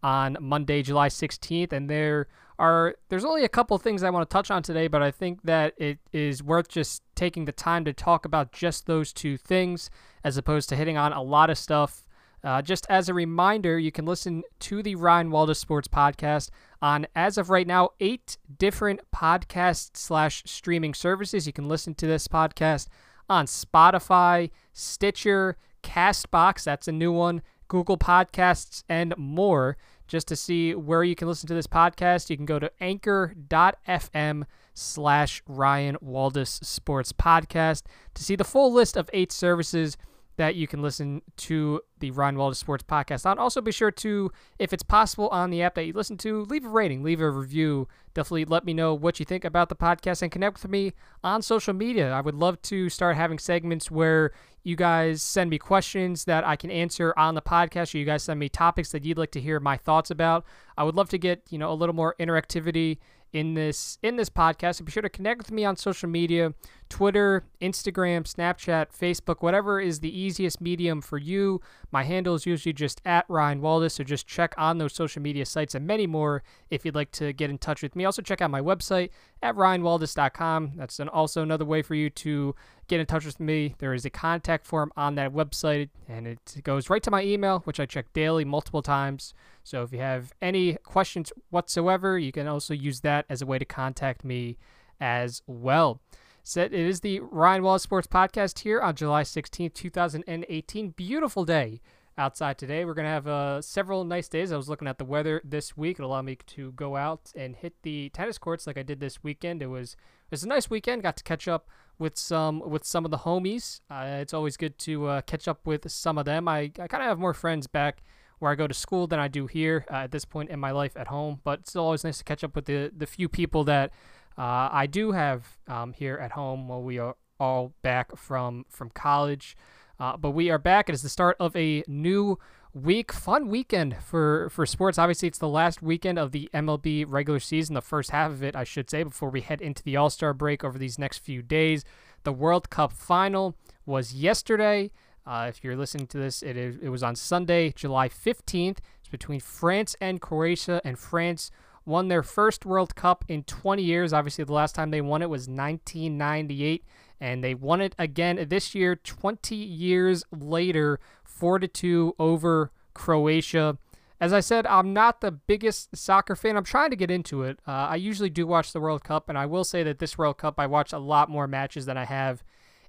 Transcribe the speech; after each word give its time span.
on 0.00 0.36
Monday, 0.40 0.82
July 0.82 1.08
16th, 1.08 1.72
and 1.72 1.90
there 1.90 2.28
are 2.58 2.94
there's 3.08 3.24
only 3.24 3.44
a 3.44 3.48
couple 3.48 3.76
things 3.78 4.02
I 4.02 4.10
want 4.10 4.28
to 4.28 4.32
touch 4.32 4.50
on 4.50 4.62
today, 4.62 4.88
but 4.88 5.02
I 5.02 5.10
think 5.10 5.42
that 5.42 5.74
it 5.76 5.98
is 6.12 6.42
worth 6.42 6.68
just 6.68 7.02
taking 7.14 7.44
the 7.44 7.52
time 7.52 7.84
to 7.84 7.92
talk 7.92 8.24
about 8.24 8.52
just 8.52 8.86
those 8.86 9.12
two 9.12 9.36
things 9.36 9.90
as 10.22 10.36
opposed 10.36 10.68
to 10.68 10.76
hitting 10.76 10.96
on 10.96 11.12
a 11.12 11.22
lot 11.22 11.50
of 11.50 11.58
stuff. 11.58 12.04
Uh, 12.44 12.60
just 12.60 12.86
as 12.90 13.08
a 13.08 13.14
reminder, 13.14 13.78
you 13.78 13.90
can 13.90 14.04
listen 14.04 14.42
to 14.60 14.82
the 14.82 14.94
Ryan 14.94 15.30
Waldis 15.30 15.56
Sports 15.56 15.88
Podcast 15.88 16.50
on, 16.82 17.06
as 17.16 17.38
of 17.38 17.48
right 17.48 17.66
now, 17.66 17.90
eight 18.00 18.36
different 18.58 19.00
podcast 19.14 19.96
slash 19.96 20.42
streaming 20.44 20.92
services. 20.92 21.46
You 21.46 21.54
can 21.54 21.68
listen 21.68 21.94
to 21.94 22.06
this 22.06 22.28
podcast 22.28 22.88
on 23.30 23.46
Spotify, 23.46 24.50
Stitcher, 24.74 25.56
Castbox, 25.82 26.64
that's 26.64 26.86
a 26.86 26.92
new 26.92 27.12
one, 27.12 27.40
Google 27.68 27.96
Podcasts, 27.96 28.84
and 28.90 29.14
more. 29.16 29.78
Just 30.06 30.28
to 30.28 30.36
see 30.36 30.74
where 30.74 31.02
you 31.02 31.14
can 31.14 31.28
listen 31.28 31.46
to 31.48 31.54
this 31.54 31.66
podcast, 31.66 32.30
you 32.30 32.36
can 32.36 32.46
go 32.46 32.58
to 32.58 32.70
anchor.fm 32.80 34.44
slash 34.74 35.42
Ryan 35.46 35.96
Waldis 36.04 36.64
Sports 36.64 37.12
Podcast 37.12 37.82
to 38.14 38.24
see 38.24 38.36
the 38.36 38.44
full 38.44 38.72
list 38.72 38.96
of 38.96 39.08
eight 39.12 39.32
services 39.32 39.96
that 40.36 40.56
you 40.56 40.66
can 40.66 40.82
listen 40.82 41.22
to 41.36 41.80
the 42.00 42.10
Ryan 42.10 42.36
Waldis 42.36 42.56
Sports 42.56 42.82
Podcast 42.82 43.24
on. 43.24 43.38
Also, 43.38 43.60
be 43.60 43.72
sure 43.72 43.90
to, 43.90 44.32
if 44.58 44.72
it's 44.72 44.82
possible 44.82 45.28
on 45.28 45.50
the 45.50 45.62
app 45.62 45.74
that 45.76 45.84
you 45.84 45.92
listen 45.92 46.16
to, 46.18 46.44
leave 46.44 46.64
a 46.64 46.68
rating, 46.68 47.02
leave 47.02 47.20
a 47.20 47.30
review. 47.30 47.86
Definitely 48.14 48.44
let 48.46 48.64
me 48.64 48.74
know 48.74 48.94
what 48.94 49.18
you 49.18 49.24
think 49.24 49.44
about 49.44 49.68
the 49.68 49.76
podcast 49.76 50.22
and 50.22 50.30
connect 50.30 50.62
with 50.62 50.70
me 50.70 50.92
on 51.22 51.42
social 51.42 51.72
media. 51.72 52.12
I 52.12 52.20
would 52.20 52.34
love 52.34 52.60
to 52.62 52.88
start 52.88 53.16
having 53.16 53.38
segments 53.38 53.90
where 53.90 54.32
you 54.62 54.76
guys 54.76 55.22
send 55.22 55.50
me 55.50 55.58
questions 55.58 56.24
that 56.24 56.44
I 56.44 56.56
can 56.56 56.70
answer 56.70 57.14
on 57.16 57.34
the 57.34 57.42
podcast, 57.42 57.94
or 57.94 57.98
you 57.98 58.04
guys 58.04 58.22
send 58.22 58.40
me 58.40 58.48
topics 58.48 58.92
that 58.92 59.04
you'd 59.04 59.18
like 59.18 59.32
to 59.32 59.40
hear 59.40 59.60
my 59.60 59.76
thoughts 59.76 60.10
about. 60.10 60.44
I 60.76 60.84
would 60.84 60.94
love 60.94 61.10
to 61.10 61.18
get 61.18 61.42
you 61.50 61.58
know 61.58 61.70
a 61.70 61.74
little 61.74 61.94
more 61.94 62.14
interactivity 62.18 62.98
in 63.34 63.54
this 63.54 63.98
in 64.02 64.16
this 64.16 64.30
podcast. 64.30 64.76
So 64.76 64.84
be 64.84 64.92
sure 64.92 65.02
to 65.02 65.10
connect 65.10 65.38
with 65.38 65.52
me 65.52 65.64
on 65.64 65.76
social 65.76 66.08
media, 66.08 66.54
Twitter, 66.94 67.42
Instagram, 67.60 68.22
Snapchat, 68.22 68.96
Facebook, 68.96 69.42
whatever 69.42 69.80
is 69.80 69.98
the 69.98 70.16
easiest 70.16 70.60
medium 70.60 71.00
for 71.00 71.18
you. 71.18 71.60
My 71.90 72.04
handle 72.04 72.36
is 72.36 72.46
usually 72.46 72.72
just 72.72 73.02
at 73.04 73.24
Ryan 73.28 73.60
Waldis, 73.60 73.90
so 73.90 74.04
just 74.04 74.28
check 74.28 74.54
on 74.56 74.78
those 74.78 74.94
social 74.94 75.20
media 75.20 75.44
sites 75.44 75.74
and 75.74 75.88
many 75.88 76.06
more 76.06 76.44
if 76.70 76.84
you'd 76.84 76.94
like 76.94 77.10
to 77.10 77.32
get 77.32 77.50
in 77.50 77.58
touch 77.58 77.82
with 77.82 77.96
me. 77.96 78.04
Also 78.04 78.22
check 78.22 78.40
out 78.40 78.52
my 78.52 78.60
website 78.60 79.10
at 79.42 79.56
ryanwaldis.com. 79.56 80.74
That's 80.76 81.00
an, 81.00 81.08
also 81.08 81.42
another 81.42 81.64
way 81.64 81.82
for 81.82 81.96
you 81.96 82.10
to 82.10 82.54
get 82.86 83.00
in 83.00 83.06
touch 83.06 83.24
with 83.24 83.40
me. 83.40 83.74
There 83.78 83.92
is 83.92 84.04
a 84.04 84.10
contact 84.10 84.64
form 84.64 84.92
on 84.96 85.16
that 85.16 85.32
website, 85.32 85.88
and 86.08 86.28
it 86.28 86.60
goes 86.62 86.88
right 86.88 87.02
to 87.02 87.10
my 87.10 87.24
email, 87.24 87.58
which 87.64 87.80
I 87.80 87.86
check 87.86 88.12
daily, 88.12 88.44
multiple 88.44 88.82
times. 88.82 89.34
So 89.64 89.82
if 89.82 89.92
you 89.92 89.98
have 89.98 90.32
any 90.40 90.74
questions 90.84 91.32
whatsoever, 91.50 92.20
you 92.20 92.30
can 92.30 92.46
also 92.46 92.72
use 92.72 93.00
that 93.00 93.26
as 93.28 93.42
a 93.42 93.46
way 93.46 93.58
to 93.58 93.64
contact 93.64 94.24
me 94.24 94.58
as 95.00 95.42
well. 95.48 96.00
So 96.46 96.60
it 96.60 96.74
is 96.74 97.00
the 97.00 97.20
Ryan 97.20 97.62
Waldis 97.62 97.80
Sports 97.80 98.06
Podcast 98.06 98.58
here 98.58 98.78
on 98.78 98.94
July 98.94 99.22
16th, 99.22 99.72
2018. 99.72 100.90
Beautiful 100.90 101.46
day 101.46 101.80
outside 102.18 102.58
today. 102.58 102.84
We're 102.84 102.92
going 102.92 103.06
to 103.06 103.10
have 103.10 103.26
uh, 103.26 103.62
several 103.62 104.04
nice 104.04 104.28
days. 104.28 104.52
I 104.52 104.58
was 104.58 104.68
looking 104.68 104.86
at 104.86 104.98
the 104.98 105.06
weather 105.06 105.40
this 105.42 105.74
week. 105.74 105.98
It 105.98 106.02
allowed 106.02 106.26
me 106.26 106.36
to 106.48 106.72
go 106.72 106.96
out 106.96 107.32
and 107.34 107.56
hit 107.56 107.76
the 107.82 108.10
tennis 108.10 108.36
courts 108.36 108.66
like 108.66 108.76
I 108.76 108.82
did 108.82 109.00
this 109.00 109.24
weekend. 109.24 109.62
It 109.62 109.68
was 109.68 109.92
it 109.92 110.32
was 110.32 110.44
a 110.44 110.48
nice 110.48 110.68
weekend. 110.68 111.02
Got 111.02 111.16
to 111.16 111.24
catch 111.24 111.48
up 111.48 111.66
with 111.98 112.18
some 112.18 112.60
with 112.60 112.84
some 112.84 113.06
of 113.06 113.10
the 113.10 113.18
homies. 113.18 113.80
Uh, 113.90 114.18
it's 114.20 114.34
always 114.34 114.58
good 114.58 114.78
to 114.80 115.06
uh, 115.06 115.20
catch 115.22 115.48
up 115.48 115.66
with 115.66 115.90
some 115.90 116.18
of 116.18 116.26
them. 116.26 116.46
I, 116.46 116.70
I 116.78 116.88
kind 116.88 117.02
of 117.02 117.08
have 117.08 117.18
more 117.18 117.32
friends 117.32 117.66
back 117.66 118.02
where 118.38 118.52
I 118.52 118.54
go 118.54 118.66
to 118.66 118.74
school 118.74 119.06
than 119.06 119.18
I 119.18 119.28
do 119.28 119.46
here 119.46 119.86
uh, 119.90 119.94
at 119.94 120.10
this 120.10 120.26
point 120.26 120.50
in 120.50 120.60
my 120.60 120.72
life 120.72 120.94
at 120.94 121.06
home. 121.06 121.40
But 121.42 121.60
it's 121.60 121.74
always 121.74 122.04
nice 122.04 122.18
to 122.18 122.24
catch 122.24 122.44
up 122.44 122.54
with 122.54 122.66
the 122.66 122.92
the 122.94 123.06
few 123.06 123.30
people 123.30 123.64
that 123.64 123.94
uh, 124.36 124.68
I 124.72 124.86
do 124.86 125.12
have 125.12 125.58
um, 125.68 125.92
here 125.92 126.16
at 126.16 126.32
home 126.32 126.68
while 126.68 126.82
we 126.82 126.98
are 126.98 127.16
all 127.38 127.72
back 127.82 128.16
from 128.16 128.64
from 128.68 128.90
college. 128.90 129.56
Uh, 129.98 130.16
but 130.16 130.30
we 130.30 130.50
are 130.50 130.58
back. 130.58 130.88
It 130.88 130.94
is 130.94 131.02
the 131.02 131.08
start 131.08 131.36
of 131.38 131.54
a 131.54 131.84
new 131.86 132.38
week, 132.72 133.12
fun 133.12 133.48
weekend 133.48 133.96
for 134.02 134.48
for 134.50 134.66
sports. 134.66 134.98
Obviously, 134.98 135.28
it's 135.28 135.38
the 135.38 135.48
last 135.48 135.82
weekend 135.82 136.18
of 136.18 136.32
the 136.32 136.50
MLB 136.52 137.04
regular 137.08 137.38
season, 137.38 137.74
the 137.74 137.80
first 137.80 138.10
half 138.10 138.30
of 138.32 138.42
it, 138.42 138.56
I 138.56 138.64
should 138.64 138.90
say, 138.90 139.04
before 139.04 139.30
we 139.30 139.40
head 139.40 139.60
into 139.60 139.82
the 139.82 139.96
All 139.96 140.10
Star 140.10 140.34
break 140.34 140.64
over 140.64 140.78
these 140.78 140.98
next 140.98 141.18
few 141.18 141.42
days. 141.42 141.84
The 142.24 142.32
World 142.32 142.70
Cup 142.70 142.92
final 142.92 143.54
was 143.86 144.14
yesterday. 144.14 144.90
Uh, 145.26 145.46
if 145.48 145.62
you're 145.62 145.76
listening 145.76 146.06
to 146.08 146.18
this, 146.18 146.42
it, 146.42 146.56
it 146.56 146.90
was 146.90 147.02
on 147.02 147.16
Sunday, 147.16 147.72
July 147.72 148.08
15th. 148.08 148.78
It's 149.00 149.08
between 149.10 149.40
France 149.40 149.96
and 150.00 150.20
Croatia, 150.20 150.82
and 150.84 150.98
France 150.98 151.50
won 151.86 152.08
their 152.08 152.22
first 152.22 152.64
World 152.64 152.94
Cup 152.94 153.24
in 153.28 153.44
20 153.44 153.82
years. 153.82 154.12
Obviously, 154.12 154.44
the 154.44 154.52
last 154.52 154.74
time 154.74 154.90
they 154.90 155.00
won 155.00 155.22
it 155.22 155.30
was 155.30 155.48
1998, 155.48 156.84
and 157.20 157.42
they 157.42 157.54
won 157.54 157.80
it 157.80 157.94
again 157.98 158.44
this 158.48 158.74
year, 158.74 158.96
20 158.96 159.54
years 159.54 160.24
later, 160.30 161.00
4 161.24 161.58
to 161.58 161.68
2 161.68 162.16
over 162.18 162.70
Croatia. 162.94 163.78
As 164.20 164.32
I 164.32 164.40
said, 164.40 164.66
I'm 164.66 164.92
not 164.92 165.20
the 165.20 165.32
biggest 165.32 165.96
soccer 165.96 166.36
fan. 166.36 166.56
I'm 166.56 166.64
trying 166.64 166.90
to 166.90 166.96
get 166.96 167.10
into 167.10 167.42
it. 167.42 167.58
Uh, 167.66 167.72
I 167.72 167.96
usually 167.96 168.30
do 168.30 168.46
watch 168.46 168.72
the 168.72 168.80
World 168.80 169.04
Cup, 169.04 169.28
and 169.28 169.36
I 169.36 169.46
will 169.46 169.64
say 169.64 169.82
that 169.82 169.98
this 169.98 170.16
World 170.16 170.38
Cup, 170.38 170.54
I 170.58 170.66
watched 170.66 170.92
a 170.92 170.98
lot 170.98 171.28
more 171.28 171.46
matches 171.46 171.86
than 171.86 171.98
I 171.98 172.04
have 172.04 172.42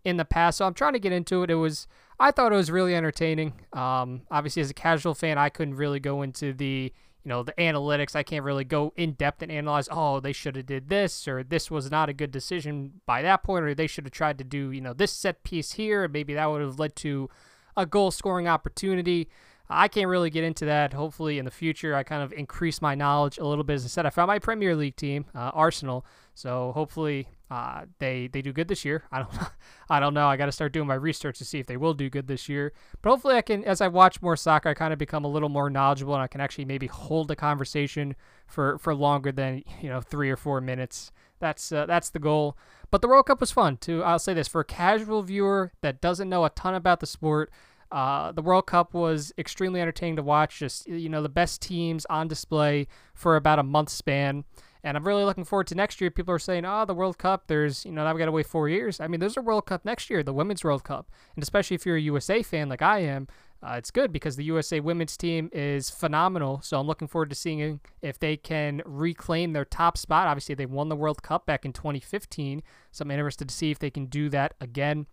in 0.03 0.17
the 0.17 0.25
past. 0.25 0.59
So 0.59 0.65
I'm 0.65 0.73
trying 0.73 0.93
to 0.93 0.99
get 0.99 1.11
into 1.11 1.43
it. 1.43 1.49
It 1.49 1.55
was, 1.55 1.87
I 2.19 2.31
thought 2.31 2.53
it 2.53 2.55
was 2.55 2.71
really 2.71 2.95
entertaining. 2.95 3.53
Um, 3.73 4.21
obviously, 4.29 4.61
as 4.61 4.69
a 4.69 4.75
casual 4.75 5.15
fan, 5.15 5.37
I 5.37 5.49
couldn't 5.49 5.75
really 5.75 5.99
go 5.99 6.21
into 6.21 6.53
the, 6.53 6.93
you 7.25 7.29
know, 7.29 7.41
the 7.43 7.53
analytics. 7.53 8.15
I 8.15 8.23
can't 8.23 8.45
really 8.45 8.63
go 8.63 8.93
in 8.95 9.13
depth 9.13 9.41
and 9.41 9.51
analyze. 9.51 9.89
Oh, 9.91 10.19
they 10.19 10.31
should 10.31 10.55
have 10.55 10.67
did 10.67 10.89
this, 10.89 11.27
or 11.27 11.43
this 11.43 11.71
was 11.71 11.89
not 11.89 12.07
a 12.07 12.13
good 12.13 12.31
decision 12.31 13.01
by 13.07 13.23
that 13.23 13.43
point, 13.43 13.65
or 13.65 13.73
they 13.73 13.87
should 13.87 14.05
have 14.05 14.13
tried 14.13 14.37
to 14.37 14.43
do, 14.43 14.71
you 14.71 14.79
know, 14.79 14.93
this 14.93 15.11
set 15.11 15.43
piece 15.43 15.73
here, 15.73 16.03
and 16.03 16.13
maybe 16.13 16.35
that 16.35 16.45
would 16.45 16.61
have 16.61 16.79
led 16.79 16.95
to 16.97 17.29
a 17.75 17.85
goal 17.85 18.11
scoring 18.11 18.47
opportunity. 18.47 19.27
I 19.67 19.87
can't 19.87 20.07
really 20.07 20.29
get 20.29 20.43
into 20.43 20.65
that. 20.65 20.93
Hopefully, 20.93 21.39
in 21.39 21.45
the 21.45 21.51
future, 21.51 21.95
I 21.95 22.03
kind 22.03 22.21
of 22.21 22.31
increase 22.31 22.81
my 22.81 22.93
knowledge 22.93 23.39
a 23.39 23.45
little 23.45 23.63
bit. 23.63 23.73
As 23.73 23.85
I 23.85 23.87
said, 23.87 24.05
I 24.05 24.11
found 24.11 24.27
my 24.27 24.37
Premier 24.37 24.75
League 24.75 24.95
team, 24.95 25.25
uh, 25.33 25.49
Arsenal. 25.53 26.05
So 26.35 26.71
hopefully, 26.73 27.27
uh, 27.49 27.85
they 27.99 28.27
they 28.27 28.41
do 28.41 28.51
good 28.51 28.67
this 28.67 28.83
year. 28.83 29.03
I 29.11 29.19
don't 29.19 29.31
I 29.89 29.99
don't 29.99 30.13
know. 30.13 30.27
I 30.27 30.37
got 30.37 30.47
to 30.47 30.51
start 30.51 30.73
doing 30.73 30.87
my 30.87 30.95
research 30.95 31.37
to 31.37 31.45
see 31.45 31.59
if 31.59 31.67
they 31.67 31.77
will 31.77 31.93
do 31.93 32.09
good 32.09 32.27
this 32.27 32.49
year. 32.49 32.73
But 33.01 33.11
hopefully, 33.11 33.35
I 33.35 33.41
can 33.41 33.63
as 33.63 33.81
I 33.81 33.87
watch 33.87 34.21
more 34.21 34.35
soccer, 34.35 34.69
I 34.69 34.73
kind 34.73 34.93
of 34.93 34.99
become 34.99 35.23
a 35.23 35.29
little 35.29 35.49
more 35.49 35.69
knowledgeable, 35.69 36.13
and 36.15 36.23
I 36.23 36.27
can 36.27 36.41
actually 36.41 36.65
maybe 36.65 36.87
hold 36.87 37.29
a 37.29 37.35
conversation 37.35 38.15
for 38.47 38.77
for 38.79 38.95
longer 38.95 39.31
than 39.31 39.63
you 39.81 39.89
know 39.89 40.01
three 40.01 40.29
or 40.29 40.37
four 40.37 40.59
minutes. 40.59 41.11
That's 41.39 41.71
uh, 41.71 41.85
that's 41.85 42.09
the 42.09 42.19
goal. 42.19 42.57
But 42.89 43.01
the 43.01 43.07
World 43.07 43.27
Cup 43.27 43.41
was 43.41 43.51
fun 43.51 43.77
too. 43.77 44.03
I'll 44.03 44.19
say 44.19 44.33
this 44.33 44.47
for 44.47 44.61
a 44.61 44.65
casual 44.65 45.21
viewer 45.21 45.71
that 45.81 46.01
doesn't 46.01 46.29
know 46.29 46.45
a 46.45 46.49
ton 46.49 46.73
about 46.73 46.99
the 46.99 47.07
sport. 47.07 47.51
Uh, 47.91 48.31
the 48.31 48.41
World 48.41 48.65
Cup 48.65 48.93
was 48.93 49.31
extremely 49.37 49.79
entertaining 49.79 50.15
to 50.15 50.23
watch. 50.23 50.59
Just 50.59 50.87
you 50.87 51.09
know, 51.09 51.21
the 51.21 51.29
best 51.29 51.61
teams 51.61 52.05
on 52.09 52.27
display 52.27 52.87
for 53.13 53.35
about 53.35 53.59
a 53.59 53.63
month 53.63 53.89
span. 53.89 54.45
And 54.85 54.95
I'm 54.95 55.05
really 55.05 55.23
looking 55.23 55.43
forward 55.45 55.65
to 55.67 55.75
next 55.75 55.99
year. 55.99 56.11
People 56.11 56.35
are 56.35 56.39
saying, 56.39 56.63
"Oh, 56.63 56.85
the 56.85 56.93
World 56.93 57.17
Cup. 57.17 57.47
There's, 57.47 57.85
you 57.85 57.91
know, 57.91 58.03
now 58.03 58.13
we 58.13 58.19
got 58.19 58.25
to 58.25 58.31
wait 58.31 58.45
four 58.45 58.69
years." 58.69 58.99
I 58.99 59.07
mean, 59.07 59.19
there's 59.19 59.35
a 59.35 59.41
World 59.41 59.65
Cup 59.65 59.83
next 59.83 60.11
year, 60.11 60.21
the 60.21 60.31
Women's 60.31 60.63
World 60.63 60.83
Cup, 60.83 61.09
and 61.35 61.41
especially 61.41 61.73
if 61.73 61.87
you're 61.87 61.97
a 61.97 62.01
USA 62.01 62.43
fan 62.43 62.69
like 62.69 62.83
I 62.83 62.99
am, 62.99 63.27
uh, 63.63 63.73
it's 63.77 63.89
good 63.89 64.11
because 64.11 64.35
the 64.35 64.43
USA 64.43 64.79
women's 64.79 65.17
team 65.17 65.49
is 65.51 65.89
phenomenal. 65.89 66.61
So 66.61 66.79
I'm 66.79 66.85
looking 66.85 67.07
forward 67.07 67.29
to 67.31 67.35
seeing 67.35 67.79
if 68.03 68.19
they 68.19 68.37
can 68.37 68.83
reclaim 68.85 69.53
their 69.53 69.65
top 69.65 69.97
spot. 69.97 70.27
Obviously, 70.27 70.53
they 70.53 70.67
won 70.67 70.89
the 70.89 70.95
World 70.95 71.23
Cup 71.23 71.47
back 71.47 71.65
in 71.65 71.73
2015, 71.73 72.61
so 72.91 73.01
I'm 73.01 73.09
interested 73.09 73.49
to 73.49 73.55
see 73.55 73.71
if 73.71 73.79
they 73.79 73.89
can 73.89 74.05
do 74.05 74.29
that 74.29 74.53
again. 74.61 75.07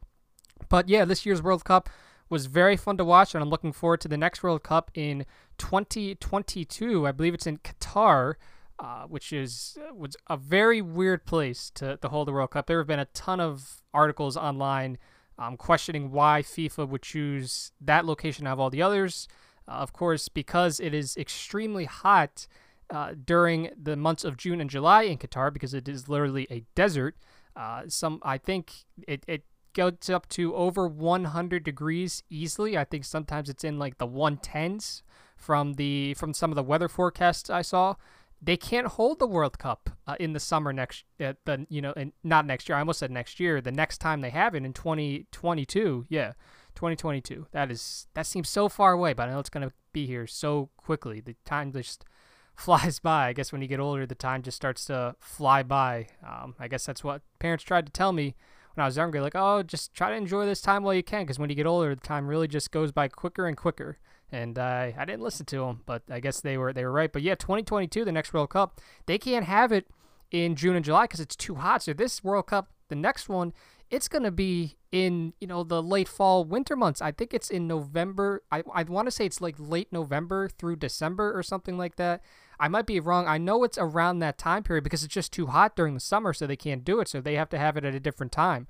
But 0.68 0.90
yeah, 0.90 1.06
this 1.06 1.24
year's 1.24 1.40
World 1.40 1.64
Cup 1.64 1.88
was 2.28 2.44
very 2.44 2.76
fun 2.76 2.98
to 2.98 3.06
watch, 3.06 3.34
and 3.34 3.42
I'm 3.42 3.50
looking 3.50 3.72
forward 3.72 4.02
to 4.02 4.08
the 4.08 4.18
next 4.18 4.42
World 4.42 4.62
Cup 4.62 4.90
in 4.94 5.24
2022. 5.56 7.06
I 7.06 7.12
believe 7.12 7.32
it's 7.32 7.46
in 7.46 7.56
Qatar. 7.58 8.34
Uh, 8.78 9.04
which 9.04 9.32
is 9.32 9.78
was 9.94 10.16
a 10.28 10.36
very 10.36 10.82
weird 10.82 11.24
place 11.24 11.70
to, 11.70 11.96
to 11.98 12.08
hold 12.08 12.26
the 12.26 12.32
World 12.32 12.50
Cup. 12.50 12.66
There 12.66 12.78
have 12.78 12.86
been 12.86 12.98
a 12.98 13.04
ton 13.06 13.38
of 13.38 13.82
articles 13.94 14.36
online 14.36 14.98
um, 15.38 15.56
questioning 15.56 16.10
why 16.10 16.42
FIFA 16.42 16.88
would 16.88 17.02
choose 17.02 17.70
that 17.80 18.04
location 18.04 18.46
out 18.46 18.54
of 18.54 18.60
all 18.60 18.70
the 18.70 18.82
others. 18.82 19.28
Uh, 19.68 19.72
of 19.72 19.92
course, 19.92 20.28
because 20.28 20.80
it 20.80 20.94
is 20.94 21.16
extremely 21.16 21.84
hot 21.84 22.48
uh, 22.90 23.14
during 23.24 23.70
the 23.80 23.96
months 23.96 24.24
of 24.24 24.36
June 24.36 24.60
and 24.60 24.68
July 24.68 25.02
in 25.02 25.18
Qatar 25.18 25.52
because 25.52 25.74
it 25.74 25.88
is 25.88 26.08
literally 26.08 26.46
a 26.50 26.64
desert. 26.74 27.16
Uh, 27.54 27.82
some 27.88 28.20
I 28.22 28.38
think 28.38 28.72
it, 29.06 29.24
it 29.28 29.44
goes 29.74 30.10
up 30.10 30.28
to 30.30 30.54
over 30.54 30.86
100 30.86 31.64
degrees 31.64 32.22
easily. 32.28 32.76
I 32.76 32.84
think 32.84 33.04
sometimes 33.04 33.48
it's 33.48 33.64
in 33.64 33.78
like 33.78 33.98
the 33.98 34.06
110s 34.06 35.02
from 35.36 35.74
the 35.74 36.14
from 36.14 36.34
some 36.34 36.50
of 36.50 36.56
the 36.56 36.62
weather 36.62 36.88
forecasts 36.88 37.50
I 37.50 37.62
saw. 37.62 37.94
They 38.44 38.56
can't 38.56 38.88
hold 38.88 39.20
the 39.20 39.26
World 39.26 39.58
Cup 39.58 39.90
uh, 40.06 40.16
in 40.18 40.32
the 40.32 40.40
summer 40.40 40.72
next 40.72 41.04
uh, 41.20 41.34
the 41.44 41.66
you 41.68 41.80
know 41.80 41.92
and 41.96 42.12
not 42.24 42.44
next 42.44 42.68
year. 42.68 42.76
I 42.76 42.80
almost 42.80 42.98
said 42.98 43.10
next 43.10 43.38
year. 43.38 43.60
The 43.60 43.70
next 43.70 43.98
time 43.98 44.20
they 44.20 44.30
have 44.30 44.54
it 44.54 44.64
in 44.64 44.72
2022. 44.72 46.06
Yeah. 46.08 46.32
2022. 46.74 47.46
That 47.52 47.70
is 47.70 48.06
that 48.14 48.26
seems 48.26 48.48
so 48.48 48.68
far 48.68 48.92
away, 48.92 49.12
but 49.12 49.28
I 49.28 49.32
know 49.32 49.38
it's 49.38 49.50
going 49.50 49.68
to 49.68 49.74
be 49.92 50.06
here 50.06 50.26
so 50.26 50.70
quickly. 50.76 51.20
The 51.20 51.36
time 51.44 51.72
just 51.72 52.04
flies 52.54 52.98
by. 52.98 53.28
I 53.28 53.32
guess 53.32 53.52
when 53.52 53.62
you 53.62 53.68
get 53.68 53.80
older, 53.80 54.06
the 54.06 54.14
time 54.14 54.42
just 54.42 54.56
starts 54.56 54.84
to 54.86 55.16
fly 55.20 55.62
by. 55.62 56.08
Um, 56.26 56.54
I 56.58 56.68
guess 56.68 56.86
that's 56.86 57.04
what 57.04 57.22
parents 57.38 57.64
tried 57.64 57.86
to 57.86 57.92
tell 57.92 58.12
me 58.12 58.34
when 58.74 58.82
I 58.82 58.86
was 58.86 58.96
younger. 58.96 59.20
Like, 59.20 59.34
oh, 59.34 59.62
just 59.62 59.94
try 59.94 60.10
to 60.10 60.16
enjoy 60.16 60.46
this 60.46 60.60
time 60.60 60.82
while 60.82 60.94
you 60.94 61.02
can, 61.02 61.22
because 61.22 61.38
when 61.38 61.50
you 61.50 61.56
get 61.56 61.66
older, 61.66 61.94
the 61.94 62.00
time 62.00 62.26
really 62.26 62.48
just 62.48 62.70
goes 62.70 62.92
by 62.92 63.08
quicker 63.08 63.46
and 63.46 63.56
quicker. 63.56 63.98
And 64.32 64.58
uh, 64.58 64.90
I 64.96 65.04
didn't 65.04 65.20
listen 65.20 65.44
to 65.46 65.58
them, 65.58 65.82
but 65.84 66.02
I 66.10 66.18
guess 66.18 66.40
they 66.40 66.56
were 66.56 66.72
they 66.72 66.84
were 66.84 66.92
right. 66.92 67.12
But 67.12 67.22
yeah, 67.22 67.34
2022, 67.34 68.04
the 68.04 68.12
next 68.12 68.32
World 68.32 68.50
Cup, 68.50 68.80
they 69.06 69.18
can't 69.18 69.44
have 69.44 69.72
it 69.72 69.86
in 70.30 70.56
June 70.56 70.74
and 70.74 70.84
July 70.84 71.04
because 71.04 71.20
it's 71.20 71.36
too 71.36 71.56
hot. 71.56 71.82
So 71.82 71.92
this 71.92 72.24
World 72.24 72.46
Cup, 72.46 72.70
the 72.88 72.96
next 72.96 73.28
one, 73.28 73.52
it's 73.90 74.08
going 74.08 74.22
to 74.22 74.30
be 74.30 74.78
in 74.90 75.32
you 75.40 75.46
know 75.46 75.62
the 75.62 75.82
late 75.82 76.08
fall 76.08 76.44
winter 76.44 76.74
months. 76.74 77.02
I 77.02 77.12
think 77.12 77.32
it's 77.32 77.50
in 77.50 77.66
november 77.66 78.42
i, 78.50 78.62
I 78.72 78.82
want 78.84 79.06
to 79.06 79.10
say 79.10 79.24
it's 79.24 79.40
like 79.40 79.56
late 79.58 79.90
november 79.90 80.48
through 80.48 80.76
december 80.76 81.36
or 81.36 81.42
something 81.42 81.78
like 81.78 81.96
that. 81.96 82.22
I 82.60 82.68
might 82.68 82.86
be 82.86 83.00
wrong. 83.00 83.26
I 83.26 83.38
know 83.38 83.64
it's 83.64 83.78
around 83.78 84.20
that 84.20 84.38
time 84.38 84.62
period 84.62 84.84
because 84.84 85.02
it's 85.02 85.12
just 85.12 85.32
too 85.32 85.48
hot 85.48 85.74
during 85.74 85.94
the 85.94 86.00
summer 86.00 86.32
so 86.32 86.46
they 86.46 86.56
can't 86.56 86.84
do 86.84 87.00
it. 87.00 87.08
So 87.08 87.20
they 87.20 87.34
have 87.34 87.48
to 87.50 87.58
have 87.58 87.76
it 87.76 87.84
at 87.84 87.94
a 87.94 88.00
different 88.00 88.32
time 88.32 88.68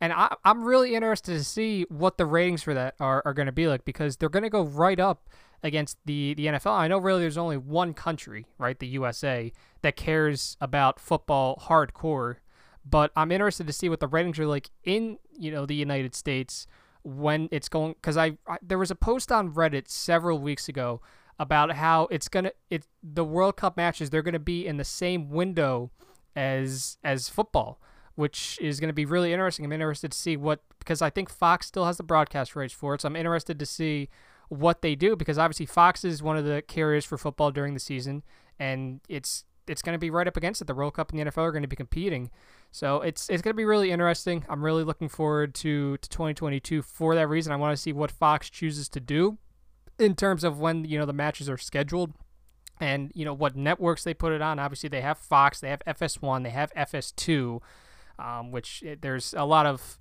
and 0.00 0.12
I, 0.12 0.34
i'm 0.44 0.64
really 0.64 0.94
interested 0.94 1.32
to 1.32 1.44
see 1.44 1.86
what 1.88 2.18
the 2.18 2.26
ratings 2.26 2.62
for 2.62 2.74
that 2.74 2.94
are, 3.00 3.22
are 3.24 3.34
going 3.34 3.46
to 3.46 3.52
be 3.52 3.68
like 3.68 3.84
because 3.84 4.16
they're 4.16 4.28
going 4.28 4.42
to 4.42 4.50
go 4.50 4.62
right 4.62 5.00
up 5.00 5.28
against 5.62 5.98
the, 6.04 6.34
the 6.34 6.46
nfl 6.46 6.72
i 6.72 6.88
know 6.88 6.98
really 6.98 7.20
there's 7.22 7.38
only 7.38 7.56
one 7.56 7.94
country 7.94 8.46
right 8.58 8.78
the 8.78 8.86
usa 8.86 9.52
that 9.82 9.96
cares 9.96 10.56
about 10.60 11.00
football 11.00 11.56
hardcore 11.68 12.36
but 12.84 13.10
I'm 13.16 13.32
interested 13.32 13.66
to 13.66 13.72
see 13.72 13.88
what 13.88 14.00
the 14.00 14.06
ratings 14.06 14.38
are 14.38 14.46
like 14.46 14.70
in 14.84 15.18
you 15.38 15.50
know 15.50 15.66
the 15.66 15.74
United 15.74 16.14
States 16.14 16.66
when 17.02 17.48
it's 17.50 17.68
going 17.68 17.94
because 17.94 18.16
I, 18.16 18.38
I, 18.46 18.58
there 18.62 18.78
was 18.78 18.90
a 18.90 18.94
post 18.94 19.32
on 19.32 19.52
Reddit 19.52 19.88
several 19.88 20.38
weeks 20.38 20.68
ago 20.68 21.00
about 21.38 21.72
how 21.72 22.06
it's 22.10 22.28
gonna 22.28 22.52
it 22.70 22.86
the 23.02 23.24
World 23.24 23.56
Cup 23.56 23.76
matches 23.76 24.10
they're 24.10 24.22
gonna 24.22 24.38
be 24.38 24.66
in 24.66 24.76
the 24.76 24.84
same 24.84 25.30
window 25.30 25.90
as 26.36 26.98
as 27.02 27.28
football, 27.28 27.80
which 28.14 28.58
is 28.60 28.80
gonna 28.80 28.92
be 28.92 29.04
really 29.04 29.32
interesting. 29.32 29.64
I'm 29.64 29.72
interested 29.72 30.12
to 30.12 30.18
see 30.18 30.36
what 30.36 30.60
because 30.78 31.02
I 31.02 31.10
think 31.10 31.30
Fox 31.30 31.66
still 31.66 31.86
has 31.86 31.96
the 31.96 32.02
broadcast 32.02 32.54
rights 32.56 32.72
for 32.72 32.94
it, 32.94 33.00
so 33.00 33.08
I'm 33.08 33.16
interested 33.16 33.58
to 33.58 33.66
see 33.66 34.08
what 34.48 34.82
they 34.82 34.94
do 34.94 35.16
because 35.16 35.38
obviously 35.38 35.66
Fox 35.66 36.04
is 36.04 36.22
one 36.22 36.36
of 36.36 36.44
the 36.44 36.62
carriers 36.62 37.04
for 37.04 37.18
football 37.18 37.50
during 37.50 37.74
the 37.74 37.80
season, 37.80 38.22
and 38.58 39.00
it's 39.08 39.44
it's 39.66 39.82
going 39.82 39.94
to 39.94 39.98
be 39.98 40.10
right 40.10 40.28
up 40.28 40.36
against 40.36 40.60
it. 40.60 40.66
The 40.66 40.74
World 40.74 40.94
Cup 40.94 41.10
and 41.10 41.18
the 41.18 41.24
NFL 41.24 41.38
are 41.38 41.52
going 41.52 41.62
to 41.62 41.68
be 41.68 41.76
competing. 41.76 42.30
So 42.70 43.00
it's 43.00 43.28
it's 43.30 43.42
going 43.42 43.54
to 43.54 43.56
be 43.56 43.64
really 43.64 43.90
interesting. 43.90 44.44
I'm 44.48 44.64
really 44.64 44.84
looking 44.84 45.08
forward 45.08 45.54
to, 45.56 45.96
to 45.96 46.08
2022 46.08 46.82
for 46.82 47.14
that 47.14 47.28
reason. 47.28 47.52
I 47.52 47.56
want 47.56 47.76
to 47.76 47.80
see 47.80 47.92
what 47.92 48.10
Fox 48.10 48.50
chooses 48.50 48.88
to 48.90 49.00
do 49.00 49.38
in 49.98 50.14
terms 50.14 50.44
of 50.44 50.58
when 50.58 50.84
you 50.84 50.98
know 50.98 51.06
the 51.06 51.12
matches 51.12 51.48
are 51.48 51.56
scheduled 51.56 52.12
and 52.80 53.12
you 53.14 53.24
know 53.24 53.32
what 53.32 53.56
networks 53.56 54.04
they 54.04 54.14
put 54.14 54.32
it 54.32 54.42
on. 54.42 54.58
Obviously, 54.58 54.88
they 54.88 55.02
have 55.02 55.18
Fox, 55.18 55.60
they 55.60 55.70
have 55.70 55.82
FS1, 55.86 56.42
they 56.42 56.50
have 56.50 56.72
FS2, 56.74 57.60
um, 58.18 58.50
which 58.50 58.82
it, 58.82 59.02
there's 59.02 59.34
a 59.36 59.44
lot 59.44 59.66
of 59.66 59.98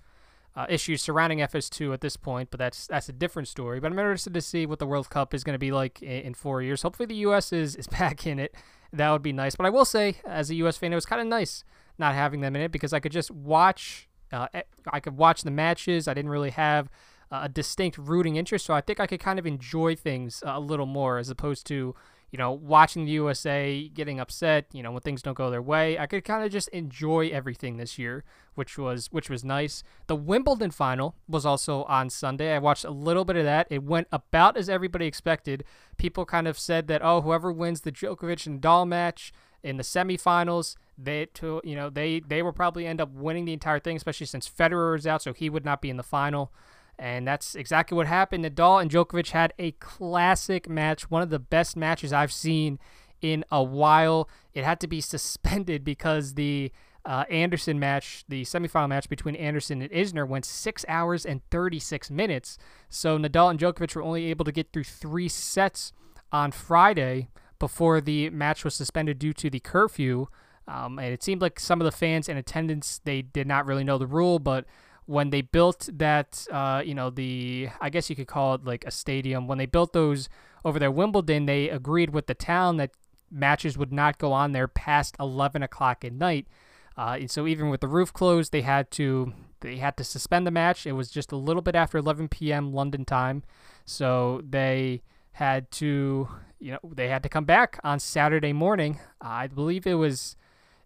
uh, 0.55 0.65
issues 0.69 1.01
surrounding 1.01 1.39
FS2 1.39 1.93
at 1.93 2.01
this 2.01 2.15
point, 2.15 2.51
but 2.51 2.59
that's 2.59 2.87
that's 2.87 3.09
a 3.09 3.13
different 3.13 3.47
story. 3.47 3.79
But 3.79 3.91
I'm 3.91 3.99
interested 3.99 4.33
to 4.33 4.41
see 4.41 4.65
what 4.65 4.79
the 4.79 4.85
World 4.85 5.09
Cup 5.09 5.33
is 5.33 5.43
going 5.43 5.55
to 5.55 5.59
be 5.59 5.71
like 5.71 6.01
in, 6.01 6.21
in, 6.27 6.33
four 6.33 6.61
years. 6.61 6.83
Hopefully, 6.83 7.07
the 7.07 7.15
U.S. 7.15 7.51
is 7.51 7.75
is 7.75 7.87
back 7.99 8.27
in 8.27 8.39
it. 8.39 8.53
That 8.91 9.09
would 9.11 9.23
be 9.23 9.33
nice. 9.33 9.55
But 9.55 9.65
I 9.65 9.71
will 9.71 9.85
say, 9.85 10.17
as 10.25 10.49
a 10.49 10.55
U.S. 10.55 10.77
fan, 10.77 10.91
it 10.91 10.95
was 10.95 11.05
kind 11.05 11.21
of 11.21 11.27
nice 11.27 11.63
not 11.97 12.15
having 12.15 12.41
them 12.41 12.55
in 12.55 12.61
it 12.61 12.71
because 12.71 12.93
I 12.93 12.99
could 12.99 13.11
just 13.11 13.31
watch. 13.31 14.07
Uh, 14.31 14.47
I 14.91 14.99
could 14.99 15.15
watch 15.15 15.43
the 15.43 15.51
matches. 15.51 16.07
I 16.07 16.13
didn't 16.13 16.31
really 16.31 16.49
have 16.49 16.89
a 17.31 17.49
distinct 17.49 17.97
rooting 17.97 18.35
interest, 18.35 18.65
so 18.65 18.73
I 18.73 18.81
think 18.81 18.99
I 18.99 19.07
could 19.07 19.19
kind 19.19 19.39
of 19.39 19.45
enjoy 19.45 19.95
things 19.95 20.43
a 20.45 20.59
little 20.59 20.85
more 20.85 21.17
as 21.17 21.29
opposed 21.29 21.65
to 21.67 21.95
you 22.33 22.39
know 22.39 22.51
watching 22.51 23.05
the 23.05 23.11
USA 23.11 23.87
getting 23.89 24.19
upset. 24.19 24.65
You 24.73 24.81
know 24.81 24.91
when 24.91 25.01
things 25.01 25.21
don't 25.21 25.37
go 25.37 25.51
their 25.51 25.61
way. 25.61 25.99
I 25.99 26.07
could 26.07 26.25
kind 26.25 26.43
of 26.43 26.51
just 26.51 26.67
enjoy 26.69 27.29
everything 27.29 27.77
this 27.77 27.99
year, 27.99 28.23
which 28.55 28.75
was 28.75 29.07
which 29.11 29.29
was 29.29 29.45
nice. 29.45 29.83
The 30.07 30.15
Wimbledon 30.15 30.71
final 30.71 31.15
was 31.27 31.45
also 31.45 31.83
on 31.83 32.09
Sunday. 32.09 32.55
I 32.55 32.57
watched 32.57 32.85
a 32.85 32.89
little 32.89 33.23
bit 33.23 33.35
of 33.35 33.45
that. 33.45 33.67
It 33.69 33.83
went 33.83 34.07
about 34.11 34.57
as 34.57 34.67
everybody 34.67 35.05
expected. 35.05 35.63
People 35.97 36.25
kind 36.25 36.47
of 36.47 36.57
said 36.57 36.87
that 36.87 37.03
oh 37.03 37.21
whoever 37.21 37.53
wins 37.53 37.81
the 37.81 37.91
Djokovic 37.91 38.47
and 38.47 38.59
Nadal 38.59 38.87
match 38.87 39.31
in 39.61 39.77
the 39.77 39.83
semifinals 39.83 40.75
they 40.97 41.27
to 41.27 41.61
you 41.63 41.75
know 41.75 41.89
they 41.89 42.19
they 42.19 42.41
will 42.41 42.51
probably 42.51 42.87
end 42.87 42.99
up 42.99 43.11
winning 43.13 43.45
the 43.45 43.53
entire 43.53 43.79
thing, 43.79 43.95
especially 43.95 44.25
since 44.25 44.49
Federer 44.49 44.97
is 44.97 45.05
out, 45.05 45.21
so 45.21 45.33
he 45.33 45.51
would 45.51 45.65
not 45.65 45.81
be 45.83 45.91
in 45.91 45.97
the 45.97 46.03
final. 46.03 46.51
And 46.99 47.27
that's 47.27 47.55
exactly 47.55 47.95
what 47.95 48.07
happened. 48.07 48.45
Nadal 48.45 48.81
and 48.81 48.91
Djokovic 48.91 49.31
had 49.31 49.53
a 49.57 49.71
classic 49.71 50.69
match, 50.69 51.09
one 51.09 51.21
of 51.21 51.29
the 51.29 51.39
best 51.39 51.75
matches 51.75 52.13
I've 52.13 52.31
seen 52.31 52.79
in 53.21 53.43
a 53.51 53.63
while. 53.63 54.29
It 54.53 54.63
had 54.63 54.79
to 54.81 54.87
be 54.87 55.01
suspended 55.01 55.83
because 55.83 56.35
the 56.35 56.71
uh, 57.05 57.25
Anderson 57.29 57.79
match, 57.79 58.23
the 58.29 58.43
semifinal 58.43 58.89
match 58.89 59.09
between 59.09 59.35
Anderson 59.35 59.81
and 59.81 59.91
Isner, 59.91 60.27
went 60.27 60.45
six 60.45 60.85
hours 60.87 61.25
and 61.25 61.41
36 61.49 62.09
minutes. 62.11 62.57
So 62.89 63.17
Nadal 63.17 63.49
and 63.49 63.59
Djokovic 63.59 63.95
were 63.95 64.03
only 64.03 64.25
able 64.25 64.45
to 64.45 64.51
get 64.51 64.71
through 64.71 64.85
three 64.85 65.27
sets 65.27 65.91
on 66.31 66.51
Friday 66.51 67.29
before 67.59 68.01
the 68.01 68.29
match 68.29 68.63
was 68.63 68.75
suspended 68.75 69.19
due 69.19 69.33
to 69.33 69.49
the 69.49 69.59
curfew. 69.59 70.27
Um, 70.67 70.97
and 70.97 71.13
it 71.13 71.23
seemed 71.23 71.41
like 71.41 71.59
some 71.59 71.81
of 71.81 71.85
the 71.85 71.91
fans 71.91 72.29
in 72.29 72.37
attendance 72.37 73.01
they 73.03 73.21
did 73.21 73.47
not 73.47 73.65
really 73.65 73.83
know 73.83 73.97
the 73.97 74.07
rule, 74.07 74.39
but 74.39 74.65
when 75.05 75.29
they 75.29 75.41
built 75.41 75.89
that, 75.93 76.47
uh, 76.51 76.81
you 76.85 76.95
know, 76.95 77.09
the 77.09 77.69
I 77.81 77.89
guess 77.89 78.09
you 78.09 78.15
could 78.15 78.27
call 78.27 78.55
it 78.55 78.63
like 78.63 78.85
a 78.85 78.91
stadium. 78.91 79.47
When 79.47 79.57
they 79.57 79.65
built 79.65 79.93
those 79.93 80.29
over 80.63 80.79
there, 80.79 80.91
Wimbledon, 80.91 81.45
they 81.45 81.69
agreed 81.69 82.11
with 82.11 82.27
the 82.27 82.33
town 82.33 82.77
that 82.77 82.91
matches 83.29 83.77
would 83.77 83.91
not 83.91 84.17
go 84.17 84.31
on 84.31 84.51
there 84.51 84.67
past 84.67 85.15
11 85.19 85.63
o'clock 85.63 86.05
at 86.05 86.13
night. 86.13 86.47
Uh, 86.95 87.17
and 87.19 87.31
so 87.31 87.47
even 87.47 87.69
with 87.69 87.81
the 87.81 87.87
roof 87.87 88.13
closed, 88.13 88.51
they 88.51 88.61
had 88.61 88.91
to 88.91 89.33
they 89.61 89.77
had 89.77 89.97
to 89.97 90.03
suspend 90.03 90.45
the 90.45 90.51
match. 90.51 90.85
It 90.85 90.91
was 90.91 91.09
just 91.09 91.31
a 91.31 91.37
little 91.37 91.61
bit 91.61 91.75
after 91.75 91.97
11 91.97 92.27
p.m. 92.27 92.73
London 92.73 93.05
time, 93.05 93.43
so 93.85 94.41
they 94.47 95.01
had 95.31 95.71
to 95.71 96.27
you 96.59 96.71
know 96.71 96.79
they 96.93 97.09
had 97.09 97.23
to 97.23 97.29
come 97.29 97.45
back 97.45 97.79
on 97.83 97.99
Saturday 97.99 98.53
morning. 98.53 98.99
I 99.19 99.47
believe 99.47 99.87
it 99.87 99.95
was 99.95 100.35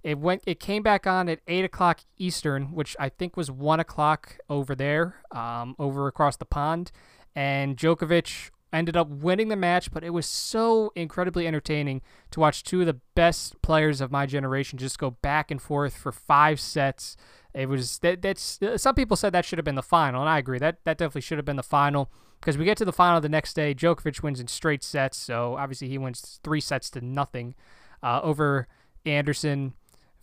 it 0.08 0.18
went. 0.20 0.42
It 0.48 0.62
came 0.62 0.84
back 0.84 1.06
on 1.06 1.28
at 1.28 1.42
eight 1.50 1.66
o'clock 1.66 2.00
Eastern, 2.18 2.72
which 2.72 2.96
I 2.98 3.10
think 3.10 3.36
was 3.36 3.52
one 3.52 3.82
o'clock 3.82 4.38
over 4.50 4.74
there, 4.74 5.16
um, 5.32 5.76
over 5.78 6.08
across 6.08 6.38
the 6.38 6.46
pond. 6.46 6.94
And 7.36 7.76
Djokovic 7.76 8.52
ended 8.72 8.96
up 8.96 9.10
winning 9.10 9.50
the 9.50 9.58
match, 9.58 9.92
but 9.92 10.06
it 10.06 10.12
was 10.12 10.26
so 10.26 10.94
incredibly 10.96 11.46
entertaining 11.46 12.02
to 12.32 12.40
watch 12.40 12.64
two 12.64 12.80
of 12.80 12.86
the 12.86 13.02
best 13.16 13.62
players 13.62 14.00
of 14.00 14.10
my 14.10 14.26
generation 14.26 14.80
just 14.80 14.98
go 14.98 15.12
back 15.12 15.52
and 15.52 15.62
forth 15.62 15.98
for 15.98 16.14
five 16.14 16.62
sets. 16.62 17.18
It 17.54 17.68
was 17.68 18.00
that 18.00 18.22
that's 18.22 18.62
some 18.78 18.96
people 18.96 19.18
said 19.18 19.34
that 19.34 19.44
should 19.44 19.60
have 19.60 19.66
been 19.66 19.76
the 19.76 19.84
final, 19.84 20.22
and 20.22 20.30
I 20.30 20.38
agree 20.38 20.60
that 20.60 20.78
that 20.86 20.98
definitely 20.98 21.22
should 21.22 21.38
have 21.38 21.44
been 21.44 21.58
the 21.58 21.64
final 21.64 22.10
because 22.40 22.58
we 22.58 22.64
get 22.64 22.78
to 22.78 22.86
the 22.86 22.94
final 22.94 23.20
the 23.20 23.28
next 23.28 23.56
day. 23.56 23.76
Djokovic 23.76 24.24
wins 24.24 24.40
in 24.40 24.48
straight 24.48 24.86
sets, 24.86 25.18
so 25.18 25.58
obviously 25.58 25.90
he 25.90 25.98
wins 25.98 26.40
three 26.46 26.62
sets 26.62 26.90
to 26.92 27.02
nothing 27.02 27.56
uh, 28.02 28.22
over 28.24 28.70
Anderson 29.06 29.74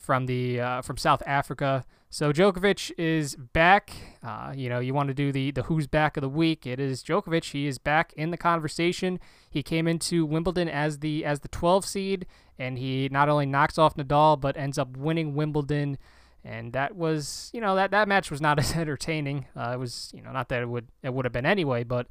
from 0.05 0.27
the 0.27 0.61
uh, 0.61 0.83
from 0.83 0.97
South 0.97 1.23
Africa. 1.27 1.85
So 2.11 2.33
Djokovic 2.33 2.93
is 2.97 3.35
back. 3.35 3.91
Uh, 4.23 4.53
you 4.55 4.69
know, 4.69 4.79
you 4.79 4.95
want 4.95 5.09
to 5.09 5.15
do 5.15 5.33
the 5.33 5.51
the 5.51 5.63
who's 5.65 5.87
back 5.87 6.17
of 6.17 6.21
the 6.21 6.29
week. 6.29 6.67
It 6.67 6.79
is 6.79 7.03
Djokovic. 7.03 7.51
He 7.51 7.67
is 7.67 7.79
back 7.79 8.13
in 8.17 8.31
the 8.31 8.37
conversation. 8.37 9.19
He 9.51 9.63
came 9.63 9.89
into 9.89 10.27
Wimbledon 10.27 10.69
as 10.69 10.99
the 10.99 11.25
as 11.25 11.41
the 11.41 11.49
12 11.49 11.85
seed, 11.85 12.27
and 12.59 12.79
he 12.79 13.09
not 13.11 13.29
only 13.29 13.47
knocks 13.47 13.79
off 13.79 13.97
Nadal 13.97 14.41
but 14.41 14.57
ends 14.57 14.79
up 14.79 14.97
winning 14.97 15.35
Wimbledon. 15.35 15.99
And 16.47 16.75
that 16.75 16.95
was, 16.95 17.51
you 17.55 17.61
know, 17.63 17.75
that 17.75 17.91
that 17.93 18.07
match 18.07 18.31
was 18.31 18.41
not 18.41 18.59
as 18.61 18.77
entertaining. 18.77 19.47
Uh, 19.57 19.73
it 19.75 19.79
was, 19.79 20.13
you 20.15 20.23
know, 20.23 20.31
not 20.31 20.51
that 20.51 20.63
it 20.63 20.69
would 20.69 20.89
it 21.03 21.15
would 21.15 21.25
have 21.25 21.33
been 21.33 21.47
anyway, 21.47 21.83
but 21.83 22.07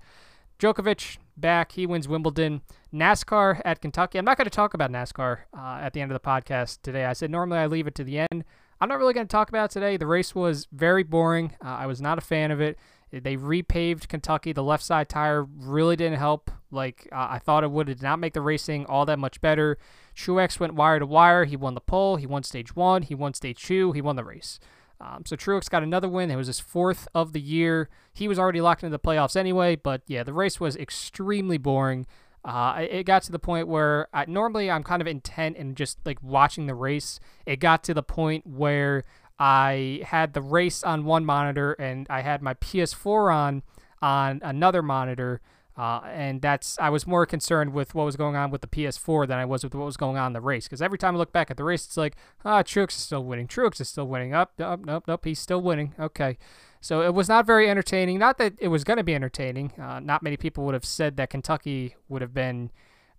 Djokovic 0.63 1.17
back. 1.35 1.73
He 1.73 1.85
wins 1.85 2.07
Wimbledon. 2.07 2.61
NASCAR 2.93 3.61
at 3.65 3.81
Kentucky. 3.81 4.17
I'm 4.17 4.23
not 4.23 4.37
going 4.37 4.45
to 4.45 4.51
talk 4.51 4.73
about 4.73 4.91
NASCAR 4.91 5.39
uh, 5.57 5.79
at 5.81 5.91
the 5.91 5.99
end 5.99 6.09
of 6.09 6.15
the 6.15 6.25
podcast 6.25 6.81
today. 6.83 7.03
I 7.03 7.11
said 7.11 7.29
normally 7.29 7.57
I 7.57 7.65
leave 7.65 7.85
it 7.85 7.95
to 7.95 8.03
the 8.05 8.19
end. 8.19 8.45
I'm 8.79 8.87
not 8.87 8.97
really 8.97 9.13
going 9.13 9.27
to 9.27 9.31
talk 9.31 9.49
about 9.49 9.71
today. 9.71 9.97
The 9.97 10.07
race 10.07 10.33
was 10.33 10.67
very 10.71 11.03
boring. 11.03 11.53
Uh, 11.63 11.69
I 11.69 11.85
was 11.85 11.99
not 11.99 12.17
a 12.17 12.21
fan 12.21 12.49
of 12.49 12.61
it. 12.61 12.77
They 13.11 13.35
repaved 13.35 14.07
Kentucky. 14.07 14.53
The 14.53 14.63
left 14.63 14.83
side 14.83 15.09
tire 15.09 15.43
really 15.43 15.97
didn't 15.97 16.17
help. 16.19 16.49
Like 16.71 17.09
uh, 17.11 17.27
I 17.31 17.39
thought 17.39 17.65
it 17.65 17.71
would. 17.71 17.89
It 17.89 17.95
did 17.95 18.03
not 18.03 18.19
make 18.19 18.33
the 18.33 18.41
racing 18.41 18.85
all 18.85 19.05
that 19.05 19.19
much 19.19 19.41
better. 19.41 19.77
Truex 20.15 20.61
went 20.61 20.75
wire 20.75 20.99
to 20.99 21.05
wire. 21.05 21.43
He 21.43 21.57
won 21.57 21.73
the 21.73 21.81
pole. 21.81 22.15
He 22.15 22.25
won 22.25 22.43
stage 22.43 22.73
one. 22.73 23.01
He 23.01 23.15
won 23.15 23.33
stage 23.33 23.61
two. 23.61 23.91
He 23.91 24.01
won 24.01 24.15
the 24.15 24.23
race. 24.23 24.59
Um, 25.03 25.23
so 25.25 25.35
Truex 25.35 25.69
got 25.69 25.83
another 25.83 26.07
win. 26.07 26.31
It 26.31 26.37
was 26.37 26.47
his 26.47 26.61
fourth 26.61 27.07
of 27.13 27.33
the 27.33 27.41
year. 27.41 27.89
He 28.13 28.27
was 28.27 28.39
already 28.39 28.61
locked 28.61 28.83
into 28.83 28.95
the 28.95 28.99
playoffs 28.99 29.35
anyway. 29.35 29.75
But 29.75 30.01
yeah, 30.07 30.23
the 30.23 30.33
race 30.33 30.59
was 30.59 30.77
extremely 30.77 31.57
boring. 31.57 32.07
Uh, 32.45 32.85
it 32.89 33.03
got 33.03 33.23
to 33.23 33.31
the 33.31 33.39
point 33.39 33.67
where 33.67 34.07
I, 34.13 34.25
normally 34.25 34.71
I'm 34.71 34.83
kind 34.83 35.01
of 35.01 35.07
intent 35.07 35.57
in 35.57 35.75
just 35.75 35.97
like 36.05 36.21
watching 36.21 36.67
the 36.67 36.75
race. 36.75 37.19
It 37.45 37.57
got 37.57 37.83
to 37.85 37.93
the 37.93 38.03
point 38.03 38.47
where 38.47 39.03
I 39.39 40.01
had 40.05 40.33
the 40.33 40.41
race 40.41 40.83
on 40.83 41.05
one 41.05 41.25
monitor 41.25 41.73
and 41.73 42.07
I 42.09 42.21
had 42.21 42.41
my 42.41 42.53
PS4 42.55 43.33
on 43.33 43.63
on 44.01 44.41
another 44.43 44.81
monitor. 44.81 45.41
Uh, 45.75 46.01
and 46.05 46.41
that's 46.41 46.77
I 46.79 46.89
was 46.89 47.07
more 47.07 47.25
concerned 47.25 47.73
with 47.73 47.95
what 47.95 48.05
was 48.05 48.15
going 48.15 48.35
on 48.35 48.51
with 48.51 48.61
the 48.61 48.67
PS4 48.67 49.27
than 49.27 49.39
I 49.39 49.45
was 49.45 49.63
with 49.63 49.73
what 49.73 49.85
was 49.85 49.97
going 49.97 50.17
on 50.17 50.27
in 50.27 50.33
the 50.33 50.41
race. 50.41 50.65
Because 50.65 50.81
every 50.81 50.99
time 50.99 51.15
I 51.15 51.17
look 51.17 51.31
back 51.31 51.49
at 51.49 51.57
the 51.57 51.63
race, 51.63 51.85
it's 51.85 51.97
like, 51.97 52.15
ah, 52.45 52.59
oh, 52.59 52.63
Truex 52.63 52.89
is 52.89 52.95
still 52.95 53.23
winning. 53.23 53.47
Truex 53.47 53.81
is 53.81 53.89
still 53.89 54.07
winning. 54.07 54.33
Up, 54.33 54.53
oh, 54.59 54.75
nope, 54.75 54.85
nope, 54.85 55.03
nope. 55.07 55.25
He's 55.25 55.39
still 55.39 55.61
winning. 55.61 55.95
Okay, 55.99 56.37
so 56.79 57.01
it 57.01 57.15
was 57.15 57.27
not 57.27 57.47
very 57.47 57.69
entertaining. 57.69 58.19
Not 58.19 58.37
that 58.37 58.53
it 58.59 58.67
was 58.67 58.83
going 58.83 58.97
to 58.97 59.03
be 59.03 59.15
entertaining. 59.15 59.71
Uh, 59.79 59.99
not 59.99 60.21
many 60.21 60.37
people 60.37 60.63
would 60.65 60.75
have 60.75 60.85
said 60.85 61.17
that 61.17 61.31
Kentucky 61.31 61.95
would 62.07 62.21
have 62.21 62.35
been, 62.35 62.69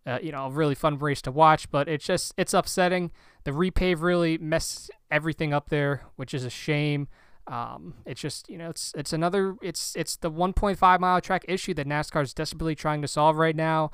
uh, 0.07 0.21
you 0.23 0.31
know, 0.31 0.47
a 0.47 0.51
really 0.51 0.77
fun 0.77 0.97
race 0.99 1.23
to 1.23 1.33
watch. 1.33 1.69
But 1.73 1.89
it's 1.89 2.07
just 2.07 2.35
it's 2.37 2.55
upsetting. 2.55 3.11
The 3.43 3.51
repave 3.51 4.01
really 4.01 4.39
messed 4.39 4.93
everything 5.11 5.53
up 5.53 5.71
there, 5.71 6.03
which 6.15 6.33
is 6.33 6.45
a 6.45 6.51
shame. 6.51 7.09
Um, 7.47 7.95
it's 8.07 8.21
just 8.21 8.49
you 8.49 8.57
know 8.57 8.71
it's 8.71 8.93
it's 8.97 9.13
another 9.13 9.57
it's 9.61 9.95
it's 9.97 10.17
the 10.17 10.31
1.5 10.31 11.01
mile 11.01 11.21
track 11.21 11.45
issue 11.47 11.75
that 11.75 11.87
NASCAR 11.87 12.23
is 12.23 12.33
desperately 12.33 12.75
trying 12.75 13.03
to 13.03 13.09
solve 13.09 13.37
right 13.37 13.57
now. 13.57 13.91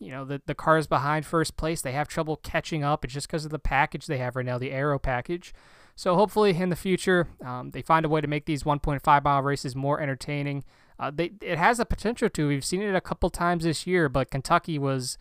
You 0.00 0.10
know 0.10 0.24
the 0.24 0.40
the 0.46 0.54
cars 0.54 0.86
behind 0.86 1.26
first 1.26 1.56
place 1.56 1.82
they 1.82 1.92
have 1.92 2.08
trouble 2.08 2.36
catching 2.36 2.82
up. 2.82 3.04
It's 3.04 3.14
just 3.14 3.28
because 3.28 3.44
of 3.44 3.50
the 3.50 3.58
package 3.58 4.06
they 4.06 4.18
have 4.18 4.34
right 4.36 4.46
now, 4.46 4.58
the 4.58 4.72
aero 4.72 4.98
package. 4.98 5.52
So 5.94 6.14
hopefully 6.14 6.56
in 6.56 6.70
the 6.70 6.76
future 6.76 7.28
um, 7.44 7.70
they 7.70 7.82
find 7.82 8.06
a 8.06 8.08
way 8.08 8.20
to 8.20 8.28
make 8.28 8.46
these 8.46 8.62
1.5 8.62 9.24
mile 9.24 9.42
races 9.42 9.76
more 9.76 10.00
entertaining. 10.00 10.64
Uh, 10.98 11.10
they 11.14 11.32
it 11.42 11.58
has 11.58 11.76
the 11.76 11.84
potential 11.84 12.30
to. 12.30 12.48
We've 12.48 12.64
seen 12.64 12.80
it 12.80 12.94
a 12.94 13.00
couple 13.02 13.28
times 13.28 13.64
this 13.64 13.86
year, 13.86 14.08
but 14.08 14.30
Kentucky 14.30 14.78
was 14.78 15.18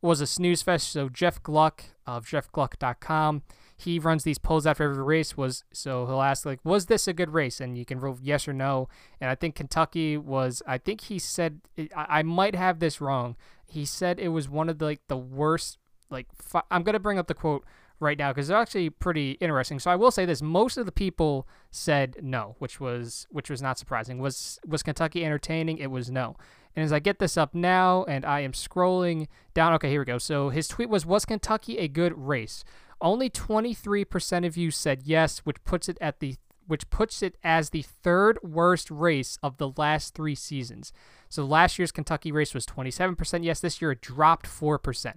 was 0.00 0.22
a 0.22 0.26
snooze 0.26 0.62
fest. 0.62 0.90
So 0.90 1.10
Jeff 1.10 1.42
Gluck 1.42 1.84
of 2.06 2.24
jeffgluck.com 2.26 3.42
he 3.78 4.00
runs 4.00 4.24
these 4.24 4.38
polls 4.38 4.66
after 4.66 4.82
every 4.82 5.02
race 5.02 5.36
was 5.36 5.62
so 5.72 6.04
he'll 6.06 6.20
ask 6.20 6.44
like 6.44 6.58
was 6.64 6.86
this 6.86 7.06
a 7.06 7.12
good 7.12 7.30
race? 7.30 7.60
And 7.60 7.78
you 7.78 7.84
can 7.84 8.00
vote 8.00 8.18
yes 8.22 8.48
or 8.48 8.52
no. 8.52 8.88
And 9.20 9.30
i 9.30 9.34
think 9.34 9.54
kentucky 9.54 10.16
was 10.16 10.62
i 10.66 10.76
think 10.76 11.02
he 11.02 11.18
said 11.18 11.60
i, 11.78 11.86
I 11.96 12.22
might 12.22 12.54
have 12.54 12.80
this 12.80 13.00
wrong. 13.00 13.36
He 13.66 13.84
said 13.84 14.18
it 14.18 14.28
was 14.28 14.48
one 14.48 14.68
of 14.68 14.78
the 14.78 14.84
like 14.84 15.00
the 15.06 15.16
worst 15.16 15.78
like 16.10 16.26
fi- 16.34 16.64
i'm 16.70 16.84
to 16.84 16.98
bring 16.98 17.18
up 17.18 17.28
the 17.28 17.34
quote 17.34 17.64
right 18.00 18.18
now 18.18 18.30
because 18.30 18.48
they're 18.48 18.56
actually 18.56 18.90
pretty 18.90 19.32
interesting. 19.32 19.78
So 19.78 19.90
i 19.92 19.96
will 19.96 20.10
say 20.10 20.24
this 20.24 20.42
most 20.42 20.76
of 20.76 20.84
the 20.84 20.92
people 20.92 21.46
said 21.70 22.16
no 22.20 22.56
which 22.58 22.80
was 22.80 23.28
which 23.30 23.48
was 23.48 23.62
not 23.62 23.78
surprising. 23.78 24.18
Was 24.18 24.58
was 24.66 24.82
kentucky 24.82 25.24
entertaining? 25.24 25.78
It 25.78 25.92
was 25.92 26.10
no. 26.10 26.36
And 26.78 26.84
as 26.84 26.92
I 26.92 27.00
get 27.00 27.18
this 27.18 27.36
up 27.36 27.56
now 27.56 28.04
and 28.04 28.24
I 28.24 28.38
am 28.40 28.52
scrolling 28.52 29.26
down, 29.52 29.72
okay, 29.74 29.90
here 29.90 30.00
we 30.00 30.04
go. 30.04 30.18
So 30.18 30.50
his 30.50 30.68
tweet 30.68 30.88
was 30.88 31.04
Was 31.04 31.24
Kentucky 31.24 31.76
a 31.78 31.88
good 31.88 32.16
race? 32.16 32.62
Only 33.00 33.30
23% 33.30 34.46
of 34.46 34.56
you 34.56 34.70
said 34.70 35.02
yes, 35.04 35.38
which 35.40 35.62
puts 35.64 35.88
it 35.88 35.98
at 36.00 36.20
the 36.20 36.36
which 36.66 36.90
puts 36.90 37.22
it 37.22 37.34
as 37.42 37.70
the 37.70 37.80
third 37.80 38.38
worst 38.42 38.90
race 38.90 39.38
of 39.42 39.56
the 39.56 39.70
last 39.78 40.14
3 40.14 40.34
seasons. 40.34 40.92
So 41.30 41.46
last 41.46 41.78
year's 41.78 41.90
Kentucky 41.90 42.30
race 42.30 42.52
was 42.52 42.66
27% 42.66 43.42
yes, 43.42 43.60
this 43.60 43.80
year 43.80 43.92
it 43.92 44.02
dropped 44.02 44.44
4%. 44.44 45.14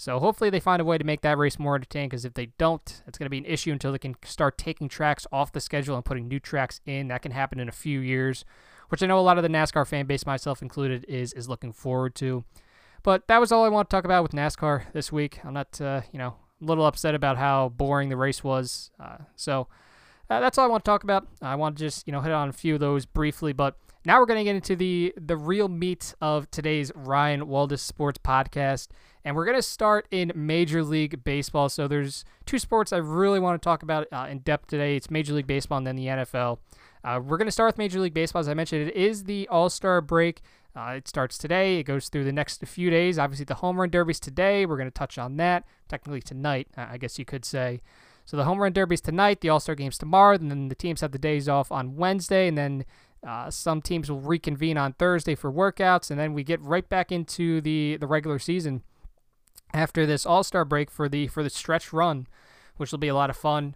So 0.00 0.18
hopefully 0.18 0.48
they 0.48 0.60
find 0.60 0.80
a 0.80 0.84
way 0.84 0.96
to 0.96 1.04
make 1.04 1.20
that 1.20 1.36
race 1.36 1.58
more 1.58 1.74
entertaining 1.74 2.08
because 2.08 2.24
if 2.24 2.32
they 2.32 2.46
don't, 2.56 3.02
it's 3.06 3.18
going 3.18 3.26
to 3.26 3.30
be 3.30 3.38
an 3.38 3.44
issue 3.44 3.70
until 3.70 3.92
they 3.92 3.98
can 3.98 4.14
start 4.24 4.56
taking 4.56 4.88
tracks 4.88 5.26
off 5.30 5.52
the 5.52 5.60
schedule 5.60 5.94
and 5.94 6.04
putting 6.04 6.26
new 6.26 6.40
tracks 6.40 6.80
in. 6.86 7.08
That 7.08 7.20
can 7.20 7.32
happen 7.32 7.60
in 7.60 7.68
a 7.68 7.72
few 7.72 8.00
years, 8.00 8.46
which 8.88 9.02
I 9.02 9.06
know 9.06 9.18
a 9.18 9.20
lot 9.20 9.36
of 9.36 9.42
the 9.42 9.50
NASCAR 9.50 9.86
fan 9.86 10.06
base, 10.06 10.24
myself 10.24 10.62
included, 10.62 11.04
is 11.06 11.34
is 11.34 11.50
looking 11.50 11.74
forward 11.74 12.14
to. 12.14 12.44
But 13.02 13.28
that 13.28 13.40
was 13.40 13.52
all 13.52 13.62
I 13.62 13.68
want 13.68 13.90
to 13.90 13.94
talk 13.94 14.06
about 14.06 14.22
with 14.22 14.32
NASCAR 14.32 14.90
this 14.94 15.12
week. 15.12 15.44
I'm 15.44 15.52
not, 15.52 15.78
uh, 15.78 16.00
you 16.12 16.18
know, 16.18 16.36
little 16.60 16.86
upset 16.86 17.14
about 17.14 17.36
how 17.36 17.70
boring 17.70 18.08
the 18.08 18.16
race 18.16 18.44
was. 18.44 18.90
Uh, 19.00 19.18
so 19.36 19.68
uh, 20.28 20.40
that's 20.40 20.58
all 20.58 20.64
I 20.64 20.68
want 20.68 20.84
to 20.84 20.88
talk 20.88 21.04
about. 21.04 21.26
I 21.42 21.56
want 21.56 21.76
to 21.78 21.84
just 21.84 22.06
you 22.06 22.12
know 22.12 22.20
hit 22.20 22.32
on 22.32 22.48
a 22.48 22.52
few 22.52 22.74
of 22.74 22.80
those 22.80 23.06
briefly, 23.06 23.52
but 23.52 23.76
now 24.04 24.18
we're 24.18 24.26
going 24.26 24.38
to 24.38 24.44
get 24.44 24.56
into 24.56 24.76
the 24.76 25.12
the 25.16 25.36
real 25.36 25.68
meat 25.68 26.14
of 26.20 26.50
today's 26.50 26.92
Ryan 26.94 27.46
Waldis 27.46 27.80
Sports 27.80 28.18
podcast, 28.22 28.88
and 29.24 29.36
we're 29.36 29.44
going 29.44 29.58
to 29.58 29.62
start 29.62 30.06
in 30.10 30.32
Major 30.34 30.82
League 30.82 31.22
Baseball. 31.24 31.68
So 31.68 31.86
there's 31.88 32.24
two 32.46 32.58
sports 32.58 32.92
I 32.92 32.98
really 32.98 33.40
want 33.40 33.60
to 33.60 33.64
talk 33.64 33.82
about 33.82 34.06
uh, 34.12 34.26
in 34.30 34.38
depth 34.38 34.68
today. 34.68 34.96
It's 34.96 35.10
Major 35.10 35.34
League 35.34 35.46
Baseball 35.46 35.78
and 35.78 35.86
then 35.86 35.96
the 35.96 36.06
NFL. 36.06 36.58
Uh, 37.02 37.18
we're 37.22 37.38
going 37.38 37.46
to 37.46 37.52
start 37.52 37.68
with 37.68 37.78
Major 37.78 38.00
League 38.00 38.14
Baseball. 38.14 38.40
As 38.40 38.48
I 38.48 38.54
mentioned, 38.54 38.88
it 38.88 38.94
is 38.94 39.24
the 39.24 39.48
All 39.48 39.68
Star 39.70 40.00
break. 40.00 40.42
Uh, 40.76 40.94
it 40.96 41.08
starts 41.08 41.36
today. 41.36 41.78
It 41.78 41.84
goes 41.84 42.08
through 42.08 42.24
the 42.24 42.32
next 42.32 42.64
few 42.64 42.90
days. 42.90 43.18
Obviously, 43.18 43.44
the 43.44 43.56
home 43.56 43.80
run 43.80 43.90
derby's 43.90 44.20
today. 44.20 44.66
We're 44.66 44.76
going 44.76 44.86
to 44.86 44.92
touch 44.92 45.18
on 45.18 45.36
that. 45.38 45.64
Technically 45.88 46.22
tonight, 46.22 46.68
I 46.76 46.96
guess 46.96 47.18
you 47.18 47.24
could 47.24 47.44
say. 47.44 47.82
So 48.24 48.36
the 48.36 48.44
home 48.44 48.58
run 48.58 48.72
derby's 48.72 49.00
tonight. 49.00 49.40
The 49.40 49.48
All 49.48 49.58
Star 49.58 49.74
game's 49.74 49.98
tomorrow. 49.98 50.36
And 50.36 50.50
then 50.50 50.68
the 50.68 50.76
teams 50.76 51.00
have 51.00 51.10
the 51.10 51.18
days 51.18 51.48
off 51.48 51.72
on 51.72 51.96
Wednesday. 51.96 52.46
And 52.46 52.56
then 52.56 52.84
uh, 53.26 53.50
some 53.50 53.82
teams 53.82 54.10
will 54.10 54.20
reconvene 54.20 54.78
on 54.78 54.92
Thursday 54.92 55.34
for 55.34 55.52
workouts. 55.52 56.10
And 56.10 56.20
then 56.20 56.32
we 56.32 56.44
get 56.44 56.60
right 56.62 56.88
back 56.88 57.10
into 57.10 57.60
the 57.60 57.96
the 57.96 58.06
regular 58.06 58.38
season 58.38 58.82
after 59.74 60.06
this 60.06 60.24
All 60.24 60.44
Star 60.44 60.64
break 60.64 60.90
for 60.90 61.08
the 61.08 61.26
for 61.26 61.42
the 61.42 61.50
stretch 61.50 61.92
run, 61.92 62.28
which 62.76 62.92
will 62.92 62.98
be 62.98 63.08
a 63.08 63.14
lot 63.14 63.30
of 63.30 63.36
fun. 63.36 63.74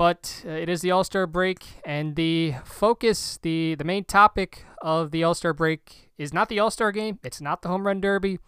But 0.00 0.44
uh, 0.46 0.52
it 0.52 0.70
is 0.70 0.80
the 0.80 0.92
All 0.92 1.04
Star 1.04 1.26
break, 1.26 1.62
and 1.84 2.16
the 2.16 2.54
focus, 2.64 3.38
the 3.42 3.74
the 3.74 3.84
main 3.84 4.04
topic 4.04 4.64
of 4.80 5.10
the 5.10 5.22
All 5.22 5.34
Star 5.34 5.52
break 5.52 6.10
is 6.16 6.32
not 6.32 6.48
the 6.48 6.58
All 6.58 6.70
Star 6.70 6.90
game. 6.90 7.18
It's 7.22 7.42
not 7.42 7.60
the 7.60 7.68
home 7.68 7.86
run 7.86 8.00
derby. 8.00 8.38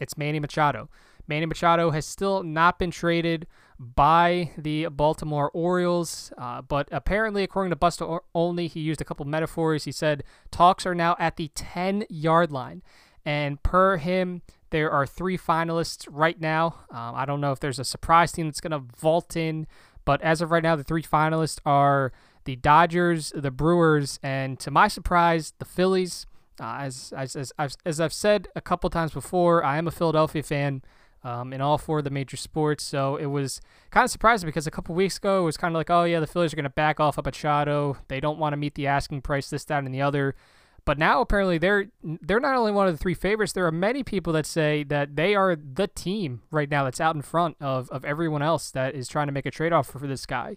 It's 0.00 0.16
Manny 0.16 0.40
Machado. 0.40 0.88
Manny 1.28 1.44
Machado 1.44 1.90
has 1.90 2.06
still 2.06 2.42
not 2.42 2.78
been 2.78 2.90
traded 2.90 3.46
by 3.78 4.52
the 4.56 4.86
Baltimore 4.86 5.50
Orioles, 5.52 6.32
uh, 6.38 6.62
but 6.62 6.88
apparently, 6.90 7.42
according 7.42 7.68
to 7.72 7.76
Buster 7.76 8.20
Olney, 8.34 8.66
he 8.66 8.80
used 8.80 9.02
a 9.02 9.04
couple 9.04 9.26
metaphors. 9.26 9.84
He 9.84 9.92
said 9.92 10.24
talks 10.50 10.86
are 10.86 10.94
now 10.94 11.14
at 11.18 11.36
the 11.36 11.48
10 11.54 12.06
yard 12.08 12.50
line. 12.50 12.82
And 13.24 13.62
per 13.62 13.98
him, 13.98 14.40
there 14.70 14.90
are 14.90 15.06
three 15.06 15.36
finalists 15.36 16.08
right 16.10 16.40
now. 16.40 16.86
Um, 16.90 17.14
I 17.14 17.26
don't 17.26 17.40
know 17.42 17.52
if 17.52 17.60
there's 17.60 17.78
a 17.78 17.84
surprise 17.84 18.32
team 18.32 18.46
that's 18.46 18.60
going 18.60 18.72
to 18.72 18.82
vault 18.98 19.36
in 19.36 19.66
but 20.04 20.20
as 20.22 20.40
of 20.40 20.50
right 20.50 20.62
now, 20.62 20.76
the 20.76 20.84
three 20.84 21.02
finalists 21.02 21.58
are 21.64 22.12
the 22.44 22.56
Dodgers, 22.56 23.32
the 23.34 23.50
Brewers, 23.50 24.18
and 24.22 24.58
to 24.60 24.70
my 24.70 24.88
surprise, 24.88 25.54
the 25.58 25.64
Phillies. 25.64 26.26
Uh, 26.60 26.76
as, 26.80 27.12
as, 27.16 27.34
as, 27.34 27.52
as, 27.58 27.76
as 27.84 28.00
I've 28.00 28.12
said 28.12 28.48
a 28.54 28.60
couple 28.60 28.88
times 28.90 29.12
before, 29.12 29.64
I 29.64 29.78
am 29.78 29.88
a 29.88 29.90
Philadelphia 29.90 30.42
fan 30.42 30.82
um, 31.24 31.52
in 31.52 31.60
all 31.60 31.78
four 31.78 31.98
of 31.98 32.04
the 32.04 32.10
major 32.10 32.36
sports. 32.36 32.84
So 32.84 33.16
it 33.16 33.26
was 33.26 33.60
kind 33.90 34.04
of 34.04 34.10
surprising 34.10 34.46
because 34.46 34.66
a 34.66 34.70
couple 34.70 34.94
weeks 34.94 35.16
ago 35.16 35.42
it 35.42 35.44
was 35.44 35.56
kind 35.56 35.74
of 35.74 35.78
like, 35.78 35.90
oh 35.90 36.04
yeah, 36.04 36.20
the 36.20 36.26
Phillies 36.26 36.52
are 36.52 36.56
going 36.56 36.64
to 36.64 36.70
back 36.70 37.00
off 37.00 37.18
of 37.18 37.24
Machado. 37.24 37.96
They 38.08 38.20
don't 38.20 38.38
want 38.38 38.52
to 38.52 38.56
meet 38.56 38.74
the 38.74 38.86
asking 38.86 39.22
price, 39.22 39.50
this, 39.50 39.64
that, 39.64 39.84
and 39.84 39.94
the 39.94 40.02
other. 40.02 40.34
But 40.84 40.98
now 40.98 41.20
apparently 41.20 41.58
they're 41.58 41.86
they're 42.02 42.40
not 42.40 42.56
only 42.56 42.72
one 42.72 42.88
of 42.88 42.94
the 42.94 42.98
three 42.98 43.14
favorites. 43.14 43.52
There 43.52 43.66
are 43.66 43.72
many 43.72 44.02
people 44.02 44.32
that 44.32 44.46
say 44.46 44.82
that 44.84 45.14
they 45.14 45.34
are 45.34 45.54
the 45.56 45.86
team 45.86 46.42
right 46.50 46.68
now 46.68 46.84
that's 46.84 47.00
out 47.00 47.14
in 47.14 47.22
front 47.22 47.56
of, 47.60 47.88
of 47.90 48.04
everyone 48.04 48.42
else 48.42 48.70
that 48.72 48.94
is 48.94 49.06
trying 49.06 49.28
to 49.28 49.32
make 49.32 49.46
a 49.46 49.50
trade 49.50 49.72
offer 49.72 49.98
for, 49.98 50.06
this 50.06 50.26
guy. 50.26 50.56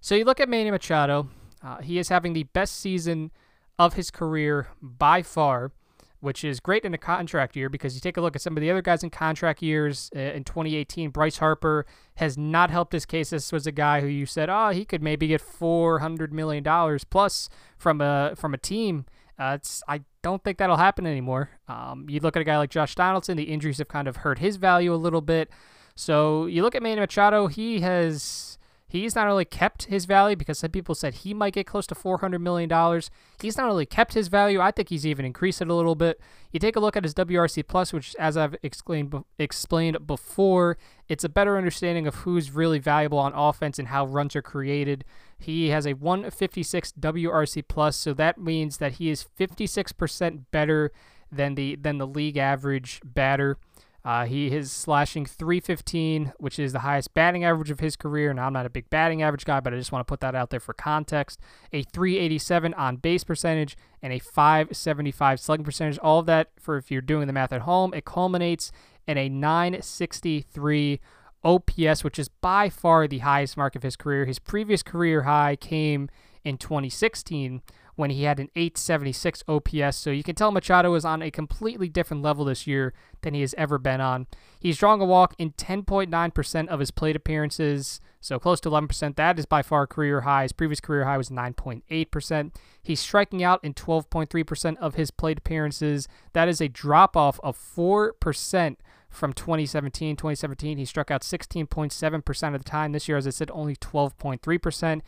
So 0.00 0.14
you 0.14 0.24
look 0.24 0.40
at 0.40 0.48
Manny 0.48 0.70
Machado. 0.70 1.28
Uh, 1.62 1.78
he 1.82 1.98
is 1.98 2.08
having 2.08 2.32
the 2.32 2.44
best 2.44 2.76
season 2.78 3.30
of 3.78 3.94
his 3.94 4.10
career 4.10 4.68
by 4.80 5.22
far, 5.22 5.72
which 6.20 6.44
is 6.44 6.60
great 6.60 6.84
in 6.84 6.94
a 6.94 6.98
contract 6.98 7.54
year 7.54 7.68
because 7.68 7.94
you 7.94 8.00
take 8.00 8.16
a 8.16 8.20
look 8.20 8.34
at 8.34 8.42
some 8.42 8.56
of 8.56 8.60
the 8.60 8.70
other 8.70 8.80
guys 8.80 9.02
in 9.02 9.10
contract 9.10 9.60
years 9.60 10.08
uh, 10.16 10.20
in 10.20 10.44
2018. 10.44 11.10
Bryce 11.10 11.38
Harper 11.38 11.84
has 12.14 12.38
not 12.38 12.70
helped 12.70 12.92
his 12.92 13.04
case. 13.04 13.30
This 13.30 13.52
was 13.52 13.66
a 13.66 13.72
guy 13.72 14.00
who 14.00 14.06
you 14.06 14.24
said, 14.24 14.48
oh, 14.48 14.70
he 14.70 14.84
could 14.84 15.02
maybe 15.02 15.26
get 15.26 15.42
400 15.42 16.32
million 16.32 16.62
dollars 16.62 17.04
plus 17.04 17.50
from 17.76 18.00
a 18.00 18.32
from 18.34 18.54
a 18.54 18.58
team 18.58 19.04
uh, 19.38 19.52
it's 19.54 19.82
I 19.86 20.02
don't 20.22 20.42
think 20.42 20.58
that'll 20.58 20.76
happen 20.76 21.06
anymore. 21.06 21.50
Um, 21.68 22.06
you 22.08 22.20
look 22.20 22.36
at 22.36 22.40
a 22.40 22.44
guy 22.44 22.58
like 22.58 22.70
Josh 22.70 22.94
Donaldson, 22.94 23.36
the 23.36 23.44
injuries 23.44 23.78
have 23.78 23.88
kind 23.88 24.08
of 24.08 24.16
hurt 24.18 24.40
his 24.40 24.56
value 24.56 24.92
a 24.92 24.96
little 24.96 25.20
bit. 25.20 25.50
So 25.94 26.46
you 26.46 26.62
look 26.62 26.74
at 26.74 26.82
Manny 26.82 27.00
Machado, 27.00 27.46
he 27.46 27.80
has 27.80 28.58
he's 28.88 29.14
not 29.14 29.28
only 29.28 29.44
kept 29.44 29.84
his 29.84 30.06
value 30.06 30.34
because 30.34 30.58
some 30.58 30.70
people 30.70 30.94
said 30.94 31.12
he 31.12 31.34
might 31.34 31.52
get 31.52 31.66
close 31.66 31.86
to 31.88 31.94
four 31.94 32.18
hundred 32.18 32.40
million 32.40 32.68
dollars. 32.68 33.10
He's 33.40 33.56
not 33.56 33.70
only 33.70 33.86
kept 33.86 34.14
his 34.14 34.28
value, 34.28 34.60
I 34.60 34.70
think 34.72 34.88
he's 34.88 35.06
even 35.06 35.24
increased 35.24 35.60
it 35.60 35.68
a 35.68 35.74
little 35.74 35.94
bit. 35.94 36.20
You 36.52 36.58
take 36.58 36.76
a 36.76 36.80
look 36.80 36.96
at 36.96 37.04
his 37.04 37.14
WRC 37.14 37.66
plus, 37.68 37.92
which 37.92 38.16
as 38.18 38.36
I've 38.36 38.56
explained 38.62 39.14
explained 39.38 40.06
before, 40.06 40.78
it's 41.08 41.24
a 41.24 41.28
better 41.28 41.56
understanding 41.56 42.06
of 42.06 42.16
who's 42.16 42.50
really 42.50 42.78
valuable 42.78 43.18
on 43.18 43.32
offense 43.34 43.78
and 43.78 43.88
how 43.88 44.06
runs 44.06 44.34
are 44.34 44.42
created. 44.42 45.04
He 45.38 45.68
has 45.70 45.86
a 45.86 45.94
156 45.94 46.92
WRC 46.92 47.62
plus, 47.68 47.96
so 47.96 48.12
that 48.14 48.38
means 48.38 48.78
that 48.78 48.94
he 48.94 49.08
is 49.08 49.26
56% 49.38 50.44
better 50.50 50.92
than 51.30 51.54
the 51.54 51.76
than 51.76 51.98
the 51.98 52.06
league 52.06 52.36
average 52.36 53.00
batter. 53.04 53.58
Uh, 54.04 54.24
he 54.24 54.46
is 54.46 54.72
slashing 54.72 55.26
315, 55.26 56.32
which 56.38 56.58
is 56.58 56.72
the 56.72 56.78
highest 56.78 57.12
batting 57.14 57.44
average 57.44 57.70
of 57.70 57.80
his 57.80 57.94
career. 57.96 58.32
Now, 58.32 58.46
I'm 58.46 58.52
not 58.52 58.64
a 58.64 58.70
big 58.70 58.88
batting 58.88 59.22
average 59.22 59.44
guy, 59.44 59.60
but 59.60 59.74
I 59.74 59.76
just 59.76 59.92
want 59.92 60.06
to 60.06 60.10
put 60.10 60.20
that 60.20 60.34
out 60.34 60.50
there 60.50 60.60
for 60.60 60.72
context. 60.72 61.40
A 61.72 61.82
387 61.82 62.72
on 62.74 62.96
base 62.96 63.24
percentage 63.24 63.76
and 64.00 64.12
a 64.12 64.18
575 64.18 65.40
slugging 65.40 65.64
percentage. 65.64 65.98
All 65.98 66.20
of 66.20 66.26
that, 66.26 66.50
for 66.58 66.76
if 66.76 66.90
you're 66.90 67.02
doing 67.02 67.26
the 67.26 67.32
math 67.32 67.52
at 67.52 67.62
home, 67.62 67.92
it 67.92 68.04
culminates 68.04 68.72
in 69.06 69.18
a 69.18 69.28
963 69.28 71.00
OPS, 71.44 72.04
which 72.04 72.18
is 72.18 72.28
by 72.28 72.68
far 72.68 73.06
the 73.06 73.18
highest 73.18 73.56
mark 73.56 73.76
of 73.76 73.82
his 73.82 73.96
career. 73.96 74.24
His 74.24 74.38
previous 74.38 74.82
career 74.82 75.22
high 75.22 75.56
came 75.56 76.08
in 76.44 76.58
2016 76.58 77.62
when 77.98 78.10
he 78.10 78.22
had 78.22 78.38
an 78.38 78.48
876 78.54 79.42
OPS. 79.48 79.96
So 79.96 80.10
you 80.10 80.22
can 80.22 80.36
tell 80.36 80.52
Machado 80.52 80.94
is 80.94 81.04
on 81.04 81.20
a 81.20 81.32
completely 81.32 81.88
different 81.88 82.22
level 82.22 82.44
this 82.44 82.64
year 82.64 82.94
than 83.22 83.34
he 83.34 83.40
has 83.40 83.54
ever 83.58 83.76
been 83.76 84.00
on. 84.00 84.28
He's 84.60 84.78
drawing 84.78 85.00
a 85.00 85.04
walk 85.04 85.34
in 85.36 85.50
10.9% 85.52 86.68
of 86.68 86.78
his 86.78 86.92
plate 86.92 87.16
appearances, 87.16 88.00
so 88.20 88.38
close 88.38 88.60
to 88.60 88.70
11%. 88.70 89.16
That 89.16 89.36
is 89.36 89.46
by 89.46 89.62
far 89.62 89.88
career 89.88 90.20
high. 90.20 90.42
His 90.42 90.52
previous 90.52 90.80
career 90.80 91.06
high 91.06 91.18
was 91.18 91.28
9.8%. 91.28 92.54
He's 92.80 93.00
striking 93.00 93.42
out 93.42 93.64
in 93.64 93.74
12.3% 93.74 94.76
of 94.76 94.94
his 94.94 95.10
plate 95.10 95.38
appearances. 95.38 96.06
That 96.34 96.48
is 96.48 96.60
a 96.60 96.68
drop 96.68 97.16
off 97.16 97.40
of 97.42 97.58
4% 97.58 98.76
from 99.10 99.32
2017. 99.32 100.16
2017, 100.16 100.78
he 100.78 100.84
struck 100.84 101.10
out 101.10 101.22
16.7% 101.22 102.54
of 102.54 102.62
the 102.62 102.68
time. 102.68 102.92
This 102.92 103.08
year, 103.08 103.16
as 103.16 103.26
I 103.26 103.30
said, 103.30 103.50
only 103.52 103.76
12.3% 103.76 105.02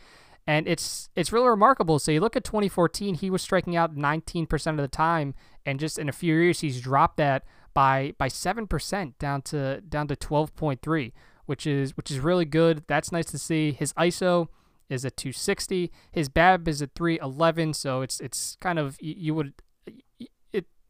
and 0.47 0.67
it's 0.67 1.09
it's 1.15 1.31
really 1.31 1.49
remarkable. 1.49 1.99
So 1.99 2.11
you 2.11 2.19
look 2.19 2.35
at 2.35 2.43
2014, 2.43 3.15
he 3.15 3.29
was 3.29 3.41
striking 3.41 3.75
out 3.75 3.95
19% 3.95 4.67
of 4.71 4.77
the 4.77 4.87
time, 4.87 5.35
and 5.65 5.79
just 5.79 5.99
in 5.99 6.09
a 6.09 6.11
few 6.11 6.35
years, 6.35 6.61
he's 6.61 6.81
dropped 6.81 7.17
that 7.17 7.43
by 7.73 8.13
by 8.17 8.27
seven 8.27 8.67
percent 8.67 9.17
down 9.19 9.41
to 9.43 9.81
down 9.81 10.07
to 10.07 10.15
12.3, 10.15 11.11
which 11.45 11.67
is 11.67 11.95
which 11.95 12.11
is 12.11 12.19
really 12.19 12.45
good. 12.45 12.83
That's 12.87 13.11
nice 13.11 13.27
to 13.27 13.37
see. 13.37 13.71
His 13.71 13.93
ISO 13.93 14.47
is 14.89 15.05
at 15.05 15.17
260. 15.17 15.91
His 16.11 16.27
BAB 16.27 16.67
is 16.67 16.81
at 16.81 16.95
311. 16.95 17.73
So 17.73 18.01
it's 18.01 18.19
it's 18.19 18.57
kind 18.59 18.79
of 18.79 18.97
you, 18.99 19.33
would. 19.35 19.53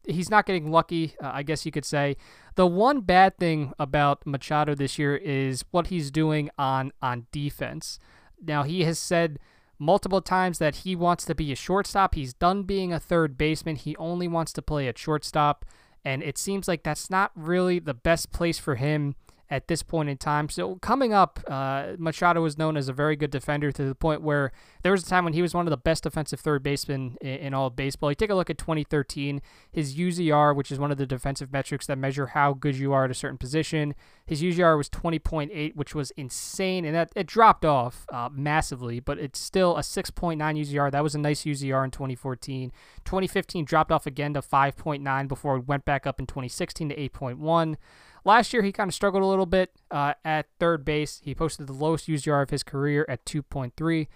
He's 0.06 0.30
not 0.30 0.46
getting 0.46 0.70
lucky, 0.70 1.14
uh, 1.22 1.30
I 1.32 1.42
guess 1.42 1.64
you 1.64 1.72
could 1.72 1.84
say. 1.84 2.16
The 2.56 2.66
one 2.66 3.00
bad 3.00 3.38
thing 3.38 3.72
about 3.78 4.26
Machado 4.26 4.74
this 4.74 4.98
year 4.98 5.16
is 5.16 5.64
what 5.70 5.88
he's 5.88 6.10
doing 6.10 6.50
on 6.58 6.92
on 7.00 7.26
defense. 7.32 7.98
Now, 8.44 8.64
he 8.64 8.82
has 8.84 8.98
said 8.98 9.38
multiple 9.78 10.20
times 10.20 10.58
that 10.58 10.76
he 10.76 10.96
wants 10.96 11.24
to 11.26 11.34
be 11.34 11.52
a 11.52 11.56
shortstop. 11.56 12.14
He's 12.14 12.34
done 12.34 12.62
being 12.64 12.92
a 12.92 13.00
third 13.00 13.38
baseman. 13.38 13.76
He 13.76 13.96
only 13.96 14.28
wants 14.28 14.52
to 14.54 14.62
play 14.62 14.88
at 14.88 14.98
shortstop. 14.98 15.64
And 16.04 16.22
it 16.22 16.38
seems 16.38 16.66
like 16.66 16.82
that's 16.82 17.10
not 17.10 17.30
really 17.36 17.78
the 17.78 17.94
best 17.94 18.32
place 18.32 18.58
for 18.58 18.74
him 18.74 19.14
at 19.52 19.68
this 19.68 19.82
point 19.82 20.08
in 20.08 20.16
time. 20.16 20.48
So 20.48 20.76
coming 20.76 21.12
up, 21.12 21.38
uh, 21.46 21.92
Machado 21.98 22.40
was 22.40 22.56
known 22.56 22.74
as 22.74 22.88
a 22.88 22.92
very 22.92 23.16
good 23.16 23.30
defender 23.30 23.70
to 23.70 23.84
the 23.84 23.94
point 23.94 24.22
where 24.22 24.50
there 24.82 24.90
was 24.90 25.02
a 25.02 25.06
time 25.06 25.24
when 25.24 25.34
he 25.34 25.42
was 25.42 25.52
one 25.52 25.66
of 25.66 25.70
the 25.70 25.76
best 25.76 26.04
defensive 26.04 26.40
third 26.40 26.62
basemen 26.62 27.18
in, 27.20 27.28
in 27.28 27.54
all 27.54 27.66
of 27.66 27.76
baseball. 27.76 28.10
You 28.10 28.14
take 28.14 28.30
a 28.30 28.34
look 28.34 28.48
at 28.48 28.56
2013, 28.56 29.42
his 29.70 29.94
UZR, 29.94 30.56
which 30.56 30.72
is 30.72 30.78
one 30.78 30.90
of 30.90 30.96
the 30.96 31.04
defensive 31.04 31.52
metrics 31.52 31.86
that 31.86 31.98
measure 31.98 32.28
how 32.28 32.54
good 32.54 32.76
you 32.76 32.94
are 32.94 33.04
at 33.04 33.10
a 33.10 33.14
certain 33.14 33.36
position. 33.36 33.94
His 34.24 34.42
UZR 34.42 34.78
was 34.78 34.88
20.8, 34.88 35.76
which 35.76 35.94
was 35.94 36.12
insane, 36.12 36.86
and 36.86 36.94
that 36.94 37.10
it 37.14 37.26
dropped 37.26 37.66
off 37.66 38.06
uh, 38.10 38.30
massively, 38.32 39.00
but 39.00 39.18
it's 39.18 39.38
still 39.38 39.76
a 39.76 39.82
6.9 39.82 40.38
UZR. 40.38 40.90
That 40.90 41.02
was 41.02 41.14
a 41.14 41.18
nice 41.18 41.42
UZR 41.44 41.84
in 41.84 41.90
2014. 41.90 42.72
2015 43.04 43.66
dropped 43.66 43.92
off 43.92 44.06
again 44.06 44.32
to 44.32 44.40
5.9 44.40 45.28
before 45.28 45.58
it 45.58 45.68
went 45.68 45.84
back 45.84 46.06
up 46.06 46.18
in 46.18 46.26
2016 46.26 46.88
to 46.88 46.96
8.1. 46.96 47.76
Last 48.24 48.52
year, 48.52 48.62
he 48.62 48.72
kind 48.72 48.88
of 48.88 48.94
struggled 48.94 49.22
a 49.22 49.26
little 49.26 49.46
bit 49.46 49.72
uh, 49.90 50.14
at 50.24 50.46
third 50.60 50.84
base. 50.84 51.20
He 51.24 51.34
posted 51.34 51.66
the 51.66 51.72
lowest 51.72 52.06
UZR 52.06 52.42
of 52.42 52.50
his 52.50 52.62
career 52.62 53.04
at 53.08 53.24
2.3. 53.24 54.06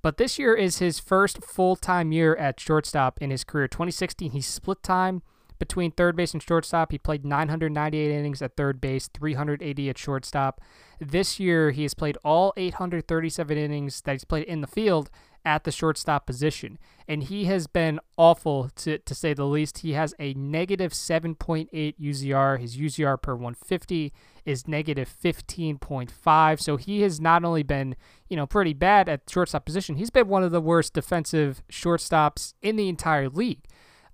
But 0.00 0.16
this 0.16 0.38
year 0.38 0.54
is 0.54 0.78
his 0.78 1.00
first 1.00 1.42
full 1.42 1.74
time 1.74 2.12
year 2.12 2.36
at 2.36 2.60
shortstop 2.60 3.20
in 3.20 3.30
his 3.30 3.44
career. 3.44 3.66
2016, 3.66 4.30
he 4.30 4.40
split 4.40 4.82
time 4.82 5.22
between 5.58 5.90
third 5.90 6.14
base 6.14 6.32
and 6.32 6.42
shortstop. 6.42 6.92
He 6.92 6.98
played 6.98 7.24
998 7.24 8.10
innings 8.10 8.40
at 8.40 8.56
third 8.56 8.80
base, 8.80 9.08
380 9.08 9.90
at 9.90 9.98
shortstop. 9.98 10.60
This 11.00 11.40
year, 11.40 11.72
he 11.72 11.82
has 11.82 11.94
played 11.94 12.16
all 12.24 12.52
837 12.56 13.58
innings 13.58 14.00
that 14.02 14.12
he's 14.12 14.24
played 14.24 14.44
in 14.44 14.60
the 14.60 14.66
field 14.68 15.10
at 15.44 15.64
the 15.64 15.70
shortstop 15.70 16.26
position. 16.26 16.78
And 17.06 17.24
he 17.24 17.46
has 17.46 17.66
been 17.66 18.00
awful, 18.16 18.70
to, 18.76 18.98
to 18.98 19.14
say 19.14 19.32
the 19.32 19.46
least. 19.46 19.78
He 19.78 19.92
has 19.92 20.14
a 20.18 20.34
negative 20.34 20.92
7.8 20.92 21.68
UZR. 21.98 22.60
His 22.60 22.76
UZR 22.76 23.20
per 23.20 23.34
150 23.34 24.12
is 24.44 24.68
negative 24.68 25.14
15.5. 25.22 26.60
So 26.60 26.76
he 26.76 27.02
has 27.02 27.20
not 27.20 27.44
only 27.44 27.62
been, 27.62 27.96
you 28.28 28.36
know, 28.36 28.46
pretty 28.46 28.74
bad 28.74 29.08
at 29.08 29.22
shortstop 29.28 29.64
position, 29.64 29.96
he's 29.96 30.10
been 30.10 30.28
one 30.28 30.42
of 30.42 30.52
the 30.52 30.60
worst 30.60 30.92
defensive 30.92 31.62
shortstops 31.70 32.54
in 32.60 32.76
the 32.76 32.88
entire 32.88 33.28
league. 33.28 33.64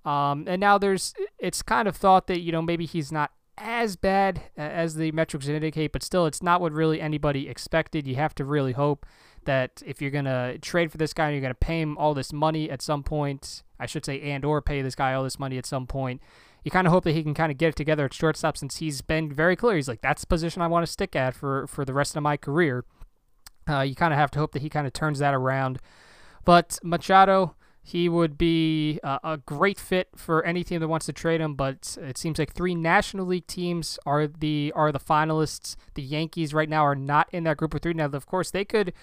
Um, 0.05 0.45
and 0.47 0.61
now 0.61 0.79
there's, 0.79 1.15
it's 1.39 1.63
kind 1.63 1.89
of 1.89 1.97
thought 1.97 2.27
that, 2.27 2.41
you 2.41 2.53
know, 2.53 2.63
maybe 2.63 2.87
he's 2.87 3.11
not 3.11 3.33
as 3.57 3.97
bad 3.97 4.43
as 4.57 4.97
the 4.97 5.13
metrics 5.13 5.47
indicate, 5.47 5.93
but 5.93 6.03
still, 6.03 6.27
it's 6.27 6.43
not 6.43 6.61
what 6.61 6.73
really 6.73 7.01
anybody 7.01 7.49
expected. 7.49 8.07
You 8.07 8.17
have 8.17 8.35
to 8.37 8.45
really 8.45 8.73
hope 8.73 9.07
that 9.45 9.83
if 9.85 10.01
you're 10.01 10.11
gonna 10.11 10.59
trade 10.59 10.91
for 10.91 10.99
this 10.99 11.13
guy, 11.13 11.31
you're 11.31 11.41
gonna 11.41 11.55
pay 11.55 11.81
him 11.81 11.97
all 11.99 12.15
this 12.15 12.33
money 12.33 12.71
at 12.71 12.83
some 12.83 13.03
point. 13.03 13.63
I 13.79 13.87
should 13.87 14.05
say, 14.05 14.21
and 14.21 14.45
or 14.45 14.63
pay 14.63 14.83
this 14.83 14.95
guy 14.95 15.15
all 15.15 15.25
this 15.25 15.39
money 15.39 15.59
at 15.59 15.67
some 15.67 15.87
point. 15.87 16.23
You 16.63 16.71
kind 16.71 16.87
of 16.87 16.93
hope 16.93 17.05
that 17.05 17.13
he 17.13 17.23
can 17.23 17.35
kind 17.35 17.53
of 17.53 17.59
get 17.59 17.69
it 17.71 17.77
together 17.77 18.07
at 18.07 18.15
shortstop 18.15 18.57
since 18.57 18.77
he's 18.77 19.03
been 19.03 19.33
very 19.33 19.57
clear. 19.57 19.77
He's 19.77 19.89
like, 19.89 20.01
that's 20.01 20.23
the 20.23 20.27
position 20.27 20.63
I 20.63 20.67
want 20.67 20.87
to 20.87 20.91
stick 20.91 21.15
at 21.15 21.35
for 21.35 21.67
for 21.67 21.85
the 21.85 21.93
rest 21.93 22.17
of 22.17 22.23
my 22.23 22.37
career. 22.37 22.85
Uh, 23.69 23.81
you 23.81 23.95
kind 23.95 24.13
of 24.13 24.19
have 24.19 24.31
to 24.33 24.39
hope 24.39 24.53
that 24.53 24.63
he 24.63 24.71
kind 24.71 24.87
of 24.87 24.93
turns 24.93 25.19
that 25.19 25.35
around. 25.35 25.79
But 26.45 26.79
Machado, 26.83 27.55
he 27.83 28.09
would 28.09 28.39
be 28.39 28.99
uh, 29.03 29.19
a 29.23 29.37
great 29.37 29.79
fit 29.79 30.09
for 30.17 30.43
any 30.45 30.65
team 30.65 30.81
that 30.81 30.89
wants 30.89 31.05
to 31.07 31.13
trade 31.13 31.43
him, 31.43 31.55
but 31.55 31.99
it 32.01 32.17
seems 32.17 32.39
like 32.39 32.55
three 32.55 32.75
National 32.75 33.27
League 33.27 33.47
teams 33.47 33.99
are 34.07 34.27
the 34.27 34.73
are 34.75 34.91
the 34.91 34.99
finalists. 34.99 35.77
The 35.95 36.03
Yankees 36.03 36.55
right 36.55 36.69
now 36.69 36.83
are 36.85 36.95
not 36.95 37.29
in 37.31 37.45
that 37.45 37.59
group 37.59 37.75
of 37.75 37.83
three. 37.83 37.93
Now, 37.93 38.07
of 38.07 38.27
course, 38.27 38.51
they 38.51 38.65
could 38.65 38.95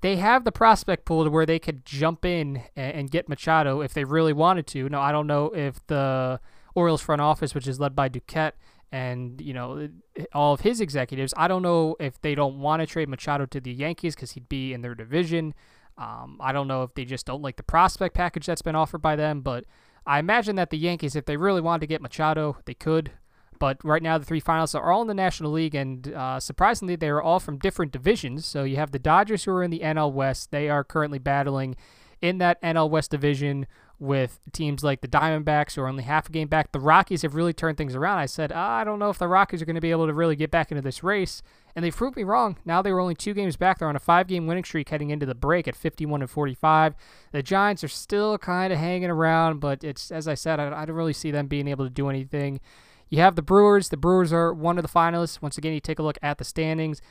they 0.00 0.16
have 0.16 0.44
the 0.44 0.52
prospect 0.52 1.04
pool 1.04 1.24
to 1.24 1.30
where 1.30 1.46
they 1.46 1.58
could 1.58 1.84
jump 1.84 2.24
in 2.24 2.62
and, 2.76 2.94
and 2.94 3.10
get 3.10 3.28
Machado 3.28 3.80
if 3.80 3.92
they 3.92 4.04
really 4.04 4.32
wanted 4.32 4.66
to. 4.68 4.88
Now, 4.88 5.00
I 5.00 5.12
don't 5.12 5.26
know 5.26 5.46
if 5.54 5.86
the 5.86 6.40
Orioles 6.74 7.02
front 7.02 7.20
office, 7.20 7.54
which 7.54 7.66
is 7.66 7.80
led 7.80 7.94
by 7.94 8.08
Duquette, 8.08 8.52
and 8.92 9.40
you 9.40 9.54
know 9.54 9.88
all 10.32 10.54
of 10.54 10.60
his 10.60 10.80
executives, 10.80 11.32
I 11.36 11.48
don't 11.48 11.62
know 11.62 11.96
if 12.00 12.20
they 12.20 12.34
don't 12.34 12.60
want 12.60 12.80
to 12.80 12.86
trade 12.86 13.08
Machado 13.08 13.46
to 13.46 13.60
the 13.60 13.72
Yankees 13.72 14.14
because 14.14 14.32
he'd 14.32 14.48
be 14.48 14.72
in 14.72 14.82
their 14.82 14.94
division. 14.94 15.54
Um, 15.98 16.38
I 16.40 16.52
don't 16.52 16.66
know 16.66 16.82
if 16.82 16.94
they 16.94 17.04
just 17.04 17.26
don't 17.26 17.42
like 17.42 17.56
the 17.56 17.62
prospect 17.62 18.14
package 18.14 18.46
that's 18.46 18.62
been 18.62 18.74
offered 18.74 19.02
by 19.02 19.16
them, 19.16 19.42
but 19.42 19.64
I 20.06 20.18
imagine 20.18 20.56
that 20.56 20.70
the 20.70 20.78
Yankees, 20.78 21.14
if 21.14 21.26
they 21.26 21.36
really 21.36 21.60
wanted 21.60 21.80
to 21.80 21.86
get 21.86 22.00
Machado, 22.00 22.56
they 22.64 22.74
could. 22.74 23.12
But 23.60 23.78
right 23.84 24.02
now, 24.02 24.18
the 24.18 24.24
three 24.24 24.40
finalists 24.40 24.74
are 24.74 24.90
all 24.90 25.02
in 25.02 25.06
the 25.06 25.14
National 25.14 25.52
League, 25.52 25.74
and 25.76 26.12
uh, 26.12 26.40
surprisingly, 26.40 26.96
they 26.96 27.10
are 27.10 27.22
all 27.22 27.38
from 27.38 27.58
different 27.58 27.92
divisions. 27.92 28.46
So 28.46 28.64
you 28.64 28.76
have 28.76 28.90
the 28.90 28.98
Dodgers 28.98 29.44
who 29.44 29.52
are 29.52 29.62
in 29.62 29.70
the 29.70 29.80
NL 29.80 30.12
West. 30.12 30.50
They 30.50 30.68
are 30.68 30.82
currently 30.82 31.18
battling 31.18 31.76
in 32.22 32.38
that 32.38 32.60
NL 32.62 32.90
West 32.90 33.10
division 33.10 33.66
with 33.98 34.40
teams 34.52 34.82
like 34.82 35.02
the 35.02 35.08
Diamondbacks 35.08 35.74
who 35.74 35.82
are 35.82 35.88
only 35.88 36.04
half 36.04 36.30
a 36.30 36.32
game 36.32 36.48
back. 36.48 36.72
The 36.72 36.80
Rockies 36.80 37.20
have 37.20 37.34
really 37.34 37.52
turned 37.52 37.76
things 37.76 37.94
around. 37.94 38.16
I 38.16 38.26
said, 38.26 38.50
I 38.50 38.82
don't 38.82 38.98
know 38.98 39.10
if 39.10 39.18
the 39.18 39.28
Rockies 39.28 39.60
are 39.60 39.66
going 39.66 39.74
to 39.74 39.80
be 39.80 39.90
able 39.90 40.06
to 40.06 40.14
really 40.14 40.36
get 40.36 40.50
back 40.50 40.70
into 40.70 40.80
this 40.80 41.04
race. 41.04 41.42
And 41.76 41.84
they 41.84 41.90
proved 41.90 42.16
me 42.16 42.24
wrong. 42.24 42.56
Now 42.64 42.80
they 42.80 42.92
were 42.92 43.00
only 43.00 43.14
two 43.14 43.34
games 43.34 43.56
back. 43.56 43.78
They're 43.78 43.88
on 43.88 43.96
a 43.96 44.00
five 44.00 44.26
game 44.26 44.46
winning 44.46 44.64
streak 44.64 44.88
heading 44.88 45.10
into 45.10 45.26
the 45.26 45.34
break 45.34 45.68
at 45.68 45.76
51 45.76 46.22
and 46.22 46.30
45. 46.30 46.94
The 47.32 47.42
Giants 47.42 47.84
are 47.84 47.88
still 47.88 48.38
kind 48.38 48.72
of 48.72 48.78
hanging 48.78 49.10
around, 49.10 49.60
but 49.60 49.84
it's, 49.84 50.10
as 50.10 50.26
I 50.26 50.34
said, 50.34 50.58
I, 50.58 50.82
I 50.82 50.86
don't 50.86 50.96
really 50.96 51.12
see 51.12 51.30
them 51.30 51.46
being 51.46 51.68
able 51.68 51.84
to 51.84 51.90
do 51.90 52.08
anything. 52.08 52.60
You 53.10 53.18
have 53.18 53.34
the 53.34 53.42
Brewers. 53.42 53.88
The 53.88 53.96
Brewers 53.96 54.32
are 54.32 54.54
one 54.54 54.78
of 54.78 54.82
the 54.82 54.88
finalists. 54.88 55.42
Once 55.42 55.58
again, 55.58 55.74
you 55.74 55.80
take 55.80 55.98
a 55.98 56.02
look 56.02 56.18
at 56.22 56.38
the 56.38 56.44
standings. 56.44 57.02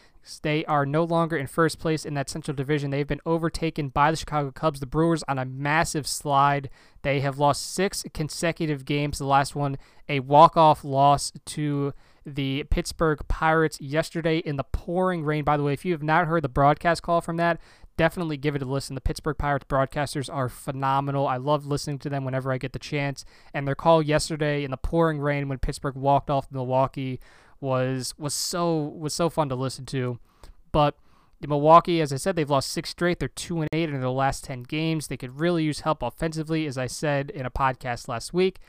They 0.44 0.64
are 0.64 0.86
no 0.86 1.04
longer 1.04 1.36
in 1.36 1.48
first 1.48 1.78
place 1.78 2.06
in 2.06 2.14
that 2.14 2.30
Central 2.30 2.56
Division. 2.56 2.90
They've 2.90 3.06
been 3.06 3.20
overtaken 3.26 3.90
by 3.90 4.12
the 4.12 4.18
Chicago 4.18 4.52
Cubs. 4.52 4.80
The 4.80 4.86
Brewers 4.86 5.24
on 5.28 5.38
a 5.38 5.44
massive 5.44 6.08
slide. 6.08 6.70
They 7.02 7.20
have 7.20 7.38
lost 7.38 7.74
six 7.74 8.06
consecutive 8.14 8.86
games. 8.86 9.18
The 9.18 9.26
last 9.26 9.56
one, 9.56 9.78
a 10.08 10.22
walk-off 10.22 10.86
loss 10.86 11.34
to 11.48 11.94
the 12.26 12.64
Pittsburgh 12.70 13.20
Pirates 13.28 13.82
yesterday 13.82 14.38
in 14.38 14.56
the 14.56 14.64
pouring 14.64 15.26
rain. 15.26 15.44
By 15.44 15.58
the 15.58 15.64
way, 15.64 15.74
if 15.74 15.84
you 15.84 15.92
have 15.92 16.04
not 16.04 16.28
heard 16.28 16.46
the 16.46 16.50
broadcast 16.50 17.04
call 17.04 17.20
from 17.20 17.36
that, 17.38 17.60
definitely 18.00 18.38
give 18.38 18.56
it 18.56 18.62
a 18.62 18.66
listen. 18.66 18.96
The 18.96 19.02
Pittsburgh 19.02 19.38
Pirates 19.38 19.66
broadcasters 19.68 20.34
are 20.34 20.48
phenomenal. 20.48 21.28
I 21.28 21.36
love 21.36 21.66
listening 21.66 22.00
to 22.00 22.10
them 22.10 22.24
whenever 22.24 22.50
I 22.50 22.58
get 22.58 22.72
the 22.72 22.80
chance. 22.80 23.26
And 23.54 23.68
their 23.68 23.76
call 23.76 24.02
yesterday 24.02 24.64
in 24.64 24.72
the 24.72 24.78
pouring 24.78 25.20
rain 25.20 25.50
when 25.50 25.58
Pittsburgh 25.58 25.96
walked 25.96 26.30
off 26.30 26.48
Milwaukee 26.50 27.20
was 27.60 28.14
was 28.18 28.34
so 28.34 28.78
was 28.78 29.14
so 29.14 29.30
fun 29.30 29.50
to 29.50 29.56
listen 29.56 29.86
to. 29.88 30.18
But 30.72 30.96
the 31.42 31.50
Milwaukee, 31.50 32.00
as 32.00 32.14
I 32.14 32.16
said, 32.16 32.38
they've 32.38 32.50
lost 32.50 32.72
six 32.72 32.90
straight. 32.90 33.20
They're 33.20 33.28
two 33.28 33.60
and 33.60 33.68
eight 33.74 33.90
in 33.90 34.00
their 34.00 34.10
last 34.10 34.46
ten 34.46 34.64
games. 34.64 35.08
They 35.08 35.18
could 35.18 35.38
really 35.38 35.66
use 35.66 35.82
help 35.82 36.02
offensively, 36.02 36.68
as 36.68 36.78
I 36.78 36.88
said 36.88 37.30
in 37.30 37.46
a 37.46 37.52
podcast 37.52 38.08
last 38.08 38.34
week. 38.34 38.60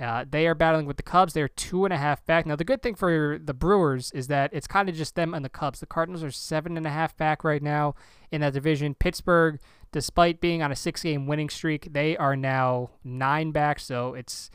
Uh, 0.00 0.24
they 0.28 0.46
are 0.46 0.54
battling 0.54 0.86
with 0.86 0.96
the 0.96 1.02
Cubs. 1.02 1.32
They're 1.34 1.48
two 1.48 1.84
and 1.84 1.94
a 1.94 1.96
half 1.96 2.24
back. 2.26 2.46
Now, 2.46 2.56
the 2.56 2.64
good 2.64 2.82
thing 2.82 2.94
for 2.96 3.38
the 3.42 3.54
Brewers 3.54 4.10
is 4.12 4.26
that 4.26 4.50
it's 4.52 4.66
kind 4.66 4.88
of 4.88 4.94
just 4.96 5.14
them 5.14 5.34
and 5.34 5.44
the 5.44 5.48
Cubs. 5.48 5.80
The 5.80 5.86
Cardinals 5.86 6.24
are 6.24 6.32
seven 6.32 6.76
and 6.76 6.86
a 6.86 6.90
half 6.90 7.16
back 7.16 7.44
right 7.44 7.62
now 7.62 7.94
in 8.32 8.40
that 8.40 8.54
division. 8.54 8.94
Pittsburgh, 8.94 9.60
despite 9.92 10.40
being 10.40 10.62
on 10.62 10.72
a 10.72 10.76
six 10.76 11.02
game 11.02 11.26
winning 11.26 11.48
streak, 11.48 11.92
they 11.92 12.16
are 12.16 12.34
now 12.34 12.90
nine 13.04 13.52
back. 13.52 13.78
So 13.78 14.14
it's 14.14 14.50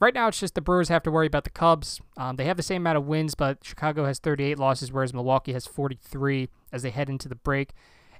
right 0.00 0.12
now, 0.14 0.26
it's 0.26 0.40
just 0.40 0.56
the 0.56 0.60
Brewers 0.60 0.88
have 0.88 1.04
to 1.04 1.10
worry 1.10 1.28
about 1.28 1.44
the 1.44 1.50
Cubs. 1.50 2.00
Um, 2.16 2.34
they 2.34 2.46
have 2.46 2.56
the 2.56 2.62
same 2.62 2.82
amount 2.82 2.98
of 2.98 3.06
wins, 3.06 3.36
but 3.36 3.58
Chicago 3.62 4.06
has 4.06 4.18
38 4.18 4.58
losses, 4.58 4.90
whereas 4.90 5.14
Milwaukee 5.14 5.52
has 5.52 5.66
43 5.66 6.48
as 6.72 6.82
they 6.82 6.90
head 6.90 7.08
into 7.08 7.28
the 7.28 7.36
break. 7.36 7.74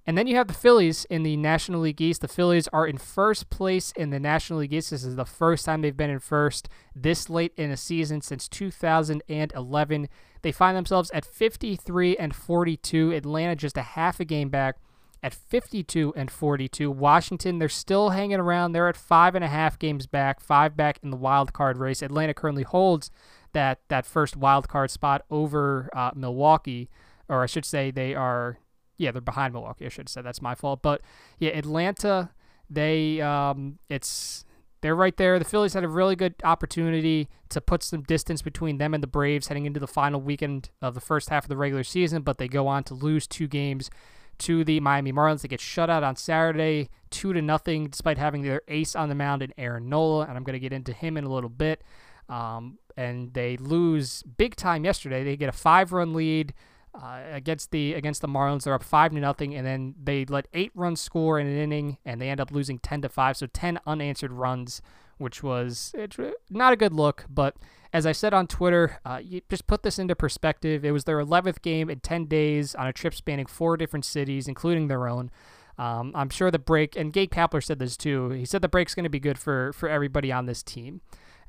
And 0.07 0.17
then 0.17 0.27
you 0.27 0.37
have 0.37 0.49
the 0.49 0.55
Phillies 0.55 1.05
in 1.07 1.23
the 1.23 1.37
National 1.37 1.81
League 1.83 2.01
East. 2.01 2.21
The 2.23 2.29
Phillies 2.29 2.69
are 2.69 2.87
in 2.87 2.99
first 2.99 3.51
place 3.51 3.93
in 3.93 4.11
the 4.11 4.19
National 4.19 4.61
League 4.61 4.73
East. 4.73 4.91
This 4.91 5.05
is 5.05 5.17
the 5.17 5.25
first 5.25 5.65
time 5.65 5.83
they've 5.83 5.97
been 5.97 6.11
in 6.11 6.19
first 6.19 6.69
this 6.95 7.29
late 7.29 7.53
in 7.57 7.71
a 7.71 7.77
season 7.77 8.23
since 8.23 8.49
2011. 8.49 10.09
They 10.43 10.53
find 10.53 10.77
themselves 10.77 11.11
at 11.13 11.27
53 11.27 12.17
and 12.17 12.35
42. 12.35 13.13
Atlanta 13.13 13.55
just 13.55 13.77
a 13.77 13.83
half 13.83 14.21
a 14.21 14.25
game 14.25 14.49
back 14.49 14.77
at 15.23 15.35
52 15.35 16.15
and 16.17 16.31
42. 16.31 16.91
Washington, 16.91 17.59
they're 17.59 17.69
still 17.69 18.11
hanging 18.11 18.41
around. 18.41 18.73
They're 18.73 18.89
at 18.89 18.97
five 18.97 19.35
and 19.35 19.45
a 19.45 19.49
half 19.49 19.79
games 19.79 20.07
back, 20.07 20.41
five 20.41 20.77
back 20.77 20.99
in 21.03 21.11
the 21.11 21.17
wild 21.17 21.53
card 21.53 21.77
race. 21.77 22.03
Atlanta 22.03 22.35
currently 22.35 22.63
holds 22.63 23.11
that 23.53 23.81
that 23.89 24.07
first 24.07 24.37
wild 24.37 24.69
card 24.69 24.91
spot 24.91 25.25
over 25.31 25.91
uh, 25.93 26.13
Milwaukee, 26.15 26.89
or 27.29 27.43
I 27.43 27.47
should 27.47 27.65
say 27.65 27.91
they 27.91 28.15
are 28.15 28.59
yeah, 29.01 29.11
they're 29.11 29.23
behind 29.23 29.55
Milwaukee. 29.55 29.87
I 29.87 29.89
should 29.89 30.11
say 30.11 30.21
that's 30.21 30.43
my 30.43 30.55
fault. 30.55 30.83
But 30.83 31.01
yeah, 31.39 31.51
Atlanta, 31.51 32.31
they 32.69 33.21
um, 33.23 33.79
it's 33.89 34.45
they're 34.83 34.95
right 34.95 35.17
there. 35.17 35.39
The 35.39 35.47
Phillies 35.47 35.73
had 35.73 35.85
a 35.85 35.89
really 35.89 36.17
good 36.17 36.35
opportunity 36.45 37.29
to 37.49 37.63
put 37.63 37.83
some 37.83 38.03
distance 38.03 38.43
between 38.43 38.77
them 38.77 38.93
and 38.93 39.03
the 39.03 39.07
Braves 39.07 39.49
heading 39.49 39.65
into 39.65 39.81
the 39.81 39.87
final 39.87 40.21
weekend 40.21 40.69
of 40.83 40.95
the 40.95 41.01
first 41.01 41.31
half 41.31 41.45
of 41.45 41.49
the 41.49 41.57
regular 41.57 41.83
season, 41.83 42.21
but 42.23 42.37
they 42.37 42.47
go 42.47 42.69
on 42.69 42.85
to 42.85 42.95
lose 42.95 43.27
two 43.27 43.49
games 43.49 43.91
to 44.39 44.65
the 44.65 44.81
Miami 44.81 45.13
Marlins. 45.13 45.41
They 45.41 45.49
get 45.49 45.61
shut 45.61 45.89
out 45.89 46.03
on 46.03 46.17
Saturday, 46.17 46.91
two 47.09 47.33
to 47.33 47.41
nothing, 47.41 47.89
despite 47.89 48.19
having 48.19 48.43
their 48.43 48.61
ace 48.69 48.95
on 48.95 49.09
the 49.09 49.15
mound 49.15 49.43
in 49.43 49.55
Aaron 49.57 49.89
Nola, 49.89 50.27
and 50.27 50.37
I'm 50.37 50.45
going 50.45 50.55
to 50.55 50.61
get 50.61 50.75
into 50.75 50.93
him 50.93 51.17
in 51.17 51.25
a 51.25 51.33
little 51.33 51.51
bit. 51.51 51.83
Um, 52.29 52.79
and 52.97 53.33
they 53.33 53.57
lose 53.57 54.23
big 54.23 54.57
time 54.57 54.85
yesterday. 54.85 55.25
They 55.25 55.37
get 55.37 55.49
a 55.49 55.53
five-run 55.53 56.13
lead 56.13 56.53
uh, 56.95 57.21
against 57.33 57.71
the 57.71 57.95
against 57.95 58.23
the 58.23 58.29
Marlins. 58.29 58.65
They're 58.65 58.75
up 58.75 58.83
five 58.83 59.13
to 59.13 59.19
nothing, 59.21 59.55
and 59.55 59.67
then 59.67 59.95
they 60.03 60.25
let 60.25 60.49
eight 60.53 60.73
runs 60.75 61.01
score 61.01 61.39
in 61.39 61.47
an 61.47 61.57
inning, 61.57 61.99
and 62.05 62.21
they 62.21 62.29
end 62.29 62.41
up 62.41 62.51
losing 62.51 62.79
ten 62.79 63.03
to 63.03 63.09
five. 63.09 63.37
So 63.37 63.47
ten 63.47 63.79
unanswered 63.87 64.33
runs, 64.33 64.83
which 65.19 65.43
was 65.43 65.93
it's 65.95 66.17
not 66.49 66.73
a 66.73 66.77
good 66.77 66.93
look. 66.93 67.27
But 67.29 67.57
as 67.93 68.07
I 68.07 68.13
said 68.13 68.33
on 68.33 68.47
Twitter, 68.47 69.01
uh, 69.05 69.21
you 69.23 69.41
just 69.49 69.67
put 69.67 69.83
this 69.83 69.99
into 69.99 70.15
perspective. 70.15 70.85
It 70.85 70.93
was 70.93 71.05
their 71.05 71.19
11th 71.19 71.61
game 71.61 71.91
in 71.91 71.99
10 72.01 72.27
days 72.27 72.75
on 72.77 72.87
a 72.87 72.93
trip 72.93 73.15
spanning 73.15 73.47
four 73.47 73.77
different 73.77 74.05
cities, 74.05 74.47
including 74.47 74.87
their 74.87 75.09
own. 75.09 75.31
Um, 75.77 76.13
I'm 76.15 76.31
sure 76.31 76.51
the 76.51 76.59
break, 76.59 76.95
and 76.95 77.13
Gabe 77.13 77.31
Kapler 77.31 77.65
said 77.65 77.79
this 77.79 77.97
too. 77.97 78.31
He 78.31 78.45
said 78.45 78.61
the 78.61 78.69
break's 78.69 78.95
going 78.95 79.05
to 79.05 79.11
be 79.11 79.19
good 79.19 79.39
for 79.39 79.73
for 79.73 79.89
everybody 79.89 80.31
on 80.31 80.47
this 80.47 80.63
team. 80.63 81.01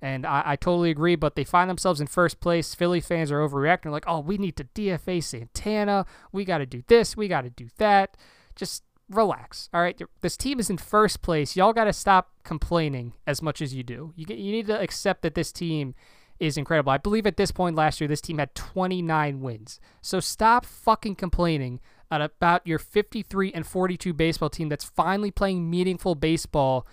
And 0.02 0.26
I, 0.26 0.42
I 0.46 0.56
totally 0.56 0.90
agree, 0.90 1.16
but 1.16 1.36
they 1.36 1.44
find 1.44 1.70
themselves 1.70 2.02
in 2.02 2.08
first 2.08 2.40
place. 2.40 2.74
Philly 2.74 3.00
fans 3.00 3.32
are 3.32 3.40
overreacting, 3.40 3.92
like, 3.92 4.06
oh, 4.08 4.20
we 4.20 4.38
need 4.38 4.56
to 4.58 4.64
DFA 4.64 5.24
Santana. 5.24 6.06
We 6.32 6.44
got 6.44 6.58
to 6.58 6.66
do 6.66 6.84
this. 6.88 7.16
We 7.16 7.28
got 7.28 7.42
to 7.42 7.52
do 7.52 7.68
that. 7.78 8.18
Just 8.56 8.84
relax. 9.10 9.70
All 9.74 9.82
right. 9.82 10.02
This 10.22 10.38
team 10.38 10.60
is 10.60 10.70
in 10.70 10.78
first 10.78 11.22
place. 11.22 11.56
Y'all 11.56 11.74
got 11.74 11.84
to 11.84 11.94
stop 11.94 12.32
complaining 12.44 13.14
as 13.28 13.42
much 13.42 13.62
as 13.62 13.76
you 13.76 13.84
do. 13.84 14.14
You, 14.16 14.26
get, 14.26 14.40
you 14.40 14.52
need 14.52 14.68
to 14.68 14.80
accept 14.80 15.22
that 15.22 15.36
this 15.36 15.52
team 15.52 15.94
is 16.40 16.58
incredible. 16.58 16.92
I 16.92 16.98
believe 16.98 17.28
at 17.28 17.38
this 17.38 17.52
point 17.52 17.76
last 17.76 18.02
year, 18.02 18.08
this 18.08 18.22
team 18.22 18.40
had 18.40 18.56
29 18.56 19.42
wins. 19.42 19.80
So 20.02 20.20
stop 20.20 20.66
fucking 20.66 21.16
complaining 21.16 21.80
about 22.10 22.66
your 22.66 22.80
53 22.80 23.54
and 23.54 23.66
42 23.66 24.14
baseball 24.14 24.50
team 24.50 24.68
that's 24.68 24.84
finally 24.84 25.32
playing 25.32 25.70
meaningful 25.70 26.16
baseball 26.16 26.86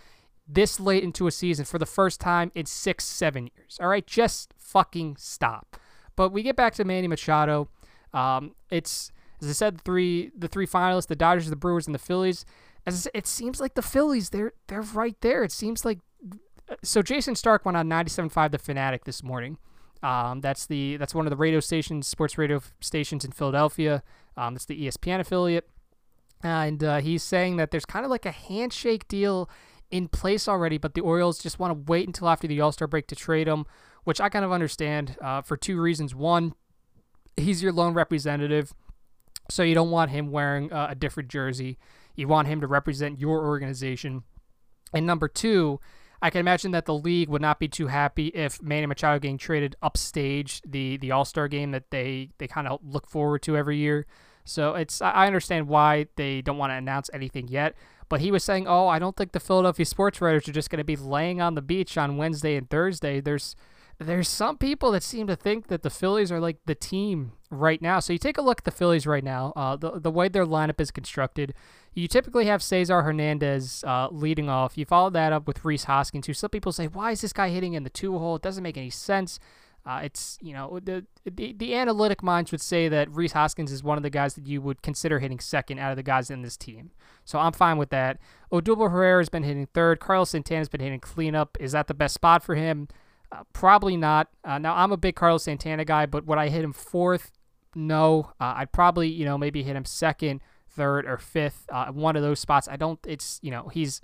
this 0.49 0.81
late 0.81 1.05
into 1.05 1.27
a 1.27 1.31
season 1.31 1.65
for 1.65 1.79
the 1.79 1.87
first 1.87 2.21
time 2.21 2.51
in 2.55 2.67
six, 2.67 3.05
seven 3.05 3.51
years. 3.55 3.79
All 3.81 3.89
right, 3.89 4.07
just 4.07 4.55
fucking 4.57 5.17
stop. 5.19 5.77
But 6.17 6.31
we 6.31 6.43
get 6.43 6.57
back 6.57 6.75
to 6.75 6.85
Manny 6.85 7.07
Machado. 7.07 7.69
Um, 8.15 8.55
it's 8.71 9.13
as 9.41 9.49
I 9.49 9.53
said, 9.53 9.81
three 9.81 10.33
the 10.37 10.49
three 10.49 10.67
finalists: 10.67 11.07
the 11.07 11.17
Dodgers, 11.17 11.51
the 11.51 11.57
Brewers, 11.57 11.87
and 11.87 11.95
the 11.95 12.01
Phillies. 12.01 12.45
As 12.87 13.03
said, 13.03 13.13
it 13.15 13.27
seems 13.27 13.61
like 13.61 13.75
the 13.75 13.83
Phillies, 13.83 14.31
they're 14.31 14.53
they're 14.67 14.83
right 14.83 15.17
there. 15.21 15.45
It 15.45 15.53
seems 15.53 15.85
like 15.85 15.99
so. 16.83 17.03
Jayson 17.03 17.37
Stark 17.37 17.65
went 17.65 17.77
on 17.77 17.89
97.5 17.89 18.51
The 18.51 18.59
Fanatic 18.59 19.05
this 19.05 19.23
morning. 19.23 19.59
Um, 20.03 20.41
that's 20.41 20.67
the 20.67 20.97
that's 20.97 21.15
one 21.15 21.27
of 21.27 21.31
the 21.31 21.37
radio 21.37 21.61
stations, 21.61 22.07
sports 22.07 22.39
radio 22.39 22.63
stations 22.81 23.25
in 23.25 23.33
Philadelphia. 23.33 24.03
Um, 24.37 24.55
that's 24.55 24.65
the 24.65 24.87
ESPN 24.87 25.21
affiliate, 25.21 25.69
and 26.43 26.83
uh, 26.83 26.99
he's 26.99 27.23
saying 27.23 27.57
that 27.57 27.71
there's 27.71 27.85
kind 27.85 28.05
of 28.05 28.11
like 28.11 28.25
a 28.25 28.31
handshake 28.31 29.07
deal 29.09 29.51
in 29.91 30.09
place 30.09 30.49
already, 30.49 30.79
but 30.79 30.95
the 30.95 31.01
Orioles 31.01 31.39
just 31.39 31.59
want 31.59 31.71
to 31.73 31.91
wait 31.91 32.07
until 32.07 32.29
after 32.29 32.47
the 32.47 32.61
All 32.61 32.73
Star 32.73 32.89
break 32.89 33.07
to 33.09 33.17
trade 33.17 33.49
him, 33.49 33.67
which 34.05 34.21
I 34.21 34.29
kind 34.29 34.45
of 34.45 34.53
understand 34.53 35.17
uh, 35.21 35.43
for 35.43 35.57
two 35.57 35.81
reasons. 35.81 36.15
One, 36.15 36.55
he's 37.37 37.63
your 37.63 37.73
lone 37.73 37.95
representative, 37.95 38.73
so 39.51 39.63
you 39.63 39.75
don't 39.75 39.91
want 39.91 40.11
him 40.11 40.31
wearing 40.31 40.73
uh, 40.73 40.89
a 40.91 40.95
different 40.95 41.29
jersey. 41.29 41.79
You 42.15 42.29
want 42.29 42.49
him 42.49 42.61
to 42.61 42.67
represent 42.67 43.19
your 43.19 43.47
organization. 43.47 44.25
And 44.93 45.07
number 45.07 45.29
two, 45.29 45.81
I 46.21 46.31
can 46.31 46.41
imagine 46.41 46.73
that 46.73 46.87
the 46.87 46.95
league 46.95 47.29
would 47.29 47.43
not 47.43 47.61
be 47.61 47.69
too 47.69 47.87
happy 47.87 48.29
if 48.29 48.61
Manny 48.61 48.87
Machado 48.87 49.19
getting 49.21 49.39
traded 49.39 49.77
upstage 49.83 50.61
the 50.67 50.97
the 50.97 51.13
All 51.13 51.25
Star 51.25 51.49
game 51.49 51.71
that 51.71 51.91
they 51.91 52.31
they 52.39 52.49
kind 52.49 52.67
of 52.67 52.81
look 52.83 53.07
forward 53.09 53.43
to 53.43 53.57
every 53.57 53.77
year. 53.79 54.07
So 54.45 54.75
it's 54.75 55.01
I 55.01 55.27
understand 55.27 55.69
why 55.69 56.07
they 56.17 56.41
don't 56.43 56.59
want 56.59 56.71
to 56.71 56.75
announce 56.75 57.11
anything 57.13 57.49
yet. 57.49 57.75
But 58.09 58.21
he 58.21 58.31
was 58.31 58.45
saying, 58.45 58.67
"Oh, 58.67 58.89
I 58.89 58.99
don't 58.99 59.17
think 59.17 59.33
the 59.33 59.41
Philadelphia 59.41 59.85
sports 59.87 60.21
writers 60.21 60.49
are 60.49 60.53
just 60.53 60.71
going 60.71 60.79
to 60.79 60.85
be 60.85 60.97
laying 60.97 61.41
on 61.41 61.55
the 61.55 61.63
beach 61.63 61.99
on 61.99 62.17
Wednesday 62.17 62.57
and 62.57 62.69
Thursday. 62.69 63.21
There's 63.21 63.55
there's 63.99 64.29
some 64.29 64.57
people 64.57 64.93
that 64.93 65.03
seem 65.03 65.27
to 65.27 65.35
think 65.35 65.67
that 65.67 65.83
the 65.83 65.91
Phillies 65.91 66.31
are 66.31 66.41
like 66.41 66.59
the 66.67 66.75
team 66.75 67.33
right 67.51 67.83
now. 67.83 67.99
So 67.99 68.13
you 68.13 68.19
take 68.19 68.39
a 68.39 68.43
look 68.43 68.61
at 68.61 68.65
the 68.65 68.71
Phillies 68.71 69.07
right 69.07 69.25
now. 69.25 69.53
Uh, 69.57 69.77
the 69.77 69.99
the 69.99 70.11
way 70.11 70.29
their 70.29 70.47
lineup 70.47 70.81
is 70.81 70.91
constructed, 70.91 71.53
you 71.95 72.07
typically 72.07 72.47
have 72.47 72.63
Cesar 72.63 73.03
Hernandez 73.03 73.83
uh, 73.85 74.09
leading 74.11 74.49
off. 74.49 74.79
You 74.79 74.85
follow 74.85 75.11
that 75.11 75.33
up 75.33 75.49
with 75.49 75.65
Rhys 75.65 75.85
Hoskins, 75.85 76.29
who 76.29 76.33
some 76.33 76.51
people 76.51 76.73
say, 76.73 76.87
"Why 76.87 77.11
is 77.11 77.23
this 77.23 77.33
guy 77.33 77.49
hitting 77.49 77.75
in 77.75 77.83
the 77.83 77.91
two 77.91 78.19
hole? 78.19 78.37
It 78.37 78.43
doesn't 78.43 78.63
make 78.63 78.77
any 78.77 78.91
sense." 78.91 79.41
Uh, 79.89 80.01
it's 80.03 80.37
you 80.43 80.53
know 80.53 80.79
the, 80.85 81.07
the 81.25 81.55
the 81.55 81.75
analytic 81.75 82.23
minds 82.23 82.53
would 82.53 82.61
say 82.61 82.89
that 82.91 83.11
Rhys 83.11 83.33
Hoskins 83.33 83.73
is 83.73 83.83
one 83.83 83.97
of 83.97 84.03
the 84.03 84.11
guys 84.11 84.35
that 84.35 84.47
you 84.47 84.61
would 84.61 84.83
consider 84.83 85.19
hitting 85.19 85.41
second 85.41 85.79
out 85.79 85.91
of 85.91 85.97
the 85.97 86.03
guys 86.03 86.31
in 86.31 86.43
this 86.43 86.59
team. 86.59 86.91
So 87.25 87.39
I'm 87.39 87.53
fine 87.53 87.79
with 87.79 87.89
that. 87.89 88.19
Odubel 88.53 88.91
Herrera 88.91 89.23
has 89.23 89.31
been 89.31 89.45
hitting 89.45 89.67
third. 89.73 89.99
Carlos 89.99 90.29
Santana 90.29 90.59
has 90.59 90.69
been 90.69 90.83
hitting 90.83 91.01
cleanup. 91.01 91.57
Is 91.59 91.73
that 91.73 91.87
the 91.87 91.95
best 91.95 92.13
spot 92.13 92.43
for 92.43 92.55
him? 92.55 92.89
Uh, 93.33 93.45
probably 93.55 93.97
not. 93.97 94.29
Uh, 94.45 94.59
now 94.59 94.77
I'm 94.77 94.93
a 94.93 94.99
big 94.99 95.17
Carlos 95.17 95.45
Santana 95.45 95.87
guy, 95.87 96.05
but 96.05 96.27
would 96.27 96.37
I 96.37 96.51
hit 96.51 96.65
him 96.65 96.75
fourth? 96.75 97.33
No. 97.75 98.33
Uh, 98.39 98.57
I'd 98.57 98.73
probably 98.73 99.09
you 99.09 99.25
know 99.25 99.39
maybe 99.39 99.63
hit 99.63 99.75
him 99.75 99.87
second, 99.87 100.43
third, 100.69 101.07
or 101.07 101.17
fifth. 101.17 101.65
Uh, 101.73 101.87
one 101.93 102.15
of 102.15 102.21
those 102.21 102.41
spots. 102.41 102.69
I 102.69 102.77
don't. 102.77 102.99
It's 103.07 103.41
you 103.43 103.51
know 103.51 103.69
he's 103.69 104.03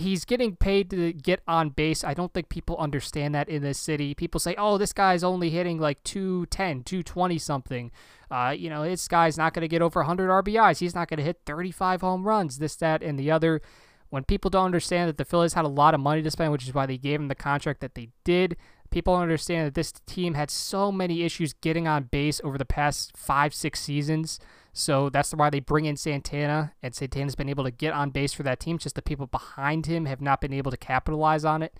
he's 0.00 0.24
getting 0.24 0.56
paid 0.56 0.90
to 0.90 1.12
get 1.12 1.40
on 1.46 1.70
base. 1.70 2.02
I 2.02 2.14
don't 2.14 2.32
think 2.32 2.48
people 2.48 2.76
understand 2.78 3.34
that 3.34 3.48
in 3.48 3.62
this 3.62 3.78
city. 3.78 4.14
People 4.14 4.40
say, 4.40 4.54
oh, 4.58 4.78
this 4.78 4.92
guy's 4.92 5.22
only 5.22 5.50
hitting 5.50 5.78
like 5.78 6.02
210, 6.04 6.82
220 6.84 7.38
something. 7.38 7.90
Uh, 8.30 8.54
you 8.56 8.70
know, 8.70 8.84
this 8.84 9.08
guy's 9.08 9.38
not 9.38 9.54
going 9.54 9.62
to 9.62 9.68
get 9.68 9.82
over 9.82 10.00
100 10.00 10.28
RBIs. 10.28 10.78
He's 10.78 10.94
not 10.94 11.08
going 11.08 11.18
to 11.18 11.24
hit 11.24 11.40
35 11.46 12.00
home 12.00 12.24
runs, 12.24 12.58
this, 12.58 12.76
that, 12.76 13.02
and 13.02 13.18
the 13.18 13.30
other. 13.30 13.60
When 14.08 14.24
people 14.24 14.50
don't 14.50 14.64
understand 14.64 15.08
that 15.08 15.18
the 15.18 15.24
Phillies 15.24 15.54
had 15.54 15.64
a 15.64 15.68
lot 15.68 15.94
of 15.94 16.00
money 16.00 16.22
to 16.22 16.30
spend, 16.30 16.50
which 16.50 16.66
is 16.66 16.74
why 16.74 16.86
they 16.86 16.98
gave 16.98 17.20
him 17.20 17.28
the 17.28 17.34
contract 17.34 17.80
that 17.80 17.94
they 17.94 18.08
did, 18.24 18.56
people 18.90 19.14
don't 19.14 19.22
understand 19.22 19.66
that 19.66 19.74
this 19.74 19.92
team 20.06 20.34
had 20.34 20.50
so 20.50 20.90
many 20.90 21.22
issues 21.22 21.52
getting 21.52 21.86
on 21.86 22.04
base 22.04 22.40
over 22.42 22.58
the 22.58 22.64
past 22.64 23.16
five, 23.16 23.54
six 23.54 23.80
seasons. 23.80 24.40
So 24.72 25.10
that's 25.10 25.34
why 25.34 25.50
they 25.50 25.60
bring 25.60 25.84
in 25.84 25.96
Santana, 25.96 26.74
and 26.82 26.94
Santana's 26.94 27.34
been 27.34 27.48
able 27.48 27.64
to 27.64 27.70
get 27.70 27.92
on 27.92 28.10
base 28.10 28.32
for 28.32 28.44
that 28.44 28.60
team. 28.60 28.78
Just 28.78 28.94
the 28.94 29.02
people 29.02 29.26
behind 29.26 29.86
him 29.86 30.06
have 30.06 30.20
not 30.20 30.40
been 30.40 30.52
able 30.52 30.70
to 30.70 30.76
capitalize 30.76 31.44
on 31.44 31.62
it. 31.62 31.74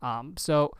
Um, 0.00 0.34
so 0.36 0.72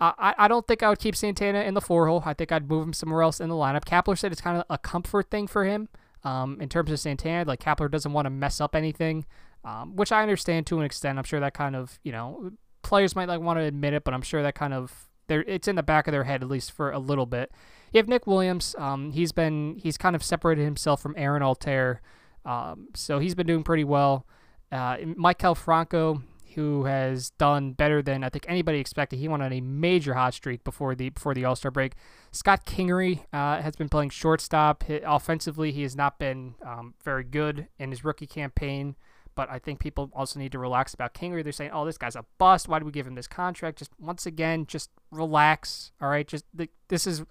I, 0.00 0.34
I 0.36 0.48
don't 0.48 0.66
think 0.66 0.82
I 0.82 0.88
would 0.88 0.98
keep 0.98 1.14
Santana 1.14 1.60
in 1.60 1.74
the 1.74 1.80
four 1.80 2.08
hole. 2.08 2.22
I 2.26 2.34
think 2.34 2.50
I'd 2.50 2.68
move 2.68 2.86
him 2.86 2.92
somewhere 2.92 3.22
else 3.22 3.40
in 3.40 3.48
the 3.48 3.54
lineup. 3.54 3.84
Kapler 3.84 4.18
said 4.18 4.32
it's 4.32 4.40
kind 4.40 4.58
of 4.58 4.64
a 4.68 4.78
comfort 4.78 5.30
thing 5.30 5.46
for 5.46 5.64
him 5.64 5.88
um, 6.24 6.60
in 6.60 6.68
terms 6.68 6.90
of 6.90 6.98
Santana. 6.98 7.44
Like 7.46 7.60
Kapler 7.60 7.90
doesn't 7.90 8.12
want 8.12 8.26
to 8.26 8.30
mess 8.30 8.60
up 8.60 8.74
anything, 8.74 9.24
um, 9.64 9.94
which 9.94 10.10
I 10.10 10.22
understand 10.22 10.66
to 10.66 10.78
an 10.80 10.84
extent. 10.84 11.18
I'm 11.18 11.24
sure 11.24 11.40
that 11.40 11.54
kind 11.54 11.76
of 11.76 12.00
you 12.02 12.10
know 12.10 12.50
players 12.82 13.14
might 13.14 13.28
like 13.28 13.40
want 13.40 13.58
to 13.58 13.62
admit 13.62 13.94
it, 13.94 14.02
but 14.02 14.12
I'm 14.12 14.22
sure 14.22 14.42
that 14.42 14.56
kind 14.56 14.74
of 14.74 15.08
it's 15.28 15.68
in 15.68 15.76
the 15.76 15.82
back 15.82 16.08
of 16.08 16.12
their 16.12 16.24
head 16.24 16.42
at 16.42 16.48
least 16.48 16.72
for 16.72 16.90
a 16.90 16.98
little 16.98 17.26
bit. 17.26 17.52
You 17.92 17.98
have 17.98 18.08
Nick 18.08 18.26
Williams. 18.26 18.74
Um, 18.78 19.12
he's 19.12 19.32
been 19.32 19.78
he's 19.82 19.98
kind 19.98 20.16
of 20.16 20.22
separated 20.22 20.64
himself 20.64 21.02
from 21.02 21.14
Aaron 21.16 21.42
Altherr 21.42 21.98
Um, 22.44 22.88
so 22.94 23.18
he's 23.18 23.34
been 23.34 23.46
doing 23.46 23.62
pretty 23.62 23.84
well. 23.84 24.26
Uh, 24.70 24.96
Maikel 24.96 25.54
Franco, 25.54 26.22
who 26.54 26.84
has 26.84 27.30
done 27.30 27.72
better 27.72 28.00
than 28.00 28.24
I 28.24 28.30
think 28.30 28.46
anybody 28.48 28.78
expected. 28.78 29.18
He 29.18 29.28
went 29.28 29.42
on 29.42 29.52
a 29.52 29.60
major 29.60 30.14
hot 30.14 30.32
streak 30.32 30.64
before 30.64 30.94
the 30.94 31.10
before 31.10 31.34
the 31.34 31.44
All 31.44 31.54
Star 31.54 31.70
break. 31.70 31.94
Scott 32.30 32.64
Kingery 32.64 33.24
uh, 33.32 33.60
has 33.60 33.76
been 33.76 33.90
playing 33.90 34.10
shortstop. 34.10 34.84
He, 34.84 35.00
offensively, 35.04 35.70
he 35.72 35.82
has 35.82 35.94
not 35.94 36.18
been 36.18 36.54
um, 36.64 36.94
very 37.04 37.24
good 37.24 37.68
in 37.78 37.90
his 37.90 38.04
rookie 38.04 38.26
campaign. 38.26 38.96
But 39.34 39.50
I 39.50 39.58
think 39.58 39.80
people 39.80 40.10
also 40.14 40.38
need 40.38 40.52
to 40.52 40.58
relax 40.58 40.92
about 40.92 41.14
Kingery. 41.14 41.42
They're 41.42 41.52
saying, 41.52 41.70
"Oh, 41.72 41.86
this 41.86 41.96
guy's 41.96 42.16
a 42.16 42.24
bust. 42.36 42.68
Why 42.68 42.78
do 42.78 42.84
we 42.84 42.92
give 42.92 43.06
him 43.06 43.14
this 43.14 43.28
contract?" 43.28 43.78
Just 43.78 43.90
once 43.98 44.26
again, 44.26 44.66
just 44.66 44.90
relax. 45.10 45.92
All 46.02 46.08
right, 46.10 46.26
just 46.28 46.44
the, 46.52 46.68
this 46.88 47.06
is 47.06 47.24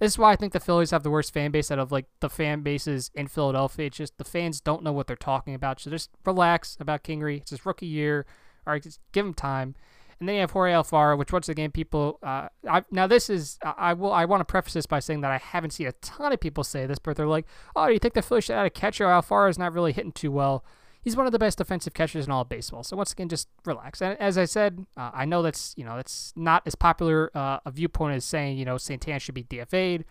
this 0.00 0.12
is 0.12 0.18
why 0.18 0.32
I 0.32 0.36
think 0.36 0.52
the 0.52 0.60
Phillies 0.60 0.90
have 0.90 1.02
the 1.02 1.10
worst 1.10 1.32
fan 1.32 1.50
base 1.50 1.70
out 1.70 1.78
of 1.78 1.92
like 1.92 2.06
the 2.20 2.28
fan 2.28 2.62
bases 2.62 3.10
in 3.14 3.28
Philadelphia. 3.28 3.86
It's 3.86 3.96
just 3.96 4.18
the 4.18 4.24
fans 4.24 4.60
don't 4.60 4.82
know 4.82 4.92
what 4.92 5.06
they're 5.06 5.16
talking 5.16 5.54
about. 5.54 5.80
So 5.80 5.90
just 5.90 6.10
relax 6.24 6.76
about 6.80 7.04
Kingery. 7.04 7.38
It's 7.38 7.50
his 7.50 7.66
rookie 7.66 7.86
year. 7.86 8.26
All 8.66 8.72
right, 8.72 8.82
just 8.82 9.00
give 9.12 9.26
him 9.26 9.34
time. 9.34 9.74
And 10.20 10.28
then 10.28 10.34
you 10.34 10.40
have 10.40 10.50
Jorge 10.50 10.72
Alfaro, 10.72 11.16
which 11.16 11.32
once 11.32 11.48
again, 11.48 11.70
people. 11.70 12.18
Uh, 12.22 12.48
I, 12.68 12.84
now 12.90 13.06
this 13.06 13.30
is 13.30 13.58
I 13.62 13.92
will 13.92 14.12
I 14.12 14.24
want 14.24 14.40
to 14.40 14.44
preface 14.44 14.72
this 14.72 14.86
by 14.86 14.98
saying 14.98 15.20
that 15.20 15.30
I 15.30 15.38
haven't 15.38 15.70
seen 15.70 15.86
a 15.86 15.92
ton 15.92 16.32
of 16.32 16.40
people 16.40 16.64
say 16.64 16.86
this, 16.86 16.98
but 16.98 17.16
they're 17.16 17.26
like, 17.26 17.46
"Oh, 17.76 17.86
do 17.86 17.92
you 17.92 18.00
think 18.00 18.14
the 18.14 18.22
Phillies 18.22 18.44
should 18.44 18.56
add 18.56 18.66
a 18.66 18.70
catcher? 18.70 19.04
Alfaro 19.04 19.48
is 19.48 19.58
not 19.58 19.72
really 19.72 19.92
hitting 19.92 20.12
too 20.12 20.32
well." 20.32 20.64
He's 21.08 21.16
one 21.16 21.24
of 21.24 21.32
the 21.32 21.38
best 21.38 21.56
defensive 21.56 21.94
catchers 21.94 22.26
in 22.26 22.30
all 22.30 22.42
of 22.42 22.50
baseball. 22.50 22.84
So 22.84 22.94
once 22.94 23.12
again, 23.12 23.30
just 23.30 23.48
relax. 23.64 24.02
And 24.02 24.20
as 24.20 24.36
I 24.36 24.44
said, 24.44 24.84
uh, 24.94 25.10
I 25.14 25.24
know 25.24 25.40
that's 25.40 25.72
you 25.74 25.86
know 25.86 25.96
that's 25.96 26.34
not 26.36 26.62
as 26.66 26.74
popular 26.74 27.30
uh, 27.34 27.60
a 27.64 27.70
viewpoint 27.70 28.14
as 28.14 28.26
saying 28.26 28.58
you 28.58 28.66
know 28.66 28.76
Santana 28.76 29.18
should 29.18 29.34
be 29.34 29.42
DFA'd, 29.42 30.04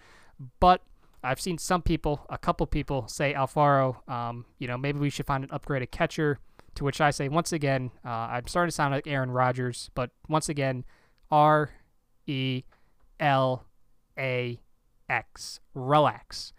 but 0.59 0.81
I've 1.23 1.39
seen 1.39 1.59
some 1.59 1.83
people, 1.83 2.25
a 2.31 2.37
couple 2.39 2.65
people, 2.65 3.07
say 3.07 3.35
Alfaro. 3.35 4.09
Um, 4.09 4.45
you 4.57 4.67
know, 4.67 4.75
maybe 4.75 4.97
we 4.97 5.11
should 5.11 5.27
find 5.27 5.43
an 5.43 5.51
upgraded 5.51 5.91
catcher. 5.91 6.39
To 6.73 6.83
which 6.83 6.99
I 6.99 7.11
say, 7.11 7.29
once 7.29 7.53
again, 7.53 7.91
uh, 8.03 8.09
I'm 8.09 8.47
starting 8.47 8.69
to 8.69 8.75
sound 8.75 8.95
like 8.95 9.05
Aaron 9.05 9.29
Rodgers, 9.29 9.91
but 9.93 10.09
once 10.27 10.49
again, 10.49 10.83
R 11.29 11.69
E 12.25 12.63
L 13.19 13.67
A 14.17 14.59
X. 15.07 15.59
Relax. 15.75 16.53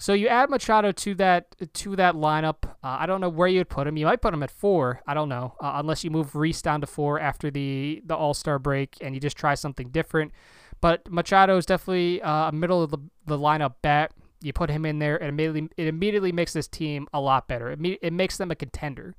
So 0.00 0.12
you 0.12 0.28
add 0.28 0.48
Machado 0.48 0.92
to 0.92 1.14
that 1.16 1.56
to 1.74 1.96
that 1.96 2.14
lineup. 2.14 2.64
Uh, 2.64 2.96
I 3.00 3.06
don't 3.06 3.20
know 3.20 3.28
where 3.28 3.48
you'd 3.48 3.68
put 3.68 3.86
him. 3.86 3.96
You 3.96 4.06
might 4.06 4.22
put 4.22 4.32
him 4.32 4.44
at 4.44 4.50
four. 4.50 5.02
I 5.08 5.14
don't 5.14 5.28
know, 5.28 5.54
uh, 5.60 5.72
unless 5.74 6.04
you 6.04 6.10
move 6.10 6.36
Rhys 6.36 6.62
down 6.62 6.80
to 6.80 6.86
four 6.86 7.18
after 7.18 7.50
the 7.50 8.00
the 8.06 8.14
All 8.14 8.32
Star 8.32 8.60
break 8.60 8.96
and 9.00 9.14
you 9.14 9.20
just 9.20 9.36
try 9.36 9.54
something 9.54 9.88
different. 9.88 10.32
But 10.80 11.10
Machado 11.10 11.56
is 11.56 11.66
definitely 11.66 12.22
uh, 12.22 12.48
a 12.48 12.52
middle 12.52 12.80
of 12.80 12.92
the, 12.92 12.98
the 13.26 13.36
lineup 13.36 13.74
bat. 13.82 14.12
You 14.40 14.52
put 14.52 14.70
him 14.70 14.86
in 14.86 15.00
there, 15.00 15.16
and 15.16 15.28
immediately 15.28 15.68
it 15.76 15.88
immediately 15.88 16.30
makes 16.30 16.52
this 16.52 16.68
team 16.68 17.08
a 17.12 17.20
lot 17.20 17.48
better. 17.48 17.72
It, 17.72 17.80
me- 17.80 17.98
it 18.00 18.12
makes 18.12 18.36
them 18.36 18.52
a 18.52 18.54
contender. 18.54 19.16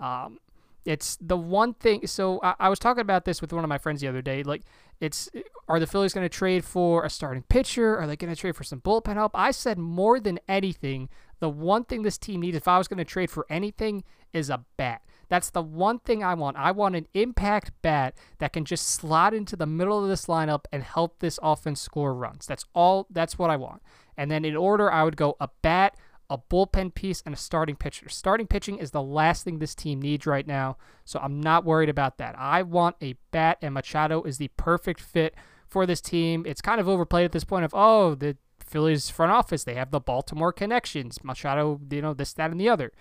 Um, 0.00 0.38
it's 0.84 1.16
the 1.20 1.36
one 1.36 1.74
thing. 1.74 2.06
So 2.06 2.40
I, 2.42 2.54
I, 2.60 2.68
was 2.68 2.78
talking 2.78 3.00
about 3.00 3.24
this 3.24 3.40
with 3.40 3.52
one 3.52 3.64
of 3.64 3.68
my 3.68 3.78
friends 3.78 4.00
the 4.00 4.08
other 4.08 4.22
day. 4.22 4.42
Like, 4.42 4.62
it's 5.00 5.28
are 5.68 5.80
the 5.80 5.86
Phillies 5.86 6.12
going 6.12 6.24
to 6.24 6.28
trade 6.28 6.64
for 6.64 7.04
a 7.04 7.10
starting 7.10 7.42
pitcher? 7.44 7.98
Are 7.98 8.06
they 8.06 8.16
going 8.16 8.32
to 8.32 8.40
trade 8.40 8.56
for 8.56 8.64
some 8.64 8.80
bullpen 8.80 9.14
help? 9.14 9.32
I 9.34 9.50
said 9.50 9.78
more 9.78 10.20
than 10.20 10.38
anything, 10.48 11.08
the 11.40 11.48
one 11.48 11.84
thing 11.84 12.02
this 12.02 12.18
team 12.18 12.40
needs, 12.40 12.56
if 12.56 12.68
I 12.68 12.78
was 12.78 12.88
going 12.88 12.98
to 12.98 13.04
trade 13.04 13.30
for 13.30 13.46
anything, 13.48 14.04
is 14.32 14.50
a 14.50 14.64
bat. 14.76 15.02
That's 15.28 15.50
the 15.50 15.62
one 15.62 15.98
thing 15.98 16.22
I 16.22 16.34
want. 16.34 16.58
I 16.58 16.72
want 16.72 16.94
an 16.94 17.08
impact 17.14 17.72
bat 17.80 18.14
that 18.38 18.52
can 18.52 18.64
just 18.64 18.86
slot 18.86 19.32
into 19.32 19.56
the 19.56 19.66
middle 19.66 20.02
of 20.02 20.10
this 20.10 20.26
lineup 20.26 20.66
and 20.70 20.82
help 20.82 21.20
this 21.20 21.38
offense 21.42 21.80
score 21.80 22.14
runs. 22.14 22.46
That's 22.46 22.66
all. 22.74 23.06
That's 23.08 23.38
what 23.38 23.48
I 23.48 23.56
want. 23.56 23.82
And 24.16 24.30
then 24.30 24.44
in 24.44 24.56
order, 24.56 24.92
I 24.92 25.04
would 25.04 25.16
go 25.16 25.36
a 25.40 25.48
bat, 25.62 25.96
a 26.32 26.38
bullpen 26.38 26.94
piece, 26.94 27.22
and 27.26 27.34
a 27.34 27.38
starting 27.38 27.76
pitcher. 27.76 28.08
Starting 28.08 28.46
pitching 28.46 28.78
is 28.78 28.90
the 28.90 29.02
last 29.02 29.44
thing 29.44 29.58
this 29.58 29.74
team 29.74 30.00
needs 30.00 30.26
right 30.26 30.46
now, 30.46 30.76
so 31.04 31.20
I'm 31.22 31.40
not 31.40 31.64
worried 31.64 31.88
about 31.88 32.18
that. 32.18 32.34
I 32.38 32.62
want 32.62 32.96
a 33.02 33.16
bat, 33.30 33.58
and 33.60 33.74
Machado 33.74 34.22
is 34.22 34.38
the 34.38 34.48
perfect 34.56 35.00
fit 35.00 35.34
for 35.68 35.84
this 35.86 36.00
team. 36.00 36.44
It's 36.46 36.62
kind 36.62 36.80
of 36.80 36.88
overplayed 36.88 37.24
at 37.26 37.32
this 37.32 37.44
point 37.44 37.64
of, 37.64 37.72
oh, 37.74 38.14
the 38.14 38.36
Phillies 38.64 39.10
front 39.10 39.32
office, 39.32 39.64
they 39.64 39.74
have 39.74 39.90
the 39.90 40.00
Baltimore 40.00 40.52
connections. 40.52 41.22
Machado, 41.22 41.78
you 41.90 42.00
know, 42.00 42.14
this, 42.14 42.32
that, 42.34 42.50
and 42.50 42.60
the 42.60 42.70
other. 42.70 42.92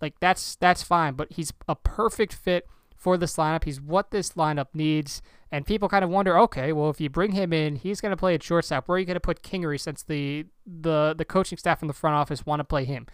Like 0.00 0.20
that's 0.20 0.56
that's 0.56 0.82
fine, 0.82 1.14
but 1.14 1.32
he's 1.32 1.52
a 1.66 1.74
perfect 1.74 2.34
fit 2.34 2.66
for 3.04 3.18
this 3.18 3.36
lineup. 3.36 3.64
He's 3.64 3.82
what 3.82 4.12
this 4.12 4.30
lineup 4.30 4.68
needs. 4.72 5.20
And 5.52 5.66
people 5.66 5.90
kind 5.90 6.02
of 6.02 6.08
wonder, 6.08 6.38
okay, 6.38 6.72
well, 6.72 6.88
if 6.88 7.02
you 7.02 7.10
bring 7.10 7.32
him 7.32 7.52
in, 7.52 7.76
he's 7.76 8.00
going 8.00 8.10
to 8.10 8.16
play 8.16 8.34
at 8.34 8.42
shortstop. 8.42 8.88
Where 8.88 8.96
are 8.96 8.98
you 8.98 9.04
going 9.04 9.14
to 9.14 9.20
put 9.20 9.42
Kingery 9.42 9.78
since 9.78 10.02
the 10.02 10.46
the 10.66 11.14
the 11.16 11.26
coaching 11.26 11.58
staff 11.58 11.82
in 11.82 11.86
the 11.86 11.94
front 11.94 12.16
office 12.16 12.46
want 12.46 12.60
to 12.60 12.64
play 12.64 12.86
him? 12.86 13.06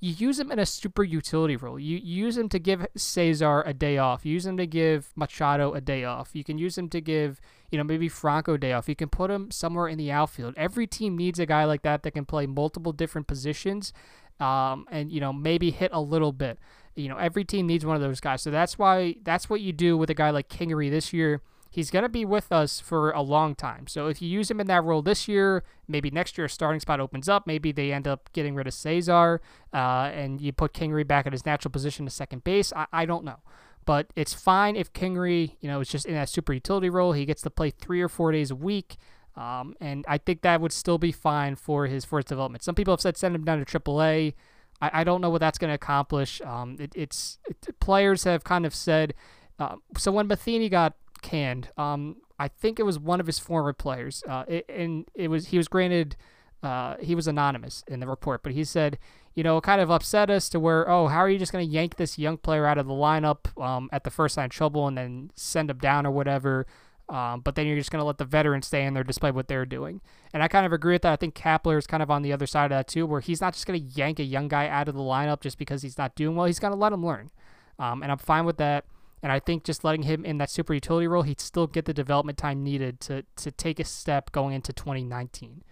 You 0.00 0.12
use 0.12 0.38
him 0.38 0.52
in 0.52 0.58
a 0.58 0.66
super 0.66 1.02
utility 1.02 1.56
role. 1.56 1.78
You, 1.80 1.96
use 1.96 2.36
him 2.36 2.48
to 2.50 2.58
give 2.60 2.86
Cesar 2.94 3.62
a 3.62 3.72
day 3.72 3.96
off. 3.96 4.24
You 4.24 4.34
use 4.34 4.46
him 4.46 4.58
to 4.58 4.66
give 4.66 5.12
Machado 5.16 5.72
a 5.72 5.80
day 5.80 6.04
off. 6.04 6.30
You 6.34 6.44
can 6.44 6.56
use 6.56 6.78
him 6.78 6.88
to 6.90 7.00
give, 7.00 7.40
you 7.70 7.78
know, 7.78 7.84
maybe 7.84 8.08
Franco 8.08 8.54
a 8.54 8.58
day 8.58 8.72
off. 8.72 8.88
You 8.88 8.94
can 8.94 9.08
put 9.08 9.28
him 9.28 9.50
somewhere 9.50 9.88
in 9.88 9.98
the 9.98 10.12
outfield. 10.12 10.54
Every 10.56 10.86
team 10.86 11.16
needs 11.16 11.40
a 11.40 11.46
guy 11.46 11.64
like 11.64 11.82
that 11.82 12.04
that 12.04 12.12
can 12.12 12.26
play 12.26 12.46
multiple 12.46 12.92
different 12.92 13.26
positions 13.26 13.92
um, 14.40 14.86
and 14.90 15.10
you 15.10 15.20
know 15.20 15.32
maybe 15.32 15.70
hit 15.70 15.90
a 15.92 16.00
little 16.00 16.32
bit. 16.32 16.58
You 16.98 17.08
know, 17.08 17.16
every 17.16 17.44
team 17.44 17.66
needs 17.66 17.86
one 17.86 17.96
of 17.96 18.02
those 18.02 18.20
guys. 18.20 18.42
So 18.42 18.50
that's 18.50 18.78
why 18.78 19.16
that's 19.22 19.48
what 19.48 19.60
you 19.60 19.72
do 19.72 19.96
with 19.96 20.10
a 20.10 20.14
guy 20.14 20.30
like 20.30 20.48
Kingery 20.48 20.90
this 20.90 21.12
year. 21.12 21.42
He's 21.70 21.90
going 21.90 22.02
to 22.02 22.08
be 22.08 22.24
with 22.24 22.50
us 22.50 22.80
for 22.80 23.10
a 23.10 23.20
long 23.20 23.54
time. 23.54 23.86
So 23.88 24.08
if 24.08 24.22
you 24.22 24.28
use 24.28 24.50
him 24.50 24.58
in 24.58 24.66
that 24.68 24.82
role 24.84 25.02
this 25.02 25.28
year, 25.28 25.62
maybe 25.86 26.10
next 26.10 26.38
year 26.38 26.46
a 26.46 26.50
starting 26.50 26.80
spot 26.80 26.98
opens 26.98 27.28
up. 27.28 27.46
Maybe 27.46 27.72
they 27.72 27.92
end 27.92 28.08
up 28.08 28.30
getting 28.32 28.54
rid 28.54 28.66
of 28.66 28.72
Cesar 28.72 29.42
uh, 29.72 30.10
and 30.14 30.40
you 30.40 30.50
put 30.52 30.72
Kingery 30.72 31.06
back 31.06 31.26
at 31.26 31.32
his 31.32 31.44
natural 31.44 31.70
position 31.70 32.06
to 32.06 32.10
second 32.10 32.42
base. 32.42 32.72
I, 32.74 32.86
I 32.92 33.04
don't 33.04 33.24
know. 33.24 33.40
But 33.84 34.08
it's 34.16 34.34
fine 34.34 34.76
if 34.76 34.92
Kingery, 34.92 35.52
you 35.60 35.68
know, 35.68 35.80
is 35.80 35.88
just 35.88 36.06
in 36.06 36.14
that 36.14 36.28
super 36.28 36.52
utility 36.52 36.90
role. 36.90 37.12
He 37.12 37.24
gets 37.24 37.42
to 37.42 37.50
play 37.50 37.70
three 37.70 38.00
or 38.00 38.08
four 38.08 38.32
days 38.32 38.50
a 38.50 38.56
week. 38.56 38.96
Um, 39.36 39.76
and 39.80 40.04
I 40.08 40.18
think 40.18 40.42
that 40.42 40.60
would 40.60 40.72
still 40.72 40.98
be 40.98 41.12
fine 41.12 41.54
for 41.54 41.86
his 41.86 42.04
for 42.04 42.18
his 42.18 42.24
development. 42.24 42.64
Some 42.64 42.74
people 42.74 42.92
have 42.92 43.00
said 43.00 43.16
send 43.16 43.34
him 43.34 43.44
down 43.44 43.64
to 43.64 43.64
AAA. 43.64 44.34
I, 44.80 45.00
I 45.00 45.04
don't 45.04 45.20
know 45.20 45.30
what 45.30 45.40
that's 45.40 45.58
going 45.58 45.70
to 45.70 45.74
accomplish. 45.74 46.40
Um, 46.42 46.76
it, 46.78 46.92
it's 46.94 47.38
it, 47.48 47.78
players 47.80 48.24
have 48.24 48.44
kind 48.44 48.66
of 48.66 48.74
said. 48.74 49.14
Uh, 49.58 49.76
so 49.96 50.12
when 50.12 50.26
Matheny 50.26 50.68
got 50.68 50.94
canned, 51.22 51.70
um, 51.76 52.16
I 52.38 52.48
think 52.48 52.78
it 52.78 52.84
was 52.84 52.98
one 52.98 53.20
of 53.20 53.26
his 53.26 53.38
former 53.38 53.72
players, 53.72 54.22
uh, 54.28 54.44
it, 54.46 54.64
and 54.68 55.06
it 55.14 55.28
was 55.28 55.48
he 55.48 55.56
was 55.56 55.68
granted. 55.68 56.16
Uh, 56.60 56.96
he 57.00 57.14
was 57.14 57.28
anonymous 57.28 57.84
in 57.86 58.00
the 58.00 58.06
report, 58.08 58.42
but 58.42 58.50
he 58.50 58.64
said, 58.64 58.98
you 59.36 59.44
know, 59.44 59.60
kind 59.60 59.80
of 59.80 59.92
upset 59.92 60.28
us 60.28 60.48
to 60.48 60.58
where, 60.58 60.90
oh, 60.90 61.06
how 61.06 61.18
are 61.18 61.30
you 61.30 61.38
just 61.38 61.52
going 61.52 61.64
to 61.64 61.72
yank 61.72 61.94
this 61.94 62.18
young 62.18 62.36
player 62.36 62.66
out 62.66 62.78
of 62.78 62.88
the 62.88 62.92
lineup 62.92 63.56
um, 63.62 63.88
at 63.92 64.02
the 64.02 64.10
first 64.10 64.34
sign 64.34 64.46
of 64.46 64.50
trouble 64.50 64.88
and 64.88 64.98
then 64.98 65.30
send 65.36 65.70
him 65.70 65.78
down 65.78 66.04
or 66.04 66.10
whatever? 66.10 66.66
Um, 67.08 67.40
but 67.40 67.54
then 67.54 67.66
you're 67.66 67.76
just 67.76 67.90
going 67.90 68.02
to 68.02 68.06
let 68.06 68.18
the 68.18 68.24
veterans 68.26 68.66
stay 68.66 68.84
in 68.84 68.92
there 68.92 69.04
despite 69.04 69.34
what 69.34 69.48
they're 69.48 69.64
doing. 69.64 70.02
And 70.34 70.42
I 70.42 70.48
kind 70.48 70.66
of 70.66 70.72
agree 70.72 70.94
with 70.94 71.02
that. 71.02 71.12
I 71.12 71.16
think 71.16 71.34
Kapler 71.34 71.78
is 71.78 71.86
kind 71.86 72.02
of 72.02 72.10
on 72.10 72.22
the 72.22 72.32
other 72.32 72.46
side 72.46 72.66
of 72.66 72.70
that 72.70 72.86
too, 72.86 73.06
where 73.06 73.20
he's 73.20 73.40
not 73.40 73.54
just 73.54 73.66
going 73.66 73.80
to 73.80 73.86
yank 73.86 74.18
a 74.18 74.24
young 74.24 74.48
guy 74.48 74.68
out 74.68 74.88
of 74.88 74.94
the 74.94 75.00
lineup 75.00 75.40
just 75.40 75.56
because 75.56 75.82
he's 75.82 75.96
not 75.96 76.14
doing 76.14 76.36
well. 76.36 76.46
He's 76.46 76.58
going 76.58 76.72
to 76.72 76.78
let 76.78 76.92
him 76.92 77.04
learn. 77.04 77.30
Um, 77.78 78.02
and 78.02 78.12
I'm 78.12 78.18
fine 78.18 78.44
with 78.44 78.58
that. 78.58 78.84
And 79.22 79.32
I 79.32 79.40
think 79.40 79.64
just 79.64 79.84
letting 79.84 80.02
him 80.02 80.24
in 80.24 80.38
that 80.38 80.50
super 80.50 80.74
utility 80.74 81.06
role, 81.06 81.22
he'd 81.22 81.40
still 81.40 81.66
get 81.66 81.86
the 81.86 81.94
development 81.94 82.38
time 82.38 82.62
needed 82.62 83.00
to, 83.00 83.24
to 83.36 83.50
take 83.50 83.80
a 83.80 83.84
step 83.84 84.30
going 84.30 84.54
into 84.54 84.72
2019. 84.72 85.64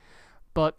But 0.55 0.77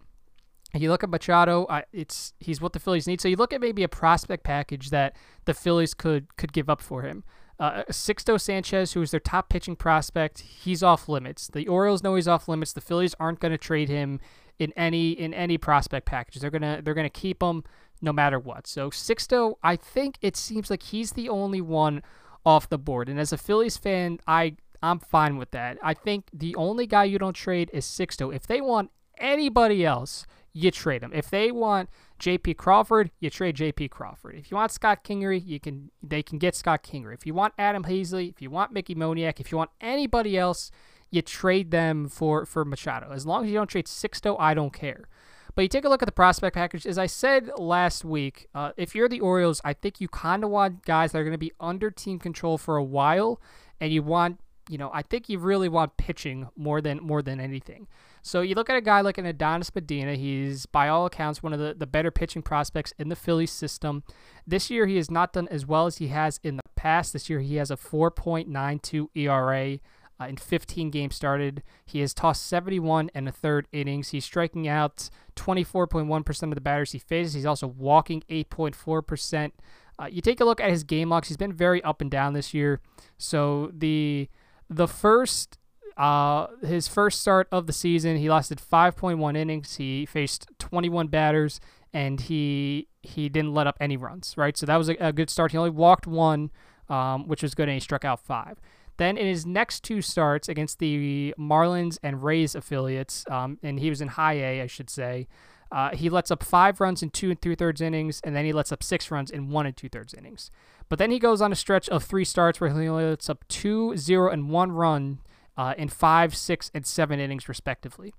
you 0.74 0.90
look 0.90 1.04
at 1.04 1.10
Machado, 1.10 1.66
it's 1.94 2.34
he's 2.40 2.60
what 2.60 2.74
the 2.74 2.80
Phillies 2.80 3.08
need. 3.08 3.22
So 3.22 3.28
you 3.28 3.36
look 3.36 3.54
at 3.54 3.62
maybe 3.62 3.84
a 3.84 3.88
prospect 3.88 4.44
package 4.44 4.90
that 4.90 5.16
the 5.46 5.54
Phillies 5.54 5.94
could 5.94 6.36
could 6.36 6.52
give 6.52 6.70
up 6.70 6.82
for 6.82 7.04
him. 7.04 7.24
Uh, 7.60 7.84
Sixto 7.90 8.40
Sanchez, 8.40 8.94
who 8.94 9.02
is 9.02 9.12
their 9.12 9.20
top 9.20 9.50
pitching 9.50 9.76
prospect, 9.76 10.40
he's 10.40 10.84
off 10.84 11.10
limits. 11.10 11.48
The 11.48 11.68
Orioles 11.68 12.04
know 12.04 12.16
he's 12.16 12.28
off 12.28 12.48
limits. 12.48 12.74
The 12.74 12.82
Phillies 12.82 13.16
aren't 13.20 13.40
going 13.40 13.52
to 13.52 13.58
trade 13.58 13.90
him 13.90 14.20
in 14.60 14.74
any 14.76 15.12
in 15.12 15.34
any 15.34 15.58
prospect 15.58 16.06
package. 16.06 16.42
They're 16.42 16.52
gonna 16.52 16.82
they're 16.84 16.94
gonna 16.94 17.10
keep 17.10 17.42
him 17.42 17.64
no 18.02 18.14
matter 18.14 18.40
what. 18.40 18.68
So 18.68 18.90
Sixto, 18.90 19.56
I 19.64 19.76
think 19.76 20.18
it 20.22 20.36
seems 20.36 20.70
like 20.70 20.84
he's 20.84 21.14
the 21.14 21.30
only 21.30 21.62
one 21.62 22.02
off 22.46 22.70
the 22.70 22.78
board. 22.78 23.10
And 23.10 23.20
as 23.20 23.34
a 23.34 23.38
Phillies 23.38 23.78
fan, 23.78 24.20
I 24.28 24.56
I'm 24.82 25.00
fine 25.00 25.38
with 25.38 25.52
that. 25.52 25.78
I 25.82 25.94
think 25.94 26.26
the 26.34 26.56
only 26.56 26.88
guy 26.88 27.06
you 27.06 27.18
don't 27.18 27.36
trade 27.36 27.70
is 27.74 27.86
Sixto. 27.86 28.34
If 28.34 28.48
they 28.48 28.62
want 28.62 28.92
anybody 29.18 29.86
else, 29.86 30.26
you 30.58 30.72
trade 30.72 31.04
him. 31.04 31.12
If 31.14 31.30
they 31.30 31.52
want 31.52 31.90
J.P. 32.18 32.56
Crawford, 32.56 33.12
you 33.20 33.30
trade 33.30 33.56
J.P. 33.56 33.90
Crawford. 33.90 34.36
If 34.36 34.50
you 34.50 34.58
want 34.58 34.72
Scott 34.72 35.04
Kingery, 35.04 35.42
you 35.46 35.60
can 35.60 35.92
they 36.02 36.24
can 36.24 36.40
get 36.40 36.56
Scott 36.56 36.84
Kingery. 36.84 37.14
If 37.14 37.26
you 37.26 37.34
want 37.34 37.54
Adam 37.58 37.84
Haseley, 37.84 38.30
if 38.30 38.42
you 38.42 38.50
want 38.50 38.72
Mickey 38.72 38.96
Moniak, 38.96 39.40
if 39.40 39.52
you 39.52 39.58
want 39.58 39.70
anybody 39.80 40.38
else, 40.38 40.72
you 41.12 41.22
trade 41.22 41.70
them 41.72 42.10
for 42.10 42.46
for 42.46 42.66
Machado. 42.66 43.12
As 43.12 43.26
long 43.26 43.44
as 43.44 43.52
you 43.52 43.56
don't 43.56 43.68
trade 43.68 43.86
Sixto, 43.86 44.36
I 44.40 44.56
don't 44.56 44.74
care. 44.74 45.08
But 45.54 45.62
you 45.62 45.68
take 45.70 45.86
a 45.86 45.90
look 45.90 46.02
at 46.04 46.08
the 46.08 46.12
prospect 46.12 46.56
package. 46.56 46.86
As 46.86 47.00
I 47.00 47.08
said 47.08 47.50
last 47.58 48.06
week, 48.06 48.48
uh, 48.54 48.72
if 48.78 48.94
you're 48.94 49.10
the 49.10 49.20
Orioles, 49.20 49.60
I 49.66 49.74
think 49.74 50.00
you 50.00 50.08
kind 50.08 50.44
of 50.44 50.52
want 50.52 50.86
guys 50.86 51.12
that 51.12 51.20
are 51.20 51.24
going 51.24 51.32
to 51.32 51.38
be 51.40 51.54
under 51.60 51.90
team 51.90 52.20
control 52.20 52.60
for 52.60 52.78
a 52.78 52.84
while, 52.84 53.42
and 53.80 53.92
you 53.92 54.02
want 54.02 54.40
you 54.70 54.78
know, 54.78 54.90
I 54.94 55.02
think 55.02 55.30
you 55.30 55.40
really 55.40 55.70
want 55.70 55.98
pitching 55.98 56.50
more 56.56 56.82
than 56.82 57.00
more 57.02 57.22
than 57.22 57.40
anything. 57.40 57.88
So 58.22 58.42
you 58.42 58.56
look 58.56 58.70
at 58.70 58.76
a 58.76 58.82
guy 58.82 59.02
like 59.02 59.18
an 59.18 59.26
Adonis 59.26 59.74
Medina. 59.74 60.16
He's 60.16 60.66
by 60.66 60.88
all 60.88 61.06
accounts 61.06 61.42
one 61.42 61.54
of 61.54 61.60
the, 61.60 61.74
the 61.74 61.88
better 61.88 62.12
pitching 62.12 62.42
prospects 62.42 62.94
in 62.98 63.10
the 63.10 63.16
Phillies 63.16 63.52
system. 63.52 64.04
This 64.46 64.70
year 64.70 64.86
he 64.86 64.98
has 64.98 65.10
not 65.10 65.34
done 65.34 65.48
as 65.50 65.66
well 65.66 65.86
as 65.86 65.98
he 65.98 66.08
has 66.08 66.40
in 66.44 66.58
the 66.58 66.64
past. 66.76 67.14
This 67.14 67.30
year 67.30 67.40
he 67.40 67.56
has 67.56 67.72
a 67.72 67.78
4.92 67.78 69.08
ERA. 69.16 69.80
Uh, 70.20 70.26
in 70.26 70.36
15 70.36 70.90
games 70.90 71.16
started, 71.16 71.62
he 71.86 72.00
has 72.00 72.12
tossed 72.12 72.48
71 72.48 73.12
and 73.14 73.30
a 73.30 73.32
third 73.32 73.68
innings. 73.72 74.10
He's 74.10 74.26
striking 74.26 74.68
out 74.68 75.10
24.1% 75.36 76.44
of 76.44 76.56
the 76.56 76.62
batters 76.62 76.92
he 76.92 76.98
faces. 76.98 77.34
He's 77.36 77.46
also 77.46 77.68
walking 77.68 78.24
8.4%. 78.28 79.52
Uh, 80.00 80.10
you 80.12 80.22
take 80.22 80.40
a 80.40 80.46
look 80.46 80.60
at 80.60 80.72
his 80.72 80.84
game 80.84 81.10
logs. 81.10 81.28
He's 81.28 81.38
been 81.38 81.54
very 81.54 81.84
up 81.84 82.02
and 82.02 82.10
down 82.10 82.34
this 82.34 82.54
year. 82.54 82.82
So 83.18 83.72
the 83.74 84.30
the 84.70 84.88
first 84.88 85.58
uh, 85.98 86.48
his 86.62 86.88
first 86.88 87.22
start 87.22 87.48
of 87.52 87.66
the 87.66 87.74
season, 87.74 88.18
he 88.18 88.30
lasted 88.30 88.60
5.1 88.60 89.36
innings. 89.36 89.78
He 89.78 90.06
faced 90.06 90.48
21 90.60 91.08
batters, 91.08 91.60
and 91.92 92.22
he 92.22 92.88
he 93.02 93.30
didn't 93.30 93.54
let 93.54 93.68
up 93.68 93.78
any 93.80 93.98
runs. 93.98 94.36
Right, 94.38 94.56
so 94.56 94.66
that 94.68 94.78
was 94.78 94.90
a, 94.90 94.96
a 95.00 95.12
good 95.12 95.30
start. 95.30 95.52
He 95.52 95.58
only 95.58 95.72
walked 95.72 96.06
one, 96.06 96.52
um, 96.88 97.28
which 97.28 97.42
was 97.42 97.56
good, 97.56 97.68
and 97.68 97.74
he 97.74 97.80
struck 97.80 98.06
out 98.06 98.20
five. 98.20 98.60
Then 98.98 99.18
in 99.18 99.28
his 99.28 99.46
next 99.46 99.84
two 99.84 100.02
starts 100.02 100.50
against 100.50 100.80
the 100.80 101.34
Marlins 101.38 101.98
and 102.04 102.24
Rays 102.24 102.54
affiliates, 102.56 103.26
um, 103.30 103.58
and 103.64 103.80
he 103.80 103.90
was 103.90 104.02
in 104.02 104.10
high 104.10 104.34
A, 104.34 104.62
I 104.62 104.68
should 104.68 104.90
say. 104.90 105.28
Uh, 105.72 105.96
he 105.96 106.10
lets 106.10 106.32
up 106.32 106.44
five 106.44 106.80
runs 106.80 107.04
in 107.04 107.10
two 107.10 107.32
and 107.32 107.42
two 107.42 107.56
thirds 107.56 107.82
innings, 107.82 108.22
and 108.24 108.36
then 108.36 108.46
he 108.46 108.54
lets 108.54 108.72
up 108.72 108.84
six 108.84 109.12
runs 109.12 109.30
in 109.30 109.50
one 109.50 109.66
and 109.66 109.76
two 109.76 109.90
thirds 109.90 110.14
innings. 110.14 110.50
But 110.90 111.00
then 111.00 111.12
he 111.12 111.20
goes 111.20 111.42
on 111.42 111.52
a 111.52 111.56
stretch 111.56 111.90
of 111.90 112.04
three 112.04 112.24
starts 112.24 112.62
where 112.62 112.70
he 112.70 112.88
only 112.88 113.04
lets 113.04 113.30
up 113.30 113.46
two, 113.48 113.98
zero, 113.98 114.32
and 114.32 114.50
one 114.50 114.72
run 114.72 115.20
uh, 115.58 115.74
in 115.78 115.90
five, 115.90 116.36
six, 116.36 116.72
and 116.74 116.86
seven 116.86 117.20
innings, 117.20 117.50
respectively. 117.50 118.14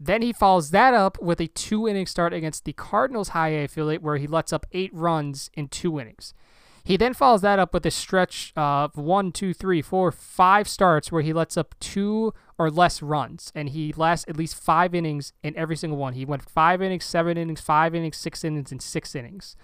Then 0.00 0.22
he 0.22 0.32
follows 0.32 0.70
that 0.70 0.94
up 0.94 1.20
with 1.20 1.40
a 1.40 1.48
two 1.48 1.88
inning 1.88 2.06
start 2.06 2.32
against 2.32 2.64
the 2.64 2.72
Cardinals 2.72 3.30
high 3.30 3.48
A 3.48 3.64
affiliate 3.64 4.02
where 4.02 4.16
he 4.16 4.28
lets 4.28 4.52
up 4.52 4.64
eight 4.72 4.94
runs 4.94 5.50
in 5.54 5.68
two 5.68 5.98
innings. 5.98 6.34
He 6.84 6.96
then 6.96 7.12
follows 7.12 7.42
that 7.42 7.58
up 7.58 7.74
with 7.74 7.84
a 7.84 7.90
stretch 7.90 8.52
of 8.56 8.96
one, 8.96 9.30
two, 9.30 9.52
three, 9.52 9.82
four, 9.82 10.10
five 10.10 10.66
starts 10.66 11.12
where 11.12 11.20
he 11.20 11.34
lets 11.34 11.58
up 11.58 11.74
two 11.80 12.32
or 12.56 12.70
less 12.70 13.02
runs, 13.02 13.52
and 13.54 13.68
he 13.68 13.92
lasts 13.94 14.24
at 14.26 14.38
least 14.38 14.54
five 14.54 14.94
innings 14.94 15.34
in 15.42 15.54
every 15.54 15.76
single 15.76 15.98
one. 15.98 16.14
He 16.14 16.24
went 16.24 16.48
five 16.48 16.80
innings, 16.80 17.04
seven 17.04 17.36
innings, 17.36 17.60
five 17.60 17.94
innings, 17.94 18.16
six 18.16 18.42
innings, 18.42 18.72
and 18.72 18.80
six 18.80 19.14
innings. 19.14 19.54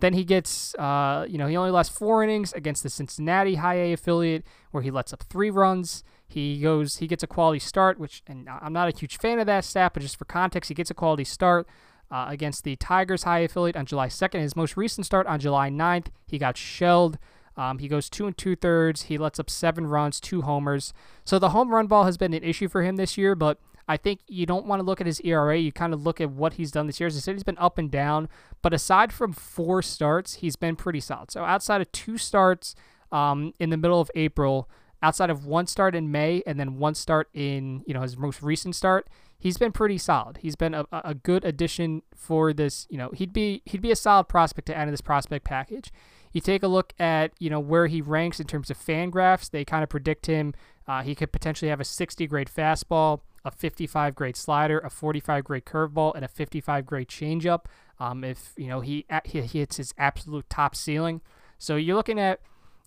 Then 0.00 0.12
he 0.12 0.24
gets, 0.24 0.74
uh, 0.74 1.24
you 1.26 1.38
know, 1.38 1.46
he 1.46 1.56
only 1.56 1.70
lasts 1.70 1.96
four 1.96 2.22
innings 2.22 2.52
against 2.52 2.82
the 2.82 2.90
Cincinnati 2.90 3.54
High 3.54 3.76
A 3.76 3.92
affiliate 3.92 4.44
where 4.70 4.82
he 4.82 4.90
lets 4.90 5.12
up 5.12 5.22
three 5.22 5.50
runs. 5.50 6.04
He 6.34 6.58
goes, 6.58 6.96
he 6.96 7.06
gets 7.06 7.22
a 7.22 7.28
quality 7.28 7.60
start, 7.60 7.96
which, 7.96 8.22
and 8.26 8.48
I'm 8.48 8.72
not 8.72 8.92
a 8.92 8.98
huge 8.98 9.18
fan 9.18 9.38
of 9.38 9.46
that 9.46 9.64
stat, 9.64 9.92
but 9.94 10.02
just 10.02 10.16
for 10.16 10.24
context, 10.24 10.66
he 10.66 10.74
gets 10.74 10.90
a 10.90 10.94
quality 10.94 11.22
start 11.22 11.68
uh, 12.10 12.26
against 12.28 12.64
the 12.64 12.74
Tigers 12.74 13.22
High 13.22 13.38
affiliate 13.40 13.76
on 13.76 13.86
July 13.86 14.08
2nd. 14.08 14.40
His 14.40 14.56
most 14.56 14.76
recent 14.76 15.06
start 15.06 15.28
on 15.28 15.38
July 15.38 15.70
9th, 15.70 16.08
he 16.26 16.38
got 16.38 16.56
shelled. 16.56 17.18
Um, 17.56 17.78
he 17.78 17.86
goes 17.86 18.10
two 18.10 18.26
and 18.26 18.36
two 18.36 18.56
thirds. 18.56 19.02
He 19.02 19.16
lets 19.16 19.38
up 19.38 19.48
seven 19.48 19.86
runs, 19.86 20.18
two 20.18 20.42
homers. 20.42 20.92
So 21.24 21.38
the 21.38 21.50
home 21.50 21.70
run 21.70 21.86
ball 21.86 22.02
has 22.02 22.16
been 22.16 22.34
an 22.34 22.42
issue 22.42 22.68
for 22.68 22.82
him 22.82 22.96
this 22.96 23.16
year, 23.16 23.36
but 23.36 23.60
I 23.86 23.96
think 23.96 24.18
you 24.26 24.44
don't 24.44 24.66
want 24.66 24.80
to 24.80 24.84
look 24.84 25.00
at 25.00 25.06
his 25.06 25.20
ERA. 25.20 25.56
You 25.56 25.70
kind 25.70 25.94
of 25.94 26.02
look 26.02 26.20
at 26.20 26.30
what 26.30 26.54
he's 26.54 26.72
done 26.72 26.88
this 26.88 26.98
year. 26.98 27.06
As 27.06 27.16
I 27.16 27.20
said, 27.20 27.36
he's 27.36 27.44
been 27.44 27.58
up 27.58 27.78
and 27.78 27.92
down, 27.92 28.28
but 28.60 28.74
aside 28.74 29.12
from 29.12 29.32
four 29.32 29.82
starts, 29.82 30.34
he's 30.34 30.56
been 30.56 30.74
pretty 30.74 31.00
solid. 31.00 31.30
So 31.30 31.44
outside 31.44 31.80
of 31.80 31.92
two 31.92 32.18
starts 32.18 32.74
um, 33.12 33.52
in 33.60 33.70
the 33.70 33.76
middle 33.76 34.00
of 34.00 34.10
April, 34.16 34.68
outside 35.04 35.28
of 35.28 35.44
one 35.44 35.66
start 35.66 35.94
in 35.94 36.10
May 36.10 36.42
and 36.46 36.58
then 36.58 36.78
one 36.78 36.94
start 36.94 37.28
in 37.34 37.82
you 37.86 37.92
know 37.92 38.00
his 38.00 38.16
most 38.16 38.42
recent 38.42 38.74
start, 38.74 39.06
he's 39.38 39.58
been 39.58 39.70
pretty 39.70 39.98
solid. 39.98 40.38
He's 40.38 40.56
been 40.56 40.72
a, 40.72 40.86
a 40.90 41.14
good 41.14 41.44
addition 41.44 42.02
for 42.16 42.54
this. 42.54 42.86
You 42.88 42.96
know, 42.96 43.10
he'd 43.10 43.32
be 43.32 43.60
he'd 43.66 43.82
be 43.82 43.92
a 43.92 43.96
solid 43.96 44.24
prospect 44.24 44.66
to 44.66 44.76
add 44.76 44.86
to 44.86 44.90
this 44.90 45.02
prospect 45.02 45.44
package. 45.44 45.92
You 46.32 46.40
take 46.40 46.62
a 46.62 46.68
look 46.68 46.94
at 46.98 47.32
you 47.38 47.50
know 47.50 47.60
where 47.60 47.86
he 47.86 48.00
ranks 48.00 48.40
in 48.40 48.46
terms 48.46 48.70
of 48.70 48.78
Fangraphs. 48.78 49.50
They 49.50 49.64
kind 49.64 49.84
of 49.84 49.90
predict 49.90 50.26
him. 50.26 50.54
Uh, 50.88 51.02
he 51.02 51.14
could 51.14 51.32
potentially 51.32 51.68
have 51.68 51.80
a 51.80 51.84
60 51.84 52.26
grade 52.26 52.48
fastball, 52.48 53.20
a 53.44 53.50
55 53.50 54.14
grade 54.14 54.36
slider, 54.36 54.78
a 54.78 54.90
45 54.90 55.44
grade 55.44 55.64
curveball, 55.64 56.14
and 56.14 56.24
a 56.24 56.28
55 56.28 56.86
grade 56.86 57.08
changeup. 57.08 57.66
Um, 58.00 58.24
if 58.24 58.54
you 58.56 58.68
know 58.68 58.80
he 58.80 59.04
he 59.24 59.42
hits 59.42 59.76
his 59.76 59.92
absolute 59.98 60.48
top 60.48 60.74
ceiling. 60.74 61.20
So 61.58 61.76
you're 61.76 61.96
looking 61.96 62.18
at, 62.18 62.40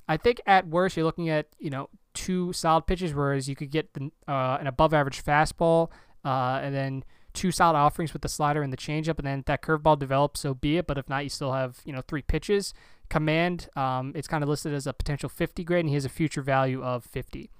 I 0.08 0.18
think 0.18 0.42
at 0.46 0.68
worst 0.68 0.98
you're 0.98 1.06
looking 1.06 1.30
at 1.30 1.48
you 1.60 1.70
know 1.70 1.90
two 2.18 2.52
solid 2.52 2.88
pitches, 2.88 3.14
whereas 3.14 3.48
you 3.48 3.56
could 3.56 3.70
get 3.70 3.94
the, 3.94 4.12
uh, 4.28 4.58
an 4.60 4.66
above 4.66 4.92
average 4.92 5.24
fastball, 5.24 5.92
uh, 6.26 6.60
and 6.64 6.74
then 6.74 7.04
two 7.34 7.52
solid 7.52 7.78
offerings 7.78 8.12
with 8.12 8.24
the 8.24 8.30
slider 8.30 8.64
and 8.64 8.74
the 8.74 8.78
changeup, 8.78 9.20
and 9.20 9.28
then 9.28 9.44
that 9.46 9.62
curveball 9.62 10.00
develops, 10.00 10.40
so 10.40 10.56
be 10.56 10.78
it. 10.78 10.88
But 10.88 10.98
if 10.98 11.08
not, 11.08 11.24
you 11.24 11.30
still 11.30 11.54
have 11.54 11.80
you 11.86 11.94
know 11.94 12.02
three 12.02 12.24
pitches. 12.24 12.74
Command, 13.10 13.70
um, 13.76 14.12
it's 14.16 14.28
kind 14.28 14.44
of 14.44 14.50
listed 14.50 14.74
as 14.74 14.88
a 14.88 14.94
potential 14.94 15.30
50 15.30 15.64
grade, 15.64 15.82
and 15.82 15.90
he 15.90 15.96
has 15.96 16.06
a 16.06 16.10
future 16.10 16.42
value 16.42 16.84
of 16.84 17.06
50. 17.06 17.52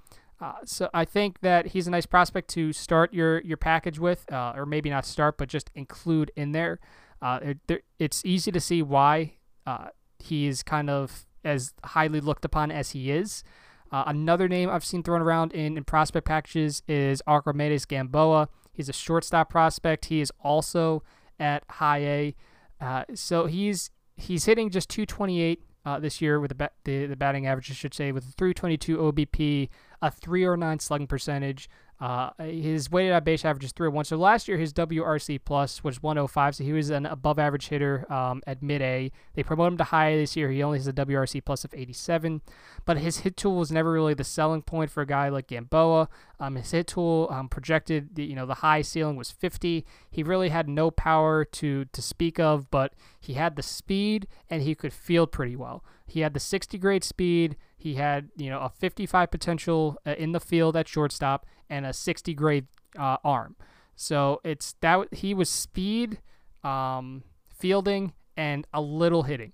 Uh, 0.42 0.54
so 0.66 0.90
I 0.94 1.06
think 1.06 1.40
that 1.42 1.68
he's 1.68 1.88
a 1.88 1.92
nice 1.92 2.06
prospect 2.08 2.50
to 2.50 2.74
start 2.74 3.14
your 3.14 3.42
your 3.42 3.58
package 3.58 4.00
with, 4.00 4.32
uh, 4.34 4.54
or 4.56 4.66
maybe 4.66 4.90
not 4.90 5.06
start, 5.06 5.38
but 5.38 5.50
just 5.50 5.70
include 5.76 6.32
in 6.36 6.52
there. 6.52 6.80
Uh, 7.22 7.54
it, 7.70 7.84
it's 8.00 8.26
easy 8.26 8.52
to 8.52 8.60
see 8.60 8.82
why 8.82 9.34
uh, 9.68 9.90
he 10.18 10.48
is 10.48 10.64
kind 10.64 10.90
of 10.90 11.28
as 11.44 11.74
highly 11.84 12.20
looked 12.20 12.44
upon 12.44 12.72
as 12.72 12.92
he 12.92 13.12
is. 13.12 13.44
Uh, 13.92 14.04
another 14.08 14.48
name 14.48 14.70
I've 14.70 14.86
seen 14.86 15.04
thrown 15.04 15.22
around 15.22 15.54
in, 15.54 15.78
in 15.78 15.84
prospect 15.84 16.28
packages 16.28 16.84
is 16.88 17.22
Archimedes 17.28 17.86
Gamboa. 17.86 18.50
He's 18.74 18.90
a 18.90 18.94
shortstop 18.94 19.50
prospect. 19.50 20.06
He 20.06 20.22
is 20.22 20.32
also 20.44 21.04
at 21.40 21.64
high 21.70 22.00
A. 22.00 22.36
Uh, 22.80 23.04
so 23.16 23.46
he's 23.46 23.90
he's 24.16 24.46
hitting 24.46 24.70
just 24.70 24.90
228 24.90 25.64
uh, 25.86 26.00
this 26.00 26.22
year 26.22 26.40
with 26.40 26.50
the, 26.50 26.56
ba- 26.56 26.72
the, 26.84 27.06
the 27.06 27.16
batting 27.16 27.48
average, 27.48 27.72
I 27.72 27.74
should 27.74 27.94
say, 27.94 28.12
with 28.12 28.24
a 28.26 28.32
322 28.32 28.98
OBP, 28.98 29.70
a 30.02 30.12
309 30.12 30.80
slugging 30.80 31.08
percentage, 31.08 31.70
uh, 32.00 32.30
his 32.40 32.92
weighted 32.92 33.14
on 33.14 33.24
base 33.24 33.44
average 33.44 33.64
is 33.64 33.72
301. 33.72 34.06
So 34.06 34.18
last 34.18 34.48
year 34.48 34.58
his 34.58 34.72
WRC 34.72 35.40
plus 35.44 35.84
was 35.84 36.02
105. 36.04 36.56
So 36.56 36.64
he 36.64 36.74
was 36.74 36.92
an 36.92 37.06
above 37.08 37.40
average 37.40 37.70
hitter 37.70 38.12
um, 38.12 38.44
at 38.46 38.62
mid 38.62 38.82
A. 38.82 39.12
They 39.34 39.44
promoted 39.44 39.74
him 39.74 39.78
to 39.80 39.84
high 39.86 40.16
this 40.16 40.36
year. 40.36 40.52
He 40.52 40.62
only 40.62 40.78
has 40.78 40.88
a 40.88 40.94
WRC 40.94 41.44
plus 41.44 41.66
of 41.66 41.74
87. 41.74 42.42
But 42.86 43.00
his 43.00 43.20
hit 43.20 43.36
tool 43.36 43.56
was 43.56 43.72
never 43.72 43.92
really 43.92 44.14
the 44.14 44.24
selling 44.24 44.62
point 44.62 44.92
for 44.92 45.02
a 45.02 45.08
guy 45.08 45.30
like 45.30 45.48
Gamboa. 45.48 46.08
Um, 46.40 46.56
his 46.56 46.70
hit 46.70 46.88
tool 46.88 47.28
um, 47.32 47.50
projected, 47.50 48.16
the, 48.16 48.24
you 48.24 48.36
know, 48.36 48.46
the 48.46 48.56
high 48.56 48.84
ceiling 48.84 49.16
was 49.16 49.32
50. 49.32 49.84
He 50.12 50.24
really 50.24 50.50
had 50.50 50.70
no 50.70 50.92
power 50.92 51.44
to 51.46 51.86
to 51.86 52.02
speak 52.02 52.40
of, 52.40 52.70
but 52.70 52.94
he 53.20 53.34
had 53.34 53.56
the 53.56 53.64
speed 53.64 54.28
and 54.50 54.62
he 54.62 54.76
could 54.76 54.94
field 54.94 55.32
pretty 55.32 55.56
well. 55.56 55.84
He 56.06 56.22
had 56.22 56.34
the 56.34 56.40
60 56.40 56.78
grade 56.78 57.04
speed. 57.04 57.58
He 57.78 57.96
had, 57.96 58.30
you 58.36 58.50
know, 58.50 58.60
a 58.60 58.70
55 58.70 59.30
potential 59.30 59.98
uh, 60.06 60.16
in 60.18 60.32
the 60.32 60.40
field 60.40 60.76
at 60.76 60.88
shortstop 60.88 61.46
and 61.70 61.86
a 61.86 61.94
60 61.94 62.34
grade 62.34 62.66
uh, 62.98 63.18
arm. 63.24 63.56
So 63.96 64.42
it's 64.44 64.76
that 64.82 65.14
he 65.14 65.34
was 65.34 65.50
speed, 65.50 66.20
um, 66.64 67.24
fielding, 67.54 68.14
and 68.36 68.68
a 68.74 68.82
little 68.82 69.24
hitting, 69.24 69.54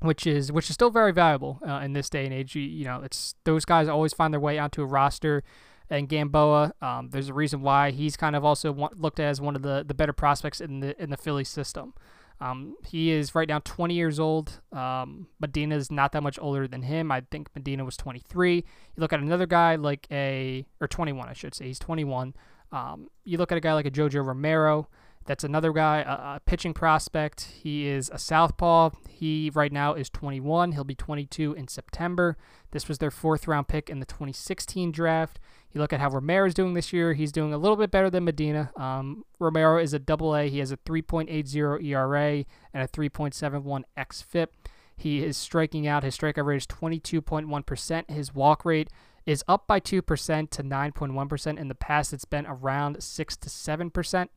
which 0.00 0.26
is 0.26 0.50
which 0.50 0.70
is 0.70 0.74
still 0.74 0.90
very 0.90 1.12
valuable 1.12 1.60
uh, 1.66 1.80
in 1.84 1.92
this 1.92 2.08
day 2.08 2.24
and 2.24 2.34
age. 2.34 2.54
You, 2.54 2.62
you, 2.62 2.84
know, 2.84 3.02
it's 3.02 3.34
those 3.44 3.64
guys 3.64 3.88
always 3.88 4.12
find 4.12 4.32
their 4.32 4.40
way 4.40 4.58
onto 4.58 4.82
a 4.82 4.86
roster. 4.86 5.42
And 5.90 6.06
Gamboa, 6.06 6.74
um, 6.82 7.08
there's 7.10 7.30
a 7.30 7.34
reason 7.34 7.62
why 7.62 7.92
he's 7.92 8.14
kind 8.14 8.36
of 8.36 8.44
also 8.44 8.90
looked 8.94 9.20
at 9.20 9.26
as 9.26 9.40
one 9.40 9.56
of 9.56 9.62
the, 9.62 9.84
the 9.86 9.94
better 9.94 10.12
prospects 10.12 10.60
in 10.60 10.80
the 10.80 11.00
in 11.02 11.10
the 11.10 11.16
Philly 11.16 11.44
system. 11.44 11.94
Um, 12.40 12.76
he 12.86 13.10
is 13.10 13.34
right 13.34 13.48
now 13.48 13.60
20 13.64 13.94
years 13.94 14.20
old. 14.20 14.60
Um, 14.72 15.26
Medina 15.40 15.76
is 15.76 15.90
not 15.90 16.12
that 16.12 16.22
much 16.22 16.38
older 16.40 16.68
than 16.68 16.82
him. 16.82 17.10
I 17.10 17.22
think 17.30 17.48
Medina 17.54 17.84
was 17.84 17.96
23. 17.96 18.56
You 18.56 18.62
look 18.96 19.12
at 19.12 19.20
another 19.20 19.46
guy 19.46 19.74
like 19.74 20.06
a, 20.10 20.66
or 20.80 20.86
21, 20.86 21.28
I 21.28 21.32
should 21.32 21.54
say. 21.54 21.66
He's 21.66 21.78
21. 21.78 22.34
Um, 22.70 23.08
you 23.24 23.38
look 23.38 23.50
at 23.50 23.58
a 23.58 23.60
guy 23.60 23.74
like 23.74 23.86
a 23.86 23.90
Jojo 23.90 24.24
Romero. 24.24 24.88
That's 25.26 25.44
another 25.44 25.72
guy, 25.72 25.98
a, 26.00 26.36
a, 26.36 26.40
pitching 26.46 26.72
prospect. 26.72 27.42
He 27.62 27.86
is 27.86 28.08
a 28.08 28.18
southpaw. 28.18 28.90
He 29.10 29.50
right 29.54 29.72
now 29.72 29.92
is 29.92 30.08
21. 30.08 30.72
He'll 30.72 30.84
be 30.84 30.94
22 30.94 31.52
in 31.52 31.68
September. 31.68 32.38
This 32.70 32.88
was 32.88 32.96
their 32.96 33.10
fourth 33.10 33.46
round 33.46 33.68
pick 33.68 33.90
in 33.90 34.00
the 34.00 34.06
2016 34.06 34.90
draft. 34.90 35.38
You 35.72 35.80
look 35.80 35.92
at 35.92 36.00
how 36.00 36.10
Romero 36.10 36.46
is 36.46 36.54
doing 36.54 36.74
this 36.74 36.92
year. 36.92 37.12
He's 37.12 37.32
doing 37.32 37.52
a 37.52 37.58
little 37.58 37.76
bit 37.76 37.90
better 37.90 38.08
than 38.08 38.24
Medina. 38.24 38.72
Um, 38.76 39.24
Romero 39.38 39.78
is 39.78 39.92
a 39.92 39.98
double 39.98 40.34
A. 40.34 40.48
He 40.48 40.60
has 40.60 40.72
a 40.72 40.76
3.80 40.78 41.84
ERA 41.84 42.44
and 42.72 42.82
a 42.82 42.88
3.71 42.88 43.82
xFIP. 43.96 44.48
He 44.96 45.22
is 45.22 45.36
striking 45.36 45.86
out. 45.86 46.02
His 46.02 46.16
strikeout 46.16 46.44
rate 46.44 46.56
is 46.56 46.66
22.1%. 46.66 48.10
His 48.10 48.34
walk 48.34 48.64
rate 48.64 48.88
is 49.26 49.44
up 49.46 49.66
by 49.66 49.78
2% 49.78 50.50
to 50.50 50.62
9.1%. 50.62 51.58
In 51.58 51.68
the 51.68 51.74
past, 51.74 52.12
it's 52.12 52.24
been 52.24 52.46
around 52.46 53.02
6 53.02 53.36
to 53.36 53.48
7%. 53.48 54.28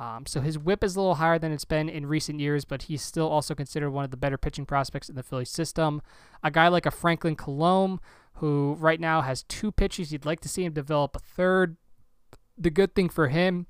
Um, 0.00 0.24
so 0.24 0.40
his 0.40 0.58
whip 0.58 0.82
is 0.82 0.96
a 0.96 1.00
little 1.00 1.16
higher 1.16 1.38
than 1.38 1.52
it's 1.52 1.66
been 1.66 1.90
in 1.90 2.06
recent 2.06 2.40
years, 2.40 2.64
but 2.64 2.84
he's 2.84 3.02
still 3.02 3.28
also 3.28 3.54
considered 3.54 3.90
one 3.90 4.02
of 4.02 4.10
the 4.10 4.16
better 4.16 4.38
pitching 4.38 4.64
prospects 4.64 5.10
in 5.10 5.14
the 5.14 5.22
Philly 5.22 5.44
system. 5.44 6.00
A 6.42 6.50
guy 6.50 6.68
like 6.68 6.86
a 6.86 6.90
Franklin 6.90 7.36
Kilome, 7.36 7.98
who 8.40 8.74
right 8.78 8.98
now 8.98 9.20
has 9.20 9.42
two 9.44 9.70
pitches. 9.70 10.12
You'd 10.12 10.24
like 10.24 10.40
to 10.40 10.48
see 10.48 10.64
him 10.64 10.72
develop 10.72 11.14
a 11.14 11.20
third. 11.20 11.76
The 12.56 12.70
good 12.70 12.94
thing 12.94 13.10
for 13.10 13.28
him, 13.28 13.66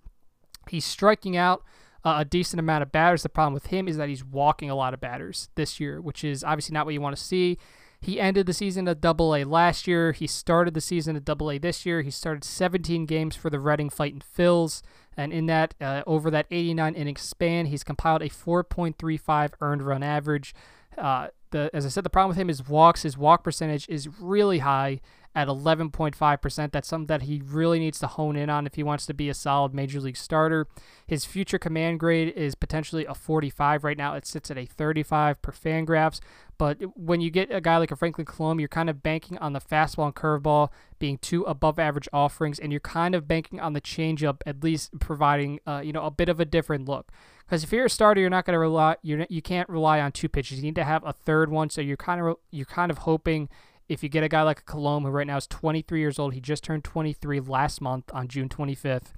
he's 0.68 0.85
striking 0.85 1.37
out 1.37 1.62
uh, 2.05 2.16
a 2.18 2.25
decent 2.25 2.61
amount 2.61 2.83
of 2.83 2.93
batters. 2.93 3.25
The 3.25 3.29
problem 3.29 3.53
with 3.53 3.66
him 3.66 3.89
is 3.89 3.97
that 3.97 4.09
he's 4.09 4.25
walking 4.25 4.71
a 4.71 4.77
lot 4.77 4.95
of 4.95 5.01
batters 5.01 5.49
this 5.57 5.81
year, 5.81 6.01
which 6.01 6.23
is 6.23 6.45
obviously 6.45 6.73
not 6.73 6.87
what 6.87 6.95
you 6.95 7.01
want 7.01 7.16
to 7.16 7.23
see. 7.23 7.59
He 8.01 8.21
ended 8.21 8.47
the 8.47 8.55
season 8.55 8.87
at 8.87 9.01
Double 9.01 9.35
A 9.35 9.45
last 9.45 9.89
year. 9.89 10.12
He 10.12 10.27
started 10.27 10.73
the 10.73 10.81
season 10.81 11.16
at 11.16 11.25
Double 11.25 11.51
A 11.51 11.59
this 11.59 11.85
year. 11.85 12.01
He 12.03 12.11
started 12.11 12.45
17 12.45 13.07
games 13.07 13.37
for 13.37 13.51
the 13.51 13.61
Reading 13.61 13.91
Fighting 13.91 14.23
Phils, 14.37 14.83
and 15.16 15.33
in 15.33 15.47
that, 15.47 15.75
uh, 15.81 16.03
over 16.07 16.31
that 16.31 16.47
89 16.51 16.95
inning 16.95 17.16
span, 17.16 17.66
he's 17.66 17.85
compiled 17.85 18.23
a 18.23 18.31
4.35 18.31 19.53
earned 19.61 19.83
run 19.83 20.03
average. 20.03 20.55
Uh, 20.97 21.29
the 21.51 21.70
as 21.72 21.86
I 21.86 21.88
said, 21.88 22.05
the 22.05 22.11
problem 22.11 22.30
with 22.30 22.38
him 22.38 22.51
is 22.51 22.68
walks. 22.68 23.03
His 23.03 23.16
walk 23.16 23.44
percentage 23.44 23.88
is 23.88 24.09
really 24.20 24.59
high 24.59 25.01
at 25.34 25.46
11.5%. 25.46 26.72
That's 26.72 26.88
something 26.88 27.07
that 27.07 27.22
he 27.22 27.40
really 27.44 27.78
needs 27.78 28.01
to 28.01 28.09
hone 28.09 28.34
in 28.36 28.51
on 28.51 28.66
if 28.66 28.74
he 28.74 28.82
wants 28.82 29.07
to 29.07 29.14
be 29.14 29.28
a 29.28 29.34
solid 29.34 29.72
major 29.72 30.01
league 30.01 30.16
starter. 30.16 30.66
His 31.07 31.24
future 31.24 31.59
command 31.59 32.01
grade 32.01 32.34
is 32.34 32.57
potentially 32.57 33.07
a 33.07 33.14
45 33.14 33.84
right 33.84 33.96
now. 33.96 34.14
It 34.14 34.26
sits 34.26 34.51
at 34.51 34.59
a 34.59 34.66
35 34.66 35.40
per 35.40 35.53
Fangraphs. 35.53 36.20
But 36.59 36.78
when 36.96 37.20
you 37.20 37.30
get 37.30 37.51
a 37.51 37.61
guy 37.61 37.78
like 37.78 37.92
a 37.92 37.96
Franklin 37.96 38.26
Kilome, 38.26 38.59
you're 38.59 38.68
kind 38.68 38.90
of 38.90 39.03
banking 39.03 39.38
on 39.38 39.53
the 39.53 39.61
fastball 39.61 40.07
and 40.07 40.14
curveball 40.14 40.68
being 40.98 41.16
two 41.18 41.44
above 41.44 41.78
average 41.78 42.09
offerings, 42.12 42.59
and 42.59 42.70
you're 42.70 42.80
kind 42.80 43.14
of 43.14 43.26
banking 43.26 43.61
on 43.61 43.72
the 43.72 43.80
changeup 43.80 44.42
at 44.44 44.62
least 44.62 44.98
providing 45.01 45.61
uh, 45.66 45.80
you 45.82 45.92
know 45.92 46.05
a 46.05 46.11
bit 46.11 46.28
of 46.28 46.38
a 46.38 46.44
different 46.44 46.86
look. 46.86 47.11
Because 47.51 47.64
if 47.64 47.72
you're 47.72 47.86
a 47.86 47.90
starter, 47.90 48.20
you're 48.20 48.30
not 48.30 48.44
going 48.44 48.55
to 48.55 48.61
rely 48.61 48.94
you 49.03 49.26
you 49.28 49.42
can't 49.42 49.68
rely 49.68 50.01
on 50.01 50.12
two 50.12 50.28
pitches. 50.28 50.59
You 50.59 50.62
need 50.62 50.76
to 50.76 50.84
have 50.84 51.05
a 51.05 51.12
third 51.12 51.51
one. 51.51 51.68
So 51.68 51.80
you're 51.80 51.96
kind 51.96 52.20
of 52.20 52.36
you're 52.53 52.64
kind 52.64 52.92
of 52.92 52.98
hoping 52.98 53.48
if 53.88 54.05
you 54.05 54.09
get 54.09 54.22
a 54.22 54.28
guy 54.28 54.42
like 54.42 54.61
a 54.61 54.62
Kilome, 54.62 55.03
who 55.03 55.09
right 55.09 55.26
now 55.26 55.36
is 55.36 55.48
23 55.48 55.98
years 55.98 56.20
old, 56.20 56.32
he 56.32 56.40
just 56.40 56.62
turned 56.62 56.84
23 56.84 57.40
last 57.40 57.80
month 57.80 58.05
on 58.14 58.28
June 58.28 58.48
25th. 58.48 59.14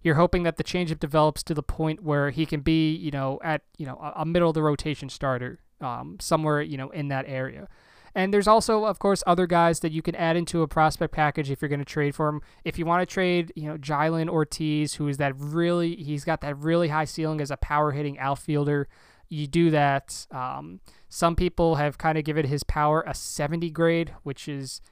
You're 0.00 0.14
hoping 0.14 0.44
that 0.44 0.58
the 0.58 0.62
changeup 0.62 1.00
develops 1.00 1.42
to 1.42 1.54
the 1.54 1.62
point 1.62 2.04
where 2.04 2.30
he 2.30 2.46
can 2.46 2.60
be, 2.60 2.94
you 2.94 3.10
know, 3.10 3.40
at 3.42 3.62
you 3.78 3.86
know 3.86 3.96
a, 4.14 4.24
middle 4.24 4.50
of 4.50 4.54
the 4.54 4.62
rotation 4.62 5.08
starter, 5.08 5.58
um, 5.80 6.18
somewhere 6.20 6.62
you 6.62 6.76
know 6.76 6.90
in 6.90 7.08
that 7.08 7.24
area. 7.26 7.66
And 8.14 8.32
there's 8.32 8.46
also, 8.46 8.84
of 8.84 8.98
course, 8.98 9.22
other 9.26 9.46
guys 9.46 9.80
that 9.80 9.92
you 9.92 10.02
can 10.02 10.14
add 10.16 10.36
into 10.36 10.62
a 10.62 10.68
prospect 10.68 11.14
package 11.14 11.50
if 11.50 11.62
you're 11.62 11.68
going 11.68 11.78
to 11.78 11.84
trade 11.84 12.14
for 12.14 12.28
him. 12.28 12.42
If 12.64 12.78
you 12.78 12.84
want 12.84 13.00
to 13.00 13.12
trade, 13.12 13.52
you 13.56 13.68
know, 13.68 13.78
Jhailyn 13.78 14.28
Ortiz, 14.28 14.94
who 14.94 15.08
is 15.08 15.16
that 15.16 15.34
really, 15.36 15.96
he's 15.96 16.24
got 16.24 16.42
that 16.42 16.58
really 16.58 16.88
high 16.88 17.06
ceiling 17.06 17.40
as 17.40 17.50
a 17.50 17.56
power 17.56 17.92
hitting 17.92 18.18
outfielder 18.18 18.88
you 19.32 19.46
do 19.46 19.70
that. 19.70 20.26
Um, 20.30 20.80
some 21.08 21.34
people 21.34 21.76
have 21.76 21.96
kind 21.96 22.18
of 22.18 22.24
given 22.24 22.46
his 22.46 22.62
power 22.64 23.02
a 23.06 23.14
70 23.14 23.70
grade, 23.70 24.14
which 24.24 24.46
is 24.46 24.82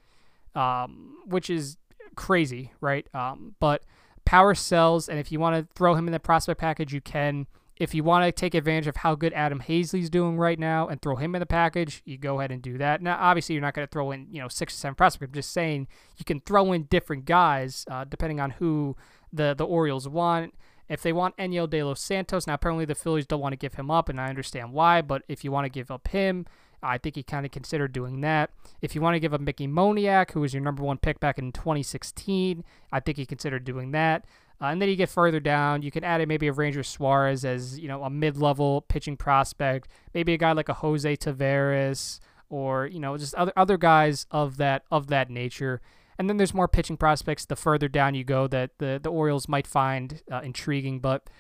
um, 0.55 1.17
which 1.27 1.51
is 1.51 1.77
crazy, 2.17 2.73
right? 2.81 3.07
Um, 3.15 3.55
but 3.61 3.85
power 4.25 4.55
sells, 4.55 5.09
and 5.09 5.19
if 5.19 5.31
you 5.31 5.39
want 5.39 5.57
to 5.57 5.75
throw 5.75 5.95
him 5.95 6.09
in 6.09 6.13
the 6.13 6.19
prospect 6.19 6.59
package, 6.59 6.93
you 6.93 7.03
can. 7.03 7.47
If 7.81 7.95
you 7.95 8.05
want 8.05 8.27
to 8.27 8.31
take 8.31 8.55
advantage 8.55 8.87
of 8.89 8.97
how 8.97 9.15
good 9.15 9.33
Adam 9.33 9.59
Haseley's 9.59 10.11
doing 10.11 10.37
right 10.37 10.59
now 10.59 10.89
and 10.89 11.01
throw 11.01 11.17
him 11.17 11.35
in 11.35 11.41
the 11.41 11.47
package, 11.47 12.03
you 12.05 12.19
go 12.19 12.39
ahead 12.39 12.53
and 12.53 12.61
do 12.61 12.77
that. 12.77 13.01
Now, 13.01 13.17
obviously, 13.19 13.55
you're 13.55 13.63
not 13.63 13.73
going 13.73 13.89
to 13.89 13.91
throw 13.91 14.11
in 14.11 14.27
you 14.31 14.39
know 14.39 14.49
six 14.49 14.75
or 14.75 14.77
seven 14.77 14.95
prospects. 14.95 15.31
I'm 15.31 15.33
just 15.35 15.51
saying 15.51 15.89
you 16.19 16.27
can 16.27 16.41
throw 16.41 16.73
in 16.73 16.83
different 16.85 17.25
guys 17.25 17.87
uh, 17.91 18.05
depending 18.05 18.39
on 18.39 18.51
who 18.51 18.97
the 19.33 19.55
the 19.55 19.65
Orioles 19.65 20.07
want. 20.07 20.53
If 20.91 21.01
they 21.01 21.15
want 21.15 21.39
Enyel 21.39 21.71
De 21.71 21.83
Los 21.83 22.03
Santos, 22.03 22.47
now 22.47 22.55
apparently 22.55 22.85
the 22.85 22.95
Phillies 22.95 23.27
don't 23.27 23.41
want 23.41 23.55
to 23.55 23.57
give 23.57 23.75
him 23.75 23.91
up, 23.91 24.11
and 24.11 24.21
I 24.21 24.29
understand 24.29 24.75
why, 24.75 25.01
but 25.01 25.23
if 25.27 25.43
you 25.43 25.51
want 25.51 25.65
to 25.65 25.71
give 25.71 25.91
up 25.91 26.09
him, 26.09 26.45
I 26.83 26.99
think 26.99 27.15
he 27.15 27.23
kind 27.23 27.47
of 27.47 27.53
considered 27.53 27.93
doing 27.93 28.21
that. 28.23 28.51
If 28.83 28.95
you 28.95 29.01
want 29.01 29.15
to 29.15 29.21
give 29.21 29.33
up 29.33 29.41
Mickey 29.41 29.69
Moniak, 29.69 30.33
who 30.33 30.41
was 30.41 30.53
your 30.53 30.63
number 30.63 30.83
one 30.83 30.99
pick 30.99 31.21
back 31.21 31.39
in 31.39 31.53
2016, 31.53 32.65
I 32.93 33.01
think 33.01 33.19
he 33.19 33.27
considered 33.27 33.65
doing 33.65 33.93
that. 33.93 34.25
Uh, 34.61 34.67
and 34.67 34.83
then 34.83 34.89
you 34.89 34.97
get 34.97 35.09
further 35.09 35.41
down, 35.41 35.83
you 35.83 35.91
can 35.91 36.05
add 36.05 36.21
in 36.21 36.29
maybe 36.29 36.47
a 36.47 36.53
Ranger 36.53 36.83
Suarez 36.83 37.45
as 37.45 37.79
you 37.79 37.89
know 37.89 38.05
a 38.05 38.11
mid-level 38.11 38.83
pitching 38.83 39.17
prospect, 39.17 39.89
maybe 40.13 40.35
a 40.35 40.39
guy 40.39 40.53
like 40.53 40.69
a 40.69 40.75
Jose 40.75 41.17
Taveras, 41.17 42.21
or 42.51 42.87
you 42.87 43.01
know 43.01 43.17
just 43.17 43.35
other 43.35 43.53
other 43.57 43.79
guys 43.79 44.27
of 44.31 44.59
that 44.59 44.85
of 44.91 45.07
that 45.07 45.31
nature. 45.31 45.81
And 46.21 46.29
then 46.29 46.37
there's 46.37 46.53
more 46.53 46.69
pitching 46.69 46.99
prospects 46.99 47.47
the 47.47 47.57
further 47.57 47.89
down 47.89 48.15
you 48.15 48.25
go 48.25 48.47
that 48.49 48.73
the, 48.77 49.01
the 49.03 49.09
Orioles 49.09 49.49
might 49.49 49.67
find 49.67 50.21
uh, 50.31 50.43
intriguing. 50.45 51.01
But 51.01 51.31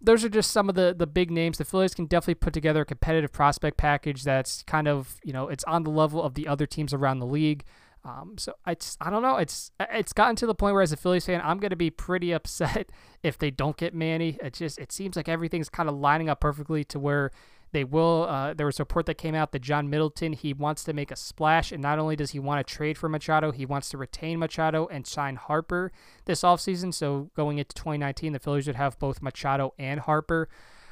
those 0.00 0.24
are 0.24 0.30
just 0.30 0.50
some 0.50 0.70
of 0.70 0.74
the, 0.74 0.94
the 0.96 1.06
big 1.06 1.30
names. 1.30 1.58
The 1.58 1.66
Phillies 1.66 1.94
can 1.94 2.06
definitely 2.06 2.36
put 2.36 2.54
together 2.54 2.80
a 2.80 2.86
competitive 2.86 3.32
prospect 3.32 3.76
package 3.76 4.24
that's 4.24 4.62
kind 4.62 4.88
of, 4.88 5.20
you 5.22 5.34
know, 5.34 5.48
it's 5.48 5.64
on 5.64 5.82
the 5.82 5.90
level 5.90 6.22
of 6.22 6.36
the 6.36 6.48
other 6.48 6.64
teams 6.64 6.94
around 6.94 7.18
the 7.18 7.26
league. 7.26 7.64
Um, 8.04 8.36
so 8.38 8.54
it's 8.66 8.96
I 9.00 9.10
don't 9.10 9.22
know. 9.22 9.36
It's 9.36 9.70
it's 9.78 10.12
gotten 10.12 10.36
to 10.36 10.46
the 10.46 10.54
point 10.54 10.74
where 10.74 10.82
as 10.82 10.92
a 10.92 10.96
Phillies 10.96 11.26
fan, 11.26 11.40
I'm 11.44 11.58
gonna 11.58 11.76
be 11.76 11.90
pretty 11.90 12.32
upset 12.32 12.90
if 13.22 13.38
they 13.38 13.50
don't 13.50 13.76
get 13.76 13.94
Manny. 13.94 14.38
It 14.42 14.54
just 14.54 14.78
it 14.78 14.92
seems 14.92 15.16
like 15.16 15.28
everything's 15.28 15.68
kind 15.68 15.88
of 15.88 15.94
lining 15.96 16.28
up 16.28 16.40
perfectly 16.40 16.84
to 16.84 16.98
where 16.98 17.30
they 17.72 17.84
will. 17.84 18.26
Uh, 18.28 18.54
there 18.54 18.66
was 18.66 18.80
a 18.80 18.82
report 18.82 19.06
that 19.06 19.18
came 19.18 19.34
out 19.34 19.52
that 19.52 19.60
John 19.62 19.90
Middleton 19.90 20.32
he 20.32 20.52
wants 20.52 20.82
to 20.84 20.92
make 20.92 21.10
a 21.10 21.16
splash, 21.16 21.72
and 21.72 21.82
not 21.82 21.98
only 21.98 22.16
does 22.16 22.30
he 22.30 22.38
want 22.38 22.66
to 22.66 22.74
trade 22.74 22.96
for 22.96 23.08
Machado, 23.08 23.52
he 23.52 23.66
wants 23.66 23.90
to 23.90 23.98
retain 23.98 24.38
Machado 24.38 24.86
and 24.90 25.06
sign 25.06 25.36
Harper 25.36 25.92
this 26.24 26.40
offseason. 26.40 26.92
So 26.92 27.30
going 27.36 27.58
into 27.58 27.74
2019, 27.74 28.32
the 28.32 28.38
Phillies 28.38 28.66
would 28.66 28.76
have 28.76 28.98
both 28.98 29.22
Machado 29.22 29.74
and 29.78 30.00
Harper, 30.00 30.48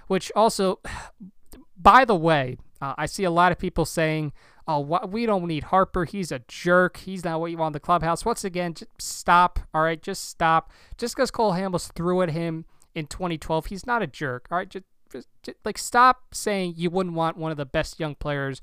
which 0.06 0.30
also, 0.36 0.80
by 1.76 2.04
the 2.04 2.16
way, 2.16 2.58
uh, 2.80 2.94
I 2.96 3.06
see 3.06 3.24
a 3.24 3.30
lot 3.30 3.50
of 3.50 3.58
people 3.58 3.84
saying, 3.84 4.32
"Oh, 4.68 4.80
we 5.06 5.26
don't 5.26 5.46
need 5.46 5.64
Harper. 5.64 6.04
He's 6.04 6.30
a 6.30 6.40
jerk. 6.46 6.98
He's 6.98 7.24
not 7.24 7.40
what 7.40 7.50
you 7.50 7.56
want 7.56 7.70
in 7.70 7.72
the 7.74 7.80
clubhouse." 7.80 8.24
Once 8.24 8.44
again, 8.44 8.74
just 8.74 8.90
stop. 9.00 9.58
All 9.74 9.82
right, 9.82 10.00
just 10.00 10.28
stop. 10.28 10.70
Just 10.96 11.16
because 11.16 11.30
Cole 11.30 11.52
Hamels 11.54 11.92
threw 11.92 12.22
at 12.22 12.30
him 12.30 12.66
in 12.94 13.06
2012, 13.06 13.66
he's 13.66 13.86
not 13.86 14.02
a 14.02 14.06
jerk. 14.06 14.46
All 14.50 14.58
right, 14.58 14.68
just 14.68 14.84
just, 15.10 15.28
just, 15.42 15.56
like 15.64 15.78
stop 15.78 16.34
saying 16.34 16.74
you 16.76 16.90
wouldn't 16.90 17.14
want 17.14 17.36
one 17.36 17.50
of 17.50 17.56
the 17.56 17.66
best 17.66 17.98
young 17.98 18.14
players 18.14 18.60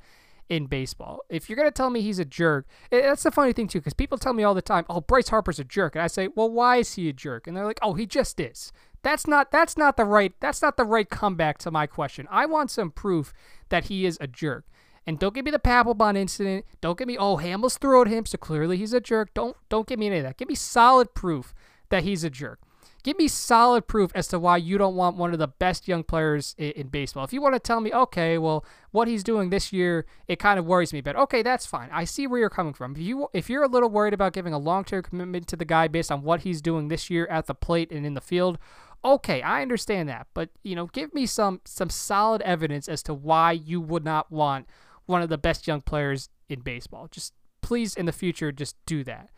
in 0.48 0.68
baseball. 0.68 1.22
If 1.30 1.50
you're 1.50 1.58
gonna 1.58 1.72
tell 1.72 1.90
me 1.90 2.02
he's 2.02 2.20
a 2.20 2.26
jerk, 2.26 2.68
that's 2.92 3.24
the 3.24 3.32
funny 3.32 3.52
thing 3.52 3.68
too, 3.68 3.80
because 3.80 3.96
people 3.96 4.18
tell 4.18 4.34
me 4.34 4.44
all 4.44 4.54
the 4.54 4.62
time, 4.62 4.86
"Oh, 4.90 5.02
Bryce 5.02 5.30
Harper's 5.30 5.60
a 5.60 5.64
jerk," 5.64 5.96
and 5.96 6.04
I 6.04 6.08
say, 6.08 6.28
"Well, 6.28 6.50
why 6.52 6.78
is 6.78 6.94
he 6.94 7.10
a 7.10 7.14
jerk?" 7.14 7.48
And 7.48 7.58
they're 7.58 7.66
like, 7.66 7.80
"Oh, 7.82 7.96
he 7.96 8.06
just 8.06 8.40
is." 8.40 8.72
That's 9.02 9.28
not 9.28 9.52
that's 9.52 9.78
not 9.78 9.98
the 9.98 10.06
right 10.06 10.34
that's 10.40 10.62
not 10.62 10.78
the 10.78 10.86
right 10.86 11.10
comeback 11.10 11.58
to 11.60 11.72
my 11.72 11.88
question. 11.88 12.28
I 12.30 12.46
want 12.46 12.72
some 12.72 12.92
proof 12.92 13.34
that 13.70 13.86
he 13.86 14.06
is 14.06 14.18
a 14.22 14.28
jerk. 14.28 14.66
And 15.08 15.20
don't 15.20 15.36
give 15.36 15.46
me 15.46 15.52
the 15.52 15.60
Papelbon 15.60 16.18
incident. 16.18 16.66
Don't 16.82 16.98
give 16.98 17.08
me 17.08 17.18
oh 17.18 17.38
Hamels 17.38 17.78
threw 17.78 18.02
at 18.02 18.08
him, 18.08 18.26
so 18.26 18.38
clearly 18.38 18.78
he's 18.78 18.94
a 18.94 19.02
jerk. 19.02 19.34
Don't 19.34 19.56
don't 19.70 19.88
give 19.88 20.00
me 20.00 20.08
any 20.08 20.18
of 20.18 20.24
that. 20.24 20.38
Give 20.38 20.50
me 20.50 20.56
solid 20.56 21.14
proof 21.14 21.54
that 21.90 22.04
he's 22.04 22.24
a 22.24 22.30
jerk. 22.30 22.60
Give 23.06 23.20
me 23.20 23.28
solid 23.28 23.86
proof 23.86 24.12
as 24.16 24.28
to 24.30 24.40
why 24.40 24.58
you 24.58 24.80
don't 24.80 24.96
want 24.96 25.16
one 25.16 25.32
of 25.32 25.38
the 25.38 25.48
best 25.48 25.88
young 25.88 26.04
players 26.04 26.56
in, 26.58 26.72
in, 26.72 26.88
baseball. 26.88 27.24
If 27.24 27.34
you 27.34 27.40
want 27.40 27.54
to 27.54 27.60
tell 27.60 27.80
me, 27.80 27.94
okay, 27.94 28.40
well, 28.40 28.66
what 28.90 29.08
he's 29.08 29.24
doing 29.24 29.52
this 29.52 29.72
year, 29.72 30.08
it 30.28 30.40
kind 30.40 30.58
of 30.58 30.66
worries 30.66 30.92
me, 30.92 31.02
but 31.02 31.16
okay, 31.16 31.44
that's 31.44 31.68
fine. 31.68 31.88
I 31.92 32.04
see 32.06 32.26
where 32.26 32.40
you're 32.40 32.50
coming 32.50 32.74
from. 32.74 32.94
If 32.94 32.98
you 32.98 33.28
if 33.32 33.48
you're 33.48 33.62
a 33.62 33.68
little 33.68 33.90
worried 33.90 34.16
about 34.16 34.34
giving 34.34 34.54
a 34.54 34.58
long-term 34.58 35.04
commitment 35.04 35.48
to 35.50 35.56
the 35.56 35.66
guy 35.66 35.88
based 35.88 36.12
on 36.12 36.24
what 36.24 36.42
he's 36.42 36.64
doing 36.64 36.88
this 36.88 37.12
year 37.12 37.28
at 37.28 37.46
the 37.46 37.54
plate 37.54 37.92
and 37.92 38.08
in 38.08 38.16
the 38.16 38.22
field, 38.22 38.58
okay, 39.04 39.44
I 39.44 39.62
understand 39.62 40.10
that. 40.10 40.26
But 40.34 40.50
you 40.64 40.76
know, 40.76 40.88
give 40.88 41.14
me 41.14 41.28
some 41.28 41.62
some 41.64 41.92
solid 41.92 42.42
evidence 42.42 42.90
as 42.90 43.04
to 43.04 43.14
why 43.14 43.52
you 43.52 43.80
would 43.82 44.04
not 44.04 44.32
want 44.32 44.68
one 45.06 45.22
of 45.22 45.30
the 45.30 45.38
best 45.38 45.68
young 45.68 45.82
players 45.82 46.30
in 46.50 46.62
baseball. 46.62 47.08
Just 47.10 47.34
please 47.62 47.96
in 47.96 48.06
the 48.06 48.12
future, 48.12 48.52
just 48.52 48.76
do 48.86 49.04
that. 49.04 49.30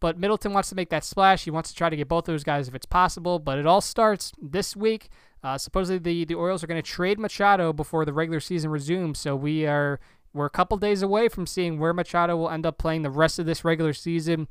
But 0.00 0.18
Middleton 0.18 0.52
wants 0.52 0.68
to 0.70 0.74
make 0.74 0.90
that 0.90 1.04
splash. 1.04 1.44
He 1.44 1.50
wants 1.50 1.70
to 1.70 1.76
try 1.76 1.88
to 1.88 1.96
get 1.96 2.08
both 2.08 2.24
those 2.24 2.42
guys 2.42 2.66
if 2.66 2.74
it's 2.74 2.86
possible. 2.86 3.38
But 3.38 3.58
it 3.58 3.66
all 3.66 3.80
starts 3.80 4.32
this 4.40 4.74
week. 4.74 5.08
Uh, 5.44 5.58
supposedly 5.58 5.98
the, 5.98 6.24
the 6.24 6.34
Orioles 6.34 6.64
are 6.64 6.66
going 6.66 6.82
to 6.82 6.88
trade 6.88 7.20
Machado 7.20 7.72
before 7.72 8.04
the 8.04 8.12
regular 8.12 8.40
season 8.40 8.70
resumes. 8.70 9.18
So 9.18 9.36
we 9.36 9.64
are 9.64 10.00
we're 10.32 10.46
a 10.46 10.50
couple 10.50 10.76
days 10.76 11.02
away 11.02 11.28
from 11.28 11.46
seeing 11.46 11.78
where 11.78 11.92
Machado 11.92 12.36
will 12.36 12.50
end 12.50 12.66
up 12.66 12.78
playing 12.78 13.02
the 13.02 13.10
rest 13.10 13.38
of 13.38 13.46
this 13.46 13.64
regular 13.64 13.92
season. 13.92 14.48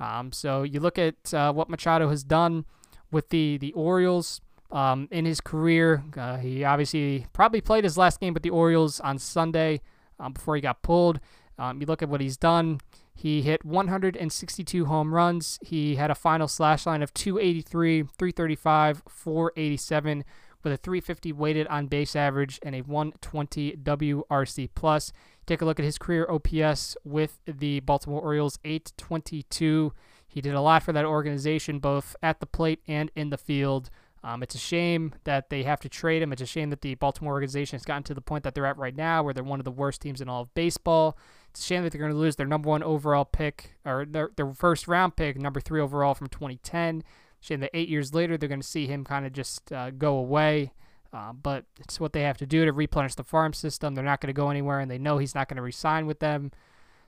Um, 0.00 0.32
so 0.32 0.62
you 0.62 0.80
look 0.80 0.98
at 0.98 1.34
uh, 1.34 1.52
what 1.52 1.68
Machado 1.68 2.08
has 2.08 2.24
done 2.24 2.64
with 3.10 3.28
the 3.28 3.58
the 3.58 3.72
Orioles 3.72 4.40
um, 4.70 5.08
in 5.10 5.24
his 5.24 5.40
career. 5.40 6.02
Uh, 6.16 6.36
he 6.36 6.64
obviously 6.64 7.26
probably 7.32 7.60
played 7.60 7.84
his 7.84 7.98
last 7.98 8.20
game 8.20 8.32
with 8.32 8.42
the 8.42 8.50
Orioles 8.50 9.00
on 9.00 9.18
Sunday 9.18 9.80
um, 10.18 10.32
before 10.32 10.56
he 10.56 10.60
got 10.60 10.82
pulled. 10.82 11.20
Um, 11.58 11.80
you 11.80 11.86
look 11.86 12.02
at 12.02 12.08
what 12.08 12.20
he's 12.20 12.36
done. 12.36 12.80
He 13.14 13.42
hit 13.42 13.64
162 13.64 14.86
home 14.86 15.14
runs. 15.14 15.58
He 15.62 15.94
had 15.94 16.10
a 16.10 16.14
final 16.14 16.48
slash 16.48 16.84
line 16.84 17.02
of 17.02 17.14
283, 17.14 18.02
335, 18.02 19.02
487 19.08 20.24
with 20.64 20.72
a 20.72 20.76
350 20.76 21.32
weighted 21.32 21.66
on 21.68 21.86
base 21.86 22.16
average 22.16 22.58
and 22.62 22.74
a 22.74 22.80
120 22.80 23.76
WRC 23.76 24.70
plus. 24.74 25.12
Take 25.46 25.60
a 25.60 25.64
look 25.64 25.78
at 25.78 25.84
his 25.84 25.98
career 25.98 26.26
OPS 26.28 26.96
with 27.04 27.38
the 27.46 27.80
Baltimore 27.80 28.22
Orioles, 28.22 28.58
822. 28.64 29.92
He 30.26 30.40
did 30.40 30.54
a 30.54 30.60
lot 30.60 30.82
for 30.82 30.92
that 30.92 31.04
organization, 31.04 31.78
both 31.78 32.16
at 32.22 32.40
the 32.40 32.46
plate 32.46 32.80
and 32.88 33.10
in 33.14 33.30
the 33.30 33.38
field. 33.38 33.90
Um, 34.24 34.42
it's 34.42 34.54
a 34.54 34.58
shame 34.58 35.14
that 35.24 35.50
they 35.50 35.64
have 35.64 35.80
to 35.80 35.88
trade 35.90 36.22
him. 36.22 36.32
It's 36.32 36.40
a 36.40 36.46
shame 36.46 36.70
that 36.70 36.80
the 36.80 36.94
Baltimore 36.94 37.34
organization 37.34 37.76
has 37.76 37.84
gotten 37.84 38.04
to 38.04 38.14
the 38.14 38.22
point 38.22 38.42
that 38.44 38.54
they're 38.54 38.64
at 38.64 38.78
right 38.78 38.96
now, 38.96 39.22
where 39.22 39.34
they're 39.34 39.44
one 39.44 39.60
of 39.60 39.66
the 39.66 39.70
worst 39.70 40.00
teams 40.00 40.22
in 40.22 40.30
all 40.30 40.42
of 40.42 40.54
baseball. 40.54 41.18
It's 41.50 41.60
a 41.60 41.62
shame 41.62 41.82
that 41.82 41.92
they're 41.92 42.00
going 42.00 42.10
to 42.10 42.18
lose 42.18 42.36
their 42.36 42.46
number 42.46 42.70
one 42.70 42.82
overall 42.82 43.26
pick 43.26 43.76
or 43.84 44.06
their, 44.06 44.30
their 44.36 44.54
first 44.54 44.88
round 44.88 45.14
pick, 45.16 45.38
number 45.38 45.60
three 45.60 45.78
overall 45.78 46.14
from 46.14 46.28
2010. 46.28 47.04
Shame 47.40 47.60
that 47.60 47.70
eight 47.74 47.90
years 47.90 48.14
later 48.14 48.38
they're 48.38 48.48
going 48.48 48.62
to 48.62 48.66
see 48.66 48.86
him 48.86 49.04
kind 49.04 49.26
of 49.26 49.34
just 49.34 49.70
uh, 49.70 49.90
go 49.90 50.16
away. 50.16 50.72
Uh, 51.12 51.34
but 51.34 51.66
it's 51.78 52.00
what 52.00 52.14
they 52.14 52.22
have 52.22 52.38
to 52.38 52.46
do 52.46 52.64
to 52.64 52.72
replenish 52.72 53.14
the 53.14 53.22
farm 53.22 53.52
system. 53.52 53.94
They're 53.94 54.02
not 54.02 54.22
going 54.22 54.28
to 54.28 54.32
go 54.32 54.48
anywhere, 54.48 54.80
and 54.80 54.90
they 54.90 54.98
know 54.98 55.18
he's 55.18 55.34
not 55.34 55.48
going 55.48 55.56
to 55.56 55.62
resign 55.62 56.06
with 56.06 56.20
them. 56.20 56.50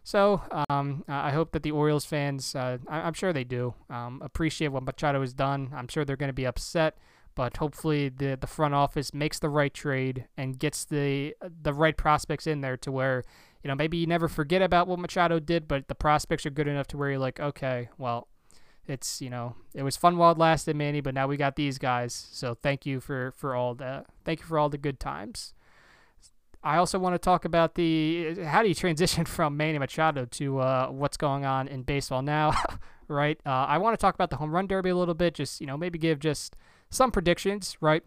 So 0.06 0.40
um, 0.70 1.02
I 1.08 1.32
hope 1.32 1.50
that 1.50 1.64
the 1.64 1.72
Orioles 1.72 2.04
fans, 2.04 2.54
uh, 2.54 2.78
I- 2.86 3.08
am 3.08 3.12
sure 3.12 3.32
they 3.32 3.42
do, 3.42 3.74
um, 3.90 4.22
appreciate 4.22 4.68
what 4.68 4.84
Machado 4.84 5.20
has 5.20 5.34
done. 5.34 5.72
I'm 5.74 5.88
sure 5.88 6.04
they're 6.04 6.14
going 6.16 6.28
to 6.28 6.32
be 6.32 6.46
upset, 6.46 6.96
but 7.34 7.56
hopefully 7.56 8.08
the 8.08 8.38
the 8.40 8.46
front 8.46 8.72
office 8.72 9.12
makes 9.12 9.40
the 9.40 9.48
right 9.48 9.74
trade 9.74 10.26
and 10.36 10.60
gets 10.60 10.84
the 10.84 11.34
the 11.62 11.72
right 11.74 11.96
prospects 11.96 12.46
in 12.46 12.60
there 12.60 12.76
to 12.76 12.92
where 12.92 13.24
you 13.64 13.68
know 13.68 13.74
maybe 13.74 13.96
you 13.96 14.06
never 14.06 14.28
forget 14.28 14.62
about 14.62 14.86
what 14.86 15.00
Machado 15.00 15.40
did, 15.40 15.66
but 15.66 15.88
the 15.88 15.96
prospects 15.96 16.46
are 16.46 16.50
good 16.50 16.68
enough 16.68 16.86
to 16.88 16.96
where 16.96 17.10
you're 17.10 17.18
like, 17.18 17.40
okay, 17.40 17.88
well, 17.98 18.28
it's 18.86 19.20
you 19.20 19.28
know 19.28 19.56
it 19.74 19.82
was 19.82 19.96
fun 19.96 20.16
while 20.18 20.30
it 20.30 20.38
lasted, 20.38 20.76
Manny, 20.76 21.00
but 21.00 21.14
now 21.14 21.26
we 21.26 21.36
got 21.36 21.56
these 21.56 21.78
guys. 21.78 22.14
So 22.30 22.54
thank 22.54 22.86
you 22.86 23.00
for 23.00 23.32
for 23.36 23.56
all 23.56 23.74
the 23.74 24.04
thank 24.24 24.38
you 24.38 24.46
for 24.46 24.56
all 24.56 24.68
the 24.68 24.78
good 24.78 25.00
times. 25.00 25.52
I 26.62 26.78
also 26.78 26.98
want 26.98 27.14
to 27.14 27.18
talk 27.18 27.44
about 27.44 27.74
the 27.74 28.42
how 28.44 28.62
do 28.62 28.68
you 28.68 28.74
transition 28.74 29.24
from 29.36 29.56
Manny 29.56 29.78
Machado 29.78 30.24
to 30.24 30.58
uh, 30.58 30.88
what's 30.88 31.16
going 31.16 31.44
on 31.44 31.68
in 31.68 31.82
baseball 31.82 32.22
now, 32.22 32.52
right? 33.08 33.38
Uh, 33.46 33.66
I 33.68 33.78
want 33.78 33.94
to 33.94 34.00
talk 34.00 34.14
about 34.14 34.30
the 34.30 34.36
home 34.36 34.50
run 34.50 34.66
derby 34.66 34.90
a 34.90 34.96
little 34.96 35.14
bit, 35.14 35.34
just 35.34 35.60
you 35.60 35.66
know 35.66 35.76
maybe 35.76 35.98
give 35.98 36.18
just 36.18 36.56
some 36.90 37.10
predictions, 37.10 37.76
right? 37.80 38.02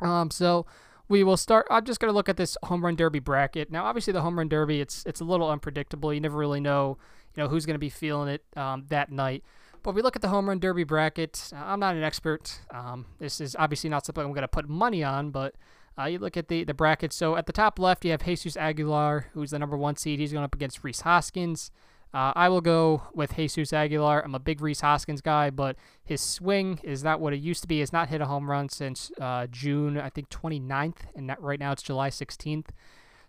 Um, 0.00 0.30
so 0.30 0.66
we 1.08 1.24
will 1.24 1.36
start. 1.36 1.66
I'm 1.70 1.84
just 1.84 2.00
going 2.00 2.10
to 2.10 2.14
look 2.14 2.28
at 2.28 2.36
this 2.36 2.56
home 2.64 2.84
run 2.84 2.94
derby 2.94 3.18
bracket. 3.18 3.70
Now, 3.70 3.84
obviously, 3.84 4.12
the 4.12 4.20
home 4.20 4.38
run 4.38 4.48
derby 4.48 4.80
it's 4.80 5.04
it's 5.06 5.20
a 5.20 5.24
little 5.24 5.50
unpredictable. 5.50 6.12
You 6.12 6.20
never 6.20 6.38
really 6.38 6.60
know, 6.60 6.98
you 7.34 7.42
know, 7.42 7.48
who's 7.48 7.66
going 7.66 7.74
to 7.74 7.80
be 7.80 7.90
feeling 7.90 8.28
it 8.28 8.44
um, 8.56 8.84
that 8.88 9.10
night. 9.10 9.42
But 9.82 9.94
we 9.94 10.02
look 10.02 10.16
at 10.16 10.22
the 10.22 10.28
home 10.28 10.48
run 10.48 10.58
derby 10.58 10.84
bracket. 10.84 11.50
I'm 11.54 11.80
not 11.80 11.96
an 11.96 12.02
expert. 12.02 12.60
Um, 12.70 13.06
this 13.18 13.40
is 13.40 13.56
obviously 13.58 13.88
not 13.88 14.04
something 14.04 14.22
I'm 14.22 14.30
going 14.32 14.42
to 14.42 14.48
put 14.48 14.68
money 14.68 15.02
on, 15.02 15.30
but 15.30 15.54
uh, 15.98 16.04
you 16.04 16.18
look 16.18 16.36
at 16.36 16.48
the, 16.48 16.64
the 16.64 16.74
bracket. 16.74 17.12
So 17.12 17.36
at 17.36 17.46
the 17.46 17.52
top 17.52 17.78
left, 17.78 18.04
you 18.04 18.12
have 18.12 18.24
Jesus 18.24 18.56
Aguilar, 18.56 19.26
who's 19.32 19.50
the 19.50 19.58
number 19.58 19.76
one 19.76 19.96
seed. 19.96 20.20
He's 20.20 20.32
going 20.32 20.44
up 20.44 20.54
against 20.54 20.84
Rhys 20.84 21.00
Hoskins. 21.00 21.70
Uh, 22.14 22.32
I 22.34 22.48
will 22.48 22.62
go 22.62 23.02
with 23.14 23.36
Jesus 23.36 23.72
Aguilar. 23.72 24.24
I'm 24.24 24.34
a 24.34 24.38
big 24.38 24.62
Rhys 24.62 24.80
Hoskins 24.80 25.20
guy, 25.20 25.50
but 25.50 25.76
his 26.04 26.22
swing 26.22 26.80
is 26.82 27.04
not 27.04 27.20
what 27.20 27.34
it 27.34 27.40
used 27.40 27.62
to 27.62 27.68
be. 27.68 27.80
Has 27.80 27.92
not 27.92 28.08
hit 28.08 28.20
a 28.20 28.26
home 28.26 28.50
run 28.50 28.68
since 28.68 29.10
uh, 29.20 29.46
June, 29.48 29.98
I 29.98 30.08
think 30.08 30.30
29th, 30.30 30.98
and 31.14 31.34
right 31.38 31.60
now 31.60 31.72
it's 31.72 31.82
July 31.82 32.08
16th. 32.08 32.68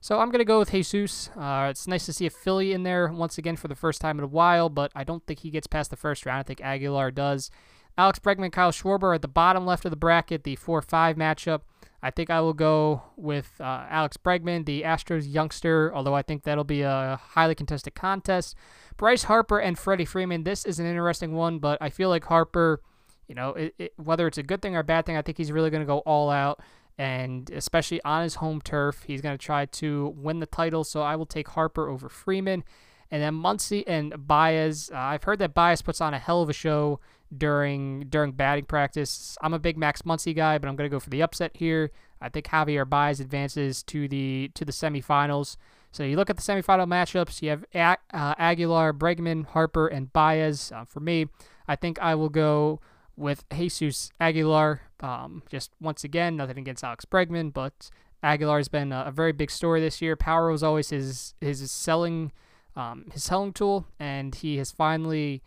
So 0.02 0.20
I'm 0.20 0.30
going 0.30 0.40
to 0.40 0.46
go 0.46 0.60
with 0.60 0.72
Jesus. 0.72 1.30
Uh, 1.36 1.68
it's 1.70 1.88
nice 1.88 2.06
to 2.06 2.14
see 2.14 2.26
a 2.26 2.30
Philly 2.30 2.72
in 2.72 2.84
there 2.84 3.12
once 3.12 3.38
again 3.38 3.58
for 3.58 3.68
the 3.68 3.76
first 3.76 4.00
time 4.00 4.18
in 4.18 4.24
a 4.24 4.28
while, 4.28 4.70
but 4.70 4.94
I 4.96 5.04
don't 5.04 5.26
think 5.26 5.40
he 5.40 5.50
gets 5.50 5.68
past 5.68 5.90
the 5.90 5.98
first 5.98 6.26
round. 6.26 6.40
I 6.40 6.44
think 6.44 6.62
Aguilar 6.62 7.12
does. 7.12 7.52
Alex 7.98 8.20
Bregman, 8.20 8.54
Kyle 8.54 8.72
Schwarber 8.72 9.14
at 9.14 9.22
the 9.22 9.28
bottom 9.28 9.66
left 9.66 9.84
of 9.84 9.92
the 9.92 9.98
bracket, 9.98 10.46
the 10.46 10.56
4 10.56 10.82
5 10.82 11.18
matchup. 11.18 11.62
I 12.02 12.12
think 12.12 12.30
I 12.30 12.40
will 12.40 12.54
go 12.54 13.04
with 13.18 13.52
uh, 13.60 13.86
Alex 13.90 14.18
Bregman, 14.18 14.66
the 14.66 14.84
Astros 14.84 15.32
youngster, 15.32 15.94
although 15.94 16.16
I 16.16 16.22
think 16.22 16.44
that'll 16.44 16.64
be 16.64 16.82
a 16.82 17.20
highly 17.22 17.56
contested 17.56 17.94
contest. 17.94 18.56
Bryce 18.96 19.24
Harper 19.24 19.60
and 19.60 19.78
Freddie 19.78 20.06
Freeman. 20.06 20.44
This 20.44 20.66
is 20.66 20.80
an 20.80 20.86
interesting 20.86 21.34
one, 21.34 21.60
but 21.60 21.78
I 21.82 21.90
feel 21.90 22.10
like 22.10 22.24
Harper, 22.26 22.82
you 23.28 23.36
know, 23.36 23.50
it, 23.50 23.76
it, 23.78 23.94
whether 23.98 24.28
it's 24.28 24.38
a 24.38 24.44
good 24.44 24.62
thing 24.62 24.76
or 24.76 24.80
a 24.80 24.84
bad 24.84 25.06
thing, 25.06 25.18
I 25.18 25.22
think 25.22 25.38
he's 25.38 25.52
really 25.52 25.70
going 25.70 25.82
to 25.82 25.88
go 25.88 26.00
all 26.00 26.30
out. 26.30 26.62
And 26.98 27.50
especially 27.52 28.02
on 28.04 28.24
his 28.24 28.36
home 28.36 28.62
turf, 28.62 29.04
he's 29.08 29.22
going 29.22 29.38
to 29.38 29.44
try 29.44 29.66
to 29.66 30.14
win 30.18 30.40
the 30.40 30.46
title. 30.46 30.84
So 30.84 31.02
I 31.02 31.16
will 31.16 31.26
take 31.26 31.50
Harper 31.50 31.88
over 31.88 32.10
Freeman. 32.10 32.64
And 33.12 33.24
then 33.24 33.34
Muncy 33.34 33.84
and 33.88 34.28
Baez. 34.28 34.92
Uh, 34.94 34.98
I've 34.98 35.24
heard 35.24 35.40
that 35.40 35.54
Baez 35.54 35.82
puts 35.82 36.02
on 36.02 36.14
a 36.14 36.20
hell 36.20 36.42
of 36.42 36.50
a 36.50 36.54
show 36.54 37.00
during 37.36 38.02
during 38.10 38.32
batting 38.32 38.66
practice. 38.66 39.38
I'm 39.42 39.54
a 39.54 39.60
big 39.60 39.78
Max 39.78 40.02
Muncy 40.04 40.36
guy, 40.36 40.58
but 40.58 40.68
I'm 40.68 40.76
going 40.76 40.90
to 40.90 40.94
go 40.94 41.00
for 41.00 41.10
the 41.10 41.22
upset 41.22 41.52
here. 41.56 41.92
I 42.22 42.30
think 42.30 42.48
Javier 42.48 42.90
Baez 42.90 43.20
advances 43.20 43.84
to 43.84 44.08
the 44.08 44.52
to 44.56 44.66
the 44.66 44.72
semifinals. 44.72 45.58
So 45.92 46.04
you 46.04 46.18
look 46.18 46.30
at 46.30 46.38
the 46.38 46.44
semifinal 46.44 46.88
matchups. 46.88 47.42
You 47.42 47.50
have 47.50 47.66
uh, 47.74 48.36
Aguilar, 48.38 48.94
Bregman, 48.94 49.46
Harper, 49.48 49.88
and 49.88 50.14
Baez. 50.14 50.72
Uh, 50.72 50.86
for 50.86 51.00
me, 51.00 51.28
I 51.68 51.76
think 51.76 52.00
I 52.00 52.16
will 52.16 52.30
go 52.30 52.80
with 53.16 53.44
Jesus 53.50 54.12
Aguilar. 54.20 54.82
Um, 55.00 55.44
just 55.50 55.72
once 55.82 56.04
again, 56.04 56.36
nothing 56.36 56.58
against 56.58 56.84
Alex 56.84 57.06
Bregman, 57.06 57.54
but 57.54 57.90
Aguilar 58.22 58.58
has 58.58 58.68
been 58.68 58.92
a, 58.92 59.06
a 59.08 59.12
very 59.12 59.32
big 59.32 59.50
story 59.50 59.80
this 59.80 60.02
year. 60.02 60.16
Power 60.16 60.52
was 60.52 60.64
always 60.64 60.90
his 60.90 61.34
his 61.42 61.72
selling 61.72 62.32
um, 62.76 63.06
his 63.12 63.24
selling 63.24 63.54
tool, 63.54 63.88
and 64.00 64.36
he 64.36 64.58
has 64.58 64.72
finally 64.72 65.42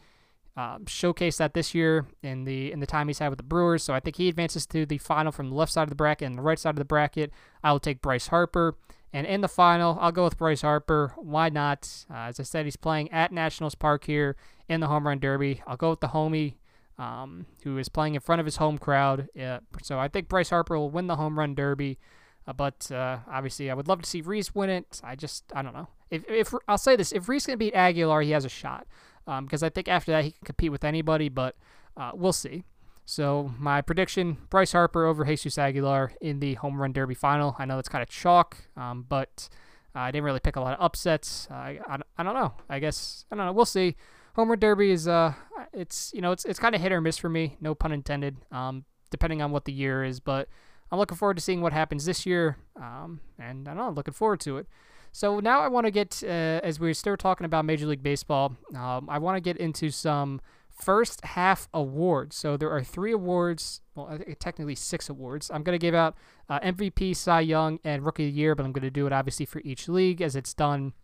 um, 0.57 0.85
showcased 0.85 1.39
that 1.39 1.55
this 1.55 1.75
year 1.75 2.07
in 2.23 2.45
the 2.45 2.73
in 2.73 2.81
the 2.81 2.87
time 2.87 3.09
he's 3.09 3.19
had 3.19 3.31
with 3.31 3.39
the 3.39 3.45
Brewers. 3.45 3.83
So 3.83 3.95
I 3.95 4.01
think 4.01 4.17
he 4.17 4.29
advances 4.29 4.67
to 4.67 4.85
the 4.85 4.99
final 4.99 5.33
from 5.33 5.49
the 5.49 5.55
left 5.55 5.73
side 5.73 5.85
of 5.85 5.89
the 5.89 5.95
bracket 5.95 6.27
and 6.27 6.37
the 6.37 6.43
right 6.43 6.59
side 6.59 6.71
of 6.71 6.77
the 6.77 6.85
bracket. 6.85 7.33
I 7.63 7.73
will 7.73 7.81
take 7.81 8.03
Bryce 8.03 8.29
Harper. 8.29 8.77
And 9.15 9.27
in 9.27 9.43
the 9.43 9.49
final, 9.49 9.99
I'll 10.01 10.13
go 10.13 10.25
with 10.25 10.39
Bryce 10.39 10.63
Harper. 10.63 11.13
Why 11.17 11.51
not? 11.51 12.07
Uh, 12.11 12.29
as 12.29 12.41
I 12.41 12.45
said, 12.45 12.65
he's 12.65 12.77
playing 12.77 13.13
at 13.13 13.31
Nationals 13.31 13.75
Park 13.75 14.05
here 14.05 14.37
in 14.69 14.81
the 14.81 14.87
Home 14.87 15.07
Run 15.07 15.19
Derby. 15.19 15.63
I'll 15.67 15.77
go 15.77 15.91
with 15.91 16.01
the 16.01 16.09
homie 16.09 16.55
um, 16.99 17.45
who 17.63 17.77
is 17.77 17.91
playing 17.91 18.15
in 18.15 18.21
front 18.21 18.41
of 18.41 18.47
his 18.47 18.57
home 18.57 18.79
crowd. 18.79 19.29
Yeah, 19.35 19.61
so 19.83 19.99
I 19.99 20.09
think 20.09 20.29
Bryce 20.29 20.49
Harper 20.49 20.79
will 20.79 20.91
win 20.91 21.09
the 21.09 21.17
Home 21.17 21.39
Run 21.39 21.55
Derby. 21.55 21.99
Uh, 22.47 22.55
but 22.55 22.91
uh, 22.91 23.19
obviously, 23.31 23.71
I 23.71 23.75
would 23.75 23.87
love 23.87 24.01
to 24.01 24.09
see 24.09 24.23
Rhys 24.23 24.55
win 24.55 24.71
it. 24.71 25.01
I 25.05 25.15
just, 25.15 25.45
I 25.55 25.61
don't 25.61 25.75
know. 25.75 25.89
If, 26.11 26.29
if 26.29 26.55
I'll 26.67 26.79
say 26.79 26.97
this, 26.97 27.13
if 27.13 27.29
Rhys 27.29 27.47
can 27.47 27.59
beat 27.59 27.75
Aguilar, 27.75 28.23
he 28.23 28.31
has 28.31 28.47
a 28.47 28.51
shot 28.51 28.87
because 29.25 29.63
um, 29.63 29.67
I 29.67 29.69
think 29.69 29.89
after 29.89 30.13
that 30.13 30.25
he 30.25 30.33
can 30.33 30.45
compete 30.45 30.73
with 30.73 30.85
anybody, 30.85 31.29
but 31.29 31.57
uh, 31.97 32.13
we'll 32.15 32.33
see. 32.33 32.65
So 33.05 33.53
my 33.59 33.81
prediction: 33.81 34.39
Bryce 34.51 34.73
Harper 34.73 35.07
over 35.07 35.25
Jesus 35.25 35.59
Aguilar 35.59 36.13
in 36.21 36.41
the 36.41 36.55
home 36.55 36.81
run 36.81 36.93
derby 36.93 37.15
final. 37.15 37.57
I 37.59 37.65
know 37.65 37.77
that's 37.77 37.89
kind 37.89 38.03
of 38.03 38.09
chalk, 38.09 38.57
um, 38.77 39.05
but 39.09 39.49
I 39.95 40.11
didn't 40.11 40.25
really 40.25 40.41
pick 40.41 40.57
a 40.57 40.61
lot 40.61 40.79
of 40.79 40.85
upsets. 40.85 41.49
I, 41.51 41.79
I, 41.87 41.99
I 42.17 42.23
don't 42.23 42.35
know. 42.35 42.55
I 42.69 42.79
guess 42.79 43.25
I 43.31 43.37
don't 43.37 43.47
know. 43.47 43.53
We'll 43.53 43.65
see. 43.65 43.97
Home 44.35 44.49
run 44.49 44.59
derby 44.59 44.91
is 44.91 45.07
uh, 45.07 45.35
it's 45.73 46.11
you 46.15 46.21
know 46.21 46.33
it's 46.33 46.45
it's 46.45 46.59
kind 46.59 46.75
of 46.75 46.81
hit 46.81 46.93
or 46.93 47.01
miss 47.01 47.19
for 47.19 47.29
me. 47.29 47.57
No 47.61 47.75
pun 47.75 47.93
intended. 47.93 48.37
Um, 48.51 48.85
depending 49.13 49.43
on 49.43 49.53
what 49.53 49.67
the 49.67 49.73
year 49.73 50.03
is, 50.03 50.19
but 50.19 50.49
I'm 50.91 50.99
looking 50.99 51.17
forward 51.17 51.37
to 51.37 51.43
seeing 51.43 51.61
what 51.61 51.73
happens 51.73 52.05
this 52.05 52.27
year. 52.27 52.57
Um, 52.77 53.21
and 53.39 53.69
I 53.69 53.71
don't 53.73 53.79
know, 53.79 53.89
I'm 53.89 53.95
looking 53.95 54.15
forward 54.15 54.41
to 54.41 54.59
it. 54.59 54.67
So 55.13 55.41
now 55.41 55.61
I 55.61 55.69
want 55.69 55.87
to 55.87 55.91
get, 55.91 56.23
uh, 56.25 56.61
as 56.65 56.81
we're 56.81 56.95
still 56.95 57.17
talking 57.17 57.45
about 57.45 57.67
Major 57.67 57.87
League 57.87 58.03
Baseball, 58.03 58.57
um, 58.75 59.09
I 59.11 59.19
want 59.19 59.37
to 59.37 59.41
get 59.41 59.59
into 59.59 59.91
some 59.91 60.41
first 60.71 61.25
half 61.25 61.69
awards. 61.75 62.35
So 62.35 62.57
there 62.57 62.71
are 62.71 62.83
three 62.83 63.13
awards, 63.13 63.83
well, 63.95 64.19
technically 64.41 64.75
six 64.75 65.11
awards. 65.11 65.51
I'm 65.53 65.63
going 65.63 65.79
to 65.79 65.87
give 65.87 65.95
out 65.95 66.17
uh, 66.49 66.61
MVP, 66.61 67.15
Cy 67.15 67.41
Young, 67.41 67.79
and 67.85 68.05
Rookie 68.07 68.27
of 68.29 68.33
the 68.33 68.41
Year, 68.41 68.55
but 68.55 68.65
I'm 68.65 68.73
going 68.73 68.83
to 68.83 68.91
do 68.91 69.07
it 69.07 69.13
obviously 69.13 69.45
for 69.45 69.61
each 69.65 69.87
league 69.87 70.23
as 70.23 70.35
it's 70.35 70.55
done 70.55 70.95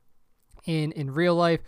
in 0.64 0.90
in 0.92 1.12
real 1.12 1.34
life. 1.34 1.61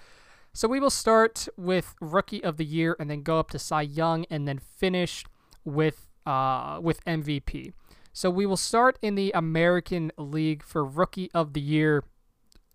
So 0.53 0.67
we 0.67 0.81
will 0.81 0.91
start 0.91 1.47
with 1.57 1.95
Rookie 2.01 2.43
of 2.43 2.57
the 2.57 2.65
Year 2.65 2.97
and 2.99 3.09
then 3.09 3.23
go 3.23 3.39
up 3.39 3.51
to 3.51 3.59
Cy 3.59 3.83
Young 3.83 4.25
and 4.31 4.49
then 4.49 4.59
finish 4.59 5.25
with 5.65 6.09
uh, 6.27 6.81
with 6.83 7.05
MVP. 7.05 7.73
So 8.13 8.31
we 8.31 8.47
will 8.47 8.57
start 8.57 8.99
in 9.01 9.15
the 9.15 9.31
American 9.35 10.11
League 10.19 10.65
for 10.65 10.85
Rookie 10.85 11.31
of 11.33 11.53
the 11.53 11.61
Year. 11.61 12.03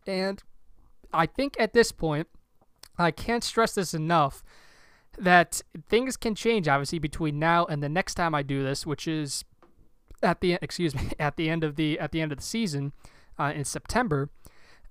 And 0.08 0.42
I 1.14 1.26
think 1.26 1.56
at 1.60 1.74
this 1.74 1.92
point, 1.92 2.28
I 2.98 3.12
can't 3.12 3.44
stress 3.44 3.76
this 3.76 3.94
enough 3.94 4.44
that 5.18 5.62
things 5.88 6.18
can 6.18 6.36
change 6.36 6.68
obviously 6.68 7.00
between 7.00 7.40
now 7.40 7.66
and 7.66 7.82
the 7.82 7.90
next 7.90 8.16
time 8.16 8.36
I 8.36 8.44
do 8.44 8.64
this, 8.64 8.86
which 8.86 9.08
is 9.08 9.46
at 10.22 10.42
the 10.42 10.58
excuse 10.62 10.96
me 10.96 11.12
at 11.20 11.38
the 11.38 11.50
end 11.50 11.64
of 11.64 11.76
the 11.76 12.00
at 12.00 12.12
the 12.12 12.22
end 12.22 12.32
of 12.32 12.38
the 12.38 12.44
season 12.44 12.94
uh, 13.40 13.52
in 13.56 13.66
September. 13.66 14.30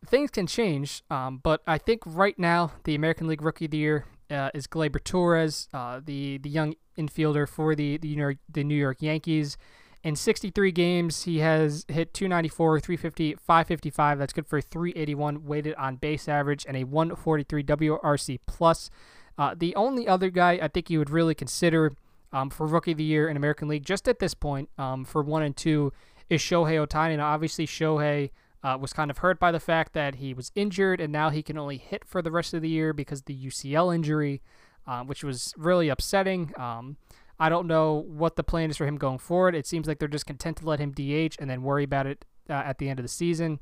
Things 0.07 0.31
can 0.31 0.47
change, 0.47 1.03
um, 1.11 1.41
but 1.43 1.63
I 1.67 1.79
think 1.79 2.03
right 2.05 2.39
now 2.39 2.73
the 2.85 2.95
American 2.95 3.27
League 3.27 3.41
Rookie 3.41 3.65
of 3.65 3.71
the 3.71 3.79
Year 3.79 4.05
uh, 4.31 4.51
is 4.53 4.67
Gleyber 4.67 5.03
Torres, 5.03 5.69
uh, 5.73 6.01
the 6.05 6.39
the 6.39 6.51
young 6.51 6.75
infielder 6.99 7.49
for 7.49 7.75
the 7.75 7.97
the 7.97 8.15
New 8.15 8.21
York, 8.21 8.37
the 8.51 8.65
New 8.65 8.75
York 8.75 9.01
Yankees. 9.01 9.57
In 10.05 10.17
63 10.17 10.71
games, 10.71 11.23
he 11.23 11.39
has 11.39 11.87
hit 11.89 12.13
294, 12.13 12.79
350, 12.79 13.37
555. 13.37 14.19
That's 14.19 14.35
good 14.35 14.47
for 14.47 14.61
381 14.61 15.47
weighted 15.47 15.75
on 15.77 15.97
base 15.97 16.29
average 16.29 16.67
and 16.69 16.77
a 16.77 16.85
143 16.85 17.65
WRC 17.65 18.39
plus. 18.47 18.91
Uh, 19.39 19.55
the 19.57 19.75
only 19.75 20.07
other 20.07 20.29
guy 20.29 20.59
I 20.61 20.69
think 20.69 20.91
you 20.91 20.99
would 20.99 21.09
really 21.09 21.35
consider 21.35 21.93
um, 22.35 22.51
for 22.51 22.67
Rookie 22.67 22.93
of 22.93 22.99
the 22.99 23.05
Year 23.05 23.29
in 23.29 23.37
American 23.39 23.67
League, 23.67 23.87
just 23.87 24.07
at 24.07 24.19
this 24.19 24.35
point, 24.35 24.69
um, 24.77 25.07
for 25.07 25.23
one 25.23 25.43
and 25.43 25.57
two, 25.57 25.91
is 26.29 26.43
Shohei 26.43 26.87
Ohtani. 26.87 27.17
Now, 27.17 27.33
obviously, 27.33 27.67
Shohei 27.67 28.31
uh, 28.63 28.77
was 28.79 28.93
kind 28.93 29.11
of 29.11 29.19
hurt 29.19 29.39
by 29.41 29.53
the 29.53 29.61
fact 29.61 29.95
that 29.95 30.17
he 30.17 30.35
was 30.35 30.53
injured, 30.55 31.01
and 31.01 31.13
now 31.13 31.31
he 31.31 31.43
can 31.43 31.57
only 31.57 31.79
hit 31.79 32.05
for 32.05 32.21
the 32.21 32.31
rest 32.31 32.53
of 32.53 32.61
the 32.61 32.69
year 32.69 32.93
because 32.93 33.23
the 33.23 33.35
UCL 33.35 33.95
injury, 33.95 34.43
uh, 34.87 35.03
which 35.05 35.25
was 35.25 35.55
really 35.57 35.89
upsetting. 35.89 36.53
Um, 36.59 36.99
I 37.39 37.49
don't 37.49 37.67
know 37.67 38.05
what 38.07 38.37
the 38.37 38.45
plan 38.45 38.71
is 38.71 38.77
for 38.77 38.87
him 38.87 38.97
going 38.97 39.19
forward. 39.19 39.55
It 39.55 39.67
seems 39.67 39.87
like 39.87 39.99
they're 39.99 40.09
just 40.09 40.27
content 40.27 40.59
to 40.59 40.67
let 40.67 40.81
him 40.81 40.93
DH 40.93 41.37
and 41.39 41.51
then 41.51 41.63
worry 41.63 41.85
about 41.85 42.07
it 42.07 42.25
uh, 42.49 42.55
at 42.55 42.79
the 42.79 42.89
end 42.89 42.99
of 42.99 43.05
the 43.05 43.09
season. 43.09 43.61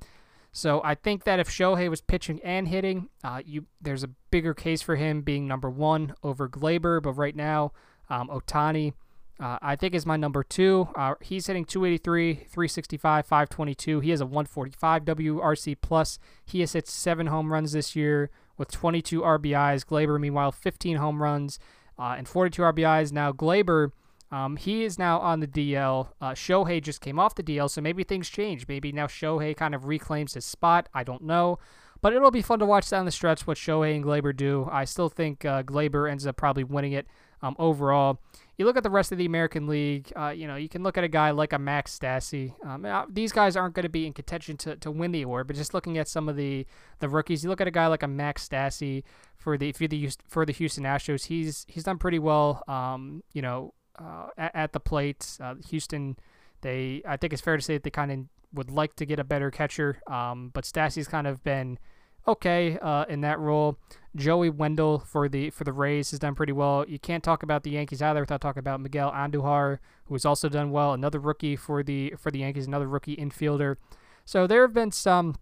So 0.53 0.83
I 0.85 0.95
think 0.95 1.25
that 1.25 1.41
if 1.41 1.49
Shohei 1.49 1.89
was 1.89 2.03
pitching 2.03 2.39
and 2.45 2.69
hitting, 2.69 3.09
uh, 3.25 3.41
you 3.45 3.65
there's 3.81 4.05
a 4.05 4.11
bigger 4.31 4.53
case 4.53 4.83
for 4.83 4.97
him 4.97 5.23
being 5.23 5.49
number 5.49 5.71
one 5.71 6.15
over 6.23 6.49
Gleyber. 6.49 7.03
But 7.03 7.13
right 7.13 7.35
now, 7.35 7.73
um, 8.11 8.29
Ohtani, 8.29 8.93
uh, 9.41 9.59
I 9.63 9.77
think 9.77 9.95
is 9.95 10.05
my 10.05 10.19
number 10.19 10.43
two. 10.43 10.89
Uh, 10.95 11.15
he's 11.23 11.47
hitting 11.47 11.65
283, 11.65 12.35
365, 12.35 13.27
522. 13.27 14.01
He 14.01 14.11
has 14.11 14.21
a 14.21 14.27
145 14.27 15.05
WRC 15.07 15.77
plus. 15.81 16.19
He 16.45 16.61
has 16.61 16.75
hit 16.75 16.87
seven 16.87 17.29
home 17.29 17.51
runs 17.51 17.73
this 17.73 17.97
year 17.97 18.31
with 18.59 18.71
22 18.71 19.23
RBIs. 19.23 19.87
Gleyber, 19.87 20.21
meanwhile, 20.21 20.53
15 20.53 20.99
home 20.99 21.23
runs 21.23 21.59
uh, 21.99 22.15
and 22.17 22.29
42 22.29 22.63
RBIs. 22.63 23.13
Now 23.13 23.33
Gleyber 23.33 23.93
um, 24.33 24.57
he 24.57 24.83
is 24.83 24.99
now 24.99 25.19
on 25.21 25.41
the 25.41 25.47
DL. 25.47 26.09
Uh, 26.19 26.31
Shohei 26.31 26.83
just 26.83 27.03
came 27.03 27.19
off 27.19 27.35
the 27.35 27.43
DL, 27.43 27.69
so 27.69 27.83
maybe 27.83 28.03
things 28.03 28.31
change. 28.31 28.67
Maybe 28.67 28.91
now 28.91 29.07
Shohei 29.07 29.55
kind 29.55 29.75
of 29.75 29.85
reclaims 29.85 30.33
his 30.33 30.47
spot. 30.47 30.89
I 30.95 31.05
don't 31.05 31.23
know. 31.23 31.59
But 32.01 32.15
it'll 32.15 32.33
be 32.33 32.43
fun 32.43 32.59
to 32.61 32.67
watch 32.67 32.89
down 32.89 33.05
the 33.05 33.13
stretch 33.13 33.47
what 33.47 33.59
Shohei 33.59 33.95
and 33.95 34.03
Gleyber 34.03 34.35
do. 34.35 34.69
I 34.73 34.87
still 34.87 35.11
think 35.11 35.45
uh, 35.45 35.63
Gleyber 35.63 36.11
ends 36.11 36.27
up 36.27 36.37
probably 36.37 36.65
winning 36.65 36.93
it 36.93 37.07
um, 37.43 37.55
overall. 37.59 38.21
You 38.63 38.67
look 38.67 38.77
at 38.77 38.85
the 38.85 38.91
rest 38.91 39.11
of 39.11 39.19
the 39.19 39.27
American 39.27 39.67
League, 39.67 40.13
uh, 40.15 40.29
you 40.29 40.47
know, 40.47 40.55
you 40.55 40.69
can 40.69 40.85
look 40.85 40.97
at 40.97 41.03
a 41.03 41.09
guy 41.09 41.33
like 41.33 41.53
a 41.53 41.59
Max 41.59 41.99
Stassi. 41.99 42.55
Um, 42.65 42.87
these 43.13 43.33
guys 43.33 43.57
aren't 43.57 43.75
going 43.75 43.83
to 43.83 43.89
be 43.89 44.07
in 44.07 44.13
contention 44.13 44.57
to, 44.59 44.77
to 44.77 44.89
win 44.89 45.11
the 45.11 45.23
award, 45.23 45.49
but 45.49 45.57
just 45.57 45.75
looking 45.75 45.99
at 45.99 46.07
some 46.07 46.29
of 46.29 46.37
the, 46.37 46.65
the 47.01 47.09
rookies, 47.09 47.43
you 47.43 47.51
look 47.51 47.61
at 47.61 47.67
a 47.67 47.73
guy 47.73 47.89
like 47.89 48.05
a 48.05 48.07
Max 48.07 48.49
Stassi 48.49 49.03
for 49.37 49.59
the 49.59 49.73
for 49.73 49.89
the 49.89 50.11
for 50.29 50.47
the 50.47 50.53
Houston 50.53 50.85
Astros. 50.85 51.25
He's 51.25 51.67
he's 51.69 51.83
done 51.83 51.99
pretty 51.99 52.21
well. 52.21 52.63
Um, 52.69 53.25
you 53.33 53.43
know, 53.43 53.75
uh, 53.99 54.29
at, 54.39 54.55
at, 54.55 54.73
the 54.73 54.79
plate. 54.79 55.39
Uh, 55.41 55.57
Houston, 55.69 56.17
they 56.61 57.03
I 57.05 57.17
think 57.17 57.33
it's 57.33 57.43
fair 57.43 57.57
to 57.57 57.63
say 57.65 57.75
that 57.75 57.83
they 57.83 57.91
kind 57.91 58.13
of 58.13 58.19
would 58.55 58.71
like 58.71 58.95
to 58.95 59.05
get 59.05 59.19
a 59.19 59.25
better 59.25 59.51
catcher, 59.51 60.01
um, 60.07 60.53
but 60.55 60.63
Stassi's 60.63 61.09
kind 61.09 61.27
of 61.27 61.43
been 61.43 61.81
okay 62.27 62.79
uh, 62.81 63.05
in 63.09 63.21
that 63.23 63.39
role. 63.39 63.79
Joey 64.15 64.51
Wendle 64.51 64.99
for 64.99 65.29
the 65.29 65.51
for 65.51 65.65
the 65.65 65.73
Rays 65.73 66.11
has 66.11 66.21
done 66.21 66.35
pretty 66.35 66.53
well. 66.53 66.85
You 66.87 66.99
can't 66.99 67.25
talk 67.25 67.43
about 67.43 67.63
the 67.63 67.71
Yankees 67.71 68.03
either 68.03 68.21
without 68.21 68.43
talking 68.43 68.61
about 68.61 68.81
Miguel 68.81 69.11
Andujar, 69.11 69.79
who 70.05 70.15
has 70.15 70.25
also 70.25 70.49
done 70.49 70.71
well. 70.71 70.93
Another 70.93 71.19
rookie 71.19 71.57
for 71.57 71.83
the 71.83 72.15
for 72.19 72.31
the 72.31 72.41
Yankees, 72.41 72.67
another 72.67 72.89
rookie 72.89 73.17
infielder. 73.17 73.77
So 74.25 74.47
there 74.47 74.63
have 74.63 74.75
been 74.75 74.91
some 74.91 75.37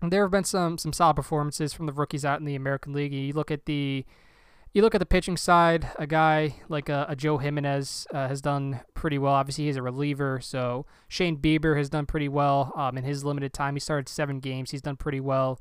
there 0.00 0.22
have 0.22 0.30
been 0.30 0.44
some 0.44 0.78
some 0.78 0.92
solid 0.92 1.14
performances 1.14 1.72
from 1.72 1.86
the 1.86 1.92
rookies 1.92 2.24
out 2.24 2.40
in 2.40 2.44
the 2.44 2.56
American 2.56 2.92
League. 2.92 3.12
You 3.12 3.32
look 3.32 3.50
at 3.50 3.66
the 3.66 4.04
you 4.74 4.82
look 4.82 4.94
at 4.94 4.98
the 4.98 5.06
pitching 5.06 5.36
side, 5.36 5.88
a 5.96 6.06
guy 6.06 6.56
like 6.68 6.88
a, 6.88 7.06
a 7.08 7.16
Joe 7.16 7.38
Jimenez 7.38 8.06
uh, 8.12 8.28
has 8.28 8.40
done 8.40 8.80
pretty 8.94 9.18
well. 9.18 9.32
Obviously, 9.32 9.64
he's 9.66 9.76
a 9.76 9.82
reliever, 9.82 10.40
so 10.40 10.86
Shane 11.08 11.38
Bieber 11.38 11.76
has 11.76 11.88
done 11.88 12.04
pretty 12.04 12.28
well 12.28 12.72
um, 12.76 12.98
in 12.98 13.04
his 13.04 13.24
limited 13.24 13.52
time. 13.52 13.74
He 13.74 13.80
started 13.80 14.08
seven 14.08 14.40
games. 14.40 14.70
He's 14.70 14.82
done 14.82 14.96
pretty 14.96 15.20
well. 15.20 15.58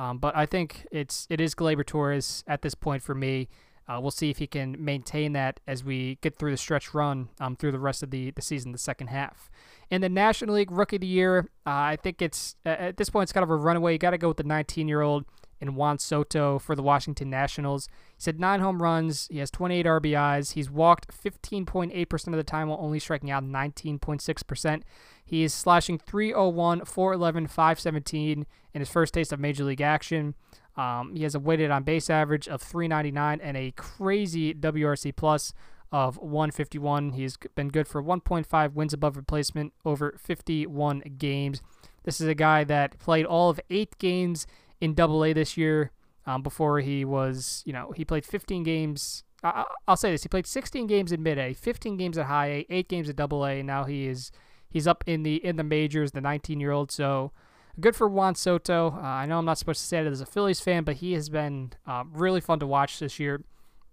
Um, 0.00 0.16
but 0.16 0.34
I 0.34 0.46
think 0.46 0.86
it's 0.90 1.26
it 1.28 1.42
is 1.42 1.54
Gleyber 1.54 1.84
Torres 1.84 2.42
at 2.46 2.62
this 2.62 2.74
point 2.74 3.02
for 3.02 3.14
me. 3.14 3.48
Uh, 3.86 3.98
we'll 4.00 4.10
see 4.10 4.30
if 4.30 4.38
he 4.38 4.46
can 4.46 4.82
maintain 4.82 5.34
that 5.34 5.60
as 5.66 5.84
we 5.84 6.16
get 6.22 6.36
through 6.36 6.52
the 6.52 6.56
stretch 6.56 6.94
run 6.94 7.28
um, 7.38 7.54
through 7.54 7.72
the 7.72 7.78
rest 7.78 8.02
of 8.02 8.10
the, 8.10 8.30
the 8.30 8.40
season, 8.40 8.72
the 8.72 8.78
second 8.78 9.08
half. 9.08 9.50
In 9.90 10.00
the 10.00 10.08
National 10.08 10.54
League 10.54 10.70
Rookie 10.70 10.96
of 10.96 11.00
the 11.00 11.06
Year, 11.06 11.50
uh, 11.66 11.70
I 11.70 11.98
think 12.02 12.22
it's 12.22 12.56
at 12.64 12.96
this 12.96 13.10
point 13.10 13.24
it's 13.24 13.32
kind 13.32 13.44
of 13.44 13.50
a 13.50 13.56
runaway. 13.56 13.92
You 13.92 13.98
got 13.98 14.10
to 14.10 14.18
go 14.18 14.28
with 14.28 14.38
the 14.38 14.44
19 14.44 14.88
year 14.88 15.02
old 15.02 15.26
and 15.60 15.76
Juan 15.76 15.98
Soto 15.98 16.58
for 16.58 16.74
the 16.74 16.82
Washington 16.82 17.30
Nationals. 17.30 17.88
He's 18.16 18.26
had 18.26 18.40
nine 18.40 18.60
home 18.60 18.82
runs. 18.82 19.28
He 19.30 19.38
has 19.38 19.50
28 19.50 19.86
RBIs. 19.86 20.52
He's 20.52 20.70
walked 20.70 21.08
15.8% 21.12 22.26
of 22.28 22.32
the 22.32 22.42
time 22.42 22.68
while 22.68 22.78
only 22.80 22.98
striking 22.98 23.30
out 23.30 23.44
19.6%. 23.44 24.82
He 25.24 25.42
is 25.42 25.54
slashing 25.54 25.98
301, 25.98 26.84
411, 26.84 27.46
517 27.46 28.46
in 28.72 28.80
his 28.80 28.88
first 28.88 29.14
taste 29.14 29.32
of 29.32 29.40
Major 29.40 29.64
League 29.64 29.80
action. 29.80 30.34
Um, 30.76 31.14
he 31.14 31.24
has 31.24 31.34
a 31.34 31.40
weighted 31.40 31.70
on 31.70 31.82
base 31.82 32.08
average 32.08 32.48
of 32.48 32.62
399 32.62 33.40
and 33.40 33.56
a 33.56 33.72
crazy 33.72 34.54
WRC 34.54 35.14
plus 35.14 35.52
of 35.92 36.16
151. 36.18 37.10
He's 37.10 37.36
been 37.54 37.68
good 37.68 37.88
for 37.88 38.02
1.5 38.02 38.72
wins 38.74 38.92
above 38.92 39.16
replacement 39.16 39.72
over 39.84 40.14
51 40.18 41.00
games. 41.18 41.62
This 42.04 42.20
is 42.20 42.28
a 42.28 42.34
guy 42.34 42.64
that 42.64 42.98
played 42.98 43.26
all 43.26 43.50
of 43.50 43.60
eight 43.68 43.98
games 43.98 44.46
in 44.80 44.94
Double 44.94 45.24
A 45.24 45.32
this 45.32 45.56
year. 45.56 45.90
Um, 46.26 46.42
before 46.42 46.80
he 46.80 47.04
was, 47.04 47.62
you 47.64 47.72
know, 47.72 47.92
he 47.96 48.04
played 48.04 48.26
15 48.26 48.62
games. 48.62 49.24
I, 49.42 49.64
will 49.88 49.96
say 49.96 50.10
this: 50.10 50.22
he 50.22 50.28
played 50.28 50.46
16 50.46 50.86
games 50.86 51.12
in 51.12 51.22
Mid 51.22 51.38
A, 51.38 51.54
15 51.54 51.96
games 51.96 52.18
at 52.18 52.26
High 52.26 52.46
A, 52.46 52.66
eight 52.68 52.88
games 52.88 53.08
at 53.08 53.16
Double 53.16 53.44
A, 53.44 53.58
and 53.58 53.66
now 53.66 53.84
he 53.84 54.06
is 54.06 54.30
he's 54.68 54.86
up 54.86 55.02
in 55.06 55.22
the 55.22 55.44
in 55.44 55.56
the 55.56 55.64
majors. 55.64 56.12
The 56.12 56.20
19 56.20 56.60
year 56.60 56.72
old, 56.72 56.92
so 56.92 57.32
good 57.80 57.96
for 57.96 58.08
Juan 58.08 58.34
Soto. 58.34 58.98
Uh, 58.98 59.00
I 59.00 59.26
know 59.26 59.38
I'm 59.38 59.44
not 59.44 59.58
supposed 59.58 59.80
to 59.80 59.86
say 59.86 59.98
it 59.98 60.06
as 60.06 60.20
a 60.20 60.26
Phillies 60.26 60.60
fan, 60.60 60.84
but 60.84 60.96
he 60.96 61.14
has 61.14 61.30
been 61.30 61.72
uh, 61.86 62.04
really 62.12 62.40
fun 62.40 62.58
to 62.60 62.66
watch 62.66 62.98
this 62.98 63.18
year 63.18 63.42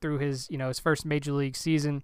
through 0.02 0.20
his 0.20 0.48
you 0.50 0.58
know 0.58 0.68
his 0.68 0.80
first 0.80 1.06
major 1.06 1.32
league 1.32 1.56
season, 1.56 2.04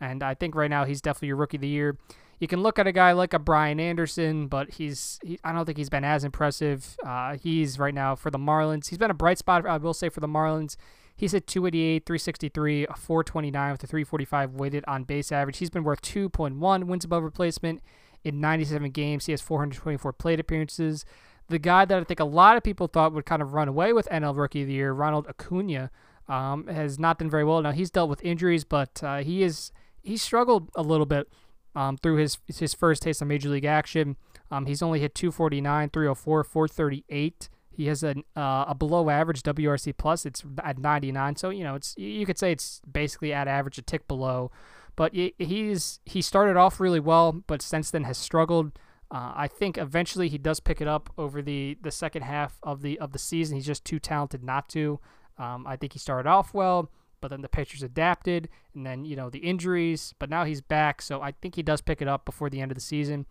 and 0.00 0.22
I 0.22 0.34
think 0.34 0.54
right 0.54 0.70
now 0.70 0.84
he's 0.84 1.00
definitely 1.00 1.28
your 1.28 1.36
rookie 1.36 1.56
of 1.56 1.62
the 1.62 1.68
year. 1.68 1.98
You 2.44 2.48
can 2.48 2.62
look 2.62 2.78
at 2.78 2.86
a 2.86 2.92
guy 2.92 3.12
like 3.12 3.32
a 3.32 3.38
Brian 3.38 3.80
Anderson, 3.80 4.48
but 4.48 4.72
he's 4.72 5.18
he, 5.24 5.38
I 5.42 5.54
don't 5.54 5.64
think 5.64 5.78
he's 5.78 5.88
been 5.88 6.04
as 6.04 6.24
impressive. 6.24 6.94
Uh, 7.02 7.38
he's 7.38 7.78
right 7.78 7.94
now 7.94 8.14
for 8.14 8.30
the 8.30 8.36
Marlins. 8.36 8.90
He's 8.90 8.98
been 8.98 9.10
a 9.10 9.14
bright 9.14 9.38
spot, 9.38 9.64
I 9.64 9.78
will 9.78 9.94
say, 9.94 10.10
for 10.10 10.20
the 10.20 10.28
Marlins. 10.28 10.76
He's 11.16 11.32
at 11.32 11.46
288, 11.46 12.04
363, 12.04 12.84
429 12.98 13.72
with 13.72 13.82
a 13.82 13.86
345 13.86 14.52
weighted 14.56 14.84
on 14.86 15.04
base 15.04 15.32
average. 15.32 15.56
He's 15.56 15.70
been 15.70 15.84
worth 15.84 16.02
2.1 16.02 16.84
wins 16.84 17.06
above 17.06 17.22
replacement 17.22 17.82
in 18.24 18.42
97 18.42 18.90
games. 18.90 19.24
He 19.24 19.32
has 19.32 19.40
424 19.40 20.12
plate 20.12 20.38
appearances. 20.38 21.06
The 21.48 21.58
guy 21.58 21.86
that 21.86 21.98
I 21.98 22.04
think 22.04 22.20
a 22.20 22.26
lot 22.26 22.58
of 22.58 22.62
people 22.62 22.88
thought 22.88 23.14
would 23.14 23.24
kind 23.24 23.40
of 23.40 23.54
run 23.54 23.68
away 23.68 23.94
with 23.94 24.06
NL 24.12 24.36
Rookie 24.36 24.60
of 24.60 24.68
the 24.68 24.74
Year, 24.74 24.92
Ronald 24.92 25.26
Acuna, 25.28 25.90
um, 26.28 26.66
has 26.66 26.98
not 26.98 27.18
done 27.18 27.30
very 27.30 27.44
well. 27.44 27.62
Now 27.62 27.72
he's 27.72 27.90
dealt 27.90 28.10
with 28.10 28.22
injuries, 28.22 28.64
but 28.64 29.02
uh, 29.02 29.22
he 29.22 29.42
is 29.42 29.72
he 30.02 30.18
struggled 30.18 30.70
a 30.74 30.82
little 30.82 31.06
bit 31.06 31.26
um, 31.74 31.96
through 31.96 32.16
his 32.16 32.38
his 32.46 32.74
first 32.74 33.02
taste 33.02 33.22
of 33.22 33.28
major 33.28 33.48
league 33.48 33.64
action. 33.64 34.16
Um, 34.50 34.66
he's 34.66 34.82
only 34.82 35.00
hit 35.00 35.14
249, 35.14 35.90
304, 35.90 36.44
438. 36.44 37.48
He 37.70 37.86
has 37.86 38.02
a 38.02 38.14
uh, 38.36 38.66
a 38.68 38.74
below 38.74 39.10
average 39.10 39.42
WRC 39.42 39.96
plus. 39.96 40.24
It's 40.24 40.44
at 40.62 40.78
99. 40.78 41.36
So 41.36 41.50
you 41.50 41.64
know 41.64 41.74
it's 41.74 41.94
you 41.96 42.24
could 42.26 42.38
say 42.38 42.52
it's 42.52 42.80
basically 42.90 43.32
at 43.32 43.48
average, 43.48 43.78
a 43.78 43.82
tick 43.82 44.06
below. 44.06 44.50
But 44.96 45.12
he's 45.12 46.00
he 46.04 46.22
started 46.22 46.56
off 46.56 46.78
really 46.78 47.00
well, 47.00 47.32
but 47.32 47.62
since 47.62 47.90
then 47.90 48.04
has 48.04 48.18
struggled. 48.18 48.78
Uh, 49.10 49.32
I 49.36 49.48
think 49.48 49.78
eventually 49.78 50.28
he 50.28 50.38
does 50.38 50.60
pick 50.60 50.80
it 50.80 50.88
up 50.88 51.08
over 51.16 51.40
the, 51.42 51.78
the 51.82 51.92
second 51.92 52.22
half 52.22 52.58
of 52.62 52.82
the 52.82 52.98
of 52.98 53.12
the 53.12 53.18
season. 53.18 53.56
He's 53.56 53.66
just 53.66 53.84
too 53.84 53.98
talented 53.98 54.42
not 54.42 54.68
to. 54.70 54.98
Um, 55.36 55.66
I 55.66 55.76
think 55.76 55.92
he 55.92 55.98
started 55.98 56.28
off 56.28 56.54
well 56.54 56.90
but 57.24 57.30
then 57.30 57.40
the 57.40 57.48
pitchers 57.48 57.82
adapted, 57.82 58.50
and 58.74 58.84
then 58.84 59.06
you 59.06 59.16
know 59.16 59.30
the 59.30 59.38
injuries. 59.38 60.12
But 60.18 60.28
now 60.28 60.44
he's 60.44 60.60
back, 60.60 61.00
so 61.00 61.22
I 61.22 61.32
think 61.32 61.54
he 61.54 61.62
does 61.62 61.80
pick 61.80 62.02
it 62.02 62.06
up 62.06 62.26
before 62.26 62.50
the 62.50 62.60
end 62.60 62.70
of 62.70 62.74
the 62.74 62.82
season. 62.82 63.24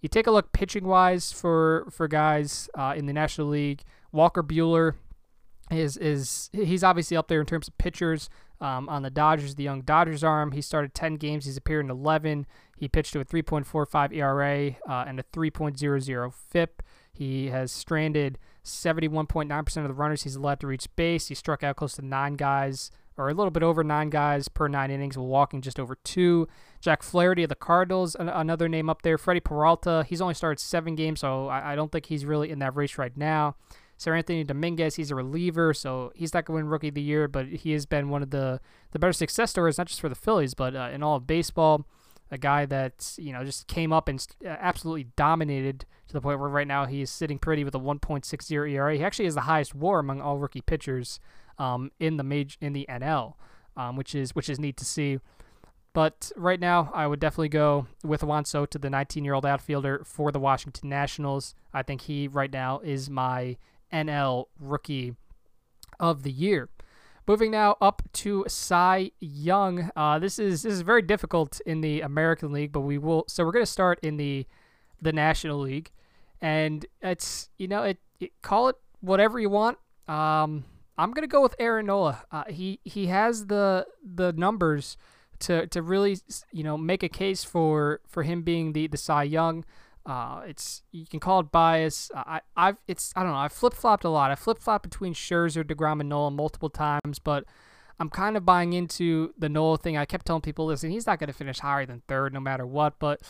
You 0.00 0.08
take 0.08 0.26
a 0.26 0.32
look 0.32 0.50
pitching 0.50 0.84
wise 0.84 1.30
for 1.30 1.86
for 1.92 2.08
guys 2.08 2.68
uh, 2.76 2.94
in 2.96 3.06
the 3.06 3.12
National 3.12 3.46
League. 3.46 3.82
Walker 4.10 4.42
Buehler 4.42 4.94
is 5.70 5.96
is 5.96 6.50
he's 6.52 6.82
obviously 6.82 7.16
up 7.16 7.28
there 7.28 7.38
in 7.38 7.46
terms 7.46 7.68
of 7.68 7.78
pitchers. 7.78 8.28
Um, 8.60 8.88
on 8.88 9.02
the 9.02 9.10
Dodgers, 9.10 9.54
the 9.54 9.62
young 9.62 9.82
Dodgers 9.82 10.24
arm, 10.24 10.50
he 10.50 10.60
started 10.60 10.92
10 10.92 11.16
games. 11.16 11.44
He's 11.44 11.58
appeared 11.58 11.84
in 11.84 11.90
11. 11.90 12.46
He 12.76 12.88
pitched 12.88 13.12
to 13.12 13.20
a 13.20 13.24
3.45 13.24 14.12
ERA 14.16 14.76
uh, 14.88 15.04
and 15.06 15.20
a 15.20 15.22
3.00 15.22 16.32
FIP. 16.32 16.82
He 17.12 17.48
has 17.50 17.70
stranded 17.70 18.38
71.9% 18.64 19.76
of 19.76 19.88
the 19.88 19.94
runners 19.94 20.22
he's 20.22 20.36
allowed 20.36 20.58
to 20.60 20.66
reach 20.66 20.88
base. 20.96 21.28
He 21.28 21.34
struck 21.34 21.62
out 21.62 21.76
close 21.76 21.96
to 21.96 22.02
nine 22.02 22.34
guys 22.34 22.90
or 23.16 23.28
a 23.28 23.34
little 23.34 23.50
bit 23.50 23.62
over 23.62 23.82
nine 23.82 24.10
guys 24.10 24.48
per 24.48 24.68
nine 24.68 24.90
innings, 24.90 25.16
walking 25.16 25.60
just 25.62 25.80
over 25.80 25.96
two. 26.04 26.48
Jack 26.80 27.02
Flaherty 27.02 27.42
of 27.42 27.48
the 27.48 27.54
Cardinals, 27.54 28.14
another 28.18 28.68
name 28.68 28.90
up 28.90 29.02
there. 29.02 29.18
Freddie 29.18 29.40
Peralta, 29.40 30.04
he's 30.08 30.20
only 30.20 30.34
started 30.34 30.60
seven 30.60 30.94
games, 30.94 31.20
so 31.20 31.48
I, 31.48 31.74
don't 31.74 31.90
think 31.90 32.06
he's 32.06 32.24
really 32.24 32.50
in 32.50 32.58
that 32.60 32.76
race 32.76 32.98
right 32.98 33.16
now. 33.16 33.56
Seranthony 33.98 34.46
Dominguez, 34.46 34.96
he's 34.96 35.10
a 35.10 35.14
reliever, 35.14 35.72
so 35.72 36.12
he's 36.14 36.34
not 36.34 36.44
going 36.44 36.58
to 36.58 36.64
win 36.64 36.70
Rookie 36.70 36.88
of 36.88 36.94
the 36.94 37.02
Year, 37.02 37.28
but 37.28 37.46
he 37.46 37.72
has 37.72 37.86
been 37.86 38.10
one 38.10 38.22
of 38.22 38.30
the, 38.30 38.60
the 38.92 38.98
better 38.98 39.12
success 39.12 39.50
stories, 39.50 39.78
not 39.78 39.86
just 39.86 40.00
for 40.00 40.10
the 40.10 40.14
Phillies, 40.14 40.54
but 40.54 40.76
uh, 40.76 40.90
in 40.92 41.02
all 41.02 41.16
of 41.16 41.26
baseball. 41.26 41.86
A 42.28 42.38
guy 42.38 42.66
that 42.66 43.14
you 43.18 43.32
know 43.32 43.44
just 43.44 43.68
came 43.68 43.92
up 43.92 44.08
and 44.08 44.26
uh, 44.44 44.48
absolutely 44.48 45.04
dominated 45.14 45.86
to 46.08 46.12
the 46.12 46.20
point 46.20 46.40
where 46.40 46.48
right 46.48 46.66
now 46.66 46.84
he 46.84 47.00
is 47.00 47.08
sitting 47.08 47.38
pretty 47.38 47.62
with 47.62 47.72
a 47.76 47.78
1.60 47.78 48.68
ERA. 48.68 48.96
He 48.96 49.04
actually 49.04 49.26
has 49.26 49.36
the 49.36 49.42
highest 49.42 49.76
WAR 49.76 50.00
among 50.00 50.20
all 50.20 50.36
rookie 50.36 50.60
pitchers 50.60 51.20
um, 51.58 51.90
in 51.98 52.16
the 52.16 52.22
major 52.22 52.56
in 52.60 52.72
the 52.72 52.86
NL, 52.88 53.34
um, 53.76 53.96
which 53.96 54.14
is 54.14 54.34
which 54.34 54.48
is 54.48 54.58
neat 54.58 54.76
to 54.78 54.84
see. 54.84 55.18
But 55.92 56.30
right 56.36 56.60
now, 56.60 56.90
I 56.92 57.06
would 57.06 57.20
definitely 57.20 57.48
go 57.48 57.86
with 58.04 58.22
Juan 58.22 58.44
Soto, 58.44 58.66
to 58.66 58.78
the 58.78 58.88
19-year-old 58.88 59.46
outfielder 59.46 60.02
for 60.04 60.30
the 60.30 60.38
Washington 60.38 60.90
Nationals. 60.90 61.54
I 61.72 61.82
think 61.82 62.02
he 62.02 62.28
right 62.28 62.52
now 62.52 62.80
is 62.80 63.08
my 63.08 63.56
NL 63.90 64.44
Rookie 64.60 65.14
of 65.98 66.22
the 66.22 66.30
Year. 66.30 66.68
Moving 67.26 67.50
now 67.50 67.76
up 67.80 68.02
to 68.12 68.44
Cy 68.46 69.10
Young. 69.18 69.90
Uh, 69.96 70.18
this 70.18 70.38
is 70.38 70.62
this 70.62 70.74
is 70.74 70.82
very 70.82 71.02
difficult 71.02 71.60
in 71.66 71.80
the 71.80 72.02
American 72.02 72.52
League, 72.52 72.72
but 72.72 72.82
we 72.82 72.98
will. 72.98 73.24
So 73.26 73.44
we're 73.44 73.52
going 73.52 73.64
to 73.64 73.70
start 73.70 73.98
in 74.02 74.16
the 74.16 74.46
the 75.00 75.12
National 75.12 75.58
League, 75.58 75.90
and 76.40 76.86
it's 77.02 77.48
you 77.56 77.68
know 77.68 77.82
it, 77.82 77.98
it 78.20 78.30
call 78.42 78.68
it 78.68 78.76
whatever 79.00 79.40
you 79.40 79.50
want. 79.50 79.78
Um, 80.06 80.64
I'm 80.98 81.12
gonna 81.12 81.26
go 81.26 81.42
with 81.42 81.54
Aaron 81.58 81.86
Nola. 81.86 82.24
Uh, 82.30 82.44
he 82.48 82.80
he 82.84 83.06
has 83.06 83.46
the 83.46 83.86
the 84.02 84.32
numbers 84.32 84.96
to 85.40 85.66
to 85.68 85.82
really 85.82 86.18
you 86.52 86.64
know 86.64 86.76
make 86.76 87.02
a 87.02 87.08
case 87.08 87.44
for 87.44 88.00
for 88.06 88.22
him 88.22 88.42
being 88.42 88.72
the 88.72 88.86
the 88.86 88.96
Cy 88.96 89.24
Young. 89.24 89.64
Uh, 90.04 90.42
it's 90.46 90.82
you 90.92 91.06
can 91.06 91.18
call 91.18 91.40
it 91.40 91.50
bias. 91.50 92.10
I 92.14 92.40
I've 92.56 92.76
it's 92.86 93.12
I 93.16 93.22
don't 93.22 93.32
know. 93.32 93.38
I 93.38 93.48
flip 93.48 93.74
flopped 93.74 94.04
a 94.04 94.08
lot. 94.08 94.30
I 94.30 94.36
flip 94.36 94.58
flopped 94.58 94.84
between 94.84 95.14
Scherzer, 95.14 95.64
Degrom, 95.64 96.00
and 96.00 96.08
Nola 96.08 96.30
multiple 96.30 96.70
times, 96.70 97.18
but 97.18 97.44
I'm 97.98 98.10
kind 98.10 98.36
of 98.36 98.44
buying 98.44 98.72
into 98.72 99.34
the 99.38 99.48
Nola 99.48 99.78
thing. 99.78 99.96
I 99.96 100.04
kept 100.04 100.26
telling 100.26 100.42
people, 100.42 100.66
listen, 100.66 100.90
he's 100.90 101.06
not 101.06 101.18
going 101.18 101.28
to 101.28 101.32
finish 101.32 101.60
higher 101.60 101.86
than 101.86 102.02
third 102.06 102.34
no 102.34 102.40
matter 102.40 102.66
what, 102.66 102.98
but 102.98 103.22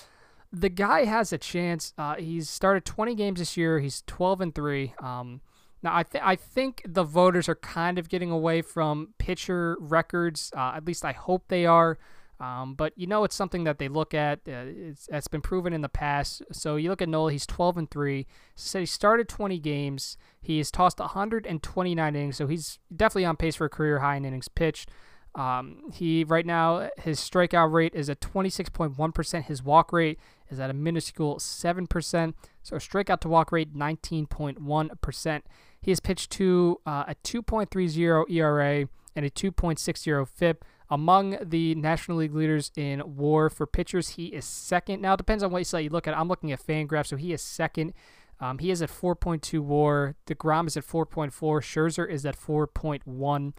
the 0.53 0.69
guy 0.69 1.05
has 1.05 1.33
a 1.33 1.39
chance. 1.39 1.93
Uh, 1.97 2.17
he's 2.17 2.51
started 2.51 2.85
20 2.85 3.15
games 3.15 3.39
this 3.39 3.57
year. 3.57 3.79
He's 3.79 4.03
12 4.07 4.41
and 4.41 4.55
three. 4.55 4.95
Um, 4.99 5.41
now 5.87 5.97
I 5.97 6.03
th- 6.03 6.25
I 6.25 6.37
think 6.37 6.83
the 6.85 7.05
voters 7.05 7.49
are 7.49 7.55
kind 7.55 7.99
of 7.99 8.09
getting 8.09 8.31
away 8.31 8.61
from 8.61 9.15
pitcher 9.19 9.77
records. 9.81 10.53
Uh, 10.57 10.73
at 10.75 10.85
least 10.85 11.05
I 11.05 11.13
hope 11.13 11.45
they 11.49 11.65
are. 11.65 11.99
Um, 12.39 12.75
but 12.75 12.93
you 12.97 13.07
know, 13.07 13.25
it's 13.25 13.37
something 13.37 13.65
that 13.65 13.79
they 13.79 13.89
look 13.89 14.13
at. 14.13 14.41
Uh, 14.47 14.67
it's, 14.67 15.09
it's 15.11 15.29
been 15.29 15.41
proven 15.41 15.73
in 15.73 15.81
the 15.81 15.89
past. 15.89 16.43
So 16.53 16.77
you 16.77 16.91
look 16.91 17.01
at 17.01 17.09
Nola; 17.09 17.33
he's 17.33 17.47
12 17.47 17.79
and 17.79 17.91
three. 17.91 18.27
Said 18.57 18.81
he 18.81 18.87
started 18.87 19.29
20 19.29 19.59
games. 19.61 20.19
He 20.43 20.59
has 20.59 20.71
tossed 20.71 20.99
129 20.99 22.17
innings, 22.17 22.37
so 22.37 22.47
he's 22.47 22.79
definitely 22.95 23.25
on 23.25 23.37
pace 23.37 23.57
for 23.57 23.67
a 23.67 23.71
career 23.71 24.01
high 24.01 24.17
in 24.17 24.25
innings 24.25 24.49
pitched. 24.49 24.91
Um, 25.37 25.83
he 25.93 26.25
right 26.25 26.47
now 26.47 26.89
his 26.99 27.21
strikeout 27.21 27.71
rate 27.73 27.95
is 27.95 28.11
at 28.11 28.21
26.1%. 28.21 29.45
His 29.45 29.63
walk 29.63 29.93
rate 29.93 30.19
is 30.51 30.59
at 30.59 30.71
a 30.71 30.75
minuscule 30.75 31.37
7%. 31.37 32.35
So 32.63 32.77
strikeout 32.77 33.21
to 33.21 33.29
walk 33.29 33.53
rate 33.53 33.75
19.1%. 33.75 35.43
He 35.87 35.93
has 35.93 36.01
pitched 36.01 36.33
to 36.33 36.81
uh, 36.85 37.05
a 37.07 37.15
2.30 37.23 38.29
ERA 38.29 38.89
and 39.15 39.25
a 39.25 39.31
2.60 39.31 40.29
FIP. 40.29 40.65
Among 40.91 41.39
the 41.41 41.77
National 41.77 42.19
League 42.19 42.35
leaders 42.35 42.73
in 42.75 43.17
WAR 43.17 43.49
for 43.49 43.69
pitchers, 43.69 44.11
he 44.11 44.27
is 44.27 44.45
second. 44.45 45.01
Now 45.01 45.15
it 45.15 45.19
depends 45.19 45.45
on 45.45 45.53
what 45.53 45.65
site 45.65 45.85
you 45.85 45.91
look 45.91 46.09
at. 46.09 46.19
I'm 46.19 46.27
looking 46.27 46.51
at 46.51 46.61
Fangraph, 46.61 47.07
so 47.07 47.15
he 47.15 47.33
is 47.33 47.41
second. 47.41 47.93
Um, 48.41 48.59
he 48.59 48.73
is 48.73 48.83
at 48.83 48.91
4.2 48.91 49.61
WAR. 49.61 50.17
Degrom 50.27 50.67
is 50.67 50.77
at 50.77 50.85
4.4. 50.85 51.31
Scherzer 51.31 52.11
is 52.11 52.27
at 52.27 52.37
4.1. 52.37 53.53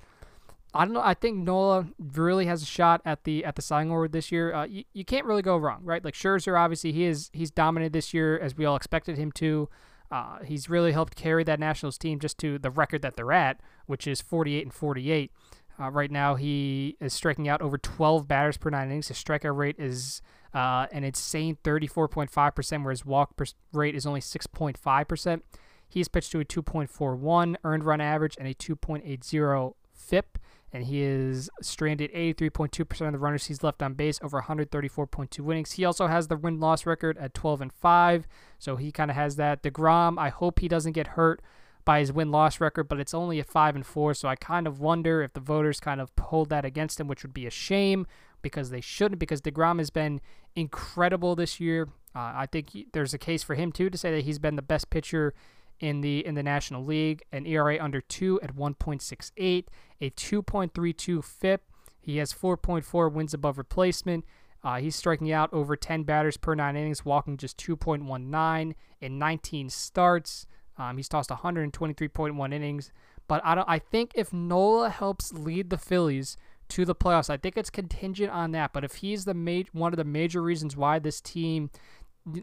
I 0.73 0.83
don't 0.83 0.93
know. 0.93 1.01
I 1.01 1.13
think 1.13 1.37
Nola 1.37 1.87
really 1.97 2.47
has 2.47 2.61
a 2.61 2.65
shot 2.65 2.99
at 3.05 3.23
the 3.23 3.45
at 3.45 3.55
the 3.55 3.61
Cy 3.61 3.79
Young 3.79 3.89
Award 3.91 4.11
this 4.11 4.33
year. 4.33 4.53
Uh, 4.53 4.65
you, 4.65 4.83
you 4.91 5.05
can't 5.05 5.25
really 5.25 5.41
go 5.41 5.55
wrong, 5.55 5.79
right? 5.85 6.03
Like 6.03 6.13
Scherzer, 6.13 6.59
obviously 6.59 6.91
he 6.91 7.05
is 7.05 7.29
he's 7.31 7.51
dominated 7.51 7.93
this 7.93 8.13
year 8.13 8.37
as 8.37 8.57
we 8.57 8.65
all 8.65 8.75
expected 8.75 9.17
him 9.17 9.31
to. 9.33 9.69
Uh, 10.11 10.39
he's 10.43 10.69
really 10.69 10.91
helped 10.91 11.15
carry 11.15 11.43
that 11.43 11.59
Nationals 11.59 11.97
team 11.97 12.19
just 12.19 12.37
to 12.39 12.57
the 12.57 12.69
record 12.69 13.01
that 13.01 13.15
they're 13.15 13.33
at, 13.33 13.59
which 13.85 14.07
is 14.07 14.21
48 14.21 14.63
and 14.63 14.73
48. 14.73 15.31
Uh, 15.79 15.91
right 15.91 16.09
now, 16.09 16.35
he 16.35 16.95
is 16.99 17.13
striking 17.13 17.47
out 17.47 17.61
over 17.61 17.77
12 17.77 18.27
batters 18.27 18.57
per 18.57 18.69
nine 18.69 18.87
innings. 18.87 19.09
His 19.09 19.17
strikeout 19.17 19.55
rate 19.55 19.75
is 19.77 20.21
uh, 20.53 20.87
an 20.91 21.03
insane 21.03 21.57
34.5%, 21.63 22.83
where 22.83 22.91
his 22.91 23.05
walk 23.05 23.33
rate 23.73 23.95
is 23.95 24.05
only 24.05 24.21
6.5%. 24.21 25.41
He's 25.87 26.07
pitched 26.07 26.31
to 26.31 26.39
a 26.39 26.45
2.41 26.45 27.55
earned 27.63 27.83
run 27.83 28.01
average 28.01 28.35
and 28.39 28.47
a 28.47 28.53
2.80 28.53 29.73
FIP, 29.93 30.39
and 30.73 30.85
he 30.85 31.01
is 31.01 31.49
stranded 31.61 32.11
83.2% 32.13 33.05
of 33.05 33.13
the 33.13 33.19
runners 33.19 33.45
he's 33.45 33.63
left 33.63 33.81
on 33.81 33.93
base 33.93 34.19
over 34.21 34.41
134.2 34.41 35.51
innings. 35.51 35.73
He 35.73 35.85
also 35.85 36.07
has 36.07 36.27
the 36.27 36.37
win 36.37 36.59
loss 36.59 36.85
record 36.85 37.17
at 37.17 37.33
12 37.33 37.61
and 37.61 37.73
5, 37.73 38.27
so 38.59 38.75
he 38.75 38.91
kind 38.91 39.09
of 39.09 39.15
has 39.15 39.37
that. 39.37 39.63
DeGrom, 39.63 40.17
I 40.17 40.29
hope 40.29 40.59
he 40.59 40.67
doesn't 40.67 40.93
get 40.93 41.07
hurt 41.07 41.41
by 41.87 41.99
his 41.99 42.11
win 42.11 42.31
loss 42.31 42.59
record, 42.59 42.89
but 42.89 42.99
it's 42.99 43.13
only 43.13 43.39
a 43.39 43.45
five 43.45 43.73
and 43.73 43.85
four. 43.85 44.13
So 44.13 44.27
I 44.27 44.35
kind 44.35 44.67
of 44.67 44.81
wonder 44.81 45.23
if 45.23 45.31
the 45.31 45.39
voters 45.39 45.79
kind 45.79 46.01
of 46.01 46.11
hold 46.19 46.49
that 46.49 46.65
against 46.65 46.99
him, 46.99 47.07
which 47.07 47.23
would 47.23 47.33
be 47.33 47.47
a 47.47 47.49
shame 47.49 48.05
because 48.41 48.71
they 48.71 48.81
shouldn't. 48.81 49.19
Because 49.19 49.41
Degrom 49.41 49.79
has 49.79 49.89
been 49.89 50.19
incredible 50.53 51.33
this 51.33 51.61
year. 51.61 51.87
Uh, 52.13 52.33
I 52.35 52.45
think 52.51 52.71
he, 52.71 52.87
there's 52.91 53.13
a 53.13 53.17
case 53.17 53.41
for 53.41 53.55
him 53.55 53.71
too 53.71 53.89
to 53.89 53.97
say 53.97 54.11
that 54.11 54.25
he's 54.25 54.37
been 54.37 54.57
the 54.57 54.61
best 54.61 54.89
pitcher 54.89 55.33
in 55.79 56.01
the 56.01 56.25
in 56.25 56.35
the 56.35 56.43
National 56.43 56.83
League. 56.83 57.23
An 57.31 57.45
ERA 57.45 57.77
under 57.81 58.01
two 58.01 58.39
at 58.41 58.55
1.68, 58.55 59.65
a 60.01 60.09
2.32 60.09 61.23
FIP. 61.23 61.61
He 61.99 62.17
has 62.17 62.33
4.4 62.33 63.11
wins 63.11 63.33
above 63.33 63.57
replacement. 63.57 64.25
Uh, 64.63 64.79
he's 64.79 64.95
striking 64.95 65.31
out 65.31 65.53
over 65.53 65.75
10 65.75 66.03
batters 66.03 66.37
per 66.37 66.55
nine 66.55 66.75
innings, 66.75 67.05
walking 67.05 67.37
just 67.37 67.57
2.19 67.57 68.73
in 69.01 69.19
19 69.19 69.69
starts. 69.69 70.45
Um, 70.77 70.97
he's 70.97 71.09
tossed 71.09 71.29
123.1 71.29 72.53
innings, 72.53 72.91
but 73.27 73.41
I 73.43 73.55
don't. 73.55 73.69
I 73.69 73.79
think 73.79 74.11
if 74.15 74.31
Nola 74.31 74.89
helps 74.89 75.33
lead 75.33 75.69
the 75.69 75.77
Phillies 75.77 76.37
to 76.69 76.85
the 76.85 76.95
playoffs, 76.95 77.29
I 77.29 77.37
think 77.37 77.57
it's 77.57 77.69
contingent 77.69 78.31
on 78.31 78.51
that. 78.51 78.73
But 78.73 78.83
if 78.83 78.95
he's 78.95 79.25
the 79.25 79.33
ma- 79.33 79.63
one 79.71 79.93
of 79.93 79.97
the 79.97 80.03
major 80.03 80.41
reasons 80.41 80.75
why 80.75 80.99
this 80.99 81.21
team, 81.21 81.69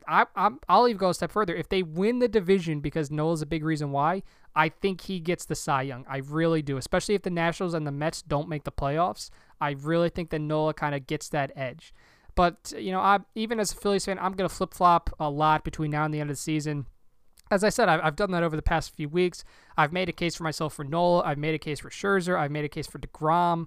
I, 0.07 0.26
I'm, 0.35 0.61
I'll 0.68 0.89
even 0.89 0.99
go 0.99 1.11
a 1.11 1.14
step 1.14 1.30
further. 1.30 1.55
If 1.55 1.68
they 1.68 1.82
win 1.82 2.18
the 2.18 2.28
division, 2.28 2.80
because 2.80 3.11
Nola's 3.11 3.43
a 3.43 3.47
big 3.47 3.64
reason 3.64 3.91
why, 3.91 4.22
I 4.55 4.68
think 4.68 5.03
he 5.03 5.20
gets 5.20 5.45
the 5.45 5.55
Cy 5.55 5.82
Young. 5.82 6.05
I 6.09 6.18
really 6.18 6.62
do, 6.62 6.76
especially 6.76 7.14
if 7.14 7.22
the 7.22 7.30
Nationals 7.30 7.74
and 7.74 7.87
the 7.87 7.93
Mets 7.93 8.22
don't 8.22 8.49
make 8.49 8.64
the 8.64 8.72
playoffs. 8.72 9.30
I 9.61 9.70
really 9.72 10.09
think 10.09 10.30
that 10.30 10.41
Nola 10.41 10.74
kind 10.74 10.95
of 10.95 11.07
gets 11.07 11.28
that 11.30 11.53
edge. 11.57 11.93
But 12.35 12.72
you 12.76 12.93
know, 12.93 13.01
I 13.01 13.20
even 13.35 13.61
as 13.61 13.72
a 13.72 13.76
Phillies 13.76 14.05
fan, 14.05 14.18
I'm 14.18 14.32
gonna 14.32 14.49
flip 14.49 14.74
flop 14.74 15.11
a 15.20 15.30
lot 15.30 15.64
between 15.64 15.91
now 15.91 16.05
and 16.05 16.12
the 16.12 16.20
end 16.20 16.30
of 16.30 16.37
the 16.37 16.43
season 16.43 16.87
as 17.51 17.62
I 17.62 17.68
said, 17.68 17.89
I've, 17.89 18.01
I've 18.03 18.16
done 18.16 18.30
that 18.32 18.43
over 18.43 18.57
the 18.57 18.62
past 18.62 18.95
few 18.95 19.09
weeks. 19.09 19.45
I've 19.76 19.93
made 19.93 20.09
a 20.09 20.12
case 20.12 20.35
for 20.35 20.45
myself 20.45 20.74
for 20.74 20.85
Nola. 20.85 21.22
I've 21.24 21.39
made 21.39 21.55
a 21.55 21.59
case 21.59 21.80
for 21.80 21.91
Scherzer. 21.91 22.39
I've 22.39 22.51
made 22.51 22.64
a 22.64 22.68
case 22.68 22.87
for 22.87 22.99
Degrom. 22.99 23.66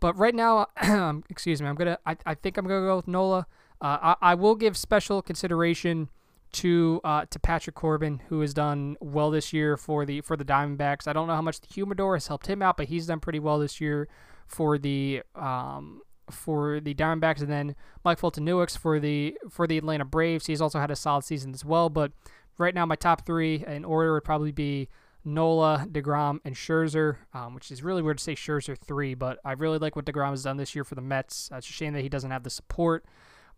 But 0.00 0.16
right 0.16 0.34
now, 0.34 0.66
excuse 1.30 1.60
me, 1.60 1.68
I'm 1.68 1.74
gonna. 1.74 1.98
I, 2.06 2.16
I 2.24 2.34
think 2.34 2.56
I'm 2.56 2.66
gonna 2.66 2.86
go 2.86 2.96
with 2.96 3.08
Nola. 3.08 3.46
Uh, 3.80 4.14
I, 4.20 4.32
I 4.32 4.34
will 4.34 4.54
give 4.54 4.76
special 4.76 5.22
consideration 5.22 6.08
to 6.50 7.00
uh, 7.04 7.26
to 7.30 7.38
Patrick 7.38 7.76
Corbin, 7.76 8.22
who 8.28 8.40
has 8.40 8.54
done 8.54 8.96
well 9.00 9.30
this 9.30 9.52
year 9.52 9.76
for 9.76 10.06
the 10.06 10.20
for 10.22 10.36
the 10.36 10.44
Diamondbacks. 10.44 11.06
I 11.06 11.12
don't 11.12 11.26
know 11.26 11.34
how 11.34 11.42
much 11.42 11.60
the 11.60 11.68
Humidor 11.72 12.16
has 12.16 12.26
helped 12.26 12.46
him 12.46 12.62
out, 12.62 12.76
but 12.76 12.86
he's 12.86 13.06
done 13.06 13.20
pretty 13.20 13.38
well 13.38 13.58
this 13.58 13.80
year 13.80 14.08
for 14.46 14.78
the 14.78 15.22
um, 15.34 16.00
for 16.30 16.80
the 16.80 16.94
Diamondbacks, 16.94 17.40
and 17.40 17.50
then 17.50 17.76
Mike 18.04 18.20
Foltynewicz 18.20 18.76
for 18.78 18.98
the 18.98 19.36
for 19.50 19.66
the 19.66 19.78
Atlanta 19.78 20.04
Braves. 20.04 20.46
He's 20.46 20.60
also 20.60 20.80
had 20.80 20.90
a 20.90 20.96
solid 20.96 21.24
season 21.24 21.52
as 21.54 21.64
well, 21.64 21.90
but 21.90 22.12
right 22.56 22.74
now 22.74 22.86
my 22.86 22.96
top 22.96 23.26
three 23.26 23.64
in 23.66 23.84
order 23.84 24.14
would 24.14 24.24
probably 24.24 24.52
be 24.52 24.88
Nola, 25.24 25.86
DeGrom, 25.90 26.40
and 26.44 26.54
Scherzer, 26.54 27.16
um, 27.34 27.54
which 27.54 27.70
is 27.70 27.82
really 27.82 28.02
weird 28.02 28.18
to 28.18 28.24
say 28.24 28.34
Scherzer 28.34 28.76
three, 28.76 29.14
but 29.14 29.38
I 29.44 29.52
really 29.52 29.78
like 29.78 29.96
what 29.96 30.06
DeGrom 30.06 30.30
has 30.30 30.44
done 30.44 30.56
this 30.56 30.74
year 30.74 30.84
for 30.84 30.94
the 30.94 31.02
Mets. 31.02 31.50
Uh, 31.52 31.56
it's 31.56 31.68
a 31.68 31.72
shame 31.72 31.92
that 31.92 32.02
he 32.02 32.08
doesn't 32.08 32.30
have 32.30 32.42
the 32.42 32.50
support, 32.50 33.04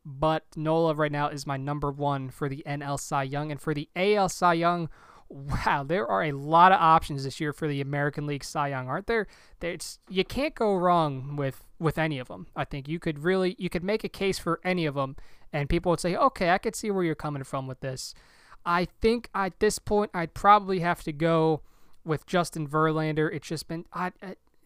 but 0.04 0.44
Nola 0.56 0.94
right 0.94 1.12
now 1.12 1.28
is 1.28 1.46
my 1.46 1.56
number 1.56 1.90
one 1.90 2.30
for 2.30 2.48
the 2.48 2.62
NL 2.66 2.98
Cy 2.98 3.24
Young. 3.24 3.50
And 3.50 3.60
for 3.60 3.74
the 3.74 3.88
AL 3.94 4.28
Cy 4.28 4.54
Young, 4.54 4.88
wow, 5.28 5.84
there 5.86 6.06
are 6.06 6.24
a 6.24 6.32
lot 6.32 6.72
of 6.72 6.80
options 6.80 7.24
this 7.24 7.40
year 7.40 7.52
for 7.52 7.68
the 7.68 7.80
American 7.80 8.26
League 8.26 8.44
Cy 8.44 8.68
Young, 8.68 8.88
aren't 8.88 9.06
there? 9.06 9.26
There's, 9.60 9.98
you 10.08 10.24
can't 10.24 10.54
go 10.54 10.74
wrong 10.74 11.36
with 11.36 11.62
with 11.78 11.98
any 11.98 12.18
of 12.18 12.28
them. 12.28 12.46
I 12.54 12.64
think 12.64 12.88
you 12.88 12.98
could 12.98 13.20
really 13.20 13.56
you 13.58 13.70
could 13.70 13.84
make 13.84 14.04
a 14.04 14.08
case 14.08 14.38
for 14.38 14.60
any 14.62 14.86
of 14.86 14.94
them, 14.94 15.16
and 15.52 15.68
people 15.68 15.90
would 15.90 16.00
say, 16.00 16.14
okay, 16.14 16.50
I 16.50 16.58
could 16.58 16.76
see 16.76 16.90
where 16.90 17.04
you're 17.04 17.14
coming 17.14 17.44
from 17.44 17.66
with 17.66 17.80
this. 17.80 18.14
I 18.66 18.86
think 19.00 19.30
at 19.34 19.58
this 19.60 19.78
point 19.78 20.10
I'd 20.12 20.34
probably 20.34 20.80
have 20.80 21.02
to 21.04 21.12
go 21.12 21.62
with 22.04 22.26
Justin 22.26 22.68
Verlander. 22.68 23.32
It's 23.32 23.48
just 23.48 23.68
been 23.68 23.86
I, 23.92 24.12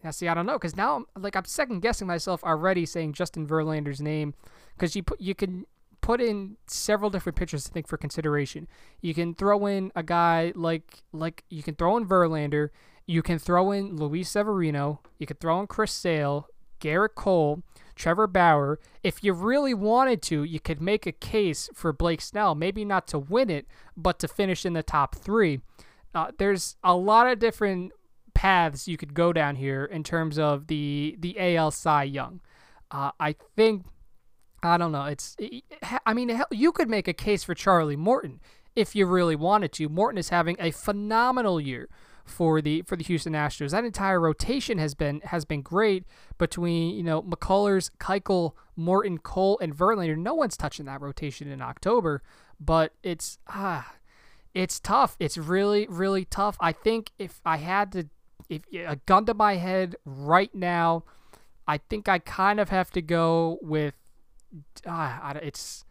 I 0.07 0.11
see 0.11 0.27
I 0.27 0.33
don't 0.33 0.45
know 0.45 0.53
because 0.53 0.75
now 0.75 0.95
I'm 0.95 1.05
like 1.21 1.35
I'm 1.35 1.45
second 1.45 1.81
guessing 1.81 2.07
myself 2.07 2.43
already 2.43 2.85
saying 2.85 3.13
Justin 3.13 3.47
Verlander's 3.47 4.01
name 4.01 4.33
because 4.75 4.95
you 4.95 5.03
put 5.03 5.19
you 5.19 5.35
can 5.35 5.65
put 6.01 6.21
in 6.21 6.57
several 6.67 7.09
different 7.09 7.35
pitchers 7.35 7.67
I 7.67 7.73
think 7.73 7.87
for 7.87 7.97
consideration. 7.97 8.67
You 9.01 9.13
can 9.13 9.33
throw 9.33 9.65
in 9.65 9.91
a 9.95 10.03
guy 10.03 10.51
like 10.55 11.03
like 11.11 11.43
you 11.49 11.63
can 11.63 11.75
throw 11.75 11.97
in 11.97 12.05
Verlander. 12.05 12.69
You 13.07 13.21
can 13.21 13.37
throw 13.37 13.71
in 13.71 13.97
Luis 13.97 14.29
Severino. 14.29 15.01
You 15.19 15.27
can 15.27 15.37
throw 15.37 15.59
in 15.59 15.67
Chris 15.67 15.91
Sale, 15.91 16.47
Gerrit 16.79 17.15
Cole. 17.15 17.63
Trevor 17.95 18.27
Bauer, 18.27 18.77
if 19.03 19.23
you 19.23 19.31
really 19.33 19.73
wanted 19.73 20.21
to, 20.23 20.43
you 20.43 20.59
could 20.59 20.81
make 20.81 21.05
a 21.05 21.11
case 21.11 21.69
for 21.73 21.93
Blake 21.93 22.19
Snell, 22.19 22.53
maybe 22.53 22.83
not 22.83 23.07
to 23.07 23.17
win 23.19 23.49
it, 23.49 23.67
but 23.95 24.19
to 24.19 24.27
finish 24.27 24.65
in 24.65 24.73
the 24.73 24.83
top 24.83 25.15
three. 25.15 25.61
Uh, 26.13 26.31
there's 26.37 26.75
a 26.83 26.95
lot 26.95 27.27
of 27.27 27.39
different 27.39 27.91
paths 28.35 28.87
you 28.87 28.97
could 28.97 29.15
go 29.15 29.33
down 29.33 29.55
here 29.55 29.85
in 29.85 30.03
terms 30.03 30.37
of 30.37 30.67
the 30.67 31.15
the 31.19 31.35
AL 31.39 31.71
Cy 31.71 32.03
Young. 32.03 32.41
Uh, 32.91 33.11
I 33.19 33.35
think 33.55 33.85
I 34.61 34.77
don't 34.77 34.91
know. 34.91 35.05
It's 35.05 35.35
I 36.05 36.13
mean 36.13 36.39
you 36.51 36.71
could 36.71 36.89
make 36.89 37.07
a 37.07 37.13
case 37.13 37.43
for 37.43 37.55
Charlie 37.55 37.95
Morton 37.95 38.39
if 38.75 38.95
you 38.95 39.07
really 39.07 39.35
wanted 39.35 39.71
to. 39.73 39.89
Morton 39.89 40.17
is 40.19 40.29
having 40.29 40.57
a 40.59 40.71
phenomenal 40.71 41.59
year 41.59 41.89
for 42.25 42.61
the 42.61 42.81
for 42.81 42.95
the 42.95 43.03
Houston 43.03 43.33
Astros. 43.33 43.71
That 43.71 43.85
entire 43.85 44.19
rotation 44.19 44.77
has 44.77 44.93
been 44.93 45.21
has 45.21 45.45
been 45.45 45.61
great 45.61 46.05
between 46.37 46.95
you 46.95 47.03
know 47.03 47.21
McCullers, 47.23 47.89
Keuchel, 47.99 48.53
Morton, 48.75 49.19
Cole, 49.19 49.57
and 49.61 49.75
Verlander. 49.75 50.17
No 50.17 50.33
one's 50.33 50.57
touching 50.57 50.85
that 50.85 51.01
rotation 51.01 51.49
in 51.49 51.61
October, 51.61 52.21
but 52.59 52.93
it's 53.03 53.37
ah. 53.47 53.93
it's 54.53 54.79
tough. 54.79 55.15
It's 55.19 55.37
really, 55.37 55.85
really 55.89 56.25
tough. 56.25 56.57
I 56.59 56.71
think 56.71 57.11
if 57.19 57.41
I 57.45 57.57
had 57.57 57.91
to, 57.93 58.09
if 58.49 58.61
a 58.73 58.97
gun 59.05 59.25
to 59.25 59.33
my 59.33 59.55
head 59.55 59.95
right 60.05 60.53
now, 60.53 61.03
I 61.67 61.77
think 61.77 62.07
I 62.07 62.19
kind 62.19 62.59
of 62.59 62.69
have 62.69 62.91
to 62.91 63.01
go 63.01 63.57
with. 63.61 63.95
Uh, 64.85 65.33
it's 65.41 65.85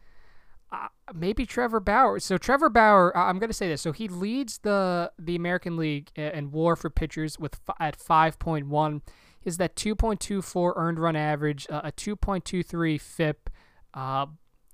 uh, 0.71 0.87
maybe 1.13 1.45
Trevor 1.45 1.79
Bauer. 1.79 2.19
So 2.19 2.37
Trevor 2.37 2.69
Bauer, 2.69 3.15
I'm 3.15 3.39
to 3.39 3.53
say 3.53 3.67
this. 3.67 3.81
So 3.81 3.91
he 3.91 4.07
leads 4.07 4.59
the 4.59 5.11
the 5.19 5.35
American 5.35 5.77
League 5.77 6.09
in 6.15 6.51
WAR 6.51 6.75
for 6.75 6.89
pitchers 6.89 7.39
with 7.39 7.59
at 7.79 7.97
5.1. 7.97 9.01
Is 9.43 9.57
that 9.57 9.75
2.24 9.75 10.73
earned 10.75 10.99
run 10.99 11.15
average, 11.15 11.67
uh, 11.69 11.81
a 11.83 11.91
2.23 11.91 12.99
FIP. 12.99 13.49
Uh, 13.93 14.25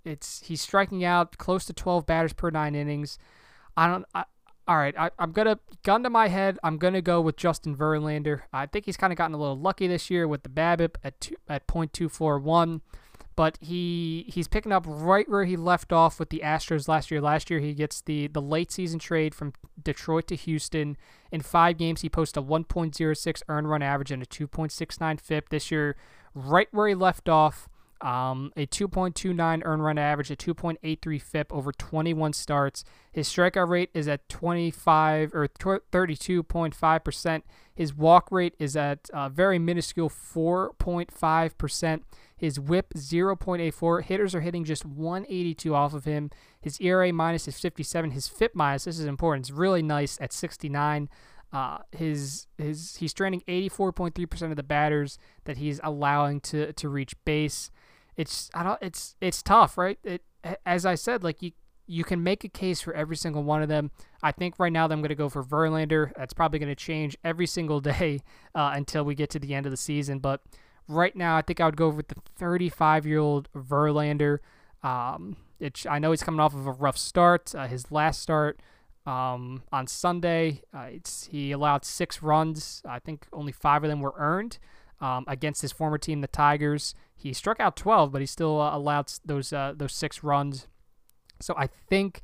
it's 0.05 0.41
he's 0.45 0.61
striking 0.61 1.03
out 1.03 1.37
close 1.37 1.65
to 1.65 1.73
12 1.73 2.05
batters 2.05 2.33
per 2.33 2.49
nine 2.49 2.73
innings. 2.73 3.19
I 3.75 3.87
don't. 3.87 4.05
I, 4.15 4.23
all 4.67 4.77
right, 4.77 4.95
I, 4.97 5.09
am 5.19 5.31
gonna 5.31 5.59
gun 5.83 6.03
to 6.03 6.09
my 6.09 6.27
head. 6.27 6.59
I'm 6.63 6.77
gonna 6.77 7.01
go 7.01 7.21
with 7.21 7.35
Justin 7.35 7.75
Verlander. 7.75 8.41
I 8.53 8.65
think 8.65 8.85
he's 8.85 8.97
kind 8.97 9.11
of 9.11 9.17
gotten 9.17 9.33
a 9.33 9.37
little 9.37 9.59
lucky 9.59 9.87
this 9.87 10.09
year 10.09 10.27
with 10.27 10.43
the 10.43 10.49
BABIP 10.49 10.95
at 11.03 11.19
two, 11.19 11.35
at 11.49 11.67
.241, 11.67 12.81
but 13.35 13.57
he 13.59 14.25
he's 14.29 14.47
picking 14.47 14.71
up 14.71 14.85
right 14.87 15.27
where 15.27 15.45
he 15.45 15.57
left 15.57 15.91
off 15.91 16.19
with 16.19 16.29
the 16.29 16.41
Astros 16.43 16.87
last 16.87 17.09
year. 17.09 17.19
Last 17.21 17.49
year 17.49 17.59
he 17.59 17.73
gets 17.73 18.01
the 18.01 18.27
the 18.27 18.41
late 18.41 18.71
season 18.71 18.99
trade 18.99 19.33
from 19.33 19.53
Detroit 19.81 20.27
to 20.27 20.35
Houston. 20.35 20.95
In 21.31 21.41
five 21.41 21.77
games, 21.77 22.01
he 22.01 22.09
posts 22.09 22.37
a 22.37 22.41
1.06 22.41 23.43
earned 23.47 23.69
run 23.69 23.81
average 23.81 24.11
and 24.11 24.21
a 24.21 24.25
2.69 24.25 25.19
FIP. 25.19 25.49
This 25.49 25.71
year, 25.71 25.95
right 26.35 26.67
where 26.71 26.87
he 26.87 26.95
left 26.95 27.27
off 27.27 27.67
um, 28.01 28.51
a 28.57 28.65
2.29 28.65 29.61
earn 29.63 29.81
run 29.81 29.97
average, 29.97 30.31
a 30.31 30.35
2.83 30.35 31.21
FIP 31.21 31.53
over 31.53 31.71
21 31.71 32.33
starts. 32.33 32.83
His 33.11 33.27
strikeout 33.27 33.67
rate 33.67 33.89
is 33.93 34.07
at 34.07 34.27
25 34.27 35.35
or 35.35 35.47
32.5%. 35.47 37.41
His 37.73 37.95
walk 37.95 38.31
rate 38.31 38.55
is 38.59 38.75
at 38.75 39.09
a 39.13 39.29
very 39.29 39.59
minuscule 39.59 40.09
4.5%. 40.09 42.01
His 42.35 42.59
whip 42.59 42.93
0.84. 42.95 44.03
Hitters 44.03 44.33
are 44.33 44.41
hitting 44.41 44.63
just 44.63 44.83
182 44.85 45.75
off 45.75 45.93
of 45.93 46.05
him. 46.05 46.31
His 46.59 46.79
ERA 46.81 47.13
minus 47.13 47.47
is 47.47 47.59
57. 47.59 48.11
His 48.11 48.27
FIP 48.27 48.55
minus, 48.55 48.85
this 48.85 48.99
is 48.99 49.05
important, 49.05 49.45
it's 49.45 49.51
really 49.51 49.83
nice 49.83 50.17
at 50.19 50.33
69. 50.33 51.07
Uh, 51.53 51.79
his 51.91 52.47
his 52.57 52.95
he's 52.95 53.11
stranding 53.11 53.41
84.3% 53.45 54.49
of 54.49 54.55
the 54.55 54.63
batters 54.63 55.19
that 55.43 55.57
he's 55.57 55.81
allowing 55.83 56.39
to 56.39 56.71
to 56.71 56.87
reach 56.87 57.13
base 57.25 57.69
it's 58.17 58.49
I 58.53 58.63
don't 58.63 58.79
it's 58.81 59.15
it's 59.21 59.41
tough, 59.41 59.77
right? 59.77 59.97
It 60.03 60.21
as 60.65 60.85
I 60.85 60.95
said, 60.95 61.23
like 61.23 61.41
you 61.41 61.51
you 61.87 62.03
can 62.05 62.23
make 62.23 62.43
a 62.43 62.49
case 62.49 62.79
for 62.79 62.93
every 62.93 63.17
single 63.17 63.43
one 63.43 63.61
of 63.61 63.67
them. 63.67 63.91
I 64.23 64.31
think 64.31 64.59
right 64.59 64.71
now 64.71 64.87
that 64.87 64.93
I'm 64.93 65.01
going 65.01 65.09
to 65.09 65.15
go 65.15 65.27
for 65.27 65.43
Verlander. 65.43 66.13
That's 66.15 66.33
probably 66.33 66.57
going 66.57 66.69
to 66.69 66.75
change 66.75 67.17
every 67.23 67.45
single 67.45 67.79
day 67.81 68.21
uh, 68.55 68.71
until 68.73 69.03
we 69.03 69.13
get 69.13 69.29
to 69.31 69.39
the 69.39 69.53
end 69.53 69.65
of 69.65 69.71
the 69.71 69.77
season. 69.77 70.19
But 70.19 70.41
right 70.87 71.15
now, 71.15 71.35
I 71.35 71.41
think 71.41 71.59
I 71.59 71.65
would 71.65 71.77
go 71.77 71.89
with 71.89 72.07
the 72.07 72.15
35 72.37 73.05
year 73.05 73.19
old 73.19 73.49
Verlander. 73.53 74.39
Um, 74.83 75.37
it, 75.59 75.85
I 75.89 75.99
know 75.99 76.11
he's 76.11 76.23
coming 76.23 76.39
off 76.39 76.55
of 76.55 76.65
a 76.65 76.71
rough 76.71 76.97
start. 76.97 77.53
Uh, 77.53 77.67
his 77.67 77.91
last 77.91 78.21
start 78.21 78.61
um, 79.05 79.63
on 79.71 79.87
Sunday, 79.87 80.61
uh, 80.73 80.89
he 81.29 81.51
allowed 81.51 81.85
six 81.85 82.21
runs. 82.21 82.81
I 82.85 82.99
think 82.99 83.27
only 83.33 83.51
five 83.51 83.83
of 83.83 83.89
them 83.89 83.99
were 83.99 84.13
earned 84.17 84.59
um, 85.01 85.25
against 85.27 85.61
his 85.61 85.71
former 85.71 85.97
team, 85.97 86.21
the 86.21 86.27
Tigers. 86.27 86.95
He 87.21 87.33
struck 87.33 87.59
out 87.59 87.75
12, 87.75 88.11
but 88.11 88.21
he 88.21 88.25
still 88.25 88.59
uh, 88.59 88.75
allowed 88.75 89.11
those 89.23 89.53
uh, 89.53 89.73
those 89.75 89.93
six 89.93 90.23
runs. 90.23 90.67
So 91.39 91.53
I 91.55 91.67
think 91.67 92.21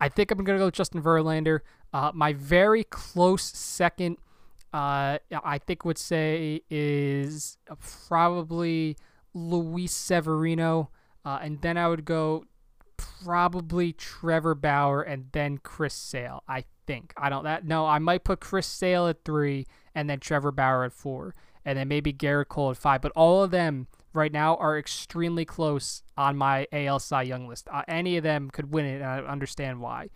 I 0.00 0.08
think 0.08 0.30
I'm 0.30 0.44
gonna 0.44 0.58
go 0.58 0.66
with 0.66 0.74
Justin 0.74 1.02
Verlander. 1.02 1.60
Uh, 1.92 2.12
my 2.14 2.32
very 2.32 2.84
close 2.84 3.42
second, 3.42 4.18
uh, 4.72 5.18
I 5.44 5.58
think 5.58 5.84
would 5.84 5.98
say 5.98 6.62
is 6.70 7.58
probably 8.06 8.96
Luis 9.34 9.92
Severino, 9.92 10.90
uh, 11.24 11.38
and 11.42 11.60
then 11.60 11.76
I 11.76 11.88
would 11.88 12.04
go 12.04 12.44
probably 12.96 13.92
Trevor 13.92 14.54
Bauer 14.54 15.02
and 15.02 15.26
then 15.32 15.58
Chris 15.58 15.94
Sale. 15.94 16.44
I 16.46 16.64
think 16.86 17.12
I 17.16 17.28
don't 17.30 17.42
that 17.44 17.64
no 17.64 17.84
I 17.84 17.98
might 17.98 18.22
put 18.22 18.40
Chris 18.40 18.66
Sale 18.66 19.08
at 19.08 19.24
three 19.24 19.66
and 19.94 20.08
then 20.08 20.20
Trevor 20.20 20.52
Bauer 20.52 20.84
at 20.84 20.92
four 20.92 21.34
and 21.64 21.76
then 21.76 21.88
maybe 21.88 22.12
Gerrit 22.12 22.48
Cole 22.48 22.70
at 22.70 22.76
five. 22.76 23.02
But 23.02 23.12
all 23.12 23.42
of 23.42 23.50
them 23.50 23.88
right 24.16 24.32
now 24.32 24.56
are 24.56 24.78
extremely 24.78 25.44
close 25.44 26.02
on 26.16 26.36
my 26.36 26.66
AL 26.72 26.98
Cy 27.00 27.22
Young 27.22 27.46
list. 27.46 27.68
Uh, 27.72 27.82
any 27.86 28.16
of 28.16 28.22
them 28.22 28.50
could 28.50 28.72
win 28.72 28.84
it, 28.86 28.96
and 28.96 29.04
I 29.04 29.18
understand 29.20 29.80
why. 29.80 30.08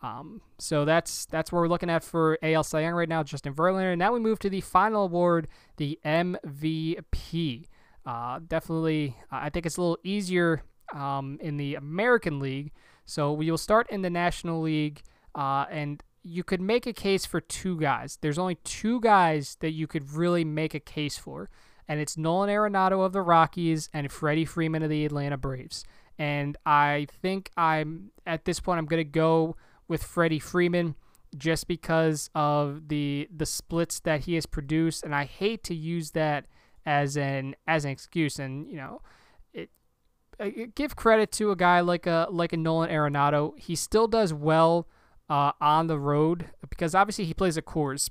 Um, 0.00 0.40
so 0.58 0.84
that's 0.84 1.26
that's 1.26 1.50
what 1.50 1.58
we're 1.58 1.68
looking 1.68 1.90
at 1.90 2.04
for 2.04 2.38
AL 2.42 2.64
Cy 2.64 2.82
Young 2.82 2.94
right 2.94 3.08
now, 3.08 3.22
Justin 3.22 3.54
Verlander. 3.54 3.92
And 3.92 3.98
now 3.98 4.12
we 4.12 4.20
move 4.20 4.38
to 4.40 4.50
the 4.50 4.60
final 4.60 5.04
award, 5.04 5.48
the 5.76 5.98
MVP. 6.04 7.66
Uh, 8.06 8.40
definitely, 8.46 9.16
I 9.30 9.50
think 9.50 9.66
it's 9.66 9.76
a 9.76 9.80
little 9.80 9.98
easier 10.04 10.62
um, 10.94 11.38
in 11.40 11.56
the 11.56 11.74
American 11.74 12.40
League. 12.40 12.72
So 13.04 13.32
we 13.32 13.50
will 13.50 13.58
start 13.58 13.90
in 13.90 14.02
the 14.02 14.10
National 14.10 14.60
League, 14.60 15.02
uh, 15.34 15.64
and 15.70 16.02
you 16.22 16.44
could 16.44 16.60
make 16.60 16.86
a 16.86 16.92
case 16.92 17.24
for 17.24 17.40
two 17.40 17.80
guys. 17.80 18.18
There's 18.20 18.38
only 18.38 18.56
two 18.56 19.00
guys 19.00 19.56
that 19.60 19.70
you 19.70 19.86
could 19.86 20.12
really 20.12 20.44
make 20.44 20.74
a 20.74 20.80
case 20.80 21.16
for, 21.16 21.48
and 21.88 22.00
it's 22.00 22.16
Nolan 22.16 22.50
Arenado 22.50 23.04
of 23.04 23.12
the 23.12 23.22
Rockies 23.22 23.88
and 23.94 24.12
Freddie 24.12 24.44
Freeman 24.44 24.82
of 24.82 24.90
the 24.90 25.06
Atlanta 25.06 25.36
Braves. 25.36 25.84
And 26.18 26.56
I 26.66 27.06
think 27.22 27.50
I'm 27.56 28.10
at 28.26 28.44
this 28.44 28.60
point 28.60 28.78
I'm 28.78 28.86
to 28.86 29.04
go 29.04 29.56
with 29.86 30.02
Freddie 30.02 30.38
Freeman 30.38 30.94
just 31.36 31.68
because 31.68 32.30
of 32.34 32.88
the 32.88 33.28
the 33.34 33.46
splits 33.46 34.00
that 34.00 34.20
he 34.20 34.34
has 34.34 34.46
produced, 34.46 35.04
and 35.04 35.14
I 35.14 35.24
hate 35.24 35.62
to 35.64 35.74
use 35.74 36.12
that 36.12 36.46
as 36.86 37.16
an 37.16 37.54
as 37.66 37.84
an 37.84 37.90
excuse. 37.90 38.38
And 38.38 38.68
you 38.68 38.76
know, 38.76 39.02
it, 39.52 40.74
give 40.74 40.96
credit 40.96 41.30
to 41.32 41.50
a 41.50 41.56
guy 41.56 41.80
like 41.80 42.06
a 42.06 42.28
like 42.30 42.52
a 42.52 42.56
Nolan 42.56 42.90
Arenado. 42.90 43.58
He 43.58 43.76
still 43.76 44.08
does 44.08 44.32
well 44.32 44.88
uh, 45.28 45.52
on 45.60 45.86
the 45.86 45.98
road 45.98 46.46
because 46.68 46.94
obviously 46.94 47.24
he 47.24 47.34
plays 47.34 47.56
a 47.56 47.62
course. 47.62 48.10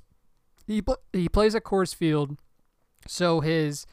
He 0.66 0.82
he 1.12 1.28
plays 1.28 1.54
at 1.54 1.64
Coors 1.64 1.94
Field, 1.94 2.36
so 3.06 3.40
his 3.40 3.86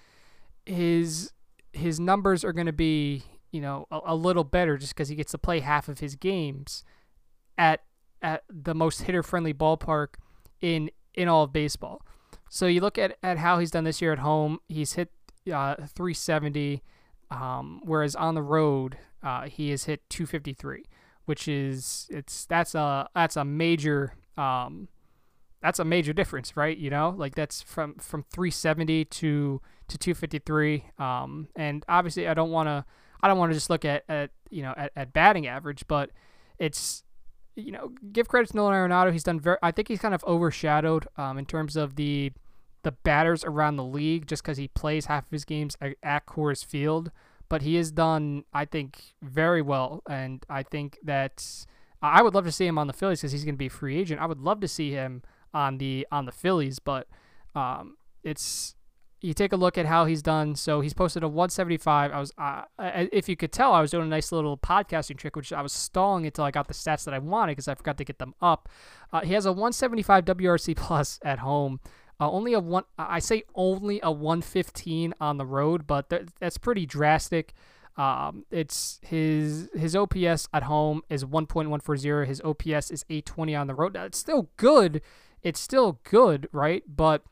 his 0.66 1.32
his 1.74 2.00
numbers 2.00 2.44
are 2.44 2.54
going 2.54 2.66
to 2.66 2.74
be 2.74 3.24
you 3.52 3.62
know 3.62 3.88
a, 3.92 4.00
a 4.08 4.16
little 4.16 4.44
better 4.44 4.78
just 4.78 4.94
because 4.96 5.10
he 5.10 5.16
gets 5.16 5.32
to 5.32 5.38
play 5.38 5.60
half 5.60 5.88
of 5.88 6.00
his 6.00 6.16
games 6.16 6.84
at 7.58 7.82
at 8.22 8.44
the 8.50 8.74
most 8.74 9.04
hitter 9.04 9.24
friendly 9.24 9.54
ballpark 9.54 10.16
in 10.62 10.90
in 11.14 11.28
all 11.28 11.44
of 11.44 11.54
baseball. 11.54 12.02
So 12.50 12.68
you 12.68 12.82
look 12.82 12.98
at, 12.98 13.18
at 13.24 13.38
how 13.38 13.60
he's 13.60 13.72
done 13.72 13.84
this 13.84 14.02
year 14.02 14.14
at 14.14 14.20
home. 14.20 14.60
He's 14.70 14.94
hit 14.94 15.12
uh, 15.52 15.76
370, 15.76 16.84
um, 17.32 17.82
whereas 17.84 18.16
on 18.16 18.36
the 18.36 18.42
road 18.42 18.98
uh, 19.24 19.48
he 19.48 19.72
has 19.72 19.86
hit 19.86 20.08
253 20.10 20.84
which 21.26 21.48
is 21.48 22.08
it's 22.10 22.46
that's 22.46 22.74
a 22.76 23.10
that's 23.14 23.36
a 23.36 23.44
major 23.44 24.14
um, 24.38 24.88
that's 25.66 25.80
a 25.80 25.86
major 25.86 26.14
difference, 26.14 26.56
right? 26.56 26.78
You 26.78 26.90
know, 26.90 27.16
like 27.18 27.34
that's 27.34 27.62
from 27.64 27.96
from 27.96 28.24
370 28.32 29.06
to 29.06 29.62
to 29.88 29.98
253. 29.98 30.86
Um, 31.00 31.48
and 31.56 31.84
obviously, 31.90 32.28
I 32.28 32.34
don't 32.36 32.52
want 32.52 32.68
to 32.68 32.86
I 33.22 33.28
don't 33.28 33.38
want 33.40 33.52
to 33.52 33.56
just 33.56 33.70
look 33.70 33.84
at 33.84 34.04
at 34.08 34.30
you 34.52 34.62
know 34.62 34.74
at, 34.78 34.92
at 34.96 35.12
batting 35.12 35.48
average, 35.48 35.86
but 35.88 36.12
it's 36.60 37.04
you 37.56 37.72
know 37.72 37.92
give 38.14 38.28
credit 38.28 38.52
to 38.52 38.56
Nolan 38.56 38.74
Arenado. 38.74 39.12
He's 39.12 39.24
done 39.24 39.40
very. 39.40 39.58
I 39.64 39.72
think 39.72 39.88
he's 39.88 40.00
kind 40.00 40.14
of 40.14 40.24
overshadowed 40.26 41.08
um, 41.18 41.38
in 41.40 41.46
terms 41.46 41.76
of 41.76 41.96
the 41.96 42.32
the 42.84 42.92
batters 42.92 43.44
around 43.44 43.78
the 43.78 43.84
league 43.84 44.28
just 44.28 44.44
because 44.44 44.58
he 44.58 44.68
plays 44.68 45.08
half 45.08 45.26
of 45.26 45.32
his 45.32 45.46
games 45.46 45.76
at, 45.82 45.96
at 46.04 46.28
Coors 46.28 46.64
Field 46.64 47.12
but 47.48 47.62
he 47.62 47.76
has 47.76 47.92
done, 47.92 48.44
I 48.54 48.66
think, 48.66 49.14
very 49.22 49.62
well. 49.62 50.02
And 50.10 50.44
I 50.50 50.64
think 50.64 50.98
that 51.04 51.46
I 52.02 52.22
would 52.22 52.34
love 52.34 52.46
to 52.46 52.52
see 52.52 52.66
him 52.66 52.78
on 52.78 52.88
the 52.88 52.94
Phillies 52.94 53.22
because 53.22 53.32
he's 53.32 53.46
going 53.46 53.56
to 53.56 53.60
be 53.60 53.68
a 53.68 53.70
free 53.70 53.98
agent. 53.98 54.20
I 54.22 54.26
would 54.26 54.40
love 54.40 54.60
to 54.62 54.68
see 54.68 54.92
him 54.92 55.22
on 55.56 55.80
the 55.80 56.06
on 56.12 56.26
the 56.26 56.32
Phillies, 56.32 56.78
but 56.78 57.08
um, 57.56 57.96
it's 58.24 58.76
you 59.22 59.34
take 59.34 59.54
a 59.54 59.56
look 59.56 59.78
at 59.78 59.88
how 59.88 60.06
he's 60.06 60.22
done. 60.22 60.56
So 60.56 60.82
he's 60.82 60.94
posted 60.94 61.24
a 61.24 61.28
175. 61.28 62.12
I 62.12 62.20
was, 62.20 62.32
uh, 62.38 62.64
if 63.12 63.28
you 63.28 63.36
could 63.36 63.52
tell, 63.52 63.72
I 63.72 63.82
was 63.82 63.90
doing 63.90 64.04
a 64.04 64.10
nice 64.10 64.32
little 64.32 64.58
podcasting 64.58 65.18
trick, 65.18 65.36
which 65.36 65.52
I 65.52 65.62
was 65.62 65.74
stalling 65.74 66.26
until 66.26 66.44
I 66.44 66.52
got 66.52 66.68
the 66.68 66.74
stats 66.74 67.06
that 67.06 67.14
I 67.14 67.20
wanted 67.20 67.54
because 67.54 67.68
I 67.68 67.74
forgot 67.74 67.98
to 67.98 68.04
get 68.04 68.20
them 68.20 68.36
up. 68.42 68.70
Uh, 69.12 69.22
he 69.22 69.34
has 69.34 69.46
a 69.46 69.52
175 69.52 70.26
WRC 70.26 70.76
plus 70.76 71.20
at 71.26 71.40
home. 71.40 71.80
Uh, 72.20 72.30
only 72.30 72.54
a 72.54 72.60
one. 72.60 72.84
I 72.98 73.20
say 73.20 73.44
only 73.56 74.00
a 74.04 74.12
115 74.12 75.14
on 75.20 75.38
the 75.38 75.46
road, 75.46 75.88
but 75.88 76.10
th- 76.10 76.28
that's 76.40 76.58
pretty 76.58 76.86
drastic. 76.86 77.54
Um, 77.98 78.46
it's 78.52 79.00
his 79.04 79.70
his 79.74 79.96
OPS 79.96 80.50
at 80.54 80.64
home 80.64 81.02
is 81.10 81.24
1.140. 81.24 82.28
His 82.28 82.42
OPS 82.42 82.92
is 82.92 83.06
820 83.10 83.56
on 83.56 83.68
the 83.68 83.74
road. 83.74 83.96
It's 83.96 84.18
still 84.18 84.50
good. 84.58 85.02
It's 85.46 85.60
still 85.60 86.00
good, 86.04 86.50
right? 86.52 86.82
But 86.88 87.24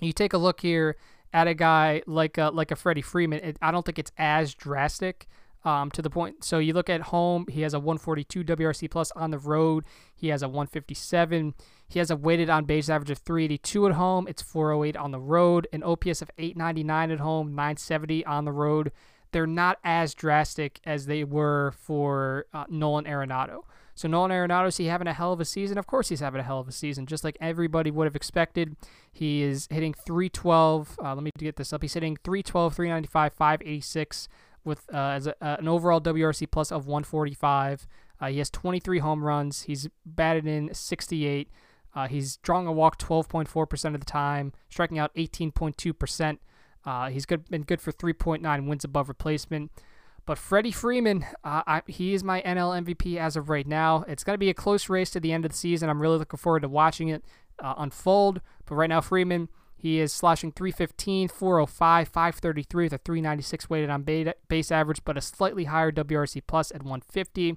you 0.00 0.14
take 0.14 0.32
a 0.32 0.38
look 0.38 0.62
here 0.62 0.96
at 1.34 1.46
a 1.46 1.52
guy 1.52 2.02
like 2.06 2.38
a, 2.38 2.48
like 2.48 2.70
a 2.70 2.76
Freddie 2.76 3.02
Freeman. 3.02 3.40
It, 3.40 3.58
I 3.60 3.70
don't 3.70 3.84
think 3.84 3.98
it's 3.98 4.10
as 4.16 4.54
drastic. 4.54 5.28
Um, 5.64 5.92
to 5.92 6.02
the 6.02 6.10
point, 6.10 6.42
so 6.42 6.58
you 6.58 6.72
look 6.72 6.90
at 6.90 7.02
home, 7.02 7.46
he 7.48 7.60
has 7.60 7.72
a 7.72 7.78
142 7.78 8.42
WRC 8.42 8.90
plus 8.90 9.12
on 9.12 9.30
the 9.30 9.38
road. 9.38 9.84
He 10.12 10.26
has 10.26 10.42
a 10.42 10.48
157. 10.48 11.54
He 11.88 12.00
has 12.00 12.10
a 12.10 12.16
weighted 12.16 12.50
on 12.50 12.64
base 12.64 12.88
average 12.88 13.12
of 13.12 13.18
382 13.18 13.86
at 13.86 13.92
home. 13.92 14.26
It's 14.26 14.42
408 14.42 14.96
on 14.96 15.12
the 15.12 15.20
road. 15.20 15.68
An 15.72 15.84
OPS 15.84 16.20
of 16.20 16.32
899 16.36 17.12
at 17.12 17.20
home, 17.20 17.54
970 17.54 18.26
on 18.26 18.44
the 18.44 18.50
road. 18.50 18.90
They're 19.32 19.46
not 19.46 19.78
as 19.82 20.14
drastic 20.14 20.80
as 20.84 21.06
they 21.06 21.24
were 21.24 21.72
for 21.76 22.46
uh, 22.52 22.64
Nolan 22.68 23.04
Arenado. 23.04 23.62
So 23.94 24.08
Nolan 24.08 24.30
Arenado, 24.30 24.68
is 24.68 24.76
he 24.76 24.86
having 24.86 25.06
a 25.06 25.12
hell 25.12 25.32
of 25.32 25.40
a 25.40 25.44
season? 25.44 25.76
Of 25.78 25.86
course 25.86 26.08
he's 26.08 26.20
having 26.20 26.40
a 26.40 26.44
hell 26.44 26.60
of 26.60 26.68
a 26.68 26.72
season, 26.72 27.06
just 27.06 27.24
like 27.24 27.36
everybody 27.40 27.90
would 27.90 28.06
have 28.06 28.16
expected. 28.16 28.76
He 29.12 29.42
is 29.42 29.68
hitting 29.70 29.94
312. 29.94 30.98
Uh, 31.02 31.14
let 31.14 31.22
me 31.22 31.30
get 31.38 31.56
this 31.56 31.72
up. 31.72 31.82
He's 31.82 31.94
hitting 31.94 32.16
312, 32.24 32.74
395, 32.74 33.32
586 33.34 34.28
with 34.64 34.86
uh, 34.92 34.96
as 34.96 35.26
a, 35.26 35.44
uh, 35.44 35.56
an 35.58 35.68
overall 35.68 36.00
WRC 36.00 36.50
plus 36.50 36.72
of 36.72 36.86
145. 36.86 37.86
Uh, 38.20 38.26
he 38.28 38.38
has 38.38 38.50
23 38.50 39.00
home 39.00 39.24
runs. 39.24 39.62
He's 39.62 39.88
batted 40.06 40.46
in 40.46 40.72
68. 40.72 41.48
Uh, 41.94 42.08
he's 42.08 42.36
drawing 42.38 42.66
a 42.66 42.72
walk 42.72 42.98
12.4% 42.98 43.94
of 43.94 44.00
the 44.00 44.06
time, 44.06 44.52
striking 44.70 44.98
out 44.98 45.14
18.2%. 45.14 46.38
Uh, 46.84 47.08
he's 47.10 47.26
good, 47.26 47.48
been 47.48 47.62
good 47.62 47.80
for 47.80 47.92
3.9 47.92 48.66
wins 48.66 48.84
above 48.84 49.08
replacement. 49.08 49.70
But 50.24 50.38
Freddie 50.38 50.72
Freeman, 50.72 51.24
uh, 51.42 51.62
I, 51.66 51.82
he 51.86 52.14
is 52.14 52.22
my 52.22 52.42
NL 52.42 52.84
MVP 52.84 53.16
as 53.16 53.36
of 53.36 53.48
right 53.48 53.66
now. 53.66 54.04
It's 54.06 54.22
going 54.22 54.34
to 54.34 54.38
be 54.38 54.50
a 54.50 54.54
close 54.54 54.88
race 54.88 55.10
to 55.10 55.20
the 55.20 55.32
end 55.32 55.44
of 55.44 55.50
the 55.50 55.56
season. 55.56 55.88
I'm 55.88 56.00
really 56.00 56.18
looking 56.18 56.38
forward 56.38 56.60
to 56.60 56.68
watching 56.68 57.08
it 57.08 57.24
uh, 57.58 57.74
unfold. 57.76 58.40
But 58.66 58.76
right 58.76 58.88
now, 58.88 59.00
Freeman, 59.00 59.48
he 59.76 59.98
is 59.98 60.12
slashing 60.12 60.52
315, 60.52 61.26
405, 61.28 62.08
533 62.08 62.84
with 62.84 62.92
a 62.92 62.98
396 62.98 63.68
weighted 63.68 63.90
on 63.90 64.02
base 64.48 64.70
average, 64.70 65.04
but 65.04 65.18
a 65.18 65.20
slightly 65.20 65.64
higher 65.64 65.90
WRC 65.90 66.42
plus 66.46 66.70
at 66.70 66.84
150. 66.84 67.56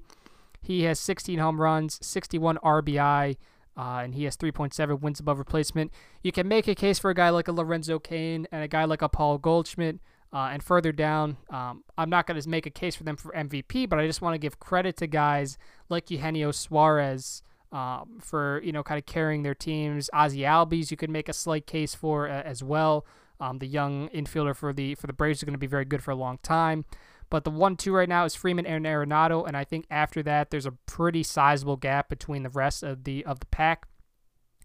He 0.60 0.84
has 0.84 1.00
16 1.00 1.38
home 1.38 1.62
runs, 1.62 2.00
61 2.04 2.58
RBI, 2.58 3.38
uh, 3.78 4.02
and 4.04 4.16
he 4.16 4.24
has 4.24 4.38
3.7 4.38 5.02
wins 5.02 5.20
above 5.20 5.40
replacement. 5.40 5.92
You 6.24 6.32
can 6.32 6.48
make 6.48 6.68
a 6.68 6.76
case 6.76 7.00
for 7.00 7.10
a 7.10 7.16
guy 7.16 7.30
like 7.30 7.48
a 7.48 7.52
Lorenzo 7.52 8.00
Cain 8.00 8.48
and 8.52 8.64
a 8.64 8.68
guy 8.68 8.86
like 8.86 9.02
a 9.02 9.10
Paul 9.10 9.38
Goldschmidt. 9.38 10.00
Uh, 10.34 10.50
and 10.52 10.62
further 10.62 10.92
down, 10.92 11.38
um, 11.50 11.84
I'm 11.98 12.10
not 12.10 12.28
going 12.28 12.42
to 12.42 12.50
make 12.50 12.66
a 12.66 12.70
case 12.70 12.94
for 12.94 13.06
them 13.06 13.16
for 13.16 13.32
MVP, 13.32 13.88
but 13.88 14.00
I 14.00 14.08
just 14.08 14.22
want 14.22 14.34
to 14.34 14.38
give 14.38 14.60
credit 14.60 14.98
to 14.98 15.08
guys 15.08 15.58
like 15.88 16.12
Eugenio 16.12 16.52
Suarez 16.52 17.42
um, 17.72 18.20
for 18.22 18.62
you 18.64 18.72
know 18.72 18.84
kind 18.84 18.98
of 18.98 19.06
carrying 19.06 19.44
their 19.44 19.56
teams. 19.56 20.10
Ozzie 20.14 20.40
Albies, 20.40 20.92
you 20.92 20.98
could 20.98 21.10
make 21.10 21.30
a 21.30 21.34
slight 21.34 21.68
case 21.68 21.96
for 21.96 22.28
uh, 22.28 22.42
as 22.42 22.64
well. 22.64 23.06
Um, 23.40 23.60
the 23.60 23.68
young 23.68 24.10
infielder 24.10 24.56
for 24.56 24.74
the 24.74 24.96
for 24.96 25.08
the 25.08 25.14
Braves 25.14 25.40
is 25.40 25.44
going 25.44 25.54
to 25.54 25.60
be 25.60 25.68
very 25.68 25.86
good 25.86 26.04
for 26.04 26.12
a 26.12 26.16
long 26.16 26.40
time. 26.42 26.86
But 27.30 27.44
the 27.44 27.50
one-two 27.50 27.94
right 27.94 28.10
now 28.10 28.26
is 28.26 28.36
Freeman 28.36 28.66
and 28.66 28.86
Arenado, 28.86 29.48
and 29.48 29.58
I 29.58 29.64
think 29.64 29.86
after 29.90 30.22
that 30.24 30.52
there's 30.52 30.66
a 30.66 30.72
pretty 30.72 31.24
sizable 31.24 31.78
gap 31.78 32.08
between 32.10 32.44
the 32.44 32.50
rest 32.50 32.84
of 32.84 33.04
the 33.04 33.26
of 33.26 33.40
the 33.40 33.48
pack. 33.48 33.88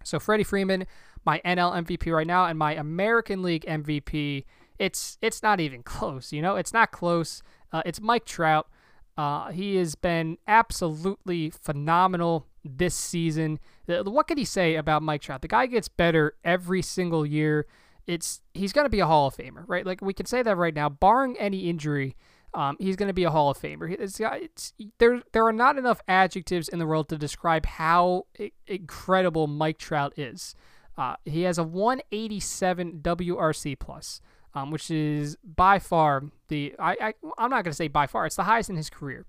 So 0.04 0.18
Freddie 0.18 0.44
Freeman, 0.44 0.86
my 1.24 1.40
NL 1.44 1.84
MVP 1.84 2.12
right 2.14 2.26
now, 2.26 2.46
and 2.46 2.58
my 2.58 2.74
American 2.74 3.42
League 3.42 3.64
MVP. 3.66 4.44
It's 4.78 5.18
it's 5.20 5.42
not 5.42 5.60
even 5.60 5.82
close. 5.84 6.32
You 6.32 6.42
know, 6.42 6.56
it's 6.56 6.72
not 6.72 6.90
close. 6.90 7.42
Uh, 7.72 7.82
it's 7.84 8.00
Mike 8.00 8.24
Trout. 8.24 8.68
Uh, 9.16 9.50
he 9.50 9.76
has 9.76 9.94
been 9.94 10.38
absolutely 10.46 11.50
phenomenal 11.50 12.46
this 12.64 12.94
season. 12.94 13.58
What 13.86 14.28
can 14.28 14.38
he 14.38 14.44
say 14.44 14.76
about 14.76 15.02
Mike 15.02 15.22
Trout? 15.22 15.42
The 15.42 15.48
guy 15.48 15.66
gets 15.66 15.88
better 15.88 16.34
every 16.44 16.82
single 16.82 17.26
year. 17.26 17.66
It's 18.06 18.40
he's 18.54 18.72
going 18.72 18.86
to 18.86 18.90
be 18.90 19.00
a 19.00 19.06
Hall 19.06 19.26
of 19.26 19.36
Famer, 19.36 19.64
right? 19.66 19.84
Like 19.84 20.00
we 20.00 20.14
can 20.14 20.26
say 20.26 20.42
that 20.42 20.56
right 20.56 20.74
now, 20.74 20.88
barring 20.88 21.36
any 21.38 21.68
injury. 21.68 22.16
Um, 22.52 22.76
he's 22.80 22.96
going 22.96 23.08
to 23.08 23.14
be 23.14 23.24
a 23.24 23.30
Hall 23.30 23.50
of 23.50 23.58
Famer. 23.58 23.90
It's, 23.98 24.18
it's, 24.20 24.72
there, 24.98 25.22
there 25.32 25.46
are 25.46 25.52
not 25.52 25.78
enough 25.78 26.00
adjectives 26.08 26.68
in 26.68 26.78
the 26.78 26.86
world 26.86 27.08
to 27.10 27.16
describe 27.16 27.64
how 27.64 28.26
incredible 28.66 29.46
Mike 29.46 29.78
Trout 29.78 30.18
is. 30.18 30.54
Uh, 30.98 31.14
he 31.24 31.42
has 31.42 31.58
a 31.58 31.64
187 31.64 33.00
WRC 33.02 33.78
plus, 33.78 34.20
um, 34.54 34.70
which 34.70 34.90
is 34.90 35.36
by 35.42 35.78
far 35.78 36.24
the 36.48 36.74
I, 36.78 36.96
I 37.00 37.14
I'm 37.38 37.50
not 37.50 37.64
going 37.64 37.72
to 37.72 37.72
say 37.72 37.88
by 37.88 38.06
far. 38.06 38.26
It's 38.26 38.36
the 38.36 38.42
highest 38.42 38.68
in 38.68 38.76
his 38.76 38.90
career. 38.90 39.24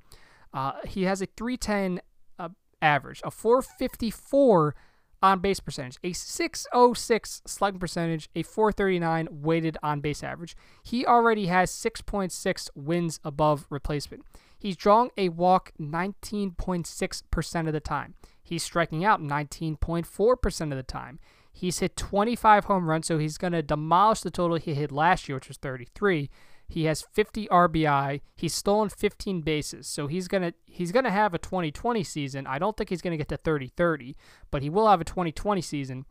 Uh, 0.53 0.73
he 0.85 1.03
has 1.03 1.21
a 1.21 1.27
310 1.37 2.01
uh, 2.39 2.49
average, 2.81 3.21
a 3.23 3.31
454 3.31 4.75
on 5.21 5.39
base 5.39 5.59
percentage, 5.59 5.97
a 6.03 6.13
606 6.13 7.41
slugging 7.45 7.79
percentage, 7.79 8.29
a 8.35 8.43
439 8.43 9.27
weighted 9.31 9.77
on 9.83 10.01
base 10.01 10.23
average. 10.23 10.55
He 10.83 11.05
already 11.05 11.47
has 11.47 11.71
6.6 11.71 12.69
wins 12.75 13.19
above 13.23 13.65
replacement. 13.69 14.25
He's 14.57 14.75
drawing 14.75 15.11
a 15.17 15.29
walk 15.29 15.71
19.6% 15.79 17.67
of 17.67 17.73
the 17.73 17.79
time. 17.79 18.15
He's 18.43 18.63
striking 18.63 19.03
out 19.05 19.21
19.4% 19.21 20.61
of 20.61 20.69
the 20.77 20.83
time. 20.83 21.19
He's 21.53 21.79
hit 21.79 21.95
25 21.95 22.65
home 22.65 22.89
runs, 22.89 23.07
so 23.07 23.17
he's 23.17 23.37
going 23.37 23.53
to 23.53 23.61
demolish 23.61 24.21
the 24.21 24.31
total 24.31 24.57
he 24.57 24.73
hit 24.73 24.91
last 24.91 25.27
year, 25.27 25.35
which 25.37 25.47
was 25.47 25.57
33. 25.57 26.29
He 26.71 26.85
has 26.85 27.01
50 27.01 27.47
RBI. 27.47 28.21
He's 28.33 28.53
stolen 28.53 28.87
15 28.87 29.41
bases. 29.41 29.87
So 29.87 30.07
he's 30.07 30.29
going 30.29 30.43
to 30.43 30.53
he's 30.65 30.93
going 30.93 31.03
to 31.03 31.11
have 31.11 31.33
a 31.33 31.37
2020 31.37 32.01
season. 32.01 32.47
I 32.47 32.59
don't 32.59 32.77
think 32.77 32.87
he's 32.89 33.01
going 33.01 33.11
to 33.11 33.17
get 33.17 33.27
to 33.27 33.37
30-30, 33.37 34.15
but 34.51 34.61
he 34.61 34.69
will 34.69 34.87
have 34.87 35.01
a 35.01 35.03
2020 35.03 35.59
season. 35.59 36.05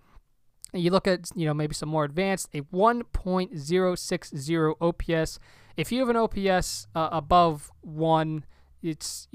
And 0.75 0.83
you 0.83 0.91
look 0.91 1.09
at, 1.09 1.31
you 1.35 1.47
know, 1.47 1.55
maybe 1.55 1.73
some 1.73 1.89
more 1.89 2.05
advanced, 2.05 2.51
a 2.53 2.61
1.060 2.61 4.75
OPS. 4.81 5.39
If 5.79 5.91
you 5.91 6.01
have 6.01 6.11
an 6.11 6.17
OPS 6.17 6.89
uh, 6.95 7.09
above 7.11 7.71
1, 7.81 8.45
it's 8.83 9.29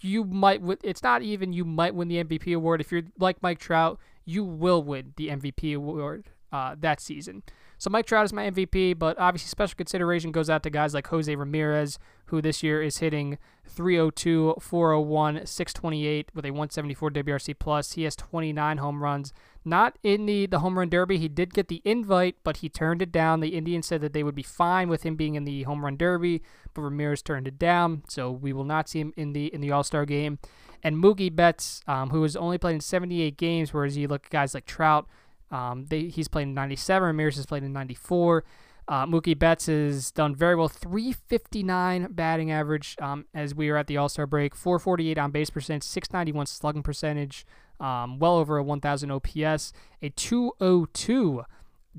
you 0.00 0.24
might 0.24 0.60
it's 0.82 1.04
not 1.04 1.22
even 1.22 1.52
you 1.52 1.64
might 1.64 1.94
win 1.94 2.08
the 2.08 2.24
MVP 2.24 2.52
award. 2.54 2.80
If 2.80 2.90
you're 2.90 3.02
like 3.18 3.40
Mike 3.42 3.60
Trout, 3.60 4.00
you 4.24 4.42
will 4.42 4.82
win 4.82 5.14
the 5.16 5.28
MVP 5.28 5.76
award 5.76 6.30
uh, 6.52 6.74
that 6.80 7.00
season. 7.00 7.44
So 7.84 7.90
Mike 7.90 8.06
Trout 8.06 8.24
is 8.24 8.32
my 8.32 8.50
MVP, 8.50 8.98
but 8.98 9.18
obviously 9.18 9.48
special 9.48 9.76
consideration 9.76 10.32
goes 10.32 10.48
out 10.48 10.62
to 10.62 10.70
guys 10.70 10.94
like 10.94 11.06
Jose 11.08 11.36
Ramirez, 11.36 11.98
who 12.28 12.40
this 12.40 12.62
year 12.62 12.82
is 12.82 12.96
hitting 12.96 13.36
302, 13.66 14.54
401, 14.58 15.44
628 15.44 16.30
with 16.34 16.46
a 16.46 16.50
174 16.50 17.10
WRC 17.10 17.58
plus. 17.58 17.92
He 17.92 18.04
has 18.04 18.16
29 18.16 18.78
home 18.78 19.02
runs. 19.02 19.34
Not 19.66 19.98
in 20.02 20.24
the, 20.24 20.46
the 20.46 20.60
home 20.60 20.78
run 20.78 20.88
derby. 20.88 21.18
He 21.18 21.28
did 21.28 21.52
get 21.52 21.68
the 21.68 21.82
invite, 21.84 22.36
but 22.42 22.58
he 22.58 22.70
turned 22.70 23.02
it 23.02 23.12
down. 23.12 23.40
The 23.40 23.48
Indians 23.48 23.86
said 23.86 24.00
that 24.00 24.14
they 24.14 24.22
would 24.22 24.34
be 24.34 24.42
fine 24.42 24.88
with 24.88 25.02
him 25.02 25.14
being 25.14 25.34
in 25.34 25.44
the 25.44 25.64
home 25.64 25.84
run 25.84 25.98
derby, 25.98 26.40
but 26.72 26.80
Ramirez 26.80 27.20
turned 27.20 27.46
it 27.46 27.58
down. 27.58 28.02
So 28.08 28.30
we 28.30 28.54
will 28.54 28.64
not 28.64 28.88
see 28.88 29.00
him 29.00 29.12
in 29.14 29.34
the 29.34 29.52
in 29.52 29.60
the 29.60 29.72
All 29.72 29.84
Star 29.84 30.06
game. 30.06 30.38
And 30.82 30.96
Mookie 30.96 31.34
Betts, 31.34 31.82
um, 31.86 32.10
who 32.10 32.22
has 32.22 32.34
only 32.34 32.56
played 32.56 32.76
in 32.76 32.80
78 32.80 33.36
games, 33.36 33.74
whereas 33.74 33.98
you 33.98 34.08
look 34.08 34.24
at 34.24 34.30
guys 34.30 34.54
like 34.54 34.64
Trout 34.64 35.06
um, 35.50 35.86
they, 35.88 36.04
he's 36.04 36.28
played 36.28 36.44
in 36.44 36.54
97. 36.54 37.06
Ramirez 37.06 37.36
has 37.36 37.46
played 37.46 37.62
in 37.62 37.72
94. 37.72 38.44
Uh, 38.86 39.06
Mookie 39.06 39.38
Betts 39.38 39.66
has 39.66 40.10
done 40.10 40.34
very 40.34 40.54
well. 40.54 40.68
359 40.68 42.08
batting 42.10 42.50
average 42.50 42.96
um, 43.00 43.24
as 43.34 43.54
we 43.54 43.70
are 43.70 43.76
at 43.76 43.86
the 43.86 43.96
All 43.96 44.08
Star 44.08 44.26
break. 44.26 44.54
448 44.54 45.16
on 45.16 45.30
base 45.30 45.50
percent, 45.50 45.82
691 45.82 46.46
slugging 46.46 46.82
percentage, 46.82 47.46
um, 47.80 48.18
well 48.18 48.36
over 48.36 48.58
a 48.58 48.62
1,000 48.62 49.10
OPS, 49.10 49.72
a 50.02 50.10
202 50.10 51.44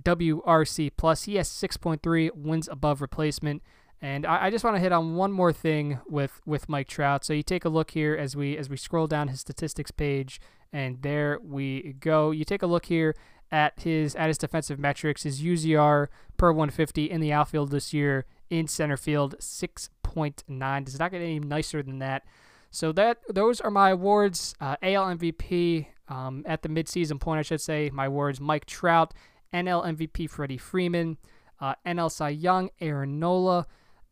WRC 0.02 0.92
plus. 0.96 1.24
He 1.24 1.36
has 1.36 1.50
6.3 1.50 2.36
wins 2.36 2.68
above 2.68 3.02
replacement. 3.02 3.64
And 4.02 4.26
I, 4.26 4.46
I 4.46 4.50
just 4.52 4.64
want 4.64 4.76
to 4.76 4.82
hit 4.82 4.92
on 4.92 5.16
one 5.16 5.32
more 5.32 5.54
thing 5.54 6.00
with 6.08 6.42
with 6.46 6.70
Mike 6.70 6.88
Trout. 6.88 7.24
So 7.26 7.34
you 7.34 7.42
take 7.42 7.66
a 7.66 7.70
look 7.70 7.92
here 7.92 8.16
as 8.16 8.36
we 8.36 8.58
as 8.58 8.70
we 8.70 8.78
scroll 8.78 9.08
down 9.08 9.30
his 9.30 9.40
statistics 9.40 9.90
page, 9.90 10.40
and 10.72 11.02
there 11.02 11.40
we 11.42 11.96
go. 12.00 12.32
You 12.32 12.46
take 12.46 12.62
a 12.62 12.68
look 12.68 12.86
here 12.86 13.16
at 13.56 13.80
his 13.80 14.16
at 14.16 14.28
his 14.28 14.38
defensive 14.38 14.78
metrics. 14.78 15.24
His 15.24 15.42
UZR 15.42 16.10
per 16.36 16.52
150 16.52 17.10
in 17.10 17.22
the 17.22 17.32
outfield 17.32 17.72
this 17.72 17.94
year 17.94 18.26
in 18.50 18.68
center 18.68 18.98
field 18.98 19.36
6.9. 19.40 20.86
Does 20.86 21.00
not 21.00 21.12
get 21.12 21.22
any 21.22 21.40
nicer 21.40 21.82
than 21.82 22.00
that. 22.00 22.26
So 22.70 22.92
that 22.92 23.20
those 23.30 23.62
are 23.62 23.72
my 23.72 23.92
awards. 23.92 24.56
Uh, 24.60 24.76
AL 24.84 25.16
MVP 25.16 25.88
um, 26.10 26.44
at 26.46 26.64
the 26.64 26.70
midseason 26.70 27.18
point, 27.18 27.40
I 27.40 27.44
should 27.44 27.62
say. 27.62 27.90
My 27.94 28.08
awards: 28.08 28.42
Mike 28.42 28.66
Trout, 28.66 29.14
NL 29.54 29.86
MVP 29.86 30.30
Freddie 30.30 30.58
Freeman, 30.58 31.18
uh, 31.62 31.76
NL 31.86 32.12
Cy 32.12 32.30
Young 32.30 32.70
Aaron 32.82 33.20
Nola, 33.20 33.68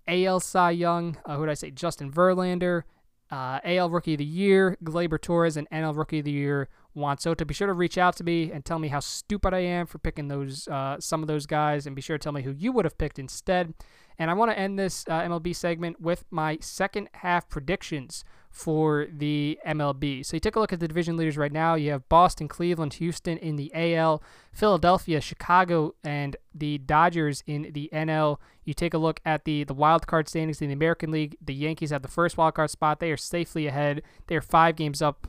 AL 0.07 0.39
Cy 0.39 0.71
Young. 0.71 1.17
Uh, 1.25 1.35
who 1.35 1.45
did 1.45 1.51
I 1.51 1.55
say? 1.55 1.69
Justin 1.69 2.11
Verlander. 2.11 2.83
Uh, 3.31 3.59
AL 3.63 3.89
Rookie 3.89 4.13
of 4.13 4.19
the 4.19 4.25
Year, 4.25 4.77
Gleyber 4.83 5.19
Torres, 5.19 5.57
and 5.57 5.67
NL 5.71 5.97
Rookie 5.97 6.19
of 6.19 6.25
the 6.25 6.31
Year, 6.31 6.69
Juan 6.93 7.17
Soto. 7.17 7.45
Be 7.45 7.53
sure 7.53 7.67
to 7.67 7.73
reach 7.73 7.97
out 7.97 8.15
to 8.17 8.23
me 8.23 8.51
and 8.51 8.63
tell 8.63 8.79
me 8.79 8.87
how 8.87 8.99
stupid 8.99 9.53
I 9.53 9.59
am 9.59 9.85
for 9.87 9.97
picking 9.97 10.27
those 10.27 10.67
uh, 10.67 10.97
some 10.99 11.21
of 11.21 11.27
those 11.27 11.45
guys, 11.45 11.85
and 11.85 11.95
be 11.95 12.01
sure 12.01 12.17
to 12.17 12.23
tell 12.23 12.31
me 12.31 12.43
who 12.43 12.51
you 12.51 12.71
would 12.71 12.85
have 12.85 12.97
picked 12.97 13.19
instead. 13.19 13.73
And 14.19 14.29
I 14.29 14.35
want 14.35 14.51
to 14.51 14.59
end 14.59 14.77
this 14.77 15.05
uh, 15.07 15.21
MLB 15.21 15.55
segment 15.55 15.99
with 15.99 16.25
my 16.29 16.57
second 16.61 17.09
half 17.15 17.49
predictions 17.49 18.23
for 18.51 19.07
the 19.11 19.57
MLB. 19.65 20.23
So 20.23 20.35
you 20.35 20.39
take 20.39 20.55
a 20.55 20.59
look 20.59 20.71
at 20.71 20.79
the 20.79 20.87
division 20.87 21.17
leaders 21.17 21.37
right 21.37 21.51
now. 21.51 21.73
You 21.73 21.89
have 21.89 22.07
Boston, 22.07 22.47
Cleveland, 22.47 22.93
Houston 22.95 23.39
in 23.39 23.55
the 23.55 23.71
AL, 23.73 24.21
Philadelphia, 24.51 25.19
Chicago, 25.19 25.95
and 26.03 26.35
the 26.53 26.77
Dodgers 26.77 27.43
in 27.47 27.71
the 27.73 27.89
NL. 27.91 28.37
You 28.63 28.75
take 28.75 28.93
a 28.93 28.99
look 28.99 29.19
at 29.25 29.45
the 29.45 29.63
the 29.63 29.73
wild 29.73 30.05
card 30.05 30.29
standings 30.29 30.61
in 30.61 30.67
the 30.67 30.75
American 30.75 31.09
League. 31.09 31.35
The 31.43 31.55
Yankees 31.55 31.89
have 31.89 32.03
the 32.03 32.07
first 32.07 32.37
wild 32.37 32.53
card 32.53 32.69
spot. 32.69 32.99
They 32.99 33.11
are 33.11 33.17
safely 33.17 33.65
ahead. 33.65 34.03
They 34.27 34.35
are 34.35 34.41
five 34.41 34.75
games 34.75 35.01
up 35.01 35.27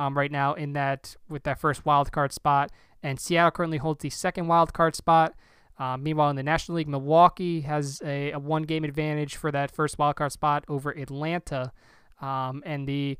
um, 0.00 0.16
right 0.16 0.32
now 0.32 0.54
in 0.54 0.72
that 0.72 1.14
with 1.28 1.42
that 1.42 1.60
first 1.60 1.84
wild 1.84 2.10
card 2.10 2.32
spot. 2.32 2.72
And 3.02 3.20
Seattle 3.20 3.50
currently 3.50 3.78
holds 3.78 4.00
the 4.00 4.10
second 4.10 4.48
wild 4.48 4.72
card 4.72 4.96
spot. 4.96 5.34
Uh, 5.78 5.96
meanwhile, 5.96 6.30
in 6.30 6.36
the 6.36 6.42
National 6.42 6.76
League, 6.76 6.88
Milwaukee 6.88 7.62
has 7.62 8.02
a, 8.04 8.32
a 8.32 8.38
one 8.38 8.62
game 8.62 8.84
advantage 8.84 9.36
for 9.36 9.52
that 9.52 9.70
first 9.70 9.98
wild 9.98 10.16
card 10.16 10.32
spot 10.32 10.64
over 10.68 10.90
Atlanta. 10.90 11.72
Um, 12.20 12.62
and 12.66 12.88
the 12.88 13.18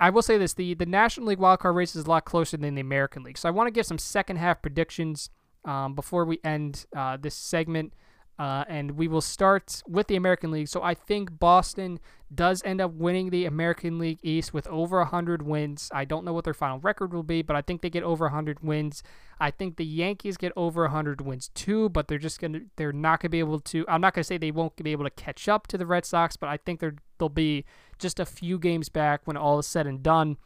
I 0.00 0.10
will 0.10 0.22
say 0.22 0.36
this: 0.36 0.52
the 0.52 0.74
the 0.74 0.86
National 0.86 1.28
League 1.28 1.38
wildcard 1.38 1.74
race 1.74 1.96
is 1.96 2.04
a 2.04 2.08
lot 2.08 2.26
closer 2.26 2.58
than 2.58 2.74
the 2.74 2.80
American 2.82 3.22
League. 3.22 3.38
So 3.38 3.48
I 3.48 3.50
want 3.50 3.66
to 3.68 3.70
give 3.70 3.86
some 3.86 3.98
second 3.98 4.36
half 4.36 4.60
predictions 4.60 5.30
um, 5.64 5.94
before 5.94 6.26
we 6.26 6.40
end 6.44 6.84
uh, 6.94 7.16
this 7.16 7.34
segment. 7.34 7.94
Uh, 8.38 8.64
and 8.68 8.92
we 8.92 9.08
will 9.08 9.20
start 9.20 9.82
with 9.88 10.06
the 10.06 10.14
American 10.14 10.52
League. 10.52 10.68
So 10.68 10.80
I 10.80 10.94
think 10.94 11.40
Boston 11.40 11.98
does 12.32 12.62
end 12.64 12.80
up 12.80 12.92
winning 12.92 13.30
the 13.30 13.46
American 13.46 13.98
League 13.98 14.20
East 14.22 14.54
with 14.54 14.66
over 14.68 14.98
100 14.98 15.42
wins. 15.42 15.90
I 15.92 16.04
don't 16.04 16.24
know 16.24 16.32
what 16.32 16.44
their 16.44 16.54
final 16.54 16.78
record 16.78 17.12
will 17.12 17.24
be, 17.24 17.42
but 17.42 17.56
I 17.56 17.62
think 17.62 17.82
they 17.82 17.90
get 17.90 18.04
over 18.04 18.26
100 18.26 18.62
wins. 18.62 19.02
I 19.40 19.50
think 19.50 19.76
the 19.76 19.84
Yankees 19.84 20.36
get 20.36 20.52
over 20.56 20.82
100 20.82 21.20
wins 21.20 21.48
too, 21.48 21.88
but 21.88 22.06
they're 22.06 22.18
just 22.18 22.40
going 22.40 22.52
to 22.52 22.60
they're 22.76 22.92
not 22.92 23.20
going 23.20 23.28
to 23.28 23.30
be 23.30 23.38
able 23.40 23.60
to 23.60 23.84
I'm 23.88 24.00
not 24.00 24.14
going 24.14 24.22
to 24.22 24.26
say 24.26 24.38
they 24.38 24.50
won't 24.50 24.76
be 24.76 24.92
able 24.92 25.04
to 25.04 25.10
catch 25.10 25.48
up 25.48 25.66
to 25.68 25.78
the 25.78 25.86
Red 25.86 26.04
Sox, 26.04 26.36
but 26.36 26.48
I 26.48 26.58
think 26.58 26.80
they're 26.80 26.96
they'll 27.18 27.28
be 27.28 27.64
just 27.98 28.20
a 28.20 28.26
few 28.26 28.58
games 28.58 28.88
back 28.88 29.22
when 29.24 29.36
all 29.36 29.58
is 29.58 29.66
said 29.66 29.86
and 29.86 30.02
done. 30.02 30.36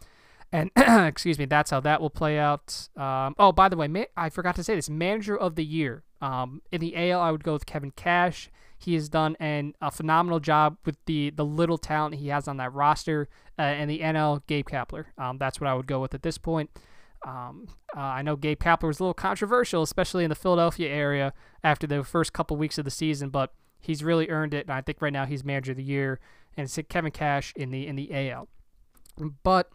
And 0.53 0.71
excuse 0.77 1.39
me, 1.39 1.47
that's 1.47 1.71
how 1.71 1.81
that 1.81 2.01
will 2.01 2.11
play 2.11 2.39
out. 2.39 2.89
Um, 2.97 3.35
oh, 3.39 3.53
by 3.53 3.69
the 3.69 3.77
way, 3.77 3.89
ma- 3.89 4.05
I 4.17 4.29
forgot 4.29 4.55
to 4.57 4.65
say 4.65 4.75
this: 4.75 4.91
manager 4.91 5.37
of 5.37 5.57
the 5.57 5.65
year 5.65 6.05
um, 6.21 6.63
in 6.71 6.81
the 6.81 6.95
AL, 6.97 7.21
I 7.21 7.31
would 7.31 7.45
go 7.45 7.55
with 7.55 7.67
Kevin 7.67 7.91
Cash. 7.93 8.51
He 8.79 8.95
has 8.95 9.09
done 9.09 9.37
an, 9.39 9.75
a 9.81 9.91
phenomenal 9.91 10.41
job 10.41 10.77
with 10.85 10.97
the 11.07 11.31
the 11.31 11.45
little 11.45 11.79
talent 11.79 12.17
he 12.17 12.29
has 12.29 12.47
on 12.47 12.59
that 12.59 12.73
roster. 12.73 13.29
Uh, 13.59 13.63
and 13.63 13.91
the 13.91 14.01
NL, 14.01 14.43
Gabe 14.47 14.67
Kapler. 14.67 15.07
Um, 15.19 15.37
that's 15.37 15.61
what 15.61 15.69
I 15.69 15.75
would 15.75 15.87
go 15.87 16.01
with 16.01 16.15
at 16.15 16.23
this 16.23 16.39
point. 16.39 16.71
Um, 17.27 17.69
uh, 17.95 18.01
I 18.01 18.23
know 18.23 18.35
Gabe 18.35 18.59
Kapler 18.59 18.89
was 18.89 18.99
a 18.99 19.05
little 19.05 19.15
controversial, 19.15 19.83
especially 19.83 20.25
in 20.25 20.31
the 20.31 20.35
Philadelphia 20.35 20.89
area 20.89 21.33
after 21.63 21.87
the 21.87 22.03
first 22.03 22.33
couple 22.33 22.57
weeks 22.57 22.79
of 22.79 22.85
the 22.85 22.91
season, 22.91 23.29
but 23.29 23.53
he's 23.79 24.03
really 24.03 24.29
earned 24.29 24.55
it, 24.55 24.67
and 24.67 24.73
I 24.73 24.81
think 24.81 25.03
right 25.03 25.13
now 25.13 25.27
he's 25.27 25.45
manager 25.45 25.73
of 25.73 25.77
the 25.77 25.85
year, 25.85 26.19
and 26.57 26.65
it's 26.65 26.79
Kevin 26.89 27.13
Cash 27.13 27.53
in 27.55 27.71
the 27.71 27.87
in 27.87 27.95
the 27.95 28.31
AL. 28.31 28.49
But 29.43 29.71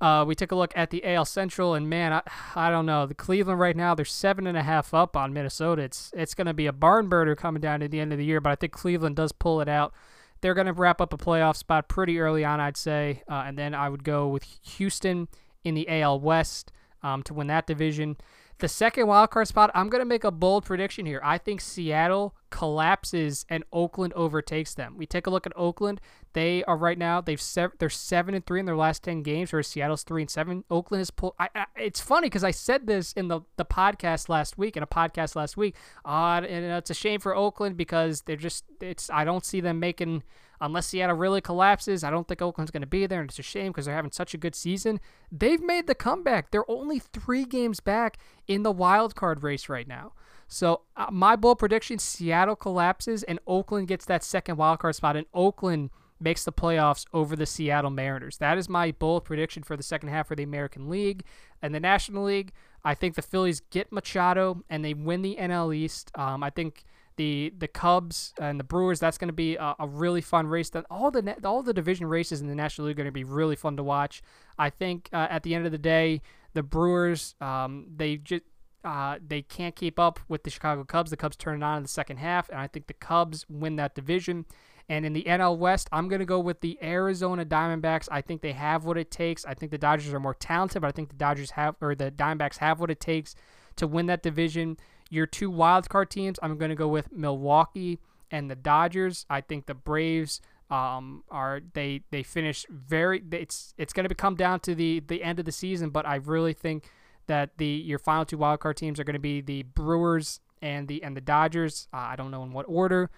uh, 0.00 0.24
we 0.26 0.34
took 0.34 0.50
a 0.50 0.54
look 0.54 0.72
at 0.74 0.90
the 0.90 1.04
AL 1.04 1.26
Central, 1.26 1.74
and 1.74 1.88
man, 1.88 2.12
I, 2.12 2.22
I 2.54 2.70
don't 2.70 2.86
know. 2.86 3.06
The 3.06 3.14
Cleveland 3.14 3.60
right 3.60 3.76
now, 3.76 3.94
they're 3.94 4.04
seven 4.04 4.46
and 4.46 4.56
a 4.56 4.62
half 4.62 4.94
up 4.94 5.16
on 5.16 5.32
Minnesota. 5.32 5.82
It's 5.82 6.12
it's 6.16 6.34
going 6.34 6.46
to 6.46 6.54
be 6.54 6.66
a 6.66 6.72
barn 6.72 7.08
burner 7.08 7.36
coming 7.36 7.60
down 7.60 7.80
to 7.80 7.88
the 7.88 8.00
end 8.00 8.12
of 8.12 8.18
the 8.18 8.24
year, 8.24 8.40
but 8.40 8.50
I 8.50 8.54
think 8.54 8.72
Cleveland 8.72 9.16
does 9.16 9.32
pull 9.32 9.60
it 9.60 9.68
out. 9.68 9.92
They're 10.40 10.54
going 10.54 10.66
to 10.66 10.72
wrap 10.72 11.02
up 11.02 11.12
a 11.12 11.18
playoff 11.18 11.56
spot 11.56 11.88
pretty 11.88 12.18
early 12.18 12.44
on, 12.44 12.60
I'd 12.60 12.78
say, 12.78 13.22
uh, 13.28 13.44
and 13.46 13.58
then 13.58 13.74
I 13.74 13.90
would 13.90 14.04
go 14.04 14.28
with 14.28 14.44
Houston 14.62 15.28
in 15.64 15.74
the 15.74 15.86
AL 16.00 16.20
West 16.20 16.72
um, 17.02 17.22
to 17.24 17.34
win 17.34 17.48
that 17.48 17.66
division. 17.66 18.16
The 18.60 18.68
second 18.68 19.06
wildcard 19.06 19.46
spot, 19.46 19.70
I'm 19.74 19.88
going 19.88 20.02
to 20.02 20.06
make 20.06 20.22
a 20.22 20.30
bold 20.30 20.66
prediction 20.66 21.06
here. 21.06 21.20
I 21.24 21.38
think 21.38 21.62
Seattle 21.62 22.34
collapses 22.50 23.46
and 23.48 23.64
Oakland 23.72 24.12
overtakes 24.12 24.74
them. 24.74 24.96
We 24.98 25.06
take 25.06 25.26
a 25.26 25.30
look 25.30 25.46
at 25.46 25.52
Oakland. 25.56 25.98
They 26.34 26.62
are 26.64 26.76
right 26.76 26.98
now 26.98 27.22
they've 27.22 27.40
sev- 27.40 27.72
they're 27.78 27.88
seven 27.88 28.34
and 28.34 28.44
three 28.44 28.60
in 28.60 28.66
their 28.66 28.76
last 28.76 29.02
ten 29.02 29.22
games, 29.22 29.50
whereas 29.50 29.66
Seattle's 29.66 30.02
three 30.02 30.22
and 30.22 30.30
seven. 30.30 30.64
Oakland 30.70 31.00
is 31.00 31.10
pulled. 31.10 31.34
It's 31.74 32.00
funny 32.00 32.26
because 32.26 32.44
I 32.44 32.50
said 32.50 32.86
this 32.86 33.14
in 33.14 33.28
the 33.28 33.40
the 33.56 33.64
podcast 33.64 34.28
last 34.28 34.58
week 34.58 34.76
in 34.76 34.82
a 34.82 34.86
podcast 34.86 35.34
last 35.34 35.56
week. 35.56 35.74
Uh, 36.04 36.42
and 36.46 36.64
it's 36.66 36.90
a 36.90 36.94
shame 36.94 37.20
for 37.20 37.34
Oakland 37.34 37.78
because 37.78 38.22
they're 38.22 38.36
just 38.36 38.64
it's 38.80 39.08
I 39.08 39.24
don't 39.24 39.44
see 39.44 39.60
them 39.60 39.80
making 39.80 40.22
unless 40.60 40.88
Seattle 40.88 41.16
really 41.16 41.40
collapses, 41.40 42.04
I 42.04 42.10
don't 42.10 42.28
think 42.28 42.42
Oakland's 42.42 42.70
going 42.70 42.82
to 42.82 42.86
be 42.86 43.06
there, 43.06 43.20
and 43.20 43.30
it's 43.30 43.38
a 43.38 43.42
shame 43.42 43.72
because 43.72 43.86
they're 43.86 43.94
having 43.94 44.10
such 44.10 44.34
a 44.34 44.38
good 44.38 44.54
season. 44.54 45.00
They've 45.32 45.62
made 45.62 45.86
the 45.86 45.94
comeback. 45.94 46.50
They're 46.50 46.70
only 46.70 46.98
three 46.98 47.44
games 47.44 47.80
back 47.80 48.18
in 48.46 48.62
the 48.62 48.72
wild 48.72 49.14
card 49.14 49.42
race 49.42 49.68
right 49.68 49.88
now. 49.88 50.12
So 50.48 50.82
uh, 50.96 51.06
my 51.10 51.36
bold 51.36 51.58
prediction: 51.58 51.98
Seattle 51.98 52.56
collapses, 52.56 53.22
and 53.22 53.38
Oakland 53.46 53.88
gets 53.88 54.04
that 54.06 54.24
second 54.24 54.56
wild 54.56 54.80
card 54.80 54.96
spot, 54.96 55.16
and 55.16 55.26
Oakland 55.32 55.90
makes 56.20 56.44
the 56.44 56.52
playoffs 56.52 57.06
over 57.12 57.34
the 57.34 57.46
Seattle 57.46 57.90
Mariners. 57.90 58.36
That 58.38 58.58
is 58.58 58.68
my 58.68 58.92
bold 58.92 59.24
prediction 59.24 59.62
for 59.62 59.76
the 59.76 59.82
second 59.82 60.10
half 60.10 60.30
of 60.30 60.36
the 60.36 60.42
American 60.42 60.90
League 60.90 61.24
and 61.62 61.74
the 61.74 61.80
National 61.80 62.24
League. 62.24 62.52
I 62.84 62.94
think 62.94 63.14
the 63.14 63.22
Phillies 63.22 63.60
get 63.70 63.90
Machado 63.90 64.62
and 64.68 64.84
they 64.84 64.94
win 64.94 65.22
the 65.22 65.36
NL 65.36 65.74
East. 65.74 66.10
Um, 66.14 66.42
I 66.42 66.50
think 66.50 66.84
the 67.20 67.52
the 67.58 67.68
Cubs 67.68 68.32
and 68.40 68.58
the 68.58 68.64
Brewers. 68.64 68.98
That's 68.98 69.18
going 69.18 69.28
to 69.28 69.34
be 69.34 69.56
a, 69.56 69.74
a, 69.78 69.86
really 69.86 70.22
fun 70.22 70.46
race. 70.46 70.70
That 70.70 70.86
all 70.90 71.10
the 71.10 71.36
all 71.44 71.62
the 71.62 71.74
division 71.74 72.06
races 72.06 72.40
in 72.40 72.46
the 72.46 72.54
National 72.54 72.86
League 72.86 72.94
are 72.94 73.02
going 73.02 73.08
to 73.08 73.12
be 73.12 73.24
really 73.24 73.56
fun 73.56 73.76
to 73.76 73.82
watch. 73.82 74.22
I 74.58 74.70
think 74.70 75.10
uh, 75.12 75.26
at 75.28 75.42
the 75.42 75.54
end 75.54 75.66
of 75.66 75.72
the 75.72 75.78
day, 75.78 76.22
the 76.54 76.62
Brewers 76.62 77.34
um, 77.42 77.88
they 77.94 78.16
just 78.16 78.44
uh, 78.84 79.18
they 79.24 79.42
can't 79.42 79.76
keep 79.76 79.98
up 79.98 80.18
with 80.28 80.44
the 80.44 80.50
Chicago 80.50 80.82
Cubs. 80.82 81.10
The 81.10 81.18
Cubs 81.18 81.36
turn 81.36 81.62
it 81.62 81.64
on 81.64 81.76
in 81.76 81.82
the 81.82 81.90
second 81.90 82.16
half, 82.16 82.48
and 82.48 82.58
I 82.58 82.66
think 82.66 82.86
the 82.86 82.94
Cubs 82.94 83.44
win 83.50 83.76
that 83.76 83.94
division. 83.94 84.46
And 84.88 85.04
in 85.04 85.12
the 85.12 85.24
NL 85.24 85.58
West, 85.58 85.90
I'm 85.92 86.08
going 86.08 86.20
to 86.20 86.26
go 86.26 86.40
with 86.40 86.62
the 86.62 86.78
Arizona 86.82 87.44
Diamondbacks. 87.44 88.08
I 88.10 88.22
think 88.22 88.40
they 88.40 88.52
have 88.52 88.86
what 88.86 88.96
it 88.96 89.10
takes. 89.10 89.44
I 89.44 89.52
think 89.52 89.72
the 89.72 89.78
Dodgers 89.78 90.14
are 90.14 90.18
more 90.18 90.34
talented, 90.34 90.80
but 90.80 90.88
I 90.88 90.92
think 90.92 91.10
the 91.10 91.16
Dodgers 91.16 91.50
have, 91.50 91.76
or 91.82 91.94
the 91.94 92.10
Diamondbacks 92.10 92.56
have 92.56 92.80
what 92.80 92.90
it 92.90 92.98
takes 92.98 93.36
to 93.76 93.86
win 93.86 94.06
that 94.06 94.22
division. 94.22 94.78
Your 95.10 95.26
two 95.26 95.50
wildcard 95.50 96.08
teams, 96.08 96.38
I'm 96.42 96.56
going 96.56 96.70
to 96.70 96.76
go 96.76 96.88
with 96.88 97.12
Milwaukee 97.12 97.98
and 98.30 98.50
the 98.50 98.54
Dodgers. 98.54 99.26
I 99.28 99.40
think 99.40 99.66
the 99.66 99.74
Braves 99.74 100.40
um, 100.70 101.24
are 101.30 101.60
they 101.74 102.02
they 102.10 102.22
finish 102.22 102.64
very. 102.70 103.22
It's 103.32 103.74
it's 103.76 103.92
going 103.92 104.08
to 104.08 104.14
come 104.14 104.36
down 104.36 104.60
to 104.60 104.74
the 104.74 105.00
the 105.00 105.22
end 105.22 105.38
of 105.40 105.44
the 105.44 105.52
season, 105.52 105.90
but 105.90 106.06
I 106.06 106.16
really 106.16 106.52
think 106.52 106.88
that 107.26 107.58
the 107.58 107.66
your 107.66 107.98
final 107.98 108.24
two 108.24 108.38
wildcard 108.38 108.76
teams 108.76 109.00
are 109.00 109.04
going 109.04 109.14
to 109.14 109.20
be 109.20 109.40
the 109.40 109.64
Brewers 109.64 110.40
and 110.62 110.86
the 110.86 111.02
and 111.02 111.16
the 111.16 111.20
Dodgers. 111.20 111.88
Uh, 111.92 111.98
I 111.98 112.16
don't 112.16 112.30
know 112.30 112.44
in 112.44 112.52
what 112.52 112.66
order, 112.68 113.10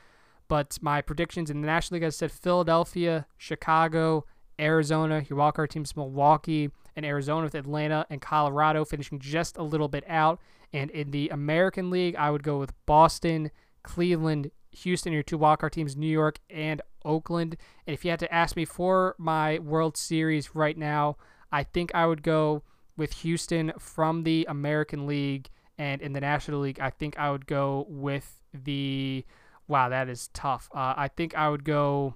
but 0.49 0.78
my 0.80 1.03
predictions 1.03 1.51
in 1.51 1.61
the 1.61 1.66
National 1.66 1.97
League, 1.97 2.07
I 2.07 2.09
said 2.09 2.32
Philadelphia, 2.32 3.26
Chicago, 3.36 4.24
Arizona. 4.59 5.24
Your 5.28 5.38
wildcard 5.38 5.68
teams 5.68 5.95
Milwaukee 5.95 6.70
and 6.97 7.07
Arizona 7.07 7.45
with 7.45 7.55
Atlanta 7.55 8.07
and 8.11 8.20
Colorado 8.20 8.84
finishing 8.84 9.18
just 9.18 9.57
a 9.57 9.62
little 9.62 9.88
bit 9.88 10.05
out. 10.09 10.40
And 10.72 10.90
in 10.90 11.11
the 11.11 11.28
American 11.28 11.90
League, 11.90 12.16
I 12.16 12.30
would 12.30 12.43
go 12.43 12.59
with 12.59 12.72
Boston, 12.86 13.51
Cleveland, 13.82 14.51
Houston, 14.72 15.12
your 15.12 15.22
two 15.22 15.38
wildcard 15.38 15.72
teams, 15.72 15.97
New 15.97 16.07
York 16.07 16.38
and 16.49 16.80
Oakland. 17.05 17.57
And 17.86 17.95
if 17.95 18.05
you 18.05 18.11
had 18.11 18.20
to 18.20 18.34
ask 18.34 18.57
me 18.57 18.64
for 18.64 19.14
my 19.18 19.59
World 19.59 19.97
Series 19.97 20.55
right 20.55 20.76
now, 20.76 21.16
I 21.51 21.64
think 21.64 21.95
I 21.95 22.07
would 22.07 22.22
go 22.22 22.62
with 22.97 23.12
Houston 23.14 23.72
from 23.78 24.24
the 24.24 24.47
American 24.49 25.07
League. 25.07 25.49
And 25.78 26.01
in 26.01 26.12
the 26.12 26.20
National 26.20 26.61
League, 26.61 26.80
I 26.80 26.90
think 26.90 27.18
I 27.18 27.30
would 27.30 27.47
go 27.47 27.86
with 27.88 28.40
the. 28.53 29.24
Wow, 29.68 29.88
that 29.88 30.08
is 30.08 30.29
tough. 30.34 30.68
Uh, 30.75 30.95
I 30.96 31.08
think 31.08 31.34
I 31.34 31.49
would 31.49 31.64
go. 31.64 32.14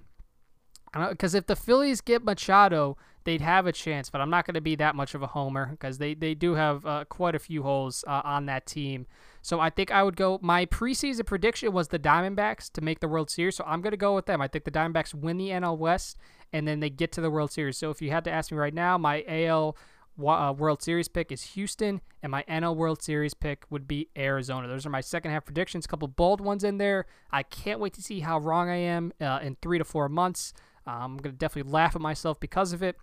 Because 1.10 1.34
if 1.34 1.46
the 1.46 1.56
Phillies 1.56 2.00
get 2.00 2.24
Machado, 2.24 2.96
they'd 3.24 3.40
have 3.40 3.66
a 3.66 3.72
chance, 3.72 4.08
but 4.08 4.20
I'm 4.20 4.30
not 4.30 4.46
going 4.46 4.54
to 4.54 4.60
be 4.60 4.76
that 4.76 4.94
much 4.94 5.14
of 5.14 5.22
a 5.22 5.26
homer 5.26 5.66
because 5.72 5.98
they, 5.98 6.14
they 6.14 6.34
do 6.34 6.54
have 6.54 6.86
uh, 6.86 7.04
quite 7.08 7.34
a 7.34 7.38
few 7.38 7.62
holes 7.62 8.04
uh, 8.06 8.22
on 8.24 8.46
that 8.46 8.66
team. 8.66 9.06
So 9.42 9.60
I 9.60 9.70
think 9.70 9.90
I 9.90 10.02
would 10.02 10.16
go. 10.16 10.38
My 10.42 10.66
preseason 10.66 11.26
prediction 11.26 11.72
was 11.72 11.88
the 11.88 11.98
Diamondbacks 11.98 12.70
to 12.72 12.80
make 12.80 13.00
the 13.00 13.08
World 13.08 13.30
Series, 13.30 13.56
so 13.56 13.64
I'm 13.66 13.80
going 13.80 13.92
to 13.92 13.96
go 13.96 14.14
with 14.14 14.26
them. 14.26 14.40
I 14.40 14.48
think 14.48 14.64
the 14.64 14.70
Diamondbacks 14.70 15.12
win 15.12 15.36
the 15.38 15.48
NL 15.48 15.76
West 15.76 16.16
and 16.52 16.66
then 16.66 16.80
they 16.80 16.90
get 16.90 17.12
to 17.12 17.20
the 17.20 17.30
World 17.30 17.52
Series. 17.52 17.76
So 17.76 17.90
if 17.90 18.00
you 18.00 18.10
had 18.10 18.24
to 18.24 18.30
ask 18.30 18.50
me 18.50 18.58
right 18.58 18.74
now, 18.74 18.96
my 18.96 19.24
AL 19.28 19.76
uh, 20.24 20.54
World 20.56 20.82
Series 20.82 21.08
pick 21.08 21.30
is 21.30 21.42
Houston, 21.42 22.00
and 22.22 22.30
my 22.30 22.44
NL 22.48 22.76
World 22.76 23.02
Series 23.02 23.34
pick 23.34 23.64
would 23.70 23.86
be 23.86 24.08
Arizona. 24.16 24.68
Those 24.68 24.86
are 24.86 24.90
my 24.90 25.00
second 25.00 25.30
half 25.30 25.44
predictions. 25.44 25.84
A 25.84 25.88
couple 25.88 26.08
bold 26.08 26.40
ones 26.40 26.64
in 26.64 26.78
there. 26.78 27.06
I 27.30 27.42
can't 27.42 27.80
wait 27.80 27.92
to 27.94 28.02
see 28.02 28.20
how 28.20 28.38
wrong 28.38 28.70
I 28.70 28.76
am 28.76 29.12
uh, 29.20 29.40
in 29.42 29.56
three 29.60 29.78
to 29.78 29.84
four 29.84 30.08
months. 30.08 30.52
I'm 30.86 31.16
going 31.16 31.34
to 31.34 31.38
definitely 31.38 31.70
laugh 31.72 31.94
at 31.96 32.02
myself 32.02 32.38
because 32.40 32.72
of 32.72 32.82
it 32.82 32.96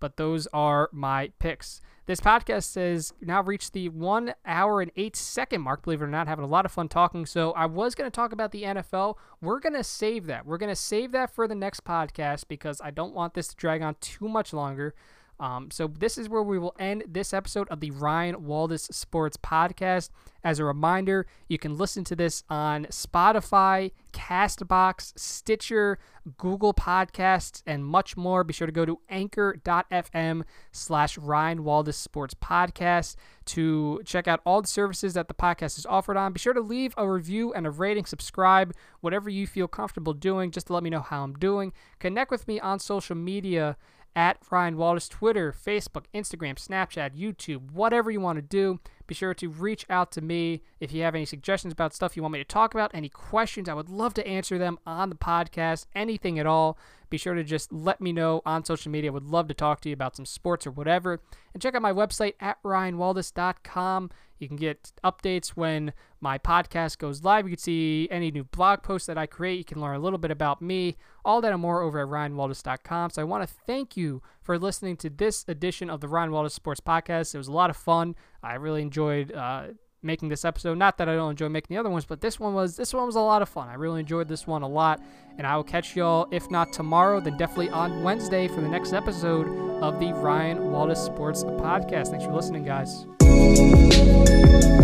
but 0.00 0.16
those 0.16 0.48
are 0.48 0.88
my 0.92 1.30
picks. 1.38 1.80
This 2.06 2.18
podcast 2.18 2.74
has 2.74 3.12
now 3.20 3.42
reached 3.42 3.72
the 3.72 3.88
one 3.90 4.34
hour 4.44 4.80
and 4.80 4.90
eight 4.96 5.14
second 5.14 5.60
mark, 5.60 5.84
believe 5.84 6.00
it 6.00 6.06
or 6.06 6.08
not, 6.08 6.26
having 6.26 6.44
a 6.44 6.48
lot 6.48 6.64
of 6.64 6.72
fun 6.72 6.88
talking. 6.88 7.24
So 7.24 7.52
I 7.52 7.66
was 7.66 7.94
going 7.94 8.10
to 8.10 8.14
talk 8.14 8.32
about 8.32 8.50
the 8.50 8.64
NFL. 8.64 9.16
We're 9.40 9.60
going 9.60 9.74
to 9.74 9.84
save 9.84 10.26
that. 10.26 10.44
We're 10.44 10.58
going 10.58 10.72
to 10.72 10.76
save 10.76 11.12
that 11.12 11.32
for 11.32 11.46
the 11.46 11.54
next 11.54 11.84
podcast 11.84 12.48
because 12.48 12.80
I 12.80 12.90
don't 12.90 13.14
want 13.14 13.34
this 13.34 13.48
to 13.48 13.56
drag 13.56 13.82
on 13.82 13.94
too 14.00 14.28
much 14.28 14.52
longer. 14.52 14.94
Um, 15.40 15.70
so 15.70 15.86
this 15.88 16.18
is 16.18 16.28
where 16.28 16.42
we 16.42 16.58
will 16.58 16.76
end 16.78 17.04
this 17.08 17.32
episode 17.32 17.66
of 17.68 17.80
the 17.80 17.90
Ryan 17.90 18.36
Waldis 18.36 18.92
Sports 18.92 19.38
Podcast. 19.38 20.10
As 20.44 20.58
a 20.58 20.64
reminder, 20.64 21.26
you 21.48 21.58
can 21.58 21.76
listen 21.76 22.04
to 22.04 22.16
this 22.16 22.44
on 22.50 22.84
Spotify, 22.86 23.92
Castbox, 24.12 25.18
Stitcher, 25.18 25.98
Google 26.36 26.74
Podcasts, 26.74 27.62
and 27.66 27.84
much 27.84 28.16
more. 28.18 28.44
Be 28.44 28.52
sure 28.52 28.66
to 28.66 28.72
go 28.72 28.84
to 28.84 29.00
anchor.fm 29.08 30.44
slash 30.72 31.16
Ryan 31.16 31.60
Waldis 31.60 31.94
Sports 31.94 32.34
Podcast 32.34 33.16
to 33.46 34.00
check 34.04 34.28
out 34.28 34.40
all 34.44 34.60
the 34.60 34.68
services 34.68 35.14
that 35.14 35.28
the 35.28 35.34
podcast 35.34 35.78
is 35.78 35.86
offered 35.86 36.16
on. 36.18 36.32
Be 36.34 36.38
sure 36.38 36.54
to 36.54 36.60
leave 36.60 36.94
a 36.98 37.10
review 37.10 37.52
and 37.54 37.66
a 37.66 37.70
rating, 37.70 38.04
subscribe, 38.04 38.74
whatever 39.00 39.30
you 39.30 39.46
feel 39.46 39.68
comfortable 39.68 40.12
doing, 40.12 40.50
just 40.50 40.66
to 40.66 40.74
let 40.74 40.82
me 40.82 40.90
know 40.90 41.00
how 41.00 41.22
I'm 41.22 41.34
doing. 41.34 41.72
Connect 41.98 42.30
with 42.30 42.46
me 42.46 42.60
on 42.60 42.78
social 42.78 43.16
media 43.16 43.76
at 44.14 44.38
Ryan 44.50 44.76
Waldis, 44.76 45.08
Twitter, 45.08 45.52
Facebook, 45.52 46.04
Instagram, 46.14 46.54
Snapchat, 46.54 47.16
YouTube, 47.16 47.70
whatever 47.72 48.10
you 48.10 48.20
want 48.20 48.36
to 48.36 48.42
do. 48.42 48.80
Be 49.06 49.14
sure 49.14 49.34
to 49.34 49.48
reach 49.48 49.84
out 49.90 50.12
to 50.12 50.20
me 50.20 50.62
if 50.78 50.92
you 50.92 51.02
have 51.02 51.14
any 51.14 51.24
suggestions 51.24 51.72
about 51.72 51.94
stuff 51.94 52.16
you 52.16 52.22
want 52.22 52.32
me 52.32 52.38
to 52.38 52.44
talk 52.44 52.74
about, 52.74 52.90
any 52.94 53.08
questions. 53.08 53.68
I 53.68 53.74
would 53.74 53.88
love 53.88 54.14
to 54.14 54.26
answer 54.26 54.58
them 54.58 54.78
on 54.86 55.08
the 55.08 55.16
podcast, 55.16 55.86
anything 55.94 56.38
at 56.38 56.46
all. 56.46 56.78
Be 57.08 57.18
sure 57.18 57.34
to 57.34 57.42
just 57.42 57.72
let 57.72 58.00
me 58.00 58.12
know 58.12 58.40
on 58.46 58.64
social 58.64 58.92
media. 58.92 59.10
I 59.10 59.14
would 59.14 59.24
love 59.24 59.48
to 59.48 59.54
talk 59.54 59.80
to 59.80 59.88
you 59.88 59.92
about 59.92 60.14
some 60.14 60.26
sports 60.26 60.66
or 60.66 60.70
whatever. 60.70 61.20
And 61.52 61.60
check 61.60 61.74
out 61.74 61.82
my 61.82 61.92
website 61.92 62.34
at 62.38 62.62
ryanwaldis.com. 62.62 64.10
You 64.40 64.48
can 64.48 64.56
get 64.56 64.92
updates 65.04 65.50
when 65.50 65.92
my 66.20 66.38
podcast 66.38 66.98
goes 66.98 67.22
live. 67.22 67.46
You 67.46 67.56
can 67.56 67.62
see 67.62 68.08
any 68.10 68.30
new 68.30 68.44
blog 68.44 68.82
posts 68.82 69.06
that 69.06 69.18
I 69.18 69.26
create. 69.26 69.58
You 69.58 69.64
can 69.64 69.80
learn 69.80 69.96
a 69.96 70.00
little 70.00 70.18
bit 70.18 70.30
about 70.30 70.60
me, 70.62 70.96
all 71.24 71.40
that 71.42 71.52
and 71.52 71.60
more 71.60 71.82
over 71.82 72.00
at 72.00 72.08
ryanwaldis.com. 72.08 73.10
So 73.10 73.22
I 73.22 73.24
want 73.24 73.46
to 73.46 73.54
thank 73.66 73.96
you 73.96 74.22
for 74.42 74.58
listening 74.58 74.96
to 74.98 75.10
this 75.10 75.44
edition 75.46 75.90
of 75.90 76.00
the 76.00 76.08
Ryan 76.08 76.30
Waldis 76.30 76.52
Sports 76.52 76.80
Podcast. 76.80 77.34
It 77.34 77.38
was 77.38 77.48
a 77.48 77.52
lot 77.52 77.70
of 77.70 77.76
fun. 77.76 78.16
I 78.42 78.54
really 78.54 78.82
enjoyed 78.82 79.32
uh, 79.32 79.68
making 80.02 80.28
this 80.28 80.44
episode. 80.44 80.78
Not 80.78 80.98
that 80.98 81.08
I 81.08 81.14
don't 81.14 81.30
enjoy 81.30 81.48
making 81.48 81.74
the 81.74 81.80
other 81.80 81.90
ones, 81.90 82.04
but 82.04 82.20
this 82.20 82.40
one 82.40 82.54
was 82.54 82.76
this 82.76 82.94
one 82.94 83.06
was 83.06 83.16
a 83.16 83.20
lot 83.20 83.42
of 83.42 83.48
fun. 83.48 83.68
I 83.68 83.74
really 83.74 84.00
enjoyed 84.00 84.28
this 84.28 84.46
one 84.46 84.62
a 84.62 84.68
lot, 84.68 85.02
and 85.38 85.46
I 85.46 85.56
will 85.56 85.64
catch 85.64 85.96
y'all 85.96 86.28
if 86.30 86.50
not 86.50 86.72
tomorrow, 86.72 87.20
then 87.20 87.36
definitely 87.36 87.70
on 87.70 88.02
Wednesday 88.02 88.48
for 88.48 88.60
the 88.60 88.68
next 88.68 88.92
episode 88.92 89.48
of 89.82 90.00
the 90.00 90.12
Ryan 90.12 90.58
Waldis 90.58 91.04
Sports 91.04 91.44
Podcast. 91.44 92.08
Thanks 92.08 92.24
for 92.24 92.32
listening, 92.32 92.64
guys. 92.64 93.06
嗯。 93.40 94.79